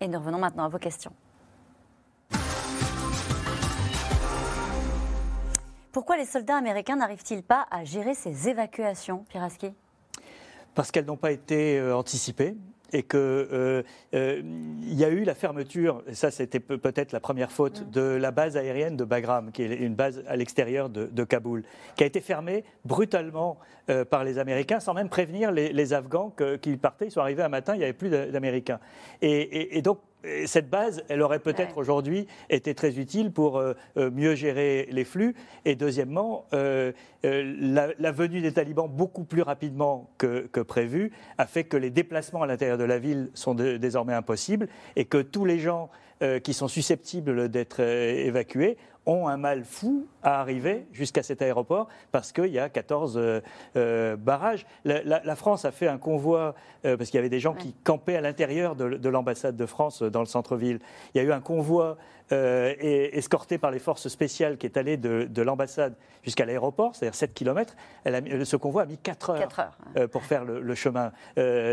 Et 0.00 0.08
nous 0.08 0.18
revenons 0.18 0.38
maintenant 0.38 0.64
à 0.64 0.68
vos 0.68 0.78
questions. 0.78 1.12
Pourquoi 5.92 6.16
les 6.16 6.24
soldats 6.24 6.56
américains 6.56 6.96
n'arrivent-ils 6.96 7.42
pas 7.42 7.66
à 7.70 7.84
gérer 7.84 8.14
ces 8.14 8.48
évacuations, 8.48 9.24
Piraski? 9.28 9.74
Parce 10.74 10.92
qu'elles 10.92 11.04
n'ont 11.04 11.16
pas 11.16 11.32
été 11.32 11.78
euh, 11.78 11.96
anticipées 11.96 12.56
et 12.92 13.02
qu'il 13.02 13.18
euh, 13.18 13.82
euh, 14.14 14.42
y 14.82 15.04
a 15.04 15.08
eu 15.08 15.24
la 15.24 15.34
fermeture, 15.34 16.02
et 16.06 16.14
ça 16.14 16.30
c'était 16.30 16.60
peut-être 16.60 17.12
la 17.12 17.20
première 17.20 17.50
faute, 17.50 17.82
mm. 17.82 17.90
de 17.90 18.00
la 18.00 18.30
base 18.30 18.56
aérienne 18.56 18.96
de 18.96 19.04
Bagram, 19.04 19.52
qui 19.52 19.62
est 19.62 19.74
une 19.74 19.94
base 19.94 20.22
à 20.26 20.36
l'extérieur 20.36 20.88
de, 20.88 21.24
Kaboul, 21.24 21.62
qui 21.96 22.02
a 22.02 22.06
été 22.06 22.20
fermée 22.20 22.64
brutalement 22.84 23.58
euh, 23.88 24.04
par 24.04 24.24
les 24.24 24.38
Américains 24.38 24.80
sans 24.80 24.94
même 24.94 25.08
prévenir 25.08 25.52
les, 25.52 25.92
Afghans 25.92 26.34
qu'ils 26.60 26.78
partaient. 26.78 27.06
Ils 27.06 27.10
sont 27.10 27.20
arrivés 27.20 27.42
un 27.42 27.48
matin, 27.48 27.74
il 27.74 27.78
n'y 27.78 27.84
avait 27.84 27.92
plus 27.92 28.10
d'Américains. 28.10 28.78
et, 29.20 29.82
donc 29.82 29.98
cette 30.46 30.68
base, 30.68 31.02
elle 31.08 31.22
aurait 31.22 31.38
peut-être 31.38 31.78
aujourd'hui 31.78 32.26
été 32.48 32.74
très 32.74 32.98
utile 32.98 33.32
pour 33.32 33.58
euh, 33.58 33.74
euh, 33.96 34.10
mieux 34.10 34.34
gérer 34.34 34.88
les 34.90 35.04
flux. 35.04 35.34
Et 35.64 35.74
deuxièmement, 35.74 36.46
euh, 36.52 36.92
la, 37.22 38.12
venue 38.12 38.40
des 38.40 38.52
talibans 38.52 38.88
beaucoup 38.88 39.24
plus 39.24 39.42
rapidement 39.42 40.10
que, 40.18 40.48
prévu 40.62 41.12
a 41.38 41.46
fait 41.46 41.64
que 41.64 41.76
les 41.76 41.90
déplacements 41.90 42.42
à 42.42 42.46
l'intérieur 42.46 42.78
de 42.78 42.84
la 42.84 42.98
ville 42.98 43.30
sont 43.34 43.54
désormais 43.54 44.14
impossibles 44.14 44.68
et 44.96 45.04
que 45.04 45.18
tous 45.18 45.44
les 45.44 45.58
gens 45.58 45.90
qui 46.42 46.52
sont 46.52 46.68
susceptibles 46.68 47.48
d'être 47.48 47.80
évacués 47.80 48.76
ont 49.06 49.28
un 49.28 49.36
mal 49.36 49.64
fou 49.64 50.06
à 50.22 50.40
arriver 50.40 50.86
jusqu'à 50.92 51.22
cet 51.22 51.42
aéroport 51.42 51.88
parce 52.12 52.32
qu'il 52.32 52.46
y 52.46 52.58
a 52.58 52.68
14 52.68 53.16
euh, 53.16 53.40
euh, 53.76 54.16
barrages. 54.16 54.66
La, 54.84 55.36
France 55.36 55.64
a 55.64 55.70
fait 55.70 55.88
un 55.88 55.98
convoi, 55.98 56.54
euh, 56.84 56.96
parce 56.96 57.10
qu'il 57.10 57.18
y 57.18 57.20
avait 57.20 57.28
des 57.28 57.40
gens 57.40 57.54
qui 57.54 57.74
campaient 57.84 58.16
à 58.16 58.20
l'intérieur 58.20 58.76
de, 58.76 59.08
l'ambassade 59.08 59.56
de 59.56 59.66
France 59.66 60.02
dans 60.02 60.20
le 60.20 60.26
centre-ville. 60.26 60.80
Il 61.14 61.18
y 61.18 61.20
a 61.20 61.24
eu 61.24 61.32
un 61.32 61.40
convoi 61.40 61.96
escorté 62.30 63.58
par 63.58 63.70
les 63.70 63.78
forces 63.78 64.08
spéciales 64.08 64.56
qui 64.58 64.66
est 64.66 64.76
allé 64.76 64.96
de, 64.96 65.42
l'ambassade 65.42 65.94
jusqu'à 66.22 66.44
l'aéroport, 66.44 66.94
c'est-à-dire 66.94 67.14
7 67.14 67.34
km. 67.34 67.74
ce 68.04 68.56
convoi 68.56 68.82
a 68.82 68.86
mis 68.86 68.98
4 68.98 69.30
heures, 69.30 69.48
pour 70.10 70.22
faire 70.24 70.44
le, 70.44 70.74
chemin. 70.74 71.12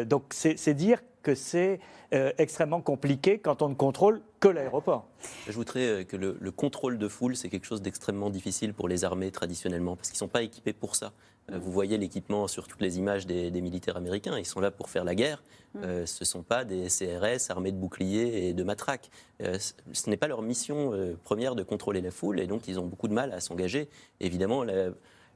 donc 0.05 0.23
c'est 0.31 0.73
dire 0.73 1.01
que 1.21 1.35
c'est 1.35 1.79
extrêmement 2.11 2.81
compliqué 2.81 3.39
quand 3.39 3.61
on 3.61 3.69
ne 3.69 3.75
contrôle 3.75 4.21
que 4.39 4.47
l'aéroport. 4.47 5.07
J'ajouterais 5.45 6.05
que 6.05 6.15
le, 6.15 6.37
le, 6.39 6.51
contrôle 6.51 6.97
de 6.97 7.07
foule, 7.07 7.35
c'est 7.35 7.49
quelque 7.49 7.65
chose 7.65 7.81
d'extrêmement 7.81 8.29
difficile 8.29 8.73
pour 8.73 8.87
les 8.87 9.03
armées 9.03 9.31
traditionnellement, 9.31 9.95
parce 9.95 10.09
qu'ils 10.09 10.15
ne 10.15 10.19
sont 10.19 10.27
pas 10.27 10.43
équipés 10.43 10.73
pour 10.73 10.95
ça. 10.95 11.11
Euh, 11.51 11.59
vous 11.59 11.71
voyez 11.71 11.97
l'équipement 11.97 12.47
sur 12.47 12.67
toutes 12.67 12.81
les 12.81 12.97
images 12.97 13.25
des, 13.25 13.61
militaires 13.61 13.97
américains, 13.97 14.37
ils 14.37 14.45
sont 14.45 14.59
là 14.59 14.71
pour 14.71 14.89
faire 14.89 15.03
la 15.03 15.15
guerre. 15.15 15.43
Mm. 15.73 15.79
Euh, 15.83 16.05
ce 16.05 16.23
ne 16.23 16.25
sont 16.25 16.43
pas 16.43 16.65
des 16.65 16.87
CRS 16.87 17.49
armés 17.49 17.71
de 17.71 17.77
boucliers 17.77 18.49
et 18.49 18.53
de 18.53 18.63
matraques. 18.63 19.09
Euh, 19.41 19.57
ce 19.93 20.09
n'est 20.09 20.17
pas 20.17 20.27
leur 20.27 20.41
mission 20.41 20.91
première 21.23 21.55
de 21.55 21.63
contrôler 21.63 22.01
la 22.01 22.11
foule, 22.11 22.39
et 22.39 22.47
donc 22.47 22.67
ils 22.67 22.79
ont 22.79 22.85
beaucoup 22.85 23.07
de 23.07 23.13
mal 23.13 23.31
à 23.31 23.39
s'engager. 23.39 23.89
Évidemment, 24.19 24.63
la, 24.63 24.89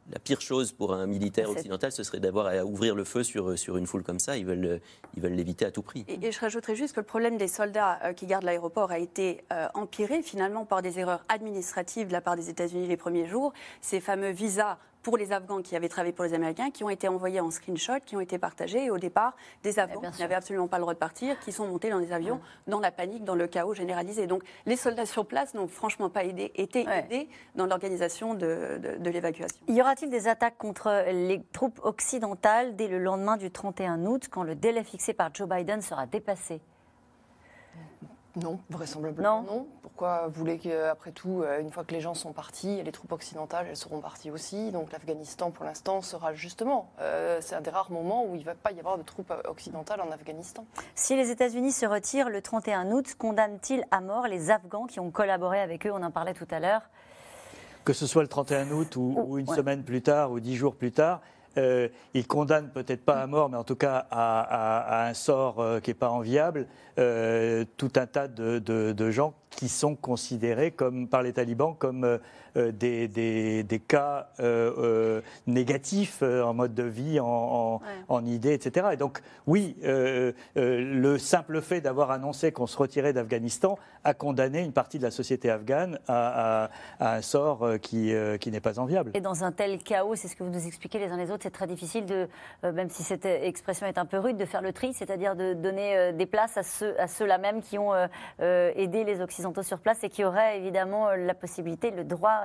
la 0.10 0.20
pire 0.20 0.42
chose 0.42 0.72
pour 0.72 0.94
un 0.94 1.06
militaire 1.08 1.50
occidental, 1.50 1.92
ce 1.92 2.04
serait 2.04 2.20
d'avoir 2.20 2.48
à 2.48 2.66
ouvrir 2.66 2.96
le 2.96 3.04
feu 3.04 3.24
sur, 3.24 3.58
sur 3.58 3.78
une 3.78 3.86
foule 3.86 4.04
comme 4.04 4.20
ça. 4.20 4.38
Ils 4.38 4.46
veulent 4.46 4.82
ils 5.16 5.22
veulent 5.22 5.34
l'éviter 5.34 5.66
à 5.66 5.72
tout 5.72 5.82
prix. 5.82 6.06
Et, 6.08 6.32
je 6.32 6.40
rajouterais 6.40 6.76
juste 6.76 6.96
que 6.96 7.00
le 7.00 7.06
problème 7.06 7.38
des 7.38 7.48
soldats 7.48 8.00
euh, 8.04 8.14
qui 8.14 8.26
gardent 8.26 8.44
l'aéroport 8.44 8.92
a 8.92 9.00
été 9.00 9.44
euh, 9.52 9.68
empiré 9.74 10.22
finalement 10.22 10.66
par 10.66 10.82
des 10.82 11.00
erreurs 11.00 11.24
administratives 11.30 12.08
de 12.08 12.14
la 12.14 12.22
part 12.22 12.36
des 12.36 12.50
États-Unis 12.50 12.88
les 12.88 12.98
premiers 12.98 13.28
jours. 13.28 13.54
Ces 13.82 14.00
fameux 14.00 14.32
visas 14.32 14.78
pour 15.04 15.18
les 15.18 15.32
Afghans 15.32 15.62
qui 15.62 15.76
avaient 15.76 15.90
travaillé 15.90 16.14
pour 16.14 16.26
les 16.26 16.34
Américains, 16.34 16.72
qui 16.72 16.84
ont 16.84 16.90
été 16.90 17.08
envoyés 17.08 17.40
en 17.40 17.52
screenshot, 17.52 18.00
qui 18.06 18.16
ont 18.16 18.22
été 18.22 18.38
partagés. 18.38 18.86
Et 18.86 18.92
au 18.92 18.98
départ, 18.98 19.36
des 19.64 19.80
Afghans 19.80 20.12
qui 20.12 20.22
n'avaient 20.22 20.36
absolument 20.36 20.68
pas 20.68 20.78
le 20.78 20.82
droit 20.82 20.94
de 20.94 21.00
partir, 21.00 21.40
qui 21.40 21.52
sont 21.52 21.68
montés 21.68 21.90
dans 21.90 22.00
des 22.00 22.12
avions, 22.12 22.40
dans 22.68 22.80
la 22.80 22.92
panique, 22.92 23.24
dans 23.24 23.36
le 23.36 23.48
chaos 23.48 23.74
généralisé. 23.74 24.28
Donc 24.28 24.44
les 24.66 24.76
soldats 24.76 25.06
sur 25.06 25.26
place 25.26 25.54
n'ont 25.54 25.68
franchement 25.68 26.10
pas 26.10 26.24
aidé, 26.24 26.52
été 26.56 26.88
aidés 26.88 27.30
dans 27.56 27.66
l'organisation 27.66 28.34
de, 28.34 28.80
de 29.00 29.10
l'évacuation. 29.10 29.60
Y 29.68 29.82
aura-t-il 29.82 30.10
des 30.10 30.28
attaques 30.28 30.58
contre 30.58 31.06
les 31.12 31.42
troupes 31.52 31.80
occidentales 31.84 32.76
dès 32.76 32.88
le 32.88 33.00
lendemain 33.00 33.38
du 33.38 33.52
31 33.52 34.06
août, 34.06 34.28
quand 34.30 34.44
le 34.44 34.56
délai 34.56 34.84
fixé 34.84 35.14
par 35.14 35.34
Joe 35.34 35.48
Biden 35.48 35.82
sera 35.82 36.06
dépassé? 36.06 36.62
Non, 38.36 38.60
vraisemblablement 38.70 39.42
non. 39.42 39.68
Pourquoi 39.82 40.28
vous 40.28 40.40
voulez 40.40 40.58
qu'après 40.58 41.12
tout, 41.12 41.44
euh, 41.44 41.60
une 41.60 41.70
fois 41.72 41.84
que 41.84 41.94
les 41.94 42.00
gens 42.00 42.14
sont 42.14 42.32
partis, 42.32 42.82
les 42.82 42.92
troupes 42.92 43.12
occidentales, 43.12 43.68
elles 43.70 43.78
seront 43.78 44.00
parties 44.00 44.32
aussi? 44.32 44.72
Donc 44.72 44.92
l'Afghanistan, 44.92 45.52
pour 45.52 45.66
l'instant, 45.66 46.02
sera 46.02 46.34
justement, 46.34 46.90
euh, 47.02 47.40
c'est 47.42 47.56
un 47.56 47.62
des 47.62 47.70
rares 47.70 47.92
moments 47.92 48.26
où 48.26 48.36
il 48.36 48.40
ne 48.40 48.46
va 48.46 48.56
pas 48.56 48.72
y 48.72 48.80
avoir 48.80 48.98
de 48.98 49.04
troupes 49.04 49.34
occidentales 49.50 50.02
en 50.02 50.12
Afghanistan. 50.12 50.66
Si 50.96 51.16
les 51.16 51.30
États-Unis 51.30 51.74
se 51.74 51.86
retirent 51.86 52.30
le 52.30 52.42
31 52.42 52.92
août, 52.92 53.16
condamnent-ils 53.18 53.84
à 53.92 54.00
mort 54.00 54.28
les 54.28 54.50
Afghans 54.50 54.88
qui 54.88 55.00
ont 55.00 55.12
collaboré 55.12 55.60
avec 55.60 55.86
eux? 55.86 55.92
On 55.94 56.02
en 56.02 56.12
parlait 56.12 56.34
tout 56.34 56.48
à 56.52 56.60
l'heure. 56.60 56.84
Que 57.84 57.94
ce 57.94 58.08
soit 58.08 58.22
le 58.22 58.28
31 58.28 58.72
août 58.72 58.96
ou, 58.96 59.38
une 59.40 59.48
semaine 59.48 59.84
plus 59.84 60.02
tard 60.02 60.32
ou 60.32 60.40
dix 60.40 60.56
jours 60.56 60.76
plus 60.76 60.92
tard, 60.92 61.22
euh, 61.58 61.90
il 62.14 62.28
condamne 62.28 62.70
peut-être 62.70 63.04
pas 63.04 63.22
à 63.22 63.28
mort, 63.28 63.50
mais 63.50 63.58
en 63.58 63.64
tout 63.64 63.76
cas 63.76 64.08
à, 64.10 65.08
un 65.08 65.14
sort 65.14 65.60
euh, 65.60 65.80
qui 65.80 65.90
n'est 65.90 65.96
pas 65.96 66.10
enviable, 66.10 66.68
euh, 67.02 67.66
tout 67.78 67.92
un 67.96 68.06
tas 68.06 68.28
de, 68.28 69.12
gens 69.12 69.34
qui 69.50 69.68
sont 69.68 69.96
considérés 69.96 70.72
comme, 70.72 71.08
par 71.08 71.24
les 71.24 71.34
talibans 71.34 71.76
comme 71.78 72.20
des, 72.56 73.08
des, 73.08 73.80
cas 73.80 74.30
négatifs 75.46 76.22
en 76.22 76.54
mode 76.54 76.74
de 76.74 76.84
vie, 76.84 77.20
en, 77.20 77.82
en, 78.08 78.26
idée, 78.26 78.54
etc. 78.54 78.88
Et 78.94 78.98
donc, 78.98 79.22
oui, 79.48 79.76
le 79.84 81.18
simple 81.18 81.62
fait 81.62 81.82
d'avoir 81.82 82.12
annoncé 82.12 82.52
qu'on 82.52 82.68
se 82.68 82.78
retirait 82.78 83.14
d'Afghanistan 83.14 83.78
a 84.04 84.14
condamné 84.14 84.62
une 84.62 84.72
partie 84.72 84.98
de 84.98 85.04
la 85.04 85.12
société 85.12 85.50
afghane 85.50 86.00
à, 86.08 86.70
un 87.00 87.22
sort 87.22 87.68
qui, 87.82 88.14
qui 88.40 88.52
n'est 88.52 88.62
pas 88.62 88.80
enviable. 88.80 89.12
Et 89.14 89.22
dans 89.22 89.44
un 89.44 89.52
tel 89.52 89.78
chaos, 89.80 90.16
c'est 90.16 90.30
ce 90.30 90.36
que 90.36 90.44
vous 90.44 90.50
nous 90.50 90.68
expliquez 90.68 91.00
les 91.00 91.12
uns 91.12 91.18
les 91.18 91.32
autres, 91.32 91.44
c'est 91.44 91.52
très 91.52 91.68
difficile, 91.68 92.06
de, 92.06 92.28
euh, 92.64 92.72
même 92.72 92.90
si 92.90 93.04
cette 93.04 93.26
expression 93.26 93.86
est 93.86 93.98
un 93.98 94.06
peu 94.06 94.18
rude, 94.18 94.38
de 94.38 94.46
faire 94.46 94.62
le 94.62 94.74
tri, 94.74 94.94
c'est-à-dire 94.94 95.36
de 95.36 95.54
donner 95.54 95.98
euh, 95.98 96.12
des 96.12 96.26
places 96.26 96.58
à 96.58 96.64
ceux, 96.64 96.91
à 96.98 97.08
ceux-là 97.08 97.38
même 97.38 97.62
qui 97.62 97.78
ont 97.78 97.94
euh, 97.94 98.72
aidé 98.76 99.04
les 99.04 99.22
Occidentaux 99.22 99.64
sur 99.64 99.80
place 99.80 100.04
et 100.04 100.10
qui 100.10 100.24
auraient 100.24 100.58
évidemment 100.58 101.12
la 101.12 101.34
possibilité, 101.34 101.92
le 101.92 102.04
droit 102.04 102.42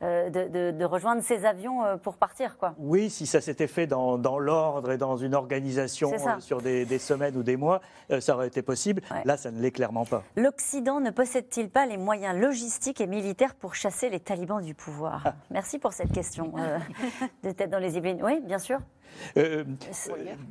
de, 0.00 0.84
rejoindre 0.84 1.22
ces 1.22 1.44
avions 1.44 1.98
pour 2.02 2.16
partir. 2.16 2.56
Quoi. 2.56 2.74
Oui, 2.78 3.10
si 3.10 3.26
ça 3.26 3.40
s'était 3.40 3.66
fait 3.66 3.86
dans, 3.86 4.16
l'ordre 4.38 4.92
et 4.92 4.98
dans 4.98 5.16
une 5.16 5.34
organisation 5.34 6.12
sur 6.40 6.60
des, 6.60 6.98
semaines 6.98 7.36
ou 7.36 7.42
des 7.42 7.56
mois, 7.56 7.80
ça 8.20 8.34
aurait 8.34 8.48
été 8.48 8.62
possible. 8.62 9.02
Là, 9.24 9.36
ça 9.36 9.50
ne 9.50 9.60
l'est 9.60 9.70
clairement 9.70 10.04
pas. 10.04 10.22
L'Occident 10.36 11.00
ne 11.00 11.10
possède-t-il 11.10 11.70
pas 11.70 11.86
les 11.86 11.96
moyens 11.96 12.38
logistiques 12.38 13.00
et 13.00 13.06
militaires 13.06 13.54
pour 13.54 13.74
chasser 13.74 14.10
les 14.10 14.20
talibans 14.20 14.62
du 14.62 14.74
pouvoir 14.74 15.22
ah. 15.24 15.34
Merci 15.50 15.78
pour 15.78 15.92
cette 15.92 16.12
question 16.12 16.52
de 17.42 17.50
tête 17.50 17.70
dans 17.70 17.78
les 17.78 17.96
ébènes. 17.96 18.22
Oui, 18.22 18.40
bien 18.40 18.58
sûr. 18.58 18.78
Euh, 19.36 19.64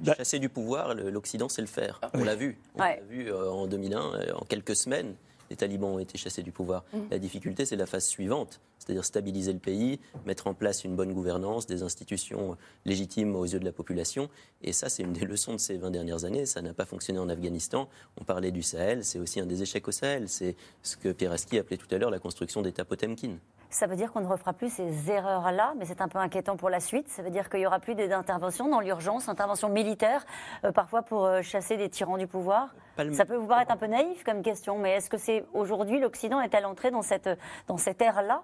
bah, 0.04 0.14
Chasser 0.18 0.40
du 0.40 0.50
pouvoir, 0.50 0.94
l'Occident 0.94 1.50
sait 1.50 1.62
le 1.62 1.68
faire. 1.68 2.00
On 2.14 2.24
l'a 2.24 2.36
vu. 2.36 2.58
On 2.76 2.80
l'a 2.80 2.96
vu 3.10 3.32
euh, 3.32 3.50
en 3.50 3.68
2001, 3.68 4.00
euh, 4.00 4.34
en 4.36 4.46
quelques 4.46 4.76
semaines 4.76 5.16
les 5.50 5.56
talibans 5.56 5.90
ont 5.90 6.00
été 6.00 6.16
chassés 6.20 6.44
du 6.44 6.52
pouvoir. 6.52 6.86
Mm. 6.94 6.98
La 7.10 7.18
difficulté, 7.18 7.66
c'est 7.66 7.76
la 7.76 7.88
phase 7.88 8.06
suivante, 8.06 8.62
c'est-à-dire 8.78 9.04
stabiliser 9.04 9.52
le 9.52 9.58
pays, 9.58 10.00
mettre 10.28 10.46
en 10.46 10.54
place 10.54 10.84
une 10.84 10.96
bonne 10.96 11.12
gouvernance, 11.12 11.66
des 11.66 11.82
institutions 11.82 12.56
légitimes 12.86 13.36
aux 13.36 13.46
yeux 13.46 13.60
de 13.60 13.66
la 13.66 13.72
population. 13.72 14.30
Et 14.62 14.74
ça, 14.74 14.90
c'est 14.90 15.02
une 15.02 15.14
des 15.14 15.26
leçons 15.26 15.54
de 15.54 15.58
ces 15.58 15.78
20 15.78 15.90
dernières 15.90 16.24
années. 16.24 16.46
Ça 16.46 16.62
n'a 16.62 16.74
pas 16.76 16.86
fonctionné 16.86 17.18
en 17.18 17.30
Afghanistan. 17.30 17.90
On 18.22 18.24
parlait 18.24 18.52
du 18.52 18.62
Sahel, 18.62 19.04
c'est 19.04 19.18
aussi 19.18 19.40
un 19.40 19.48
des 19.48 19.64
échecs 19.64 19.88
au 19.88 19.92
Sahel. 19.92 20.30
C'est 20.30 20.56
ce 20.84 20.96
que 20.98 21.12
Pierre 21.12 21.32
Aski 21.32 21.58
appelait 21.58 21.78
tout 21.78 21.88
à 21.90 21.98
l'heure 21.98 22.12
la 22.12 22.20
construction 22.20 22.62
d'États 22.62 22.86
Potemkin 22.86 23.38
ça 23.70 23.88
veut 23.88 23.96
dire 23.96 24.12
qu'on 24.12 24.22
ne 24.22 24.28
refera 24.28 24.54
plus 24.54 24.72
ces 24.72 25.12
erreurs-là, 25.12 25.74
mais 25.78 25.86
c'est 25.86 26.02
un 26.02 26.08
peu 26.08 26.18
inquiétant 26.18 26.58
pour 26.58 26.70
la 26.70 26.80
suite. 26.80 27.08
Ça 27.10 27.22
veut 27.22 27.30
dire 27.30 27.50
qu'il 27.50 27.60
n'y 27.60 27.68
aura 27.68 27.80
plus 27.80 27.96
d'intervention 27.96 28.68
dans 28.68 28.80
l'urgence, 28.80 29.30
intervention 29.30 29.70
militaire, 29.70 30.26
euh, 30.64 30.72
parfois 30.72 31.04
pour 31.04 31.26
euh, 31.26 31.42
chasser 31.42 31.78
des 31.78 31.90
tyrans 31.90 32.18
du 32.18 32.28
pouvoir. 32.28 32.74
Ça 33.14 33.26
peut 33.26 33.36
vous 33.36 33.48
paraître 33.48 33.72
un 33.72 33.78
peu 33.78 33.88
naïf 33.88 34.24
comme 34.24 34.42
question, 34.42 34.78
mais 34.78 34.92
est-ce 34.94 35.10
que 35.10 35.18
c'est 35.18 35.46
aujourd'hui 35.54 36.00
l'Occident 36.00 36.42
est 36.42 36.54
à 36.54 36.62
l'entrée 36.62 36.92
dans 36.92 37.02
cette, 37.02 37.30
dans 37.68 37.78
cette 37.78 38.02
ère-là? 38.02 38.44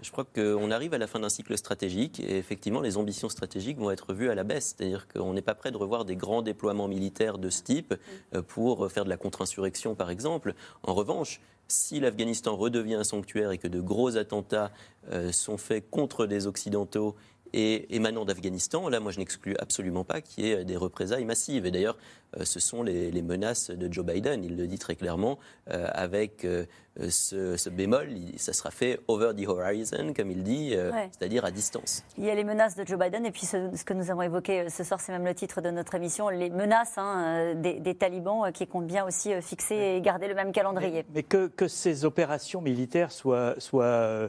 Je 0.00 0.10
crois 0.10 0.24
qu'on 0.24 0.72
arrive 0.72 0.94
à 0.94 0.98
la 0.98 1.06
fin 1.06 1.20
d'un 1.20 1.28
cycle 1.28 1.56
stratégique 1.56 2.18
et 2.18 2.36
effectivement 2.36 2.80
les 2.80 2.96
ambitions 2.96 3.28
stratégiques 3.28 3.78
vont 3.78 3.92
être 3.92 4.12
vues 4.12 4.30
à 4.30 4.34
la 4.34 4.42
baisse. 4.42 4.74
C'est-à-dire 4.76 5.06
qu'on 5.06 5.32
n'est 5.32 5.42
pas 5.42 5.54
prêt 5.54 5.70
de 5.70 5.76
revoir 5.76 6.04
des 6.04 6.16
grands 6.16 6.42
déploiements 6.42 6.88
militaires 6.88 7.38
de 7.38 7.50
ce 7.50 7.62
type 7.62 7.94
euh, 8.34 8.42
pour 8.42 8.90
faire 8.90 9.04
de 9.04 9.10
la 9.10 9.16
contre-insurrection 9.16 9.94
par 9.94 10.10
exemple. 10.10 10.54
En 10.82 10.94
revanche, 10.94 11.40
si 11.68 12.00
l'Afghanistan 12.00 12.56
redevient 12.56 12.94
un 12.94 13.04
sanctuaire 13.04 13.50
et 13.50 13.58
que 13.58 13.68
de 13.68 13.80
gros 13.80 14.16
attentats 14.16 14.70
euh, 15.10 15.32
sont 15.32 15.56
faits 15.56 15.88
contre 15.90 16.26
des 16.26 16.46
Occidentaux 16.46 17.16
et 17.52 17.94
émanant 17.94 18.24
d'Afghanistan, 18.24 18.88
là, 18.88 19.00
moi, 19.00 19.12
je 19.12 19.18
n'exclus 19.18 19.56
absolument 19.58 20.04
pas 20.04 20.20
qu'il 20.20 20.44
y 20.44 20.50
ait 20.50 20.64
des 20.64 20.76
représailles 20.76 21.24
massives. 21.24 21.66
Et 21.66 21.70
d'ailleurs, 21.70 21.98
ce 22.40 22.60
sont 22.60 22.82
les, 22.82 23.22
menaces 23.22 23.70
de 23.70 23.92
Joe 23.92 24.04
Biden. 24.04 24.44
Il 24.44 24.56
le 24.56 24.66
dit 24.66 24.78
très 24.78 24.96
clairement, 24.96 25.38
euh, 25.70 25.86
avec 25.92 26.44
euh, 26.44 26.64
ce, 27.08 27.70
bémol, 27.70 28.08
ça 28.36 28.52
sera 28.52 28.70
fait 28.70 29.00
over 29.08 29.32
the 29.36 29.46
horizon, 29.46 30.12
comme 30.14 30.30
il 30.30 30.42
dit, 30.42 30.74
c'est-à-dire 31.12 31.44
à 31.44 31.50
distance. 31.50 32.04
Il 32.18 32.24
y 32.24 32.30
a 32.30 32.34
les 32.34 32.44
menaces 32.44 32.76
de 32.76 32.86
Joe 32.86 32.98
Biden, 32.98 33.24
et 33.24 33.30
puis 33.30 33.46
ce, 33.46 33.82
que 33.84 33.94
nous 33.94 34.10
avons 34.10 34.22
évoqué 34.22 34.68
ce 34.68 34.84
soir, 34.84 35.00
c'est 35.00 35.12
même 35.12 35.24
le 35.24 35.34
titre 35.34 35.60
de 35.60 35.70
notre 35.70 35.94
émission, 35.94 36.28
les 36.28 36.50
menaces 36.50 36.98
hein, 36.98 37.54
des, 37.54 37.94
talibans 37.94 38.52
qui 38.52 38.66
comptent 38.66 38.86
bien 38.86 39.06
aussi 39.06 39.32
fixer 39.40 39.74
et 39.74 40.00
garder 40.00 40.28
le 40.28 40.34
même 40.34 40.52
calendrier. 40.52 41.06
Mais, 41.14 41.22
que, 41.22 41.46
que, 41.46 41.68
ces 41.68 42.04
opérations 42.04 42.60
militaires 42.60 43.10
soient, 43.10 43.54
soient 43.58 44.28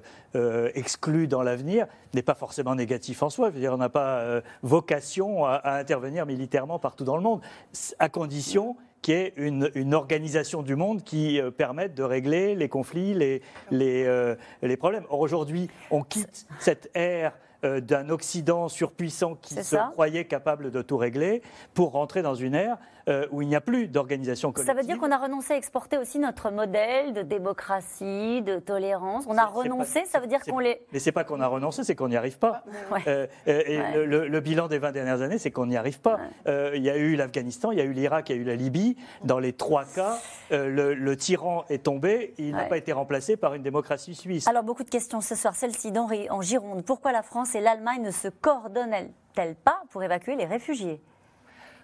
exclues 0.74 1.28
dans 1.28 1.43
l'avenir 1.43 1.88
n'est 2.14 2.22
pas 2.22 2.36
forcément 2.36 2.76
négatif 2.76 3.24
en 3.24 3.30
soi. 3.30 3.49
Je 3.49 3.56
veux 3.56 3.60
dire, 3.60 3.74
on 3.74 3.78
n'a 3.78 3.89
pas 3.89 4.41
vocation 4.62 5.45
à, 5.45 5.56
à 5.56 5.80
intervenir 5.80 6.26
militairement 6.26 6.80
partout 6.80 7.04
dans 7.04 7.18
le 7.18 7.24
monde 7.24 7.41
à 8.00 8.10
condition 8.10 8.76
qu'il 9.02 9.16
y 9.16 9.18
ait 9.18 9.34
une, 9.36 9.94
organisation 9.94 10.64
du 10.64 10.76
monde 10.76 11.04
qui 11.04 11.39
euh, 11.39 11.52
permette 11.52 11.94
de 11.94 12.04
régler 12.04 12.56
les 12.56 12.70
conflits, 12.70 13.14
les, 13.14 13.41
les, 13.70 14.06
euh, 14.06 14.36
les 14.62 14.78
problèmes. 14.78 15.04
Or, 15.10 15.20
aujourd'hui, 15.20 15.70
on 15.91 16.04
quitte 16.04 16.48
cette 16.60 16.89
ère 16.96 17.34
euh, 17.66 17.80
d'un 17.80 18.10
Occident 18.10 18.68
surpuissant 18.68 19.36
qui 19.36 19.56
se 19.56 19.76
croyait 19.91 20.26
capable 20.26 20.72
de 20.72 20.82
tout 20.82 20.98
régler 20.98 21.41
pour 21.74 21.91
rentrer 21.91 22.22
dans 22.22 22.36
une 22.36 22.56
ère 22.56 22.78
euh, 23.10 23.28
où 23.32 23.41
il 23.41 23.49
n'y 23.49 23.56
a 23.56 23.62
plus 23.62 23.89
d'organisation 23.89 24.54
collective. 24.54 24.74
Ça 24.74 24.80
veut 24.80 24.88
dire 24.88 24.97
qu'on 24.97 25.12
a 25.12 25.18
renoncé 25.18 25.54
à 25.54 25.58
exporter 25.58 25.97
aussi 25.97 26.20
notre 26.20 26.51
modèle 26.51 27.12
de 27.12 27.22
démocratie, 27.22 28.41
de 28.41 28.60
tolérance. 28.60 29.26
On 29.28 29.38
a 29.38 29.45
renoncé, 29.45 30.06
ça 30.06 30.22
veut 30.22 30.28
dire 30.28 30.39
qu'on 30.39 30.60
les. 30.60 30.80
Mais 30.93 30.99
c'est 30.99 31.12
pas 31.12 31.26
qu'on 31.26 31.41
a 31.41 31.47
renoncé, 31.47 31.84
c'est 31.84 31.95
qu'on 31.95 32.08
n'y 32.08 32.18
arrive 32.18 32.39
pas. 32.39 32.64
Euh, 33.08 33.28
et 33.45 34.06
le, 34.06 34.39
bilan 34.39 34.68
des 34.68 34.78
20 34.78 34.91
dernières 34.91 35.22
années, 35.22 35.38
c'est 35.38 35.51
qu'on 35.51 35.66
n'y 35.66 35.76
arrive 35.76 35.99
pas. 35.99 36.20
Euh, 36.47 36.72
il 36.76 36.84
y 36.84 36.89
a 36.89 36.95
eu 36.95 37.16
l'Afghanistan, 37.16 37.72
il 37.72 37.78
y 37.78 37.82
a 37.82 37.84
eu 37.84 37.91
l'Irak, 37.91 38.30
il 38.30 38.36
y 38.36 38.39
a 38.39 38.41
eu 38.41 38.45
la 38.45 38.56
Libye. 38.56 38.95
Dans 39.24 39.39
les 39.39 39.54
trois 39.54 39.84
cas, 39.86 40.18
le, 40.51 41.16
tyran 41.16 41.66
est 41.70 41.84
tombé, 41.84 42.34
il 42.38 42.51
n'a 42.51 42.66
pas 42.66 42.78
été 42.78 42.93
remplacé 42.93 43.36
par 43.36 43.56
une 43.56 43.64
démocratie 43.64 44.16
suisse. 44.16 44.47
Alors 44.47 44.64
beaucoup 44.64 44.84
de 44.84 44.89
questions 44.89 45.22
ce 45.22 45.36
soir. 45.36 45.56
Celle-ci 45.56 45.91
d'Henri 45.91 46.30
en 46.30 46.41
Gironde. 46.41 46.84
Pourquoi 46.86 47.12
la 47.12 47.24
France 47.24 47.56
et 47.56 47.62
l'Allemagne 47.62 48.01
ne 48.01 48.12
se 48.12 48.28
coordonnent-elles 48.28 49.56
pas 49.56 49.82
pour 49.89 50.04
évacuer 50.04 50.36
les 50.36 50.45
réfugiés? 50.45 51.01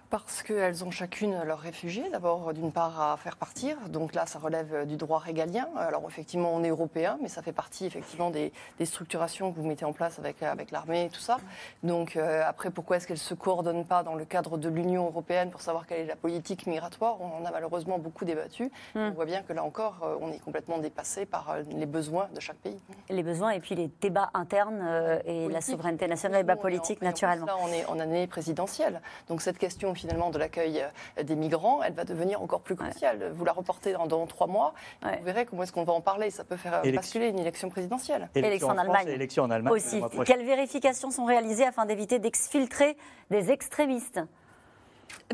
Parce 0.10 0.42
qu'elles 0.42 0.84
ont 0.84 0.92
chacune 0.92 1.40
leurs 1.44 1.60
réfugiés, 1.60 2.10
d'abord 2.12 2.54
d'une 2.54 2.72
part 2.72 3.00
à 3.00 3.18
faire 3.18 3.38
partir, 3.38 3.78
donc 3.90 4.16
là 4.16 4.26
ça 4.26 4.40
relève 4.40 4.88
du 4.88 4.98
droit 4.98 5.20
régalien. 5.20 5.68
Alors 5.78 6.04
effectivement 6.08 6.52
on 6.54 6.64
est 6.64 6.70
européen, 6.70 7.20
mais 7.22 7.28
ça 7.28 7.42
fait 7.42 7.52
partie 7.52 7.86
effectivement 7.86 8.32
des, 8.32 8.52
structurations 8.84 9.52
que 9.52 9.60
vous 9.60 9.68
mettez 9.68 9.86
en 9.86 9.94
place 9.94 10.18
avec, 10.18 10.42
avec 10.42 10.72
l'armée 10.72 11.06
et 11.06 11.10
tout 11.10 11.20
ça. 11.20 11.38
Donc 11.84 12.16
euh, 12.16 12.42
après 12.46 12.72
pourquoi 12.72 12.98
est-ce 12.98 13.08
qu'elles 13.08 13.18
ne 13.18 13.20
se 13.20 13.36
coordonnent 13.36 13.86
pas 13.86 14.02
dans 14.02 14.16
le 14.16 14.26
cadre 14.26 14.58
de 14.58 14.68
l'Union 14.68 15.06
européenne 15.06 15.52
pour 15.52 15.62
savoir 15.62 15.86
quelle 15.86 16.02
est 16.02 16.06
la 16.06 16.16
politique 16.16 16.66
migratoire? 16.66 17.22
On 17.22 17.42
en 17.42 17.46
a 17.46 17.52
malheureusement 17.52 18.00
beaucoup 18.00 18.26
débattu. 18.26 18.72
Hmm. 18.96 19.10
On 19.10 19.12
voit 19.12 19.26
bien 19.26 19.44
que 19.44 19.54
là 19.54 19.64
encore 19.64 20.00
euh, 20.04 20.16
on 20.22 20.32
est 20.32 20.40
complètement 20.40 20.80
dépassé 20.80 21.28
par 21.28 21.52
euh, 21.52 21.62
les 21.70 21.86
besoins 21.86 22.30
de 22.34 22.40
chaque 22.40 22.58
pays. 22.58 22.80
Les 23.10 23.24
besoins 23.24 23.52
et 23.52 23.60
puis 23.60 23.76
les 23.76 23.92
débats 24.02 24.32
internes 24.34 25.20
et 25.26 25.48
la 25.50 25.62
souveraineté 25.62 26.08
nationale, 26.08 26.42
et 26.42 26.48
la 26.48 26.56
politique 26.56 27.02
naturellement. 27.02 27.46
Là 27.46 27.56
on 27.62 27.68
est 27.68 27.86
en 27.86 28.00
année 28.00 28.26
présidentielle, 28.26 29.02
donc 29.28 29.42
cette 29.42 29.58
question 29.58 29.94
finalement 30.00 30.30
de 30.30 30.38
l'accueil 30.38 30.84
euh, 31.18 31.24
des 31.24 31.36
migrants, 31.36 31.82
elle 31.84 31.94
va 31.94 32.04
devenir 32.04 32.42
encore 32.42 32.62
plus 32.62 32.76
cruciale. 32.76 33.32
Vous 33.34 33.46
la 33.46 33.52
reportez 33.52 33.94
dans, 33.94 34.28
trois 34.28 34.48
mois, 34.48 34.74
vous 35.04 35.24
verrez 35.24 35.46
comment 35.46 35.64
est-ce 35.64 35.72
qu'on 35.72 35.84
va 35.84 35.94
en 35.94 36.02
parler. 36.02 36.30
Ça 36.30 36.44
peut 36.44 36.58
faire 36.58 36.82
basculer 36.82 37.28
une 37.28 37.40
élection 37.40 37.70
présidentielle. 37.70 38.30
Élection, 38.36 38.70
en, 38.70 38.78
Allemagne. 38.78 39.08
Élection 39.08 39.44
en 39.44 39.52
Allemagne. 39.52 39.74
Aussi. 39.74 40.02
Quelles 40.26 40.46
vérifications 40.46 41.12
sont 41.12 41.26
réalisées 41.26 41.66
afin 41.66 41.86
d'éviter 41.86 42.20
d'exfiltrer 42.20 42.98
des 43.30 43.52
extrémistes? 43.52 44.20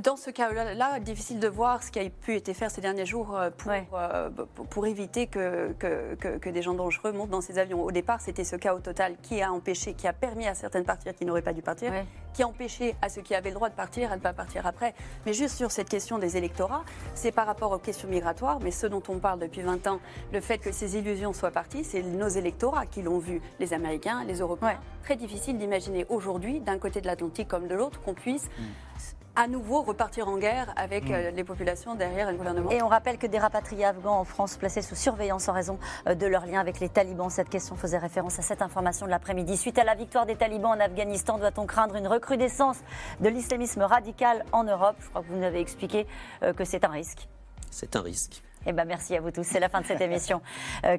Dans 0.01 0.17
ce 0.17 0.29
cas-là, 0.29 0.99
difficile 0.99 1.39
de 1.39 1.47
voir 1.47 1.81
ce 1.81 1.89
qui 1.89 1.99
a 1.99 2.09
pu 2.09 2.35
être 2.35 2.53
fait 2.53 2.69
ces 2.69 2.81
derniers 2.81 3.05
jours 3.05 3.35
euh, 3.35 3.49
euh, 3.67 4.29
pour, 4.29 4.67
pour, 4.67 4.87
éviter 4.87 5.27
que, 5.27 5.73
que, 5.79 6.15
que, 6.15 6.49
des 6.49 6.61
gens 6.61 6.73
dangereux 6.73 7.13
montent 7.13 7.29
dans 7.29 7.41
ces 7.41 7.57
avions. 7.57 7.81
Au 7.81 7.91
départ, 7.91 8.19
c'était 8.19 8.43
ce 8.43 8.55
au 8.55 8.79
total 8.79 9.15
qui 9.21 9.41
a 9.41 9.51
empêché, 9.51 9.93
qui 9.93 10.07
a 10.07 10.13
permis 10.13 10.47
à 10.47 10.53
certaines 10.53 10.81
de 10.81 10.87
partir 10.87 11.15
qui 11.15 11.25
n'auraient 11.25 11.41
pas 11.41 11.53
dû 11.53 11.61
partir, 11.61 11.93
qui 12.33 12.43
a 12.43 12.47
empêché 12.47 12.95
à 13.01 13.09
ceux 13.09 13.21
qui 13.21 13.35
avaient 13.35 13.49
le 13.49 13.55
droit 13.55 13.69
de 13.69 13.75
partir 13.75 14.11
à 14.11 14.17
ne 14.17 14.21
pas 14.21 14.33
partir 14.33 14.65
après. 14.67 14.93
Mais 15.25 15.33
juste 15.33 15.55
sur 15.55 15.71
cette 15.71 15.87
question 15.87 16.17
des 16.17 16.35
électorats, 16.35 16.83
c'est 17.13 17.31
par 17.31 17.45
rapport 17.45 17.71
aux 17.71 17.77
questions 17.77 18.09
migratoires, 18.09 18.59
mais 18.61 18.71
ce 18.71 18.87
dont 18.87 19.03
on 19.07 19.19
parle 19.19 19.39
depuis 19.39 19.61
20 19.61 19.87
ans, 19.87 19.99
le 20.33 20.41
fait 20.41 20.57
que 20.57 20.71
ces 20.71 20.97
illusions 20.97 21.31
soient 21.31 21.51
parties, 21.51 21.83
c'est 21.83 22.01
nos 22.01 22.27
électorats 22.27 22.85
qui 22.85 23.01
l'ont 23.01 23.19
vu, 23.19 23.41
les 23.59 23.73
Américains, 23.73 24.23
les 24.25 24.39
Européens. 24.39 24.79
Très 25.03 25.15
difficile 25.15 25.57
d'imaginer 25.57 26.05
aujourd'hui, 26.09 26.59
d'un 26.59 26.79
côté 26.79 26.99
de 26.99 27.07
l'Atlantique 27.07 27.47
comme 27.47 27.67
de 27.67 27.75
l'autre, 27.75 28.01
qu'on 28.01 28.13
puisse 28.13 28.45
mm 28.45 28.84
à 29.35 29.47
nouveau 29.47 29.81
repartir 29.81 30.27
en 30.27 30.37
guerre 30.37 30.73
avec 30.75 31.09
mm. 31.09 31.13
euh, 31.13 31.31
les 31.31 31.43
populations 31.43 31.95
derrière 31.95 32.31
le 32.31 32.37
gouvernement. 32.37 32.71
Et 32.71 32.81
on 32.81 32.87
rappelle 32.87 33.17
que 33.17 33.27
des 33.27 33.39
rapatriés 33.39 33.85
afghans 33.85 34.19
en 34.19 34.23
France 34.23 34.57
placés 34.57 34.81
sous 34.81 34.95
surveillance 34.95 35.47
en 35.49 35.53
raison 35.53 35.79
euh, 36.07 36.15
de 36.15 36.25
leur 36.25 36.45
lien 36.45 36.59
avec 36.59 36.79
les 36.79 36.89
talibans. 36.89 37.29
Cette 37.29 37.49
question 37.49 37.75
faisait 37.75 37.97
référence 37.97 38.39
à 38.39 38.41
cette 38.41 38.61
information 38.61 39.05
de 39.05 39.11
l'après-midi. 39.11 39.57
Suite 39.57 39.77
à 39.77 39.83
la 39.83 39.95
victoire 39.95 40.25
des 40.25 40.35
talibans 40.35 40.71
en 40.71 40.79
Afghanistan, 40.79 41.37
doit-on 41.37 41.65
craindre 41.65 41.95
une 41.95 42.07
recrudescence 42.07 42.77
de 43.19 43.29
l'islamisme 43.29 43.81
radical 43.81 44.45
en 44.51 44.63
Europe? 44.63 44.95
Je 44.99 45.09
crois 45.09 45.21
que 45.21 45.27
vous 45.27 45.37
nous 45.37 45.45
avez 45.45 45.59
expliqué 45.59 46.07
euh, 46.43 46.53
que 46.53 46.63
c'est 46.63 46.83
un 46.83 46.89
risque. 46.89 47.27
C'est 47.71 47.95
un 47.95 48.01
risque. 48.01 48.41
Eh 48.67 48.73
ben 48.73 48.85
merci 48.85 49.15
à 49.15 49.21
vous 49.21 49.29
tous. 49.29 49.43
C'est 49.43 49.59
la 49.59 49.69
fin 49.69 49.81
de 49.81 49.85
cette 49.85 50.01
émission 50.01 50.41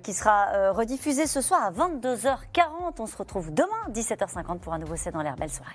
qui 0.04 0.12
sera 0.12 0.70
rediffusée 0.70 1.26
ce 1.26 1.40
soir 1.40 1.64
à 1.64 1.72
22h40. 1.72 3.00
On 3.00 3.06
se 3.06 3.16
retrouve 3.16 3.52
demain 3.52 3.90
17h50 3.90 4.60
pour 4.60 4.72
un 4.72 4.78
nouveau 4.78 4.94
C'est 4.94 5.10
dans 5.10 5.22
l'air. 5.22 5.34
Belle 5.34 5.50
soirée. 5.50 5.74